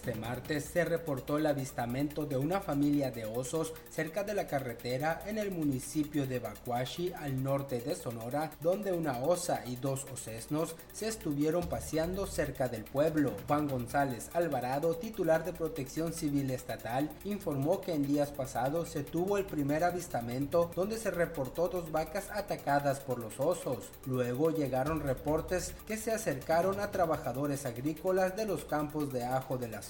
Este 0.00 0.14
martes 0.14 0.64
se 0.64 0.82
reportó 0.86 1.36
el 1.36 1.44
avistamiento 1.44 2.24
de 2.24 2.38
una 2.38 2.62
familia 2.62 3.10
de 3.10 3.26
osos 3.26 3.74
cerca 3.90 4.24
de 4.24 4.32
la 4.32 4.46
carretera 4.46 5.22
en 5.26 5.36
el 5.36 5.50
municipio 5.50 6.26
de 6.26 6.38
Bacuashi, 6.38 7.12
al 7.12 7.42
norte 7.42 7.82
de 7.82 7.94
Sonora, 7.94 8.50
donde 8.62 8.92
una 8.92 9.18
osa 9.18 9.62
y 9.66 9.76
dos 9.76 10.06
osesnos 10.10 10.74
se 10.94 11.06
estuvieron 11.06 11.68
paseando 11.68 12.26
cerca 12.26 12.66
del 12.66 12.84
pueblo. 12.84 13.34
Juan 13.46 13.68
González 13.68 14.30
Alvarado, 14.32 14.96
titular 14.96 15.44
de 15.44 15.52
Protección 15.52 16.14
Civil 16.14 16.50
Estatal, 16.50 17.10
informó 17.24 17.82
que 17.82 17.92
en 17.92 18.06
días 18.06 18.30
pasados 18.30 18.88
se 18.88 19.04
tuvo 19.04 19.36
el 19.36 19.44
primer 19.44 19.84
avistamiento 19.84 20.70
donde 20.74 20.96
se 20.96 21.10
reportó 21.10 21.68
dos 21.68 21.92
vacas 21.92 22.30
atacadas 22.32 23.00
por 23.00 23.18
los 23.18 23.38
osos. 23.38 23.90
Luego 24.06 24.50
llegaron 24.50 25.00
reportes 25.00 25.74
que 25.86 25.98
se 25.98 26.10
acercaron 26.10 26.80
a 26.80 26.90
trabajadores 26.90 27.66
agrícolas 27.66 28.34
de 28.34 28.46
los 28.46 28.64
campos 28.64 29.12
de 29.12 29.24
ajo 29.24 29.58
de 29.58 29.68
la 29.68 29.82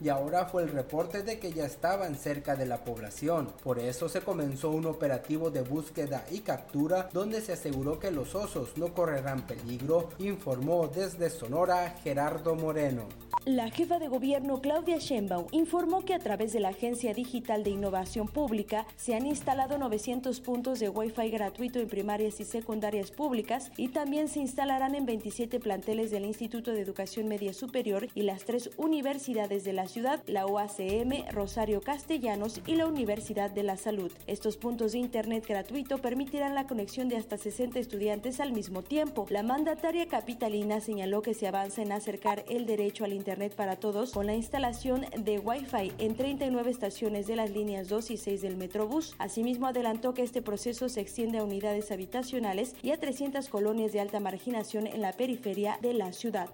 y 0.00 0.08
ahora 0.08 0.46
fue 0.46 0.62
el 0.62 0.70
reporte 0.70 1.22
de 1.22 1.38
que 1.38 1.52
ya 1.52 1.66
estaban 1.66 2.14
cerca 2.14 2.56
de 2.56 2.64
la 2.64 2.84
población. 2.84 3.48
Por 3.62 3.78
eso 3.78 4.08
se 4.08 4.22
comenzó 4.22 4.70
un 4.70 4.86
operativo 4.86 5.50
de 5.50 5.60
búsqueda 5.60 6.24
y 6.30 6.40
captura 6.40 7.10
donde 7.12 7.40
se 7.42 7.52
aseguró 7.52 7.98
que 7.98 8.10
los 8.10 8.34
osos 8.34 8.76
no 8.78 8.94
correrán 8.94 9.46
peligro, 9.46 10.08
informó 10.18 10.88
desde 10.88 11.28
Sonora 11.28 11.96
Gerardo 12.02 12.54
Moreno. 12.54 13.04
La 13.44 13.70
jefa 13.70 13.98
de 13.98 14.06
gobierno 14.06 14.60
Claudia 14.60 14.98
Sheinbaum 14.98 15.46
informó 15.50 16.04
que 16.04 16.14
a 16.14 16.20
través 16.20 16.52
de 16.52 16.60
la 16.60 16.68
Agencia 16.68 17.12
Digital 17.12 17.64
de 17.64 17.70
Innovación 17.70 18.28
Pública 18.28 18.86
se 18.96 19.16
han 19.16 19.26
instalado 19.26 19.78
900 19.78 20.40
puntos 20.40 20.78
de 20.78 20.88
Wi-Fi 20.88 21.28
gratuito 21.30 21.80
en 21.80 21.88
primarias 21.88 22.38
y 22.38 22.44
secundarias 22.44 23.10
públicas 23.10 23.72
y 23.76 23.88
también 23.88 24.28
se 24.28 24.38
instalarán 24.38 24.94
en 24.94 25.06
27 25.06 25.58
planteles 25.58 26.12
del 26.12 26.24
Instituto 26.24 26.70
de 26.70 26.82
Educación 26.82 27.26
Media 27.26 27.52
Superior 27.52 28.06
y 28.14 28.22
las 28.22 28.44
tres 28.44 28.70
universidades 28.76 29.41
de 29.48 29.72
la 29.72 29.88
ciudad, 29.88 30.22
la 30.26 30.46
UACM, 30.46 31.28
Rosario 31.32 31.80
Castellanos 31.80 32.60
y 32.64 32.76
la 32.76 32.86
Universidad 32.86 33.50
de 33.50 33.64
la 33.64 33.76
Salud. 33.76 34.12
Estos 34.26 34.56
puntos 34.56 34.92
de 34.92 34.98
Internet 34.98 35.44
gratuito 35.46 35.98
permitirán 35.98 36.54
la 36.54 36.66
conexión 36.66 37.08
de 37.08 37.16
hasta 37.16 37.36
60 37.36 37.78
estudiantes 37.80 38.38
al 38.38 38.52
mismo 38.52 38.82
tiempo. 38.82 39.26
La 39.30 39.42
mandataria 39.42 40.06
capitalina 40.06 40.80
señaló 40.80 41.22
que 41.22 41.34
se 41.34 41.48
avanza 41.48 41.82
en 41.82 41.90
acercar 41.90 42.44
el 42.48 42.66
derecho 42.66 43.04
al 43.04 43.12
Internet 43.12 43.54
para 43.56 43.76
todos 43.76 44.12
con 44.12 44.26
la 44.26 44.34
instalación 44.34 45.06
de 45.16 45.40
Wi-Fi 45.40 45.92
en 45.98 46.14
39 46.16 46.70
estaciones 46.70 47.26
de 47.26 47.36
las 47.36 47.50
líneas 47.50 47.88
2 47.88 48.12
y 48.12 48.16
6 48.16 48.42
del 48.42 48.56
Metrobús. 48.56 49.14
Asimismo, 49.18 49.66
adelantó 49.66 50.14
que 50.14 50.22
este 50.22 50.40
proceso 50.40 50.88
se 50.88 51.00
extiende 51.00 51.38
a 51.38 51.44
unidades 51.44 51.90
habitacionales 51.90 52.74
y 52.82 52.92
a 52.92 53.00
300 53.00 53.48
colonias 53.48 53.92
de 53.92 54.00
alta 54.00 54.20
marginación 54.20 54.86
en 54.86 55.00
la 55.00 55.12
periferia 55.12 55.78
de 55.82 55.94
la 55.94 56.12
ciudad. 56.12 56.48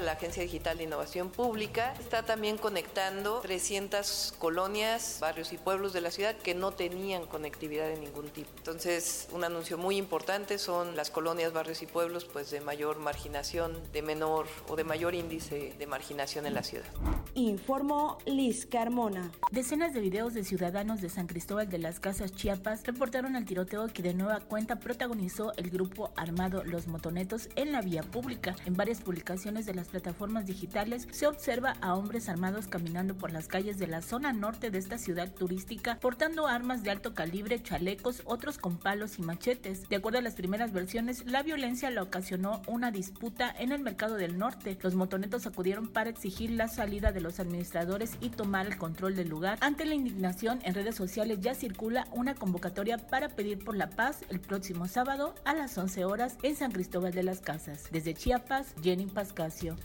La 0.00 0.12
Agencia 0.12 0.42
Digital 0.42 0.78
de 0.78 0.84
Innovación 0.84 1.30
Pública 1.30 1.94
está 2.00 2.21
también 2.24 2.58
conectando 2.58 3.40
300 3.40 4.34
colonias, 4.38 5.18
barrios 5.20 5.52
y 5.52 5.58
pueblos 5.58 5.92
de 5.92 6.00
la 6.00 6.10
ciudad 6.10 6.36
que 6.36 6.54
no 6.54 6.72
tenían 6.72 7.26
conectividad 7.26 7.88
de 7.88 7.96
ningún 7.96 8.28
tipo. 8.30 8.50
Entonces, 8.56 9.28
un 9.32 9.44
anuncio 9.44 9.78
muy 9.78 9.96
importante 9.96 10.58
son 10.58 10.96
las 10.96 11.10
colonias, 11.10 11.52
barrios 11.52 11.82
y 11.82 11.86
pueblos 11.86 12.24
pues 12.24 12.50
de 12.50 12.60
mayor 12.60 12.98
marginación, 12.98 13.78
de 13.92 14.02
menor 14.02 14.46
o 14.68 14.76
de 14.76 14.84
mayor 14.84 15.14
índice 15.14 15.74
de 15.78 15.86
marginación 15.86 16.46
en 16.46 16.54
la 16.54 16.62
ciudad. 16.62 16.86
Informó 17.34 18.18
Liz 18.26 18.66
Carmona. 18.66 19.30
Decenas 19.50 19.94
de 19.94 20.00
videos 20.00 20.34
de 20.34 20.44
ciudadanos 20.44 21.00
de 21.00 21.08
San 21.08 21.26
Cristóbal 21.26 21.68
de 21.68 21.78
las 21.78 22.00
Casas 22.00 22.32
Chiapas 22.32 22.84
reportaron 22.84 23.36
el 23.36 23.44
tiroteo 23.44 23.88
que 23.88 24.02
de 24.02 24.14
nueva 24.14 24.40
cuenta 24.40 24.76
protagonizó 24.76 25.52
el 25.56 25.70
grupo 25.70 26.10
armado 26.16 26.62
Los 26.64 26.86
Motonetos 26.86 27.48
en 27.56 27.72
la 27.72 27.80
vía 27.80 28.02
pública. 28.02 28.54
En 28.66 28.74
varias 28.74 29.00
publicaciones 29.00 29.66
de 29.66 29.74
las 29.74 29.88
plataformas 29.88 30.46
digitales 30.46 31.08
se 31.10 31.26
observa 31.26 31.76
a 31.80 31.94
hombres 31.94 32.11
armados 32.28 32.66
caminando 32.66 33.14
por 33.16 33.32
las 33.32 33.48
calles 33.48 33.78
de 33.78 33.86
la 33.86 34.02
zona 34.02 34.32
norte 34.32 34.70
de 34.70 34.78
esta 34.78 34.98
ciudad 34.98 35.32
turística 35.32 35.98
portando 36.00 36.46
armas 36.46 36.82
de 36.82 36.90
alto 36.90 37.14
calibre, 37.14 37.62
chalecos, 37.62 38.22
otros 38.24 38.58
con 38.58 38.76
palos 38.76 39.18
y 39.18 39.22
machetes. 39.22 39.88
De 39.88 39.96
acuerdo 39.96 40.18
a 40.18 40.22
las 40.22 40.34
primeras 40.34 40.72
versiones, 40.72 41.24
la 41.26 41.42
violencia 41.42 41.90
la 41.90 42.02
ocasionó 42.02 42.62
una 42.66 42.90
disputa 42.90 43.54
en 43.58 43.72
el 43.72 43.80
mercado 43.80 44.16
del 44.16 44.38
norte. 44.38 44.78
Los 44.82 44.94
motonetos 44.94 45.46
acudieron 45.46 45.88
para 45.88 46.10
exigir 46.10 46.50
la 46.50 46.68
salida 46.68 47.12
de 47.12 47.20
los 47.20 47.40
administradores 47.40 48.12
y 48.20 48.28
tomar 48.28 48.66
el 48.66 48.76
control 48.76 49.16
del 49.16 49.28
lugar. 49.28 49.58
Ante 49.60 49.84
la 49.84 49.94
indignación, 49.94 50.60
en 50.62 50.74
redes 50.74 50.94
sociales 50.94 51.40
ya 51.40 51.54
circula 51.54 52.06
una 52.12 52.34
convocatoria 52.34 52.98
para 52.98 53.30
pedir 53.30 53.64
por 53.64 53.76
la 53.76 53.90
paz 53.90 54.20
el 54.28 54.40
próximo 54.40 54.86
sábado 54.86 55.34
a 55.44 55.54
las 55.54 55.76
11 55.76 56.04
horas 56.04 56.36
en 56.42 56.56
San 56.56 56.72
Cristóbal 56.72 57.12
de 57.12 57.22
las 57.22 57.40
Casas. 57.40 57.88
Desde 57.90 58.14
Chiapas, 58.14 58.74
Jenny 58.82 59.06
Pascasio. 59.06 59.76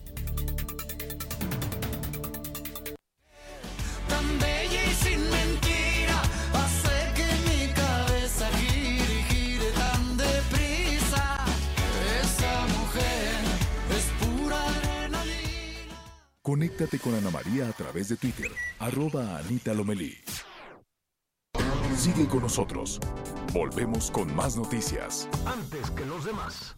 Conéctate 16.47 16.97
con 16.97 17.13
Ana 17.13 17.29
María 17.29 17.67
a 17.67 17.73
través 17.73 18.07
de 18.07 18.15
Twitter, 18.15 18.49
arroba 18.79 19.37
Anita 19.37 19.73
Lomelí. 19.73 20.17
Sigue 21.97 22.25
con 22.25 22.43
nosotros. 22.43 23.01
Volvemos 23.51 24.09
con 24.09 24.33
más 24.33 24.55
noticias. 24.55 25.27
Antes 25.45 25.91
que 25.91 26.05
los 26.05 26.23
demás. 26.23 26.77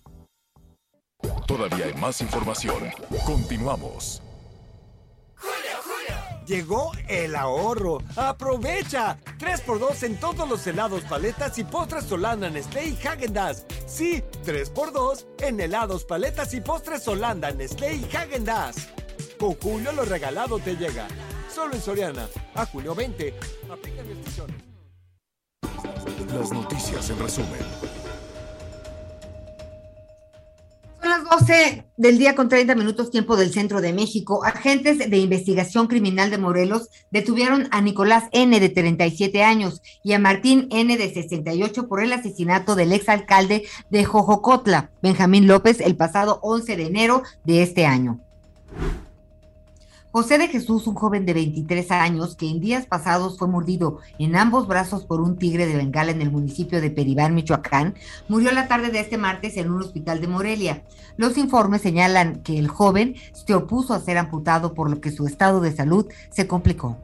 Todavía 1.45 1.85
hay 1.85 1.93
más 1.93 2.19
información. 2.22 2.89
Continuamos. 3.27 4.23
Llegó 6.49 6.91
el 7.07 7.35
ahorro. 7.35 7.99
¡Aprovecha! 8.15 9.19
3x2 9.38 10.01
en 10.01 10.19
todos 10.19 10.49
los 10.49 10.65
helados, 10.65 11.03
paletas 11.03 11.59
y 11.59 11.63
postres 11.63 12.05
Solanda, 12.05 12.49
Nestlé 12.49 12.85
y 12.85 12.95
Häagen-Dazs. 12.95 13.65
Sí, 13.85 14.23
3x2 14.43 15.27
en 15.41 15.59
helados, 15.59 16.05
paletas 16.05 16.51
y 16.55 16.61
postres 16.61 17.03
Solanda, 17.03 17.51
Nestlé 17.51 17.97
y 17.97 18.03
Häagen-Dazs. 18.05 18.88
Con 19.39 19.53
Julio 19.61 19.91
lo 19.91 20.05
regalado 20.05 20.57
te 20.57 20.76
llega. 20.76 21.07
Solo 21.53 21.76
en 21.76 21.81
Soriana. 21.81 22.27
A 22.55 22.65
julio 22.65 22.95
20. 22.95 23.31
Aplica 23.71 24.01
restricciones. 24.01 24.55
Las 26.34 26.51
noticias 26.51 27.11
en 27.11 27.19
resumen. 27.19 28.09
Son 31.10 31.23
las 31.23 31.40
12 31.40 31.86
del 31.98 32.19
día 32.19 32.36
con 32.36 32.49
30 32.49 32.76
minutos 32.76 33.10
tiempo 33.10 33.36
del 33.36 33.52
centro 33.52 33.81
de 33.81 33.94
México. 33.94 34.45
Agentes 34.45 34.99
de 34.99 35.18
investigación 35.18 35.88
criminal 35.88 36.30
de 36.30 36.38
Morelos 36.38 36.90
detuvieron 37.10 37.68
a 37.72 37.81
Nicolás 37.81 38.26
N 38.31 38.60
de 38.60 38.69
37 38.69 39.44
años 39.44 39.81
y 40.03 40.14
a 40.14 40.19
Martín 40.19 40.68
N 40.69 40.95
de 40.95 41.11
68 41.11 41.88
por 41.88 42.03
el 42.03 42.14
asesinato 42.14 42.76
del 42.76 42.94
exalcalde 42.94 43.64
de 43.90 44.06
Jojocotla, 44.06 44.91
Benjamín 45.02 45.48
López, 45.48 45.81
el 45.81 45.95
pasado 45.95 46.40
11 46.44 46.77
de 46.77 46.86
enero 46.86 47.23
de 47.44 47.64
este 47.64 47.88
año. 47.88 48.19
José 50.11 50.40
de 50.40 50.48
Jesús, 50.48 50.88
un 50.88 50.95
joven 50.95 51.27
de 51.27 51.36
23 51.36 51.91
años 51.91 52.36
que 52.36 52.49
en 52.49 52.60
días 52.60 52.88
pasados 52.88 53.38
fue 53.38 53.48
mordido 53.48 53.99
en 54.18 54.36
ambos 54.36 54.68
brazos 54.68 55.06
por 55.06 55.22
un 55.22 55.38
tigre 55.38 55.68
de 55.68 55.76
Bengala 55.76 56.10
en 56.10 56.23
el 56.23 56.31
municipio 56.31 56.81
de 56.81 56.90
Peribán, 56.90 57.36
Michoacán, 57.36 57.94
murió 58.27 58.52
la 58.52 58.68
tarde 58.68 58.90
de 58.90 59.02
este 59.02 59.19
martes 59.19 59.56
en 59.57 59.69
un 59.69 59.84
hospital 59.84 60.19
de 60.19 60.27
Morelia. 60.27 60.81
Los 61.15 61.38
informes 61.38 61.84
señalan 61.84 62.38
que 62.38 62.57
el 62.57 62.69
joven 62.69 63.18
se 63.34 63.53
opuso 63.53 63.94
a 63.94 63.99
ser 63.99 64.18
amputado 64.18 64.73
por 64.73 64.90
lo 64.90 64.99
que 64.99 65.11
su 65.11 65.27
estado 65.27 65.61
de 65.61 65.76
salud 65.76 66.07
se 66.31 66.48
complicó. 66.48 66.98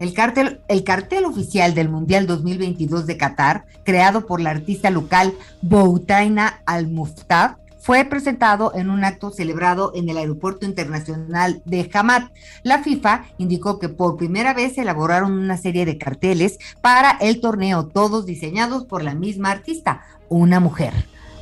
El 0.00 0.12
cartel, 0.14 0.60
el 0.66 0.82
cartel 0.82 1.24
oficial 1.24 1.74
del 1.74 1.88
Mundial 1.88 2.26
2022 2.26 3.06
de 3.06 3.16
Qatar, 3.16 3.64
creado 3.84 4.26
por 4.26 4.40
la 4.40 4.50
artista 4.50 4.90
local 4.90 5.34
Boutaina 5.62 6.62
Al-Muftaf, 6.66 7.58
fue 7.88 8.04
presentado 8.04 8.74
en 8.74 8.90
un 8.90 9.02
acto 9.02 9.30
celebrado 9.30 9.92
en 9.94 10.10
el 10.10 10.18
Aeropuerto 10.18 10.66
Internacional 10.66 11.62
de 11.64 11.88
Hamad. 11.94 12.24
La 12.62 12.82
FIFA 12.82 13.24
indicó 13.38 13.78
que 13.78 13.88
por 13.88 14.18
primera 14.18 14.52
vez 14.52 14.74
se 14.74 14.82
elaboraron 14.82 15.32
una 15.32 15.56
serie 15.56 15.86
de 15.86 15.96
carteles 15.96 16.58
para 16.82 17.12
el 17.12 17.40
torneo, 17.40 17.86
todos 17.86 18.26
diseñados 18.26 18.84
por 18.84 19.02
la 19.02 19.14
misma 19.14 19.52
artista, 19.52 20.02
una 20.28 20.60
mujer. 20.60 20.92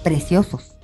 Preciosos. 0.05 0.77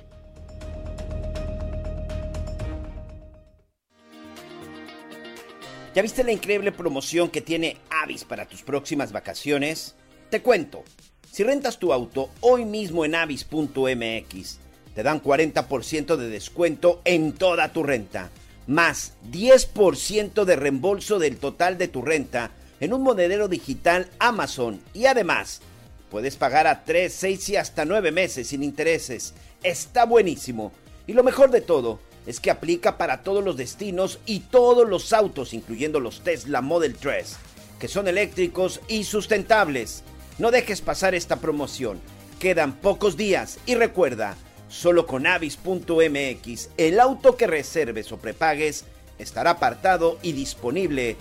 ¿Ya 5.95 6.01
viste 6.01 6.25
la 6.25 6.33
increíble 6.33 6.73
promoción 6.73 7.29
que 7.29 7.39
tiene 7.39 7.77
Avis 8.03 8.25
para 8.25 8.45
tus 8.47 8.63
próximas 8.63 9.13
vacaciones? 9.13 9.95
Te 10.29 10.41
cuento. 10.41 10.83
Si 11.31 11.41
rentas 11.45 11.79
tu 11.79 11.93
auto 11.93 12.29
hoy 12.41 12.65
mismo 12.65 13.05
en 13.05 13.15
avis.mx, 13.15 14.59
te 14.95 15.03
dan 15.03 15.21
40% 15.21 16.15
de 16.15 16.29
descuento 16.29 17.01
en 17.05 17.33
toda 17.33 17.71
tu 17.73 17.83
renta, 17.83 18.29
más 18.67 19.13
10% 19.31 20.45
de 20.45 20.55
reembolso 20.55 21.19
del 21.19 21.37
total 21.37 21.77
de 21.77 21.87
tu 21.87 22.01
renta 22.01 22.51
en 22.79 22.93
un 22.93 23.01
monedero 23.01 23.47
digital 23.47 24.09
Amazon 24.19 24.81
y 24.93 25.05
además 25.05 25.61
puedes 26.09 26.35
pagar 26.35 26.67
a 26.67 26.83
3, 26.83 27.11
6 27.11 27.49
y 27.49 27.55
hasta 27.55 27.85
9 27.85 28.11
meses 28.11 28.47
sin 28.47 28.61
intereses. 28.61 29.33
Está 29.63 30.05
buenísimo. 30.05 30.71
Y 31.07 31.13
lo 31.13 31.23
mejor 31.23 31.49
de 31.49 31.61
todo 31.61 31.99
es 32.25 32.39
que 32.39 32.51
aplica 32.51 32.97
para 32.97 33.23
todos 33.23 33.43
los 33.43 33.57
destinos 33.57 34.19
y 34.25 34.41
todos 34.41 34.87
los 34.87 35.11
autos, 35.11 35.53
incluyendo 35.53 35.99
los 35.99 36.21
Tesla 36.21 36.61
Model 36.61 36.95
3, 36.95 37.35
que 37.79 37.87
son 37.87 38.07
eléctricos 38.07 38.79
y 38.87 39.03
sustentables. 39.03 40.03
No 40.37 40.51
dejes 40.51 40.81
pasar 40.81 41.15
esta 41.15 41.37
promoción. 41.37 41.99
Quedan 42.39 42.73
pocos 42.73 43.17
días 43.17 43.59
y 43.65 43.75
recuerda, 43.75 44.35
solo 44.73 45.05
con 45.05 45.27
avis.mx, 45.27 46.73
el 46.77 46.99
auto 46.99 47.37
que 47.37 47.45
reserves 47.45 48.11
o 48.11 48.17
prepagues 48.17 48.89
estará 49.19 49.51
apartado 49.51 50.17
y 50.23 50.33
disponible 50.33 51.15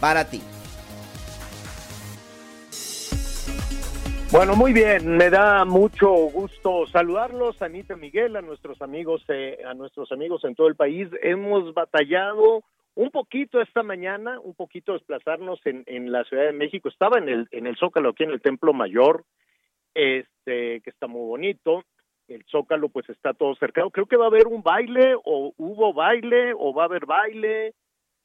para 0.00 0.28
ti. 0.28 0.40
Bueno, 4.32 4.56
muy 4.56 4.72
bien, 4.72 5.16
me 5.16 5.30
da 5.30 5.64
mucho 5.64 6.08
gusto 6.10 6.84
saludarlos, 6.88 7.62
Anita 7.62 7.94
Miguel, 7.94 8.34
a 8.34 8.42
nuestros 8.42 8.82
amigos, 8.82 9.24
eh, 9.28 9.60
a 9.64 9.72
nuestros 9.72 10.10
amigos 10.10 10.42
en 10.42 10.56
todo 10.56 10.66
el 10.66 10.74
país. 10.74 11.08
Hemos 11.22 11.72
batallado 11.74 12.64
un 12.96 13.10
poquito 13.12 13.60
esta 13.60 13.84
mañana, 13.84 14.40
un 14.40 14.54
poquito 14.54 14.94
desplazarnos 14.94 15.60
en, 15.64 15.84
en 15.86 16.10
la 16.10 16.24
Ciudad 16.24 16.46
de 16.46 16.52
México. 16.52 16.88
Estaba 16.88 17.18
en 17.18 17.28
el 17.28 17.48
en 17.52 17.68
el 17.68 17.76
Zócalo 17.76 18.10
aquí 18.10 18.24
en 18.24 18.30
el 18.30 18.42
Templo 18.42 18.72
Mayor, 18.72 19.24
este 19.94 20.80
que 20.80 20.90
está 20.90 21.06
muy 21.06 21.24
bonito. 21.24 21.84
El 22.28 22.44
Zócalo 22.50 22.88
pues 22.88 23.08
está 23.08 23.34
todo 23.34 23.54
cercado. 23.56 23.90
Creo 23.90 24.06
que 24.06 24.16
va 24.16 24.24
a 24.24 24.28
haber 24.28 24.46
un 24.46 24.62
baile 24.62 25.14
o 25.24 25.52
hubo 25.56 25.92
baile 25.92 26.52
o 26.58 26.74
va 26.74 26.82
a 26.82 26.86
haber 26.86 27.06
baile, 27.06 27.74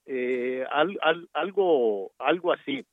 eh, 0.06 0.66
algo 1.34 2.12
algo 2.18 2.54
así. 2.54 2.86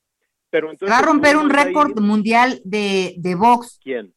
Pero 0.49 0.71
entonces, 0.71 0.95
Va 0.95 0.99
a 0.99 1.05
romper 1.05 1.37
un 1.37 1.49
récord 1.49 1.99
mundial 1.99 2.59
de, 2.63 3.15
de 3.17 3.35
box. 3.35 3.79
¿Quién? 3.83 4.13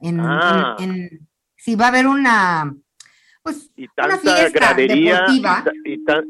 En, 0.00 0.20
ah. 0.20 0.76
en, 0.80 1.28
sí, 1.56 1.76
va 1.76 1.86
a 1.86 1.88
haber 1.88 2.06
una, 2.06 2.74
pues, 3.44 3.70
y 3.76 3.88
tanta 3.88 4.20
una 4.22 4.48
gradería 4.48 5.26
y, 5.28 5.42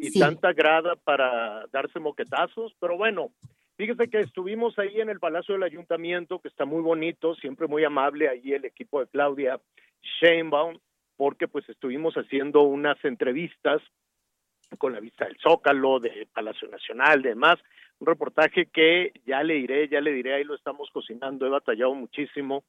y, 0.00 0.18
tanta 0.18 0.52
grada 0.52 0.96
para 0.96 1.64
darse 1.72 2.00
moquetazos, 2.00 2.74
pero 2.80 2.96
bueno, 2.96 3.30
fíjese 3.76 4.08
que 4.08 4.20
estuvimos 4.20 4.78
ahí 4.78 5.00
en 5.00 5.08
el 5.08 5.20
Palacio 5.20 5.54
del 5.54 5.64
Ayuntamiento, 5.64 6.40
que 6.40 6.48
está 6.48 6.64
muy 6.64 6.82
bonito, 6.82 7.34
siempre 7.34 7.66
muy 7.66 7.84
amable 7.84 8.28
ahí 8.28 8.52
el 8.52 8.64
equipo 8.64 9.00
de 9.00 9.06
Claudia 9.08 9.60
Sheinbaum, 10.20 10.78
porque 11.16 11.48
pues 11.48 11.68
estuvimos 11.68 12.14
haciendo 12.14 12.62
unas 12.62 13.02
entrevistas 13.04 13.80
con 14.78 14.92
la 14.92 15.00
vista 15.00 15.26
del 15.26 15.38
Zócalo, 15.38 16.00
de 16.00 16.26
Palacio 16.32 16.68
Nacional, 16.68 17.22
demás, 17.22 17.56
un 18.00 18.06
reportaje 18.06 18.66
que 18.66 19.12
ya 19.24 19.42
le 19.42 19.54
diré, 19.54 19.88
ya 19.88 20.00
le 20.00 20.12
diré, 20.12 20.34
ahí 20.34 20.44
lo 20.44 20.54
estamos 20.54 20.90
cocinando, 20.90 21.46
he 21.46 21.50
batallado 21.50 21.94
muchísimo, 21.94 22.64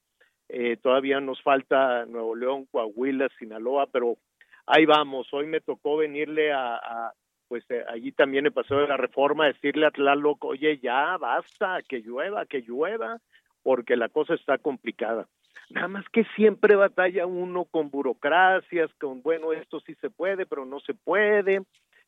eh, 0.49 0.77
todavía 0.77 1.19
nos 1.19 1.41
falta 1.41 2.05
Nuevo 2.05 2.35
León, 2.35 2.65
Coahuila, 2.71 3.29
Sinaloa, 3.39 3.87
pero 3.87 4.17
ahí 4.67 4.85
vamos, 4.85 5.27
hoy 5.33 5.47
me 5.47 5.61
tocó 5.61 5.97
venirle 5.97 6.51
a, 6.53 7.11
pues 7.47 7.63
eh, 7.69 7.83
allí 7.87 8.11
también 8.11 8.51
pasado 8.51 8.81
de 8.81 8.87
la 8.87 8.97
reforma, 8.97 9.47
decirle 9.47 9.85
a 9.85 9.91
Tlaloc, 9.91 10.43
oye, 10.45 10.79
ya 10.79 11.17
basta, 11.17 11.79
que 11.87 11.99
llueva, 11.99 12.45
que 12.45 12.61
llueva, 12.61 13.19
porque 13.63 13.95
la 13.95 14.09
cosa 14.09 14.33
está 14.33 14.57
complicada. 14.57 15.27
Nada 15.69 15.87
más 15.87 16.05
que 16.09 16.25
siempre 16.35 16.75
batalla 16.75 17.25
uno 17.25 17.65
con 17.65 17.89
burocracias, 17.89 18.93
con, 18.95 19.21
bueno, 19.21 19.53
esto 19.53 19.79
sí 19.79 19.95
se 19.95 20.09
puede, 20.09 20.45
pero 20.45 20.65
no 20.65 20.79
se 20.79 20.93
puede, 20.93 21.63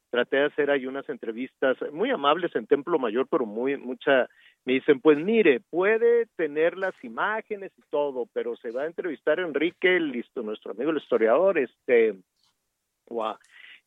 traté 0.10 0.38
de 0.38 0.46
hacer 0.46 0.72
ahí 0.72 0.86
unas 0.86 1.10
entrevistas 1.10 1.78
muy 1.92 2.12
amables 2.12 2.56
en 2.56 2.68
Templo 2.68 3.00
Mayor, 3.00 3.28
pero 3.30 3.46
muy 3.46 3.78
mucha 3.78 4.28
me 4.66 4.74
dicen, 4.74 5.00
pues 5.00 5.18
mire, 5.18 5.62
puede 5.70 6.26
tener 6.36 6.78
las 6.78 6.94
imágenes 7.04 7.72
y 7.78 7.82
todo, 7.90 8.28
pero 8.34 8.56
se 8.58 8.72
va 8.72 8.84
a 8.84 8.88
entrevistar 8.88 9.40
Enrique, 9.40 10.00
listo, 10.00 10.42
nuestro 10.44 10.72
amigo 10.72 10.92
el 10.92 10.98
historiador, 10.98 11.58
este, 11.58 12.16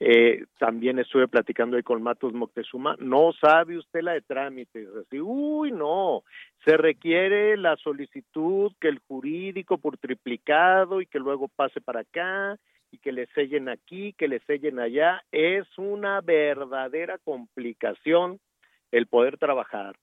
eh, 0.03 0.47
también 0.59 0.99
estuve 0.99 1.29
platicando 1.29 1.77
ahí 1.77 1.83
con 1.83 2.03
Matos 2.03 2.33
Moctezuma, 2.33 2.97
no 2.99 3.33
sabe 3.39 3.77
usted 3.77 4.01
la 4.01 4.13
de 4.13 4.23
trámites, 4.23 4.89
así, 4.97 5.21
uy, 5.21 5.73
no, 5.73 6.23
se 6.65 6.79
requiere 6.79 7.59
la 7.59 7.77
solicitud 7.77 8.73
que 8.81 8.89
el 8.89 8.99
jurídico 9.01 9.77
por 9.77 9.99
triplicado 9.99 11.03
y 11.03 11.07
que 11.07 11.19
luego 11.19 11.49
pase 11.49 11.83
para 11.83 12.01
acá 12.01 12.59
y 12.91 12.97
que 12.97 13.13
le 13.13 13.27
sellen 13.35 13.69
aquí, 13.69 14.15
que 14.15 14.27
le 14.27 14.41
sellen 14.41 14.79
allá, 14.79 15.23
es 15.33 15.67
una 15.77 16.23
verdadera 16.23 17.19
complicación 17.19 18.41
el 18.93 19.07
poder 19.07 19.37
trabajar. 19.37 19.97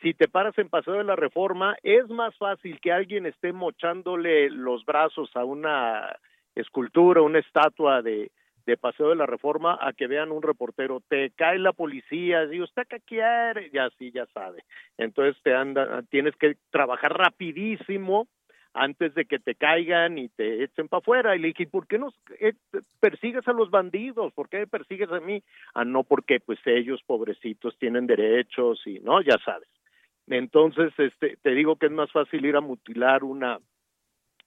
Si 0.00 0.14
te 0.14 0.28
paras 0.28 0.56
en 0.58 0.68
Paseo 0.68 0.94
de 0.94 1.04
la 1.04 1.16
Reforma, 1.16 1.76
es 1.82 2.08
más 2.08 2.36
fácil 2.38 2.80
que 2.80 2.92
alguien 2.92 3.26
esté 3.26 3.52
mochándole 3.52 4.48
los 4.48 4.84
brazos 4.84 5.28
a 5.34 5.44
una 5.44 6.16
escultura, 6.54 7.20
una 7.20 7.40
estatua 7.40 8.00
de, 8.00 8.30
de 8.66 8.76
Paseo 8.76 9.10
de 9.10 9.16
la 9.16 9.26
Reforma 9.26 9.78
a 9.80 9.92
que 9.92 10.06
vean 10.06 10.32
un 10.32 10.42
reportero, 10.42 11.00
te 11.08 11.30
cae 11.30 11.58
la 11.58 11.72
policía, 11.72 12.44
y 12.52 12.60
usted 12.60 12.86
qué 12.88 13.00
quiere, 13.00 13.70
y 13.72 13.78
así 13.78 14.10
ya 14.12 14.26
sabe. 14.26 14.64
Entonces 14.98 15.40
te 15.42 15.54
anda, 15.54 16.02
tienes 16.10 16.34
que 16.36 16.56
trabajar 16.70 17.16
rapidísimo 17.16 18.28
antes 18.72 19.14
de 19.14 19.24
que 19.24 19.38
te 19.38 19.54
caigan 19.54 20.18
y 20.18 20.28
te 20.28 20.62
echen 20.64 20.88
para 20.88 21.00
afuera. 21.00 21.36
Y 21.36 21.40
le 21.40 21.48
dije, 21.48 21.66
¿por 21.66 21.86
qué 21.86 21.98
no 21.98 22.12
eh, 22.38 22.54
persigues 23.00 23.46
a 23.48 23.52
los 23.52 23.70
bandidos? 23.70 24.32
¿Por 24.32 24.48
qué 24.48 24.66
persigues 24.66 25.10
a 25.10 25.20
mí? 25.20 25.42
Ah, 25.74 25.84
no, 25.84 26.04
porque 26.04 26.40
pues 26.40 26.58
ellos, 26.66 27.02
pobrecitos, 27.04 27.76
tienen 27.78 28.06
derechos 28.06 28.80
y, 28.86 29.00
¿no? 29.00 29.20
Ya 29.22 29.38
sabes. 29.44 29.68
Entonces, 30.28 30.92
este, 30.98 31.36
te 31.42 31.50
digo 31.50 31.76
que 31.76 31.86
es 31.86 31.92
más 31.92 32.10
fácil 32.12 32.44
ir 32.44 32.56
a 32.56 32.60
mutilar 32.60 33.24
una, 33.24 33.58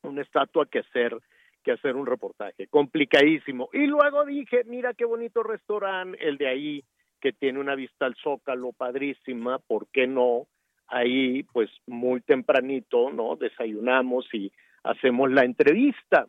una 0.02 0.22
estatua 0.22 0.66
que 0.66 0.80
hacer 0.80 1.18
que 1.64 1.72
hacer 1.72 1.96
un 1.96 2.06
reportaje, 2.06 2.68
complicadísimo. 2.68 3.70
Y 3.74 3.88
luego 3.88 4.26
dije, 4.26 4.64
mira 4.66 4.94
qué 4.94 5.06
bonito 5.06 5.44
restaurante, 5.44 6.18
el 6.22 6.38
de 6.38 6.48
ahí, 6.48 6.84
que 7.20 7.34
tiene 7.34 7.60
una 7.60 7.76
vista 7.76 8.06
al 8.06 8.16
zócalo 8.22 8.74
padrísima, 8.74 9.60
¿por 9.60 9.88
qué 9.88 10.08
no? 10.08 10.48
ahí 10.94 11.44
pues 11.44 11.70
muy 11.88 12.22
tempranito, 12.22 13.12
¿no? 13.12 13.36
Desayunamos 13.36 14.26
y 14.34 14.52
hacemos 14.84 15.32
la 15.32 15.44
entrevista. 15.44 16.28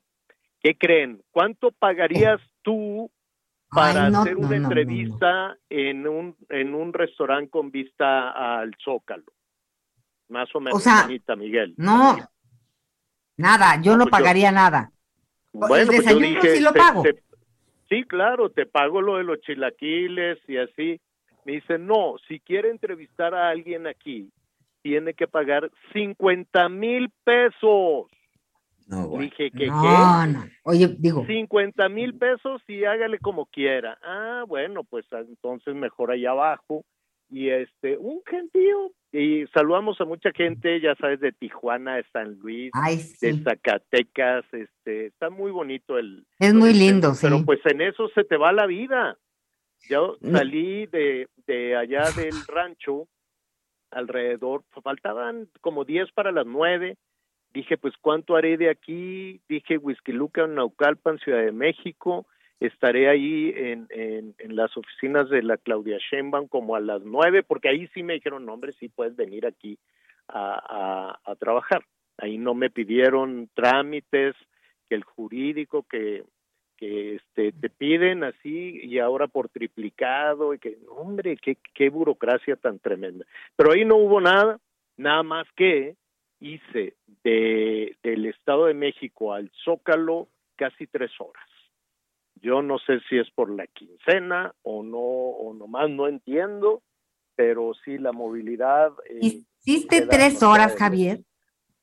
¿Qué 0.61 0.77
creen? 0.77 1.23
¿Cuánto 1.31 1.71
pagarías 1.73 2.41
tú 2.63 3.11
para 3.69 4.07
hacer 4.07 4.37
una 4.37 4.57
entrevista 4.57 5.57
en 5.69 6.07
un 6.07 6.37
en 6.49 6.75
un 6.75 6.93
restaurante 6.93 7.51
con 7.51 7.71
vista 7.71 8.31
al 8.31 8.75
Zócalo? 8.83 9.25
Más 10.29 10.49
o 10.55 10.61
menos, 10.61 10.85
o 10.87 11.37
Miguel. 11.37 11.75
No. 11.77 12.17
Nada, 13.37 13.81
yo 13.83 13.97
no 13.97 14.05
pues 14.05 14.13
pagaría 14.13 14.51
nada. 14.53 14.91
Bueno, 15.55 15.93
pues 15.93 16.05
yo 16.05 16.19
dije, 16.19 16.57
sí 16.57 16.63
lo 16.63 16.73
pago. 16.73 17.05
sí, 17.89 18.03
claro, 18.05 18.51
te 18.51 18.67
pago 18.67 19.01
lo 19.01 19.17
de 19.17 19.25
los 19.25 19.41
chilaquiles 19.41 20.39
y 20.49 20.57
así. 20.57 21.01
Me 21.45 21.53
dice, 21.53 21.79
no, 21.79 22.17
si 22.27 22.41
quiere 22.41 22.71
entrevistar 22.71 23.35
a 23.35 23.51
alguien 23.51 23.87
aquí, 23.87 24.31
tiene 24.83 25.15
que 25.15 25.29
pagar 25.29 25.71
50 25.93 26.69
mil 26.69 27.11
pesos. 27.23 28.07
No, 28.87 29.09
Dije 29.19 29.51
que 29.51 29.67
no, 29.67 29.83
qué? 29.83 30.33
No. 30.33 30.45
Oye, 30.65 30.95
digo. 30.99 31.25
50 31.25 31.89
mil 31.89 32.19
pesos 32.19 32.61
y 32.67 32.85
hágale 32.85 33.19
como 33.19 33.47
quiera. 33.47 33.97
Ah, 34.03 34.45
bueno, 34.47 34.83
pues 34.85 35.07
entonces 35.11 35.75
mejor 35.75 36.11
allá 36.11 36.33
abajo. 36.33 36.85
Y 37.35 37.51
este, 37.51 37.99
un 37.99 38.23
gentío. 38.25 38.93
Y 39.11 39.45
saludamos 39.53 40.01
a 40.01 40.05
mucha 40.05 40.31
gente, 40.31 40.81
ya 40.81 40.95
sabes, 40.95 41.19
de 41.19 41.33
Tijuana, 41.33 41.97
de 41.97 42.05
San 42.13 42.39
Luis, 42.39 42.71
de 43.21 43.43
Zacatecas. 43.43 44.45
Este, 44.53 45.07
está 45.07 45.31
muy 45.31 45.51
bonito 45.51 45.99
el. 45.99 46.25
Es 46.39 46.55
muy 46.55 46.73
lindo, 46.73 47.13
sí. 47.15 47.27
Pero 47.27 47.45
pues 47.45 47.59
en 47.65 47.81
eso 47.81 48.09
se 48.15 48.23
te 48.23 48.37
va 48.37 48.53
la 48.53 48.67
vida. 48.67 49.19
Yo 49.89 50.17
salí 50.21 50.87
de, 50.87 51.27
de 51.49 51.77
allá 51.77 52.05
del 52.17 52.35
rancho 52.47 53.09
alrededor, 53.91 54.63
faltaban 54.83 55.49
como 55.61 55.85
10 55.85 56.13
para 56.13 56.31
las 56.31 56.47
9. 56.47 56.97
Dije, 57.53 57.77
pues, 57.77 57.95
¿cuánto 58.01 58.37
haré 58.37 58.57
de 58.57 58.71
aquí? 58.71 59.41
Dije, 59.49 59.77
Whisky 59.77 60.13
Luca, 60.13 60.47
Naucalpan, 60.47 61.19
Ciudad 61.19 61.45
de 61.45 61.53
México. 61.53 62.27
Estaré 62.61 63.09
ahí 63.09 63.53
en, 63.55 63.87
en, 63.91 64.57
las 64.57 64.77
oficinas 64.77 65.29
de 65.29 65.43
la 65.43 65.57
Claudia 65.57 65.99
Sheinbaum 65.99 66.49
como 66.49 66.77
a 66.77 66.81
las 66.81 67.03
9, 67.03 67.43
porque 67.43 67.69
ahí 67.69 67.89
sí 67.89 68.03
me 68.03 68.15
dijeron, 68.15 68.49
hombre, 68.49 68.73
sí 68.73 68.89
puedes 68.89 69.17
venir 69.17 69.47
aquí 69.47 69.79
a, 70.29 71.19
a, 71.25 71.31
a 71.31 71.35
trabajar. 71.37 71.85
Ahí 72.19 72.39
no 72.39 72.55
me 72.55 72.71
pidieron 72.71 73.51
trámites, 73.55 74.35
que 74.89 74.95
el 74.95 75.05
jurídico, 75.05 75.83
que 75.83 76.25
que 76.77 77.17
este, 77.17 77.53
te 77.53 77.71
piden 77.71 78.25
así 78.25 78.81
y 78.83 78.99
ahora 78.99 79.27
por 79.27 79.49
triplicado 79.49 80.55
y 80.55 80.59
que, 80.59 80.79
hombre, 80.89 81.37
qué, 81.37 81.57
qué 81.73 81.89
burocracia 81.89 82.57
tan 82.57 82.79
tremenda. 82.79 83.25
Pero 83.57 83.73
ahí 83.73 83.85
no 83.85 83.97
hubo 83.97 84.21
nada, 84.21 84.59
nada 84.97 85.23
más 85.23 85.47
que 85.57 85.97
hice 86.41 86.95
de, 87.23 87.97
del 88.03 88.27
Estado 88.27 88.67
de 88.67 88.75
México 88.75 89.33
al 89.33 89.51
Zócalo 89.65 90.29
casi 90.57 90.87
tres 90.87 91.13
horas. 91.19 91.49
Yo 92.37 92.63
no 92.63 92.79
sé 92.79 93.01
si 93.09 93.19
es 93.19 93.31
por 93.31 93.51
la 93.51 93.67
quincena 93.67 94.55
o 94.63 94.83
no, 94.83 94.99
o 94.99 95.55
nomás 95.55 95.91
no 95.91 96.09
entiendo, 96.09 96.83
pero 97.37 97.73
sí 97.85 97.99
la 97.99 98.13
movilidad. 98.13 98.93
Eh, 99.09 99.43
¿Hiciste 99.65 100.07
tres 100.07 100.43
horas, 100.43 100.77
Javier? 100.77 101.21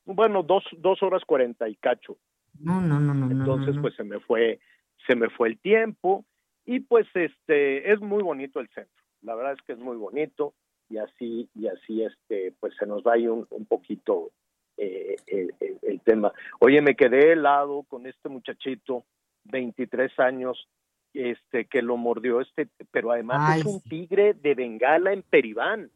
Bueno, 0.05 0.43
dos, 0.43 0.63
dos 0.77 1.01
horas 1.03 1.23
cuarenta 1.25 1.67
y 1.69 1.75
cacho. 1.75 2.17
No, 2.59 2.81
no, 2.81 2.99
no, 2.99 3.13
no. 3.13 3.31
Entonces, 3.31 3.75
pues 3.81 3.95
se 3.95 4.03
me 4.03 4.19
fue, 4.19 4.59
se 5.07 5.15
me 5.15 5.29
fue 5.29 5.49
el 5.49 5.59
tiempo 5.59 6.25
y 6.65 6.81
pues 6.81 7.07
este 7.13 7.91
es 7.91 7.99
muy 8.01 8.21
bonito 8.21 8.59
el 8.59 8.69
centro. 8.69 9.03
La 9.21 9.35
verdad 9.35 9.53
es 9.53 9.61
que 9.65 9.73
es 9.73 9.79
muy 9.79 9.97
bonito 9.97 10.53
y 10.89 10.97
así 10.97 11.49
y 11.55 11.67
así 11.67 12.03
este 12.03 12.53
pues 12.59 12.73
se 12.77 12.85
nos 12.85 13.01
va 13.03 13.13
ahí 13.13 13.27
un, 13.27 13.47
un 13.49 13.65
poquito 13.65 14.31
eh, 14.77 15.15
el, 15.27 15.53
el, 15.59 15.79
el, 15.81 16.01
tema. 16.01 16.31
Oye, 16.59 16.81
me 16.81 16.95
quedé 16.95 17.33
helado 17.33 17.83
con 17.83 18.07
este 18.07 18.29
muchachito, 18.29 19.05
23 19.45 20.19
años, 20.19 20.67
este 21.13 21.65
que 21.65 21.81
lo 21.81 21.97
mordió 21.97 22.39
este, 22.41 22.67
pero 22.91 23.11
además 23.11 23.39
Ay. 23.41 23.59
es 23.61 23.65
un 23.65 23.81
tigre 23.81 24.33
de 24.33 24.55
Bengala 24.55 25.11
en 25.13 25.23
Peribán, 25.23 25.89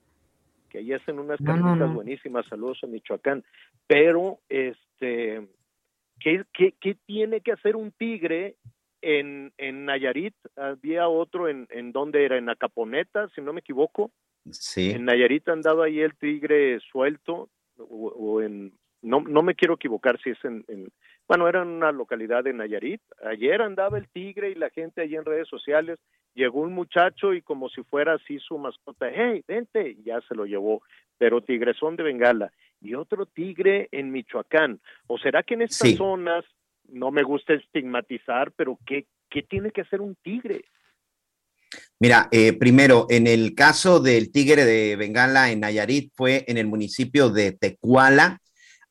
que 0.69 0.79
ahí 0.79 0.91
hacen 0.93 1.19
unas 1.19 1.39
No, 1.39 1.55
no, 1.55 1.63
carnitas 1.63 1.87
no. 1.89 1.93
buenísimas, 1.95 2.45
saludos 2.47 2.79
a 2.83 2.87
Michoacán, 2.87 3.43
pero 3.87 4.39
este 4.49 5.47
¿qué, 6.19 6.43
qué, 6.53 6.73
qué 6.79 6.95
tiene 7.05 7.41
que 7.41 7.51
hacer 7.53 7.75
un 7.75 7.91
tigre 7.91 8.55
en, 9.01 9.53
en 9.57 9.85
Nayarit? 9.85 10.35
Había 10.55 11.07
otro 11.07 11.47
en, 11.47 11.67
en 11.69 11.91
donde 11.91 12.25
era, 12.25 12.37
en 12.37 12.49
Acaponeta, 12.49 13.29
si 13.35 13.41
no 13.41 13.53
me 13.53 13.59
equivoco. 13.59 14.11
Sí. 14.51 14.91
En 14.91 15.05
Nayarit 15.05 15.47
andaba 15.49 15.85
ahí 15.85 15.99
el 15.99 16.15
tigre 16.15 16.79
suelto, 16.91 17.49
o, 17.77 18.07
o 18.07 18.41
en, 18.41 18.73
no, 19.01 19.21
no 19.21 19.43
me 19.43 19.55
quiero 19.55 19.75
equivocar 19.75 20.19
si 20.21 20.31
es 20.31 20.43
en, 20.43 20.65
en, 20.67 20.91
bueno, 21.27 21.47
era 21.47 21.61
en 21.61 21.69
una 21.69 21.91
localidad 21.91 22.43
de 22.43 22.53
Nayarit. 22.53 23.01
Ayer 23.23 23.61
andaba 23.61 23.97
el 23.97 24.07
tigre 24.09 24.51
y 24.51 24.55
la 24.55 24.69
gente 24.69 25.01
allí 25.01 25.15
en 25.15 25.25
redes 25.25 25.47
sociales, 25.47 25.99
llegó 26.33 26.61
un 26.61 26.73
muchacho 26.73 27.33
y 27.33 27.41
como 27.41 27.69
si 27.69 27.81
fuera 27.83 28.13
así 28.13 28.39
su 28.39 28.57
mascota, 28.57 29.07
hey, 29.13 29.43
vente, 29.47 29.89
y 29.91 30.03
ya 30.03 30.21
se 30.27 30.35
lo 30.35 30.45
llevó, 30.45 30.83
pero 31.17 31.41
tigresón 31.41 31.95
de 31.95 32.03
Bengala. 32.03 32.51
Y 32.81 32.93
otro 32.93 33.25
tigre 33.25 33.87
en 33.91 34.11
Michoacán. 34.11 34.79
¿O 35.07 35.17
será 35.17 35.43
que 35.43 35.55
en 35.55 35.63
estas 35.63 35.89
Sí. 35.89 35.95
zonas, 35.95 36.45
no 36.89 37.09
me 37.09 37.23
gusta 37.23 37.53
estigmatizar, 37.53 38.51
pero 38.51 38.77
qué, 38.85 39.05
qué 39.29 39.41
tiene 39.41 39.71
que 39.71 39.81
hacer 39.81 40.01
un 40.01 40.15
tigre? 40.15 40.65
Mira, 41.99 42.27
eh, 42.31 42.53
primero, 42.53 43.07
en 43.09 43.25
el 43.25 43.55
caso 43.55 43.99
del 43.99 44.31
tigre 44.31 44.65
de 44.65 44.95
Bengala 44.95 45.51
en 45.51 45.61
Nayarit 45.61 46.11
fue 46.13 46.43
en 46.47 46.57
el 46.57 46.67
municipio 46.67 47.29
de 47.29 47.53
Tecuala. 47.53 48.39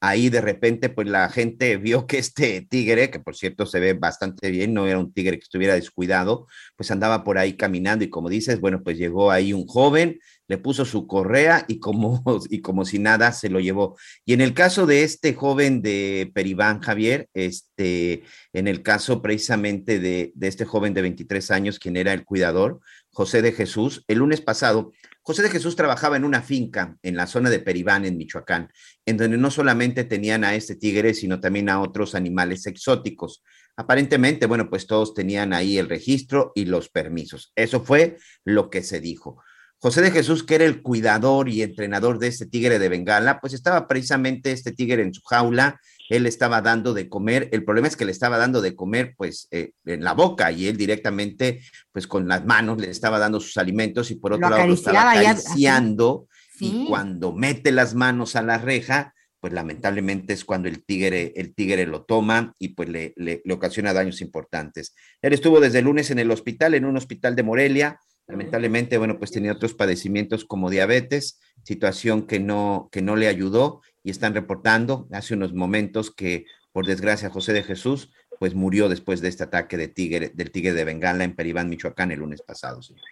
Ahí 0.07 0.29
de 0.29 0.43
repente, 0.43 0.91
pues 0.91 1.09
la 1.09 1.31
gente 1.31 1.79
vio 1.79 2.07
que 2.07 2.19
este 2.19 2.61
tigre, 2.61 3.11
que 3.11 3.21
por 3.21 3.35
cierto 3.35 3.65
se 3.65 3.81
ve 3.81 3.95
bastante 3.95 4.51
bien, 4.51 4.75
no 4.75 4.87
era 4.87 4.99
un 4.99 5.15
tigre 5.15 5.39
que 5.39 5.45
estuviera 5.45 5.73
descuidado, 5.73 6.47
pues 6.77 6.91
andaba 6.91 7.25
por 7.25 7.39
ahí 7.39 7.55
caminando 7.55 8.05
y 8.05 8.11
como 8.11 8.29
dices, 8.29 8.61
bueno, 8.61 8.83
pues 8.83 8.99
llegó 8.99 9.31
ahí 9.31 9.55
un 9.55 9.67
joven, 9.67 10.21
le 10.47 10.59
puso 10.59 10.85
su 10.85 11.07
correa 11.07 11.65
y 11.69 11.79
como, 11.79 12.23
y 12.51 12.61
como 12.61 12.85
si 12.85 12.99
nada 12.99 13.33
se 13.33 13.49
lo 13.49 13.61
llevó. 13.61 13.97
Y 14.27 14.35
en 14.35 14.43
el 14.43 14.53
caso 14.53 14.85
de 14.85 15.05
este 15.05 15.33
joven 15.33 15.81
de 15.81 16.31
Peribán, 16.35 16.81
Javier, 16.81 17.31
este, 17.33 18.25
en 18.53 18.69
el 18.69 18.83
caso 18.83 19.23
precisamente 19.23 20.01
de, 20.01 20.33
de 20.35 20.49
este 20.49 20.67
joven 20.67 20.93
de 20.93 21.01
23 21.01 21.51
años, 21.51 21.79
quien 21.79 21.97
era 21.97 22.13
el 22.13 22.27
cuidador, 22.27 22.81
José 23.11 23.41
de 23.41 23.53
Jesús, 23.53 24.05
el 24.07 24.19
lunes 24.19 24.43
pasado, 24.43 24.93
José 25.27 25.43
de 25.43 25.49
Jesús 25.49 25.75
trabajaba 25.75 26.19
en 26.19 26.25
una 26.25 26.43
finca 26.43 26.99
en 27.03 27.17
la 27.17 27.27
zona 27.27 27.49
de 27.49 27.59
Peribán, 27.59 28.05
en 28.05 28.19
Michoacán, 28.19 28.71
en 29.07 29.17
donde 29.17 29.39
no 29.39 29.51
solamente 29.51 30.05
tenían 30.05 30.45
a 30.45 30.55
este 30.55 30.77
tigre, 30.77 31.15
sino 31.15 31.41
también 31.41 31.71
a 31.71 31.81
otros 31.81 32.15
animales 32.15 32.67
exóticos. 32.67 33.43
Aparentemente, 33.75 34.45
bueno, 34.45 34.69
pues 34.69 34.87
todos 34.87 35.15
tenían 35.15 35.55
ahí 35.55 35.79
el 35.79 35.89
registro 35.89 36.53
y 36.55 36.67
los 36.67 36.91
permisos. 36.91 37.53
Eso 37.57 37.83
fue 37.83 38.19
lo 38.45 38.69
que 38.69 38.83
se 38.83 39.01
dijo. 39.01 39.43
José 39.79 40.03
de 40.03 40.11
Jesús, 40.11 40.45
que 40.45 40.57
era 40.57 40.67
el 40.67 40.83
cuidador 40.83 41.49
y 41.49 41.63
entrenador 41.63 42.19
de 42.19 42.27
este 42.27 42.45
tigre 42.45 42.79
de 42.79 42.91
Bengala, 42.91 43.41
pues 43.41 43.55
estaba 43.55 43.89
precisamente 43.89 44.53
este 44.53 44.73
tigre 44.73 45.03
en 45.03 45.15
su 45.15 45.23
jaula, 45.23 45.81
él 46.09 46.27
estaba 46.27 46.61
dando 46.61 46.95
de 46.95 47.09
comer, 47.09 47.49
el 47.53 47.65
problema 47.65 47.89
es 47.89 47.97
que 47.97 48.05
le 48.05 48.13
estaba 48.13 48.39
dando 48.39 48.61
de 48.61 48.75
comer 48.75 49.15
pues 49.17 49.49
eh, 49.51 49.73
en 49.87 50.05
la 50.05 50.13
boca 50.13 50.53
y 50.53 50.67
él 50.69 50.77
directamente 50.77 51.61
pues 51.93 52.07
con 52.07 52.29
las 52.29 52.45
manos 52.45 52.79
le 52.79 52.91
estaba 52.91 53.19
dando 53.19 53.41
sus 53.41 53.57
alimentos 53.57 54.11
y 54.11 54.17
por 54.17 54.33
otro 54.35 54.49
Lo 54.49 54.57
lado 54.57 54.69
lo 54.69 54.75
estaba 54.75 55.13
acariciando 55.13 56.29
Sí. 56.57 56.85
y 56.85 56.87
cuando 56.87 57.33
mete 57.33 57.73
las 57.73 57.97
manos 57.97 58.37
a 58.37 58.43
la 58.43 58.59
reja, 58.59 59.13
pues 59.41 59.53
lamentablemente 59.53 60.33
es 60.35 60.45
cuando 60.45 60.69
el 60.69 60.85
tigre, 60.85 61.33
el 61.35 61.53
tigre 61.53 61.85
lo 61.85 62.05
toma 62.05 62.55
y 62.61 62.69
pues 62.69 62.89
le, 62.89 63.13
le, 63.17 63.43
le 63.45 63.55
ocasiona 63.55 63.93
daños 63.93 64.21
importantes. 64.21 64.95
Él 65.21 65.33
estuvo 65.33 65.59
desde 65.59 65.81
el 65.81 65.87
lunes 65.87 66.13
en 66.13 66.21
el 66.21 66.31
hospital, 66.31 66.75
en 66.75 66.85
un 66.85 66.97
hospital 66.97 67.35
de 67.35 67.43
Morelia, 67.43 67.99
lamentablemente, 68.29 68.99
bueno, 68.99 69.19
pues 69.19 69.33
tenía 69.33 69.53
otros 69.53 69.75
padecimientos 69.75 70.45
como 70.45 70.71
diabetes, 70.71 71.41
situación 71.65 72.27
que 72.27 72.39
no, 72.41 72.89
que 72.93 73.03
no 73.03 73.17
le 73.17 73.27
ayudó 73.29 73.83
y 74.05 74.11
están 74.11 74.35
reportando 74.35 75.09
hace 75.11 75.35
unos 75.35 75.55
momentos 75.55 76.15
que, 76.15 76.45
por 76.73 76.87
desgracia, 76.87 77.31
José 77.31 77.55
de 77.55 77.63
Jesús, 77.63 78.13
pues 78.39 78.55
murió 78.55 78.89
después 78.89 79.21
de 79.23 79.29
este 79.29 79.45
ataque 79.45 79.77
de 79.77 79.89
tigre, 79.89 80.31
del 80.35 80.53
tigre 80.53 80.75
de 80.75 80.85
Bengala 80.85 81.25
en 81.25 81.35
Peribán, 81.35 81.71
Michoacán, 81.71 82.13
el 82.13 82.21
lunes 82.21 82.43
pasado, 82.43 82.83
señor. 82.83 83.03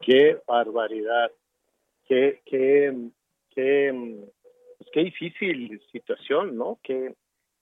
Qué 0.00 0.38
barbaridad, 0.46 1.32
qué, 2.06 2.42
qué, 2.44 2.94
qué, 3.54 4.20
pues 4.76 4.90
qué 4.92 5.00
difícil 5.04 5.80
situación, 5.90 6.56
¿no? 6.56 6.78
Qué, 6.82 7.14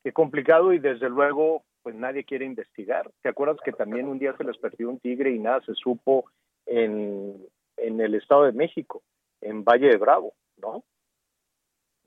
qué 0.03 0.13
complicado 0.13 0.73
y 0.73 0.81
desde 0.81 1.09
luego, 1.09 1.63
pues 1.85 1.95
nadie 1.95 2.25
quiere 2.25 2.45
investigar. 2.45 3.09
¿Te 3.23 3.29
acuerdas 3.29 3.59
que 3.65 3.71
también 3.71 4.09
un 4.09 4.19
día 4.19 4.37
se 4.37 4.43
les 4.43 4.59
perdió 4.59 4.89
un 4.89 4.99
tigre 4.99 5.31
y 5.31 5.39
nada 5.39 5.61
se 5.65 5.75
supo 5.75 6.25
en, 6.67 7.47
en 7.77 8.01
el 8.01 8.17
Estado 8.17 8.45
de 8.45 8.53
México, 8.53 9.05
en 9.41 9.63
Valle 9.63 9.89
de 9.89 9.99
Bravo, 9.99 10.35
¿no? 10.57 10.83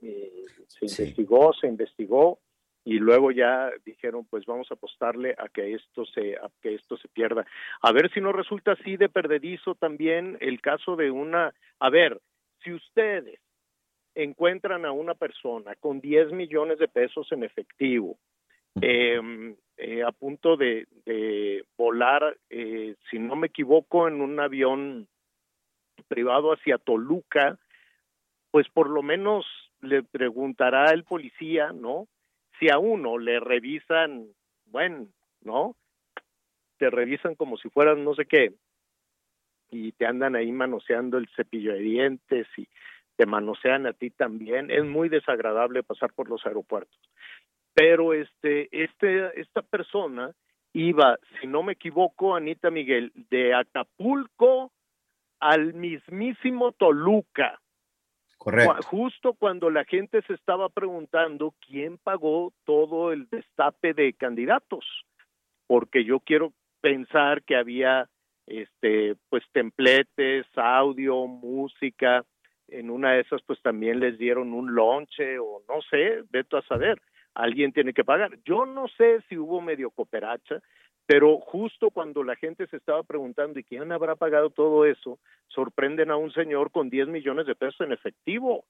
Y 0.02 0.46
se 0.68 0.88
Sí. 0.88 1.02
investigó, 1.04 1.54
se 1.54 1.68
investigó 1.68 2.40
y 2.86 3.00
luego 3.00 3.32
ya 3.32 3.72
dijeron 3.84 4.26
pues 4.30 4.46
vamos 4.46 4.70
a 4.70 4.76
apostarle 4.76 5.36
a 5.40 5.50
que 5.50 5.74
esto 5.74 6.06
se 6.06 6.36
a 6.36 6.50
que 6.62 6.76
esto 6.76 6.96
se 6.98 7.08
pierda 7.08 7.44
a 7.82 7.92
ver 7.92 8.12
si 8.14 8.22
no 8.22 8.32
resulta 8.32 8.74
así 8.74 8.96
de 8.96 9.10
perdedizo 9.10 9.74
también 9.74 10.38
el 10.40 10.62
caso 10.62 10.96
de 10.96 11.10
una 11.10 11.52
a 11.80 11.90
ver 11.90 12.22
si 12.64 12.72
ustedes 12.74 13.40
encuentran 14.14 14.86
a 14.86 14.92
una 14.92 15.16
persona 15.16 15.74
con 15.76 16.00
10 16.00 16.32
millones 16.32 16.78
de 16.78 16.88
pesos 16.88 17.32
en 17.32 17.44
efectivo 17.44 18.18
eh, 18.82 19.20
eh, 19.78 20.04
a 20.04 20.12
punto 20.12 20.56
de, 20.56 20.88
de 21.06 21.66
volar 21.76 22.38
eh, 22.52 22.96
si 23.10 23.18
no 23.18 23.36
me 23.36 23.48
equivoco 23.48 24.08
en 24.08 24.22
un 24.22 24.40
avión 24.40 25.08
privado 26.08 26.54
hacia 26.54 26.78
Toluca 26.78 27.58
pues 28.52 28.70
por 28.70 28.90
lo 28.92 29.02
menos 29.02 29.46
le 29.86 30.04
preguntará 30.04 30.92
el 30.92 31.04
policía, 31.04 31.72
¿no? 31.74 32.08
Si 32.60 32.70
a 32.70 32.78
uno 32.78 33.18
le 33.18 33.40
revisan, 33.40 34.28
bueno, 34.66 35.08
¿no? 35.42 35.76
Te 36.78 36.90
revisan 36.90 37.36
como 37.36 37.58
si 37.58 37.70
fueran 37.70 38.04
no 38.04 38.16
sé 38.16 38.26
qué, 38.26 38.54
y 39.72 39.92
te 39.94 40.06
andan 40.06 40.36
ahí 40.36 40.52
manoseando 40.52 41.18
el 41.18 41.28
cepillo 41.36 41.74
de 41.74 41.80
dientes 41.80 42.48
y 42.58 42.68
te 43.16 43.26
manosean 43.26 43.88
a 43.88 43.94
ti 43.94 44.10
también. 44.10 44.72
Es 44.72 44.84
muy 44.86 45.10
desagradable 45.10 45.84
pasar 45.84 46.14
por 46.14 46.30
los 46.30 46.46
aeropuertos. 46.46 47.00
Pero 47.74 48.14
este, 48.14 48.70
este, 48.72 49.40
esta 49.40 49.62
persona 49.62 50.32
iba, 50.74 51.18
si 51.40 51.48
no 51.48 51.64
me 51.64 51.74
equivoco, 51.74 52.36
Anita 52.36 52.70
Miguel, 52.70 53.12
de 53.30 53.54
Acapulco 53.54 54.72
al 55.40 55.74
mismísimo 55.74 56.72
Toluca. 56.72 57.60
Justo 58.86 59.34
cuando 59.34 59.70
la 59.70 59.86
gente 59.86 60.22
se 60.24 60.34
estaba 60.34 60.70
preguntando 60.70 61.54
quién 61.66 61.98
pagó 61.98 62.54
todo 62.64 63.12
el 63.12 63.28
destape 63.30 63.94
de 63.94 64.14
candidatos, 64.14 64.86
porque 65.68 66.04
yo 66.04 66.20
quiero 66.20 66.54
pensar 66.82 67.44
que 67.44 67.56
había 67.56 68.08
este 68.46 69.16
pues 69.30 69.44
templetes, 69.52 70.46
audio, 70.56 71.26
música, 71.26 72.24
en 72.68 72.92
una 72.92 73.14
de 73.14 73.22
esas 73.22 73.42
pues 73.44 73.60
también 73.62 74.00
les 74.00 74.18
dieron 74.20 74.54
un 74.54 74.76
lonche 74.76 75.40
o 75.40 75.64
no 75.68 75.82
sé, 75.90 76.24
veto 76.30 76.58
a 76.58 76.62
saber, 76.64 77.02
alguien 77.34 77.74
tiene 77.74 77.94
que 77.94 78.04
pagar. 78.04 78.38
Yo 78.46 78.66
no 78.66 78.88
sé 78.90 79.22
si 79.28 79.38
hubo 79.38 79.62
medio 79.62 79.90
cooperacha, 79.90 80.62
pero 81.06 81.40
justo 81.40 81.90
cuando 81.92 82.24
la 82.24 82.36
gente 82.36 82.68
se 82.68 82.78
estaba 82.78 83.04
preguntando 83.04 83.60
¿y 83.60 83.64
quién 83.64 83.92
habrá 83.92 84.16
pagado 84.16 84.50
todo 84.50 84.86
eso? 84.86 85.20
Sorprenden 85.48 86.12
a 86.12 86.18
un 86.18 86.32
señor 86.34 86.72
con 86.72 86.90
10 86.90 87.08
millones 87.08 87.46
de 87.46 87.56
pesos 87.56 87.82
en 87.82 87.92
efectivo. 87.92 88.66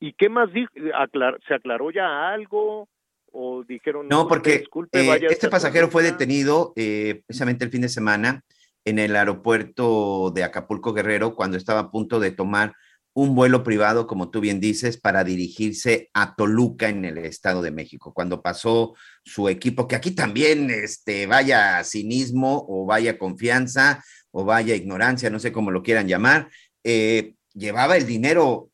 ¿Y 0.00 0.12
qué 0.12 0.28
más 0.28 0.52
dijo? 0.52 0.70
Aclar- 0.94 1.40
¿Se 1.48 1.54
aclaró 1.54 1.90
ya 1.90 2.28
algo? 2.32 2.88
¿O 3.32 3.64
dijeron 3.64 4.06
No, 4.08 4.28
porque 4.28 4.58
disculpe, 4.58 5.04
eh, 5.04 5.08
vaya 5.08 5.28
este 5.28 5.48
pasajero 5.48 5.88
fue 5.88 6.02
Toluca"? 6.02 6.18
detenido 6.18 6.72
eh, 6.76 7.22
precisamente 7.26 7.64
el 7.64 7.70
fin 7.70 7.80
de 7.82 7.88
semana 7.88 8.42
en 8.84 8.98
el 8.98 9.16
aeropuerto 9.16 10.30
de 10.34 10.44
Acapulco 10.44 10.92
Guerrero 10.92 11.34
cuando 11.34 11.56
estaba 11.56 11.80
a 11.80 11.90
punto 11.90 12.20
de 12.20 12.30
tomar 12.30 12.74
un 13.14 13.34
vuelo 13.36 13.62
privado, 13.62 14.06
como 14.08 14.30
tú 14.30 14.40
bien 14.40 14.60
dices, 14.60 14.98
para 14.98 15.22
dirigirse 15.22 16.10
a 16.12 16.34
Toluca 16.34 16.88
en 16.88 17.04
el 17.04 17.18
Estado 17.18 17.62
de 17.62 17.70
México. 17.70 18.12
Cuando 18.12 18.42
pasó 18.42 18.94
su 19.24 19.48
equipo, 19.48 19.86
que 19.86 19.94
aquí 19.94 20.10
también 20.10 20.68
este, 20.68 21.26
vaya 21.26 21.82
cinismo 21.84 22.66
o 22.68 22.84
vaya 22.84 23.16
confianza 23.16 24.04
o 24.32 24.44
vaya 24.44 24.74
ignorancia, 24.74 25.30
no 25.30 25.38
sé 25.38 25.52
cómo 25.52 25.70
lo 25.70 25.84
quieran 25.84 26.08
llamar, 26.08 26.50
eh, 26.82 27.34
llevaba 27.54 27.96
el 27.96 28.04
dinero, 28.04 28.70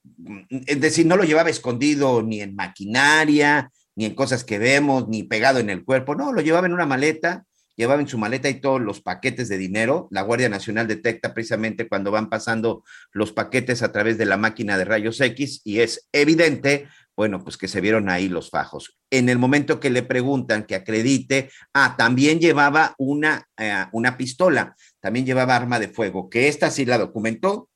es 0.67 0.81
decir, 0.81 1.05
no 1.05 1.17
lo 1.17 1.25
llevaba 1.25 1.51
escondido 1.51 2.23
ni 2.23 2.41
en 2.41 2.55
maquinaria, 2.55 3.71
ni 3.95 4.07
en 4.07 4.15
cosas 4.15 4.43
que 4.43 4.59
vemos, 4.59 5.07
ni 5.09 5.23
pegado 5.23 5.59
en 5.59 5.69
el 5.69 5.85
cuerpo, 5.85 6.15
no, 6.15 6.33
lo 6.33 6.41
llevaba 6.41 6.67
en 6.67 6.73
una 6.73 6.87
maleta 6.87 7.45
llevaba 7.81 8.03
en 8.03 8.09
su 8.09 8.19
maleta 8.19 8.51
y 8.51 8.61
todos 8.61 8.79
los 8.79 9.01
paquetes 9.01 9.49
de 9.49 9.57
dinero. 9.57 10.07
La 10.11 10.21
Guardia 10.21 10.51
Nacional 10.51 10.87
detecta 10.87 11.33
precisamente 11.33 11.89
cuando 11.89 12.11
van 12.11 12.29
pasando 12.29 12.85
los 13.11 13.33
paquetes 13.33 13.83
a 13.83 13.91
través 13.91 14.19
de 14.19 14.27
la 14.27 14.37
máquina 14.37 14.77
de 14.77 14.85
rayos 14.85 15.19
X 15.19 15.63
y 15.65 15.81
es 15.81 16.07
evidente, 16.13 16.89
bueno, 17.17 17.43
pues 17.43 17.57
que 17.57 17.69
se 17.69 17.81
vieron 17.81 18.11
ahí 18.11 18.29
los 18.29 18.51
fajos. 18.51 18.99
En 19.09 19.31
el 19.31 19.39
momento 19.39 19.81
que 19.81 19.89
le 19.89 20.03
preguntan 20.03 20.65
que 20.65 20.75
acredite, 20.75 21.51
ah, 21.73 21.95
también 21.97 22.39
llevaba 22.39 22.95
una, 22.99 23.49
eh, 23.57 23.87
una 23.93 24.19
pistola, 24.19 24.77
también 25.01 25.25
llevaba 25.25 25.57
arma 25.57 25.79
de 25.79 25.89
fuego, 25.89 26.29
que 26.29 26.49
esta 26.49 26.71
sí 26.71 26.85
la 26.85 26.99
documentó 26.99 27.71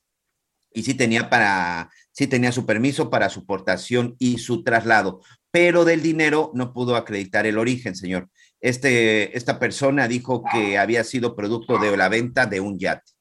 y 0.71 0.83
sí 0.83 0.93
tenía 0.93 1.31
para, 1.31 1.89
sí 2.13 2.27
tenía 2.27 2.53
su 2.53 2.67
permiso 2.67 3.09
para 3.09 3.31
su 3.31 3.47
portación 3.47 4.17
y 4.19 4.37
su 4.37 4.65
traslado, 4.65 5.23
pero 5.51 5.87
del 5.87 6.03
dinero 6.03 6.51
no 6.53 6.75
pudo 6.75 6.95
acreditar 6.95 7.47
el 7.47 7.57
origen, 7.57 7.97
señor. 7.97 8.29
Este, 8.65 9.37
esta 9.37 9.59
persona 9.59 10.09
dijo 10.09 10.43
que 10.51 10.79
había 10.79 11.05
sido 11.05 11.37
producto 11.37 11.77
de 11.77 11.95
la 11.99 12.09
venta 12.09 12.47
de 12.47 12.61
un 12.61 12.79
yate, 12.79 13.13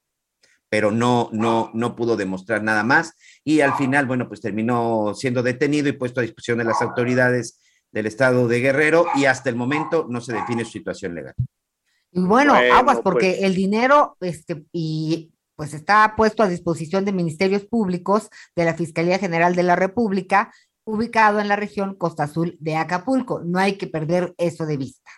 pero 0.70 0.90
no, 0.90 1.28
no, 1.34 1.70
no 1.74 1.98
pudo 1.98 2.16
demostrar 2.16 2.64
nada 2.64 2.86
más 2.86 3.14
y 3.44 3.60
al 3.60 3.74
final, 3.74 4.06
bueno, 4.06 4.30
pues 4.30 4.40
terminó 4.40 5.14
siendo 5.14 5.44
detenido 5.44 5.90
y 5.90 5.98
puesto 5.98 6.22
a 6.22 6.24
disposición 6.24 6.60
de 6.60 6.64
las 6.64 6.82
autoridades 6.82 7.60
del 7.92 8.06
estado 8.06 8.48
de 8.48 8.62
Guerrero 8.62 9.08
y 9.16 9.26
hasta 9.26 9.50
el 9.50 9.58
momento 9.58 10.08
no 10.10 10.22
se 10.22 10.32
define 10.32 10.64
su 10.64 10.72
situación 10.72 11.14
legal. 11.14 11.34
Y 12.14 12.22
bueno, 12.22 12.54
aguas, 12.54 13.02
porque 13.02 13.40
el 13.40 13.54
dinero, 13.54 14.16
este, 14.22 14.64
y 14.72 15.34
pues 15.58 15.74
está 15.74 16.14
puesto 16.16 16.42
a 16.44 16.48
disposición 16.48 17.04
de 17.04 17.12
ministerios 17.12 17.66
públicos 17.66 18.30
de 18.56 18.64
la 18.64 18.76
Fiscalía 18.76 19.20
General 19.20 19.56
de 19.56 19.64
la 19.64 19.76
República, 19.76 20.54
ubicado 20.86 21.42
en 21.42 21.50
la 21.50 21.58
región 21.58 21.96
Costa 21.96 22.24
Azul 22.24 22.56
de 22.62 22.78
Acapulco. 22.78 23.42
No 23.44 23.60
hay 23.60 23.74
que 23.74 23.88
perder 23.88 24.34
eso 24.38 24.66
de 24.66 24.78
vista. 24.78 25.12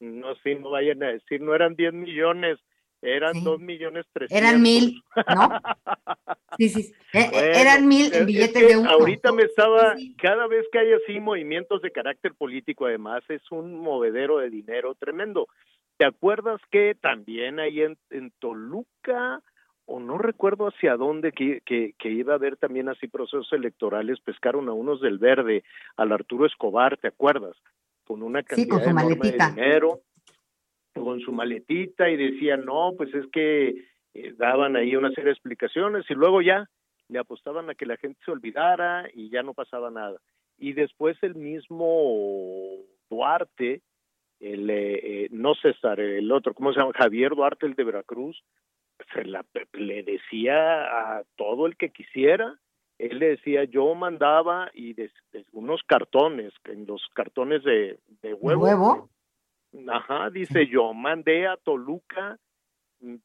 No, 0.00 0.34
sí, 0.36 0.54
no 0.56 0.70
vayan 0.70 1.02
a 1.02 1.08
decir, 1.08 1.40
no 1.40 1.54
eran 1.54 1.76
10 1.76 1.92
millones, 1.92 2.58
eran 3.00 3.42
2 3.42 3.60
millones 3.60 4.06
300. 4.12 4.36
Eran 4.36 4.62
mil, 4.62 5.02
¿no? 5.16 5.48
Sí, 6.56 6.68
sí, 6.68 6.94
e, 7.12 7.18
e, 7.18 7.60
eran 7.60 7.88
mil 7.88 8.14
en 8.14 8.26
billetes 8.26 8.68
de 8.68 8.76
uno. 8.76 8.88
Ahorita 8.88 9.32
me 9.32 9.42
estaba, 9.42 9.96
cada 10.22 10.46
vez 10.46 10.64
que 10.70 10.78
hay 10.78 10.92
así 10.92 11.18
movimientos 11.18 11.82
de 11.82 11.90
carácter 11.90 12.32
político, 12.34 12.86
además, 12.86 13.24
es 13.28 13.42
un 13.50 13.74
movedero 13.80 14.38
de 14.38 14.50
dinero 14.50 14.94
tremendo. 14.94 15.48
¿Te 15.96 16.06
acuerdas 16.06 16.60
que 16.70 16.94
también 16.94 17.58
ahí 17.58 17.80
en, 17.82 17.98
en 18.10 18.30
Toluca 18.38 19.42
o 19.86 20.00
no 20.00 20.18
recuerdo 20.18 20.68
hacia 20.68 20.96
dónde 20.96 21.32
que, 21.32 21.60
que, 21.64 22.08
iba 22.08 22.32
a 22.32 22.36
haber 22.36 22.56
también 22.56 22.88
así 22.88 23.06
procesos 23.06 23.52
electorales, 23.52 24.20
pescaron 24.20 24.68
a 24.68 24.72
unos 24.72 25.00
del 25.00 25.18
verde, 25.18 25.62
al 25.96 26.12
Arturo 26.12 26.46
Escobar, 26.46 26.96
¿te 26.96 27.08
acuerdas? 27.08 27.56
Con 28.04 28.22
una 28.22 28.42
cantidad 28.42 28.86
enorme 28.86 29.32
de 29.32 29.38
dinero, 29.50 30.00
con 30.94 31.20
su 31.20 31.32
maletita 31.32 32.08
y 32.08 32.16
decían, 32.16 32.64
no, 32.64 32.92
pues 32.96 33.12
es 33.14 33.26
que 33.32 33.74
eh, 34.14 34.34
daban 34.36 34.76
ahí 34.76 34.94
una 34.94 35.10
serie 35.10 35.24
de 35.24 35.32
explicaciones 35.32 36.04
y 36.08 36.14
luego 36.14 36.42
ya 36.42 36.68
le 37.08 37.18
apostaban 37.18 37.68
a 37.68 37.74
que 37.74 37.86
la 37.86 37.96
gente 37.96 38.20
se 38.24 38.30
olvidara 38.30 39.08
y 39.12 39.30
ya 39.30 39.42
no 39.42 39.54
pasaba 39.54 39.90
nada. 39.90 40.18
Y 40.58 40.72
después 40.72 41.16
el 41.22 41.34
mismo 41.34 42.76
Duarte, 43.10 43.82
el, 44.40 44.70
eh, 44.70 45.24
eh, 45.24 45.28
no 45.30 45.54
César, 45.54 46.00
el 46.00 46.30
otro, 46.30 46.54
¿cómo 46.54 46.72
se 46.72 46.80
llama? 46.80 46.92
Javier 46.94 47.34
Duarte, 47.34 47.66
el 47.66 47.74
de 47.74 47.84
Veracruz, 47.84 48.42
se 49.12 49.24
la, 49.24 49.44
le 49.72 50.02
decía 50.02 50.84
a 50.84 51.24
todo 51.36 51.66
el 51.66 51.76
que 51.76 51.90
quisiera, 51.90 52.58
él 52.98 53.18
le 53.18 53.28
decía, 53.30 53.64
yo 53.64 53.94
mandaba 53.94 54.70
y 54.74 54.94
unos 55.52 55.82
cartones, 55.82 56.52
en 56.64 56.86
los 56.86 57.02
cartones 57.14 57.62
de, 57.64 57.98
de 58.22 58.34
huevo, 58.34 59.08
ajá, 59.88 60.30
dice, 60.30 60.66
yo 60.66 60.92
mandé 60.94 61.46
a 61.46 61.56
Toluca, 61.56 62.38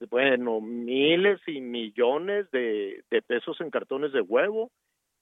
bueno, 0.09 0.59
miles 0.61 1.39
y 1.47 1.61
millones 1.61 2.49
de, 2.51 3.03
de 3.09 3.21
pesos 3.21 3.61
en 3.61 3.69
cartones 3.69 4.11
de 4.11 4.21
huevo, 4.21 4.71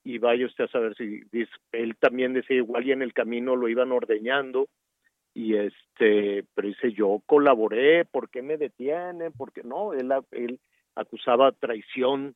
y 0.04 0.18
vaya 0.18 0.46
usted 0.46 0.64
a 0.64 0.68
saber 0.68 0.96
si 0.96 1.20
dice, 1.30 1.52
él 1.72 1.96
también 1.96 2.32
decía 2.32 2.56
igual 2.56 2.86
y 2.86 2.92
en 2.92 3.02
el 3.02 3.12
camino 3.12 3.56
lo 3.56 3.68
iban 3.68 3.92
ordeñando. 3.92 4.68
Y 5.34 5.54
este, 5.54 6.44
pero 6.54 6.68
dice 6.68 6.92
yo 6.92 7.20
colaboré, 7.26 8.04
¿por 8.06 8.30
qué 8.30 8.40
me 8.40 8.56
detienen? 8.56 9.32
Porque 9.36 9.62
no, 9.62 9.92
él, 9.92 10.10
él 10.32 10.60
acusaba 10.94 11.52
traición 11.52 12.34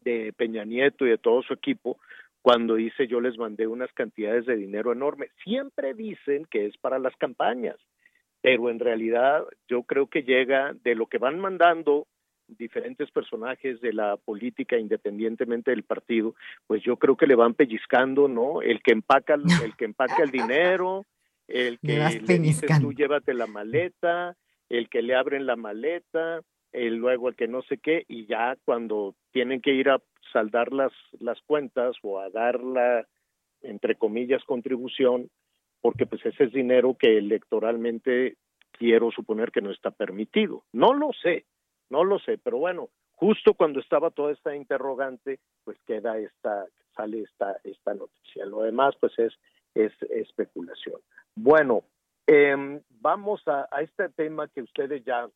de 0.00 0.32
Peña 0.36 0.64
Nieto 0.64 1.06
y 1.06 1.10
de 1.10 1.18
todo 1.18 1.42
su 1.42 1.54
equipo 1.54 1.98
cuando 2.42 2.76
dice 2.76 3.06
yo 3.06 3.20
les 3.20 3.36
mandé 3.36 3.66
unas 3.66 3.92
cantidades 3.92 4.46
de 4.46 4.56
dinero 4.56 4.92
enormes. 4.92 5.30
Siempre 5.44 5.94
dicen 5.94 6.46
que 6.50 6.66
es 6.66 6.76
para 6.78 6.98
las 6.98 7.14
campañas, 7.16 7.76
pero 8.40 8.70
en 8.70 8.78
realidad 8.78 9.44
yo 9.68 9.82
creo 9.82 10.06
que 10.06 10.22
llega 10.22 10.74
de 10.84 10.94
lo 10.94 11.06
que 11.06 11.18
van 11.18 11.40
mandando 11.40 12.06
diferentes 12.46 13.10
personajes 13.10 13.80
de 13.80 13.92
la 13.92 14.16
política 14.16 14.78
independientemente 14.78 15.70
del 15.70 15.82
partido, 15.82 16.34
pues 16.66 16.82
yo 16.82 16.96
creo 16.96 17.16
que 17.16 17.26
le 17.26 17.34
van 17.34 17.52
pellizcando, 17.52 18.26
¿no? 18.26 18.62
El 18.62 18.80
que 18.82 18.92
empaca 18.92 19.34
el 19.34 19.76
que 19.76 19.84
empaca 19.84 20.22
el 20.22 20.30
dinero, 20.30 21.04
el 21.46 21.78
que 21.80 22.22
le 22.26 22.38
dice 22.38 22.66
tú 22.80 22.92
llévate 22.92 23.34
la 23.34 23.46
maleta, 23.46 24.36
el 24.68 24.88
que 24.88 25.02
le 25.02 25.14
abren 25.14 25.46
la 25.46 25.56
maleta, 25.56 26.40
luego 26.72 27.28
el 27.28 27.36
que 27.36 27.48
no 27.48 27.62
sé 27.62 27.78
qué, 27.78 28.04
y 28.08 28.26
ya 28.26 28.56
cuando 28.64 29.14
tienen 29.32 29.60
que 29.60 29.72
ir 29.72 29.88
a 29.90 30.00
saldar 30.32 30.72
las, 30.72 30.92
las 31.18 31.40
cuentas 31.42 31.96
o 32.02 32.20
a 32.20 32.30
dar 32.30 32.62
la, 32.62 33.06
entre 33.62 33.96
comillas, 33.96 34.44
contribución, 34.44 35.30
porque 35.80 36.06
pues 36.06 36.24
ese 36.26 36.44
es 36.44 36.52
dinero 36.52 36.96
que 36.98 37.18
electoralmente 37.18 38.36
quiero 38.72 39.10
suponer 39.10 39.50
que 39.50 39.60
no 39.60 39.70
está 39.70 39.90
permitido. 39.90 40.64
No 40.72 40.92
lo 40.92 41.12
sé, 41.12 41.46
no 41.90 42.04
lo 42.04 42.18
sé, 42.18 42.38
pero 42.38 42.58
bueno, 42.58 42.90
justo 43.14 43.54
cuando 43.54 43.80
estaba 43.80 44.10
toda 44.10 44.32
esta 44.32 44.54
interrogante, 44.54 45.40
pues 45.64 45.78
queda 45.86 46.18
esta, 46.18 46.66
sale 46.94 47.22
esta, 47.22 47.56
esta 47.64 47.94
noticia. 47.94 48.44
Lo 48.46 48.62
demás, 48.62 48.94
pues 49.00 49.18
es, 49.18 49.32
es 49.74 49.92
especulación. 50.10 51.00
Bueno, 51.34 51.84
eh, 52.26 52.80
vamos 53.00 53.42
a, 53.46 53.68
este 53.80 54.10
tema 54.10 54.48
que 54.48 54.62
ustedes 54.62 55.04
ya 55.04 55.28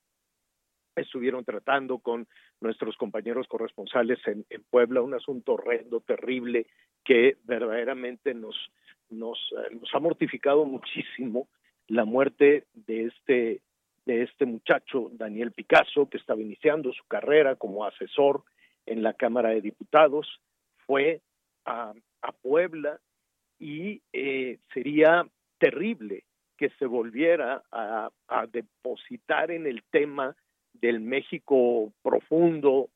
estuvieron 0.96 1.44
tratando 1.44 1.98
con 1.98 2.26
nuestros 2.60 2.96
compañeros 2.96 3.46
corresponsales 3.48 4.18
en, 4.26 4.44
Puebla, 4.70 5.02
un 5.02 5.14
asunto 5.14 5.54
horrendo, 5.54 6.00
terrible, 6.00 6.66
que 7.04 7.36
verdaderamente 7.44 8.34
nos, 8.34 8.56
nos, 9.10 9.38
eh, 9.52 9.74
nos 9.80 9.94
ha 9.94 9.98
mortificado 9.98 10.64
muchísimo 10.64 11.48
la 11.88 12.04
muerte 12.04 12.64
de 12.74 13.06
este, 13.06 13.60
de 14.06 14.22
este 14.22 14.46
muchacho, 14.46 15.10
Daniel 15.12 15.52
Picasso, 15.52 16.08
que 16.08 16.18
estaba 16.18 16.40
iniciando 16.40 16.92
su 16.92 17.04
carrera 17.06 17.56
como 17.56 17.84
asesor 17.84 18.42
en 18.86 19.02
la 19.02 19.14
Cámara 19.14 19.50
de 19.50 19.60
Diputados, 19.60 20.40
fue 20.86 21.20
a, 21.64 21.92
a 22.22 22.32
Puebla 22.32 22.98
y 23.58 24.02
eh, 24.12 24.58
sería 24.74 25.24
terrible 25.58 26.24
que 26.56 26.70
se 26.78 26.86
volviera 26.86 27.62
a, 27.70 28.10
depositar 28.50 29.50
en 29.50 29.66
el 29.66 29.82
tema 29.90 30.34
del 30.82 31.00
México 31.00 31.92
profundo 32.02 32.90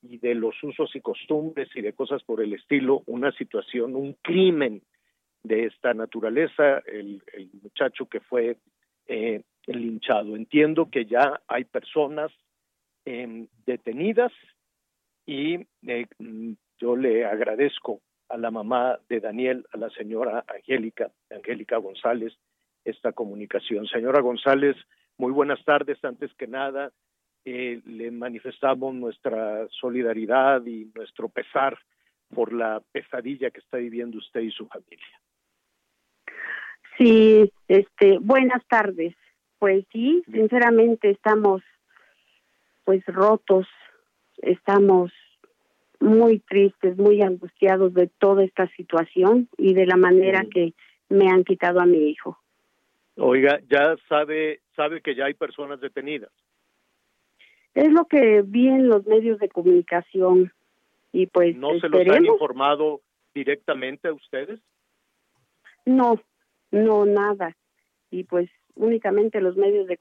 y 0.00 0.18
de 0.18 0.34
los 0.34 0.54
usos 0.62 0.94
y 0.96 1.00
costumbres 1.00 1.68
y 1.74 1.82
de 1.82 1.92
cosas 1.92 2.22
por 2.22 2.40
el 2.40 2.54
estilo, 2.54 3.02
una 3.06 3.32
situación, 3.32 3.94
un 3.94 4.14
crimen 4.22 4.82
de 5.42 5.66
esta 5.66 5.92
naturaleza, 5.92 6.78
el, 6.86 7.20
muchacho 7.62 8.06
que 8.06 8.20
fue 8.20 8.56
eh, 9.06 9.42
linchado. 9.66 10.36
Entiendo 10.36 10.88
que 10.88 11.04
ya 11.04 11.42
hay 11.48 11.64
personas 11.64 12.30
em, 13.04 13.48
detenidas 13.66 14.32
y 15.26 15.66
eh, 15.86 16.06
yo 16.78 16.96
le 16.96 17.24
agradezco 17.24 18.00
a 18.28 18.36
la 18.36 18.50
mamá 18.50 18.98
de 19.08 19.20
Daniel, 19.20 19.66
a 19.72 19.78
la 19.78 19.90
señora 19.90 20.44
Angélica, 20.48 21.10
Angélica 21.30 21.76
González, 21.76 22.32
esta 22.84 23.12
comunicación. 23.12 23.86
Señora 23.86 24.20
González, 24.20 24.76
muy 25.18 25.32
buenas 25.32 25.62
tardes. 25.64 26.02
Antes 26.04 26.32
que 26.34 26.46
nada, 26.46 26.92
eh, 27.44 27.80
le 27.84 28.10
manifestamos 28.10 28.94
nuestra 28.94 29.66
solidaridad 29.68 30.64
y 30.66 30.90
nuestro 30.94 31.28
pesar 31.28 31.78
por 32.34 32.52
la 32.52 32.82
pesadilla 32.92 33.50
que 33.50 33.60
está 33.60 33.78
viviendo 33.78 34.18
usted 34.18 34.40
y 34.40 34.50
su 34.50 34.66
familia. 34.66 35.20
Sí, 36.96 37.50
este, 37.68 38.18
buenas 38.20 38.66
tardes. 38.68 39.14
Pues 39.58 39.84
sí, 39.92 40.22
sinceramente 40.30 41.10
estamos 41.10 41.62
pues 42.84 43.04
rotos, 43.06 43.66
estamos 44.38 45.12
muy 46.00 46.40
tristes, 46.40 46.96
muy 46.96 47.22
angustiados 47.22 47.94
de 47.94 48.08
toda 48.18 48.44
esta 48.44 48.66
situación 48.76 49.48
y 49.56 49.74
de 49.74 49.86
la 49.86 49.96
manera 49.96 50.44
que 50.52 50.74
me 51.08 51.28
han 51.28 51.44
quitado 51.44 51.80
a 51.80 51.86
mi 51.86 52.10
hijo. 52.10 52.38
Oiga, 53.16 53.60
ya 53.68 53.96
sabe 54.08 54.60
sabe 54.74 55.00
que 55.00 55.14
ya 55.14 55.26
hay 55.26 55.34
personas 55.34 55.80
detenidas. 55.80 56.32
Es 57.74 57.90
lo 57.90 58.04
que 58.06 58.42
vi 58.42 58.68
en 58.68 58.88
los 58.88 59.06
medios 59.06 59.38
de 59.38 59.48
comunicación. 59.48 60.52
Y 61.12 61.26
pues 61.26 61.56
¿No 61.56 61.78
se 61.80 61.88
los 61.88 62.06
han 62.08 62.24
informado 62.26 63.00
directamente 63.34 64.08
a 64.08 64.12
ustedes? 64.12 64.60
No, 65.84 66.20
no 66.70 67.04
nada. 67.06 67.56
Y 68.10 68.24
pues 68.24 68.50
únicamente 68.74 69.40
los 69.40 69.56
medios 69.56 69.86
de 69.86 69.98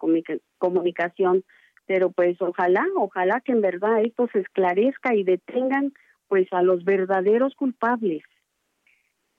comunicación, 0.57 1.43
pero 1.85 2.11
pues 2.11 2.41
ojalá, 2.41 2.85
ojalá 2.95 3.41
que 3.41 3.52
en 3.52 3.61
verdad 3.61 4.02
esto 4.02 4.30
se 4.31 4.39
esclarezca 4.39 5.14
y 5.15 5.23
detengan 5.23 5.93
pues 6.27 6.48
a 6.52 6.61
los 6.61 6.85
verdaderos 6.85 7.56
culpables. 7.56 8.23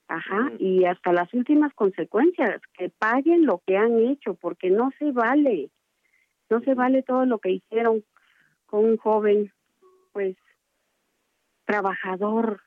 Ajá, 0.07 0.51
y 0.59 0.85
hasta 0.85 1.11
las 1.11 1.33
últimas 1.33 1.73
consecuencias, 1.73 2.61
que 2.77 2.89
paguen 2.89 3.45
lo 3.45 3.61
que 3.65 3.77
han 3.77 3.97
hecho, 3.99 4.35
porque 4.35 4.69
no 4.69 4.91
se 4.99 5.11
vale, 5.11 5.69
no 6.49 6.59
se 6.59 6.75
vale 6.75 7.01
todo 7.01 7.25
lo 7.25 7.39
que 7.39 7.51
hicieron 7.51 8.03
con 8.73 8.85
un 8.85 8.97
joven, 8.97 9.51
pues, 10.13 10.35
trabajador, 11.63 12.61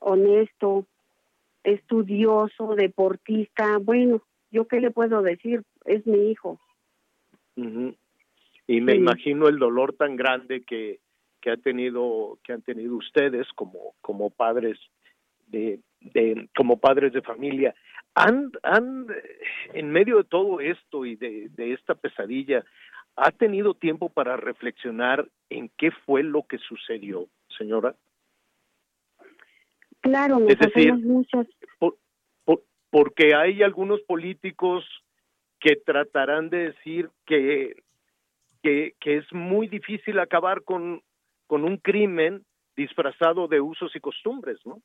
honesto, 0.00 0.84
estudioso, 1.62 2.74
deportista, 2.74 3.78
bueno, 3.78 4.20
yo 4.50 4.66
qué 4.66 4.80
le 4.80 4.90
puedo 4.90 5.22
decir, 5.22 5.62
es 5.84 6.04
mi 6.08 6.32
hijo. 6.32 6.58
Y 7.54 8.80
me 8.80 8.96
imagino 8.96 9.46
el 9.46 9.60
dolor 9.60 9.92
tan 9.92 10.16
grande 10.16 10.64
que, 10.64 10.98
que 11.40 11.52
ha 11.52 11.56
tenido 11.56 12.40
que 12.42 12.52
han 12.52 12.62
tenido 12.62 12.96
ustedes 12.96 13.46
como 13.54 13.94
como 14.00 14.30
padres 14.30 14.76
de, 15.46 15.78
de 16.00 16.48
como 16.56 16.80
padres 16.80 17.12
de 17.12 17.22
familia. 17.22 17.76
Han 18.16 18.50
han 18.64 19.06
en 19.72 19.92
medio 19.92 20.16
de 20.16 20.24
todo 20.24 20.58
esto 20.58 21.06
y 21.06 21.14
de, 21.14 21.48
de 21.50 21.74
esta 21.74 21.94
pesadilla 21.94 22.64
ha 23.20 23.30
tenido 23.30 23.74
tiempo 23.74 24.08
para 24.08 24.36
reflexionar 24.36 25.28
en 25.48 25.70
qué 25.76 25.90
fue 25.90 26.22
lo 26.22 26.42
que 26.44 26.58
sucedió 26.58 27.26
señora 27.56 27.94
claro 30.00 30.38
nos 30.38 30.50
es 30.50 30.58
decir 30.58 30.94
muchas 30.94 31.46
porque 32.90 33.34
hay 33.34 33.62
algunos 33.62 34.00
políticos 34.02 34.84
que 35.60 35.76
tratarán 35.76 36.50
de 36.50 36.72
decir 36.72 37.10
que, 37.26 37.76
que, 38.62 38.94
que 39.00 39.18
es 39.18 39.32
muy 39.32 39.68
difícil 39.68 40.18
acabar 40.18 40.62
con, 40.64 41.02
con 41.46 41.64
un 41.64 41.76
crimen 41.76 42.44
disfrazado 42.76 43.46
de 43.46 43.60
usos 43.60 43.94
y 43.94 44.00
costumbres, 44.00 44.58
¿no? 44.64 44.80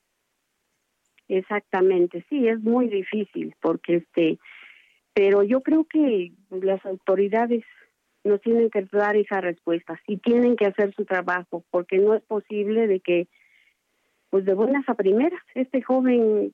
Exactamente, 1.28 2.24
sí, 2.30 2.48
es 2.48 2.60
muy 2.60 2.88
difícil 2.88 3.56
porque 3.60 3.96
este, 3.96 4.38
pero 5.14 5.42
yo 5.42 5.62
creo 5.62 5.86
que 5.86 6.34
las 6.52 6.86
autoridades 6.86 7.64
nos 8.26 8.42
tienen 8.42 8.70
que 8.70 8.82
dar 8.92 9.16
esa 9.16 9.40
respuesta 9.40 10.00
y 10.08 10.18
tienen 10.18 10.56
que 10.56 10.66
hacer 10.66 10.94
su 10.96 11.06
trabajo 11.06 11.64
porque 11.70 12.00
no 12.00 12.16
es 12.16 12.24
posible 12.24 12.88
de 12.88 13.00
que, 13.00 13.28
pues 14.30 14.46
de 14.46 14.56
buenas 14.56 14.88
a 14.90 14.96
primeras, 14.96 15.42
este 15.54 15.82
joven 15.82 16.52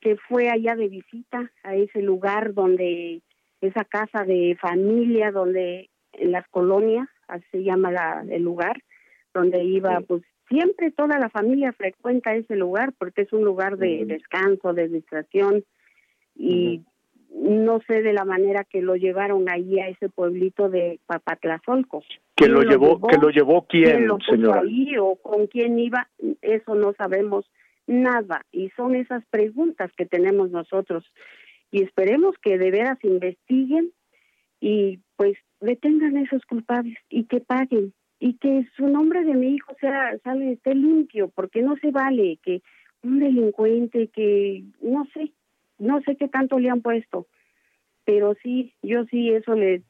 que 0.00 0.16
fue 0.16 0.48
allá 0.48 0.76
de 0.76 0.88
visita 0.88 1.50
a 1.62 1.74
ese 1.74 2.02
lugar 2.02 2.54
donde, 2.54 3.22
esa 3.60 3.84
casa 3.84 4.24
de 4.24 4.56
familia, 4.60 5.30
donde 5.30 5.90
en 6.12 6.32
las 6.32 6.46
colonias, 6.48 7.08
así 7.28 7.44
se 7.50 7.62
llama 7.62 7.90
la, 7.90 8.24
el 8.28 8.42
lugar, 8.42 8.82
donde 9.34 9.62
iba, 9.64 10.00
pues 10.00 10.22
siempre 10.48 10.90
toda 10.90 11.18
la 11.18 11.30
familia 11.30 11.72
frecuenta 11.72 12.34
ese 12.34 12.56
lugar 12.56 12.92
porque 12.98 13.22
es 13.22 13.32
un 13.32 13.44
lugar 13.44 13.76
de 13.76 14.04
descanso, 14.06 14.72
de 14.72 14.88
distracción 14.88 15.64
y 16.34 16.82
no 17.32 17.80
sé 17.86 18.02
de 18.02 18.12
la 18.12 18.24
manera 18.24 18.64
que 18.64 18.82
lo 18.82 18.96
llevaron 18.96 19.48
ahí 19.48 19.78
a 19.78 19.88
ese 19.88 20.08
pueblito 20.08 20.68
de 20.68 20.98
Papatlazolco. 21.06 22.02
¿Que 22.34 22.48
lo 22.48 22.62
llevó, 22.62 23.00
que 23.06 23.18
lo 23.18 23.30
llevó 23.30 23.66
quién, 23.66 24.06
lo 24.06 24.18
señora? 24.28 24.62
ahí 24.62 24.96
o 24.98 25.16
con 25.16 25.46
quién 25.46 25.78
iba? 25.78 26.08
Eso 26.42 26.74
no 26.74 26.92
sabemos 26.94 27.44
nada. 27.86 28.44
Y 28.50 28.70
son 28.70 28.94
esas 28.94 29.24
preguntas 29.26 29.90
que 29.96 30.06
tenemos 30.06 30.50
nosotros. 30.50 31.04
Y 31.70 31.82
esperemos 31.82 32.34
que 32.42 32.58
de 32.58 32.70
veras 32.70 32.98
investiguen 33.04 33.92
y 34.60 34.98
pues 35.16 35.36
detengan 35.60 36.16
a 36.16 36.22
esos 36.22 36.44
culpables 36.46 36.98
y 37.08 37.24
que 37.24 37.40
paguen 37.40 37.92
y 38.18 38.34
que 38.34 38.66
su 38.76 38.86
nombre 38.86 39.24
de 39.24 39.34
mi 39.34 39.54
hijo 39.54 39.74
sea 39.80 40.18
sale 40.24 40.52
esté 40.52 40.74
limpio 40.74 41.30
porque 41.34 41.62
no 41.62 41.76
se 41.76 41.90
vale 41.90 42.38
que 42.42 42.62
un 43.02 43.18
delincuente 43.18 44.08
que 44.08 44.64
no 44.82 45.06
sé 45.14 45.32
no 45.80 46.00
sé 46.02 46.16
qué 46.16 46.28
tanto 46.28 46.58
le 46.58 46.70
han 46.70 46.82
puesto 46.82 47.26
pero 48.04 48.34
sí 48.42 48.74
yo 48.82 49.04
sí 49.06 49.30
eso 49.30 49.54
le 49.54 49.82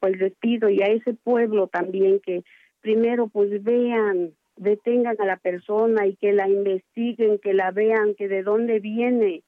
pues 0.00 0.18
les 0.18 0.34
pido 0.36 0.68
y 0.70 0.82
a 0.82 0.86
ese 0.86 1.14
pueblo 1.14 1.68
también 1.68 2.20
que 2.20 2.42
primero 2.80 3.28
pues 3.28 3.62
vean 3.62 4.32
detengan 4.56 5.16
a 5.20 5.26
la 5.26 5.36
persona 5.36 6.06
y 6.06 6.16
que 6.16 6.32
la 6.32 6.48
investiguen, 6.48 7.38
que 7.38 7.54
la 7.54 7.70
vean, 7.70 8.14
que 8.14 8.28
de 8.28 8.42
dónde 8.42 8.80
viene, 8.80 9.42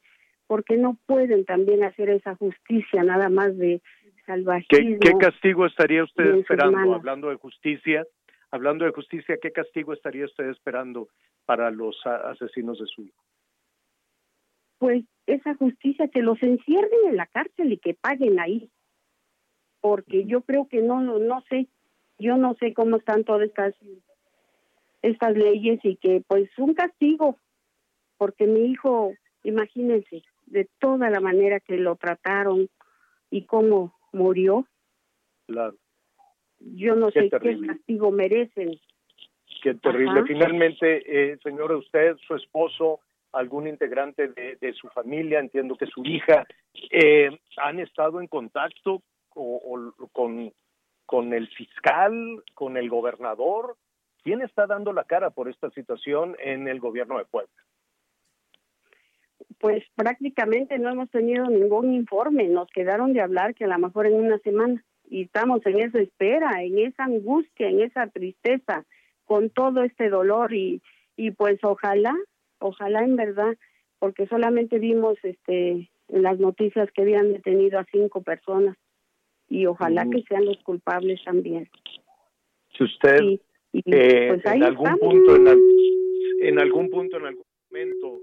porque 0.47 0.77
no 0.77 0.97
pueden 1.07 1.45
también 1.45 1.83
hacer 1.83 2.11
esa 2.11 2.35
justicia 2.37 3.03
nada 3.03 3.29
más 3.29 3.57
de 3.57 3.81
salvajismo. 4.27 4.99
¿Qué, 5.01 5.13
castigo 5.19 5.67
estaría 5.67 6.05
usted 6.05 6.37
esperando, 6.37 6.95
hablando 6.95 7.31
de 7.31 7.37
justicia? 7.37 8.07
Hablando 8.51 8.85
de 8.85 8.93
justicia, 8.93 9.37
¿qué 9.41 9.51
castigo 9.51 9.93
estaría 9.93 10.25
usted 10.25 10.49
esperando 10.49 11.09
para 11.45 11.71
los 11.71 11.99
asesinos 12.07 12.79
de 12.79 12.87
su 12.87 13.03
hijo? 13.03 13.23
Pues 14.79 15.05
esa 15.27 15.55
justicia, 15.55 16.09
que 16.09 16.23
los 16.23 16.43
encierren 16.43 17.01
en 17.09 17.17
la 17.17 17.27
cárcel 17.27 17.73
y 17.73 17.79
que 17.79 17.95
paguen 17.95 18.41
ahí, 18.41 18.71
porque 19.81 20.25
yo 20.25 20.43
creo 20.43 20.69
que 20.69 20.81
no, 20.81 21.01
no, 21.01 21.19
no 21.19 21.43
sé, 21.49 21.69
yo 22.19 22.37
no 22.37 22.55
sé 22.55 22.75
cómo 22.75 22.97
están 22.97 23.25
todas 23.25 23.49
estas 23.49 23.75
estas 25.03 25.37
leyes 25.37 25.79
y 25.85 25.97
que 25.97 26.23
pues 26.27 26.51
un 26.59 26.75
castigo, 26.75 27.39
porque 28.17 28.47
mi 28.47 28.71
hijo, 28.71 29.15
imagínense, 29.45 30.23
de 30.47 30.69
toda 30.81 31.11
la 31.11 31.21
manera 31.21 31.61
que 31.61 31.77
lo 31.77 31.97
trataron 31.97 32.69
y 33.31 33.45
cómo 33.45 33.95
murió. 34.13 34.67
Claro. 35.47 35.77
Yo 36.59 36.97
no 36.97 37.11
sé 37.11 37.31
qué 37.31 37.61
castigo 37.65 38.11
merecen. 38.11 38.81
Qué 39.63 39.75
terrible. 39.75 40.25
Finalmente, 40.27 41.33
eh, 41.33 41.39
señora, 41.43 41.77
usted, 41.77 42.17
su 42.27 42.35
esposo, 42.35 43.01
algún 43.33 43.69
integrante 43.69 44.29
de, 44.29 44.73
su 44.73 44.89
familia, 44.89 45.41
entiendo 45.41 45.77
que 45.77 45.87
su 45.87 46.05
hija, 46.05 46.47
eh, 46.91 47.31
han 47.57 47.81
estado 47.81 48.21
en 48.21 48.27
contacto 48.27 49.03
con, 49.29 49.95
con 51.07 51.33
el 51.33 51.49
fiscal, 51.49 52.43
con 52.55 52.77
el 52.77 52.89
gobernador, 52.89 53.77
¿Quién 54.29 54.43
está 54.43 54.67
dando 54.67 54.93
la 54.93 55.05
cara 55.05 55.31
por 55.31 55.49
esta 55.49 55.71
situación 55.71 56.37
en 56.39 56.69
el 56.69 56.81
gobierno 56.81 57.17
de 57.17 57.25
Puebla? 57.25 57.51
Pues 59.59 59.83
prácticamente 59.97 60.79
no 60.79 60.91
hemos 60.91 61.11
tenido 61.11 61.47
ningún 61.47 61.95
informe, 61.95 62.47
nos 62.49 62.69
quedaron 62.69 63.13
de 63.13 63.23
hablar 63.23 63.55
que 63.55 63.65
a 63.65 63.69
lo 63.69 63.79
mejor 63.79 64.07
en 64.07 64.15
una 64.15 64.39
semana. 64.41 64.85
Y 65.09 65.23
estamos 65.23 65.65
en 65.65 65.81
esa 65.81 65.99
espera, 66.01 66.63
en 66.63 66.79
esa 66.79 67.05
angustia, 67.05 67.69
en 67.69 67.81
esa 67.81 68.09
tristeza, 68.09 68.85
con 69.25 69.49
todo 69.49 69.83
este 69.83 70.11
dolor 70.11 70.53
y, 70.53 70.83
y 71.17 71.31
pues 71.31 71.59
ojalá, 71.63 72.15
ojalá 72.59 73.03
en 73.03 73.17
verdad, 73.17 73.57
porque 73.99 74.27
solamente 74.27 74.79
vimos 74.79 75.19
este 75.23 75.91
en 76.09 76.23
las 76.23 76.39
noticias 76.39 76.91
que 76.93 77.03
habían 77.03 77.33
detenido 77.33 77.79
a 77.79 77.87
cinco 77.91 78.23
personas 78.23 78.77
y 79.49 79.67
ojalá 79.67 80.07
que 80.09 80.23
sean 80.23 80.45
los 80.45 80.59
culpables 80.63 81.23
también. 81.25 81.69
Si 82.77 82.85
usted 82.85 83.41
eh, 83.73 84.29
pues 84.29 84.45
en 84.47 84.63
algún 84.63 84.99
punto, 84.99 85.37
en, 85.37 86.59
algún 86.59 86.91
punto, 86.91 87.17
en 87.19 87.27
algún 87.27 87.45
momento, 87.71 88.23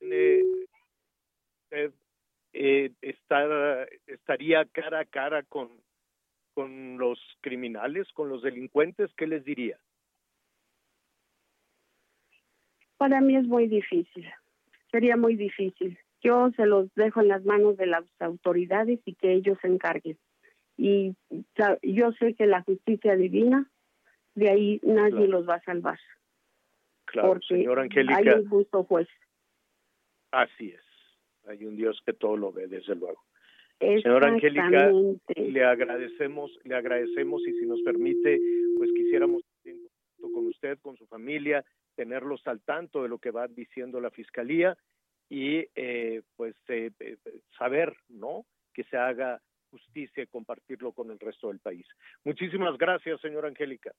eh, 0.00 0.42
estar, 3.00 3.88
estaría 4.06 4.64
cara 4.66 5.00
a 5.00 5.04
cara 5.04 5.42
con, 5.44 5.68
con 6.54 6.98
los 6.98 7.18
criminales, 7.40 8.08
con 8.12 8.28
los 8.28 8.42
delincuentes, 8.42 9.10
¿qué 9.16 9.26
les 9.26 9.44
diría? 9.44 9.78
Para 13.00 13.22
mí 13.22 13.34
es 13.34 13.46
muy 13.46 13.66
difícil, 13.66 14.28
sería 14.90 15.16
muy 15.16 15.34
difícil. 15.34 15.98
Yo 16.20 16.50
se 16.54 16.66
los 16.66 16.94
dejo 16.94 17.22
en 17.22 17.28
las 17.28 17.42
manos 17.46 17.78
de 17.78 17.86
las 17.86 18.04
autoridades 18.18 19.00
y 19.06 19.14
que 19.14 19.32
ellos 19.32 19.56
se 19.62 19.68
encarguen. 19.68 20.18
Y 20.76 21.14
yo 21.82 22.12
sé 22.12 22.34
que 22.34 22.44
la 22.44 22.60
justicia 22.60 23.16
divina 23.16 23.66
de 24.34 24.50
ahí 24.50 24.80
nadie 24.82 25.28
los 25.28 25.48
va 25.48 25.54
a 25.54 25.62
salvar. 25.62 25.98
Claro, 27.06 27.28
porque 27.28 27.46
señora 27.46 27.84
Angélica. 27.84 28.18
Hay 28.18 28.28
un 28.28 28.50
justo 28.50 28.84
juez. 28.84 29.08
Así 30.30 30.68
es. 30.68 30.82
Hay 31.48 31.64
un 31.64 31.76
Dios 31.76 32.02
que 32.04 32.12
todo 32.12 32.36
lo 32.36 32.52
ve, 32.52 32.66
desde 32.66 32.96
luego. 32.96 33.24
Señora 33.80 34.28
Angélica, 34.28 34.92
le 35.36 35.64
agradecemos, 35.64 36.50
le 36.64 36.74
agradecemos 36.74 37.40
y 37.48 37.54
si 37.58 37.64
nos 37.64 37.80
permite, 37.80 38.38
pues 38.76 38.92
quisiéramos 38.92 39.42
con 40.20 40.48
usted, 40.48 40.78
con 40.80 40.98
su 40.98 41.06
familia, 41.06 41.64
tenerlos 41.94 42.46
al 42.46 42.60
tanto 42.62 43.02
de 43.02 43.08
lo 43.08 43.18
que 43.18 43.30
va 43.30 43.48
diciendo 43.48 44.00
la 44.00 44.10
fiscalía 44.10 44.76
y 45.28 45.66
eh, 45.74 46.22
pues 46.36 46.54
eh, 46.68 46.90
eh, 46.98 47.16
saber, 47.58 47.94
¿no? 48.08 48.46
Que 48.74 48.84
se 48.84 48.96
haga 48.96 49.40
justicia 49.70 50.22
y 50.22 50.26
compartirlo 50.26 50.92
con 50.92 51.10
el 51.10 51.18
resto 51.18 51.48
del 51.48 51.60
país. 51.60 51.86
Muchísimas 52.24 52.76
gracias, 52.76 53.20
señora 53.20 53.48
Angélica 53.48 53.92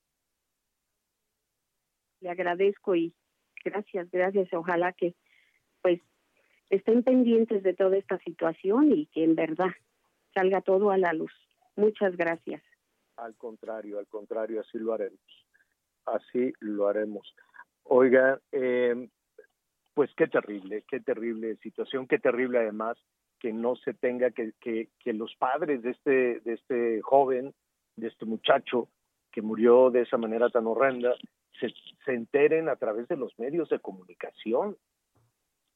le 2.22 2.30
agradezco 2.30 2.96
y 2.96 3.14
gracias, 3.66 4.10
gracias. 4.10 4.54
Ojalá 4.54 4.94
que 4.94 5.16
pues 5.82 6.00
estén 6.70 7.04
pendientes 7.04 7.64
de 7.64 7.74
toda 7.74 7.98
esta 7.98 8.18
situación 8.20 8.92
y 8.92 9.08
que 9.08 9.24
en 9.24 9.36
verdad 9.36 9.72
salga 10.34 10.62
todo 10.62 10.92
a 10.92 10.98
la 10.98 11.14
luz. 11.14 11.34
Muchas 11.76 12.16
gracias. 12.16 12.64
Al 13.18 13.36
contrario, 13.36 14.00
al 14.00 14.08
contrario, 14.08 14.62
así 14.62 14.78
lo 14.78 14.94
haremos. 14.94 15.20
Así 16.06 16.54
lo 16.60 16.88
haremos. 16.88 17.36
Oiga, 17.84 18.40
eh, 18.52 19.10
pues 19.94 20.10
qué 20.16 20.28
terrible, 20.28 20.84
qué 20.88 21.00
terrible 21.00 21.58
situación, 21.58 22.08
qué 22.08 22.20
terrible 22.20 22.60
además 22.60 22.98
que 23.40 23.52
no 23.52 23.76
se 23.76 23.94
tenga 23.94 24.32
que, 24.32 24.54
que, 24.60 24.90
que 25.00 25.14
los 25.14 25.36
padres 25.36 25.82
de 25.82 25.92
este, 25.92 26.40
de 26.42 26.54
este 26.54 27.02
joven, 27.02 27.54
de 27.96 28.08
este 28.08 28.26
muchacho 28.26 28.88
que 29.32 29.42
murió 29.42 29.90
de 29.90 30.02
esa 30.02 30.18
manera 30.18 30.50
tan 30.50 30.68
horrenda, 30.68 31.16
se, 31.60 31.74
se 32.06 32.14
enteren 32.14 32.70
a 32.70 32.76
través 32.76 33.08
de 33.08 33.18
los 33.18 33.38
medios 33.40 33.70
de 33.70 33.80
comunicación, 33.80 34.78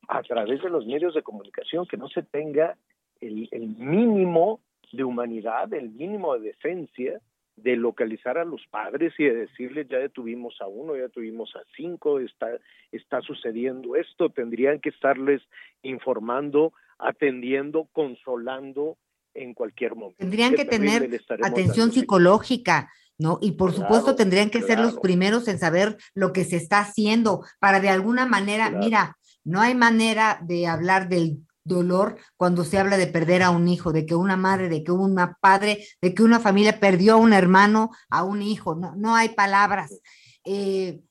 a 0.08 0.22
través 0.22 0.62
de 0.62 0.70
los 0.70 0.86
medios 0.86 1.16
de 1.16 1.24
comunicación, 1.24 1.88
que 1.88 1.98
no 1.98 2.08
se 2.08 2.22
tenga 2.24 2.78
el, 3.20 3.50
el 3.52 3.68
mínimo 3.68 4.62
de 4.92 5.04
humanidad, 5.04 5.74
el 5.74 5.90
mínimo 5.90 6.38
de 6.38 6.50
decencia 6.50 7.20
de 7.56 7.76
localizar 7.76 8.38
a 8.38 8.46
los 8.46 8.62
padres 8.70 9.14
y 9.18 9.24
de 9.24 9.34
decirles 9.34 9.88
ya 9.90 9.98
detuvimos 9.98 10.56
a 10.60 10.68
uno, 10.68 10.96
ya 10.98 11.08
tuvimos 11.10 11.56
a 11.56 11.62
cinco, 11.76 12.20
está, 12.20 12.50
está 12.92 13.22
sucediendo 13.22 13.96
esto, 13.96 14.30
tendrían 14.30 14.80
que 14.80 14.90
estarles 14.90 15.42
informando, 15.82 16.74
atendiendo, 16.98 17.88
consolando 17.94 18.98
en 19.34 19.54
cualquier 19.54 19.96
momento. 19.96 20.18
Tendrían 20.20 20.56
que 20.56 20.66
tener 20.66 21.10
atención 21.44 21.92
psicológica, 21.92 22.90
¿no? 23.18 23.38
Y 23.42 23.54
por 23.54 23.74
supuesto 23.74 24.16
tendrían 24.16 24.50
que 24.50 24.62
ser 24.62 24.80
los 24.80 24.98
primeros 25.00 25.48
en 25.48 25.60
saber 25.60 25.98
lo 26.14 26.34
que 26.34 26.44
se 26.44 26.58
está 26.58 26.80
haciendo 26.80 27.44
para 27.60 27.80
de 27.80 27.90
alguna 27.90 28.26
manera, 28.26 28.70
mira, 28.70 29.18
no 29.44 29.62
hay 29.62 29.76
manera 29.76 30.40
de 30.42 30.68
hablar 30.68 31.08
del 31.08 31.38
dolor 31.66 32.18
cuando 32.38 32.64
se 32.64 32.78
habla 32.78 32.96
de 32.96 33.08
perder 33.08 33.44
a 33.44 33.50
un 33.50 33.68
hijo, 33.68 33.92
de 33.92 34.06
que 34.06 34.16
una 34.16 34.38
madre, 34.38 34.70
de 34.70 34.84
que 34.84 34.92
una 34.92 35.38
padre, 35.42 35.86
de 36.02 36.14
que 36.14 36.24
una 36.24 36.40
familia 36.40 36.80
perdió 36.80 37.16
a 37.16 37.18
un 37.18 37.34
hermano, 37.34 37.92
a 38.10 38.24
un 38.24 38.42
hijo, 38.42 38.76
no, 38.76 38.96
no 38.96 39.16
hay 39.16 39.30
palabras. 39.30 40.00
Eh, 40.46 41.02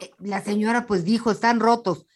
eh, 0.00 0.10
la 0.18 0.42
señora 0.42 0.86
pues 0.86 1.04
dijo, 1.04 1.30
están 1.30 1.60
rotos, 1.60 2.06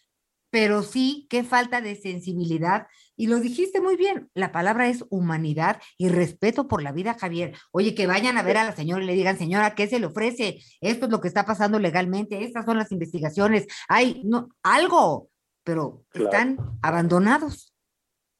pero 0.49 0.83
sí, 0.83 1.27
qué 1.29 1.43
falta 1.43 1.81
de 1.81 1.95
sensibilidad. 1.95 2.87
Y 3.17 3.27
lo 3.27 3.39
dijiste 3.39 3.81
muy 3.81 3.95
bien, 3.95 4.29
la 4.33 4.51
palabra 4.51 4.87
es 4.87 5.05
humanidad 5.09 5.81
y 5.97 6.09
respeto 6.09 6.67
por 6.67 6.81
la 6.81 6.91
vida, 6.91 7.17
Javier. 7.19 7.57
Oye, 7.71 7.95
que 7.95 8.07
vayan 8.07 8.37
a 8.37 8.43
ver 8.43 8.57
a 8.57 8.63
la 8.63 8.75
señora 8.75 9.03
y 9.03 9.07
le 9.07 9.13
digan, 9.13 9.37
señora, 9.37 9.75
¿qué 9.75 9.87
se 9.87 9.99
le 9.99 10.07
ofrece? 10.07 10.59
Esto 10.81 11.05
es 11.05 11.11
lo 11.11 11.21
que 11.21 11.27
está 11.27 11.45
pasando 11.45 11.79
legalmente, 11.79 12.43
estas 12.43 12.65
son 12.65 12.77
las 12.77 12.91
investigaciones, 12.91 13.67
hay 13.87 14.21
no, 14.23 14.49
algo, 14.63 15.29
pero 15.65 16.05
están 16.13 16.57
abandonados. 16.81 17.73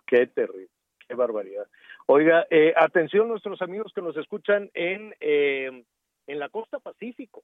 Qué 0.06 0.28
terrible, 0.28 0.70
qué 1.08 1.16
barbaridad. 1.16 1.68
Oiga, 2.06 2.46
eh, 2.52 2.74
atención 2.78 3.28
nuestros 3.28 3.62
amigos 3.62 3.92
que 3.94 4.02
nos 4.02 4.16
escuchan 4.16 4.70
en, 4.76 5.14
eh, 5.20 5.84
en 6.28 6.40
la 6.40 6.50
costa 6.50 6.80
Pacífico, 6.80 7.44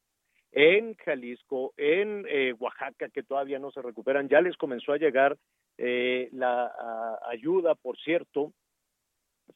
en 0.52 0.95
Jalisco, 0.95 1.74
en 1.78 2.26
eh, 2.30 2.53
Oaxaca, 2.60 3.10
que 3.10 3.24
todavía 3.24 3.58
no 3.58 3.72
se 3.72 3.82
recuperan. 3.82 4.30
Ya 4.30 4.40
les 4.40 4.56
comenzó 4.56 4.94
a 4.94 4.98
llegar 4.98 5.38
la 5.78 7.20
ayuda, 7.28 7.74
por 7.74 7.98
cierto. 7.98 8.53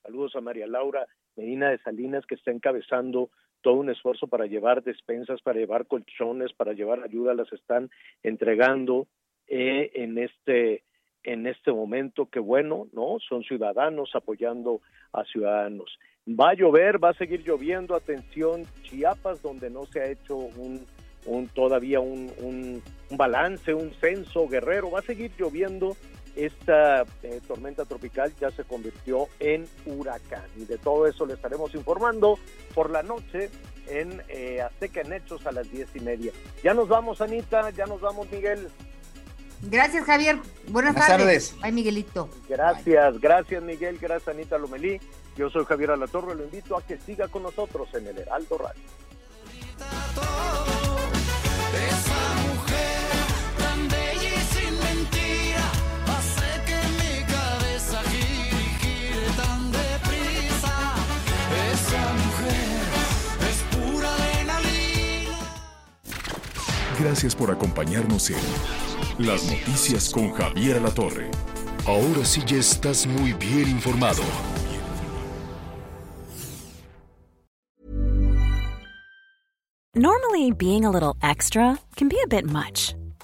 Saludos 0.02 0.36
a 0.36 0.42
María 0.42 0.66
Laura 0.66 1.06
Medina 1.36 1.70
de 1.70 1.78
Salinas, 1.80 2.26
que 2.26 2.34
está 2.34 2.50
encabezando 2.50 3.30
todo 3.62 3.76
un 3.76 3.92
esfuerzo 3.92 4.28
para 4.28 4.48
llevar 4.48 4.84
despensas, 4.84 5.42
para 5.44 5.60
llevar 5.60 5.86
colchones, 5.86 6.52
para 6.54 6.74
llevar 6.74 7.04
ayuda, 7.04 7.36
las 7.36 7.52
están 7.54 7.92
entregando 8.24 9.08
eh, 9.48 9.92
en 9.96 10.18
este 10.18 10.84
en 11.26 11.48
este 11.48 11.72
momento 11.72 12.28
que 12.30 12.40
bueno, 12.40 12.88
¿no? 12.94 13.18
Son 13.28 13.44
ciudadanos 13.44 14.12
apoyando 14.14 14.82
a 15.12 15.24
ciudadanos. 15.26 15.98
Va 16.28 16.52
a 16.52 16.54
llover, 16.54 17.04
va 17.04 17.10
a 17.10 17.14
seguir 17.14 17.44
lloviendo, 17.44 17.96
atención, 17.96 18.64
Chiapas, 18.84 19.42
donde 19.42 19.70
no 19.70 19.86
se 19.86 20.02
ha 20.02 20.06
hecho 20.08 20.38
un, 20.38 20.86
todavía 21.54 22.00
un, 22.00 22.32
un, 22.42 22.84
balance, 23.18 23.74
un 23.74 23.92
censo 24.02 24.48
guerrero, 24.48 24.92
va 24.92 25.00
a 25.00 25.04
seguir 25.04 25.32
lloviendo. 25.38 25.96
Esta 26.36 27.04
eh, 27.24 27.40
tormenta 27.48 27.86
tropical 27.86 28.34
ya 28.42 28.52
se 28.52 28.66
convirtió 28.66 29.28
en 29.40 29.66
huracán 29.86 30.44
y 30.58 30.66
de 30.66 30.78
todo 30.78 31.08
eso 31.08 31.26
le 31.26 31.36
estaremos 31.36 31.74
informando 31.74 32.38
por 32.74 32.92
la 32.92 33.04
noche 33.04 33.50
en 33.88 34.22
eh, 34.28 34.60
Azteca 34.62 35.00
en 35.00 35.14
Hechos 35.14 35.48
a 35.48 35.54
las 35.54 35.72
diez 35.72 35.88
y 35.96 36.02
media. 36.02 36.34
Ya 36.62 36.74
nos 36.74 36.90
vamos, 36.90 37.22
Anita, 37.22 37.70
ya 37.70 37.86
nos 37.86 38.02
vamos, 38.02 38.30
Miguel. 38.32 38.68
Gracias, 39.70 40.06
Javier. 40.06 40.38
Buenas, 40.68 40.96
tardes. 40.96 41.56
Ay, 41.62 41.72
Miguelito. 41.72 42.30
Gracias, 42.48 43.20
gracias, 43.20 43.64
Miguel. 43.64 43.98
Gracias, 44.00 44.28
Anita 44.36 44.58
Lomelí. 44.58 45.00
Yo 45.36 45.50
soy 45.50 45.66
Javier 45.66 45.92
Alatorre. 45.92 46.36
Lo 46.36 46.44
invito 46.44 46.78
a 46.78 46.82
que 46.82 46.98
siga 46.98 47.28
con 47.28 47.44
nosotros 47.44 47.90
en 47.94 48.08
el 48.08 48.18
Heraldo 48.20 48.58
Radio. 48.58 48.82
Gracias 67.00 67.36
por 67.36 67.52
acompañarnos 67.52 68.30
en 68.30 68.85
Las 69.18 69.46
Noticias 69.46 70.10
con 70.10 70.30
Javier 70.34 70.82
La 70.82 70.90
Torre. 70.90 71.32
Ahora 71.88 72.26
sí 72.26 72.42
ya 72.46 72.58
estás 72.58 73.08
muy 73.08 73.32
bien 73.32 73.70
informado. 73.70 74.22
Normally, 79.96 80.52
being 80.52 80.84
a 80.84 80.92
little 80.92 81.16
extra 81.24 81.80
can 81.96 82.10
be 82.10 82.20
a 82.22 82.28
bit 82.28 82.46
much, 82.46 82.94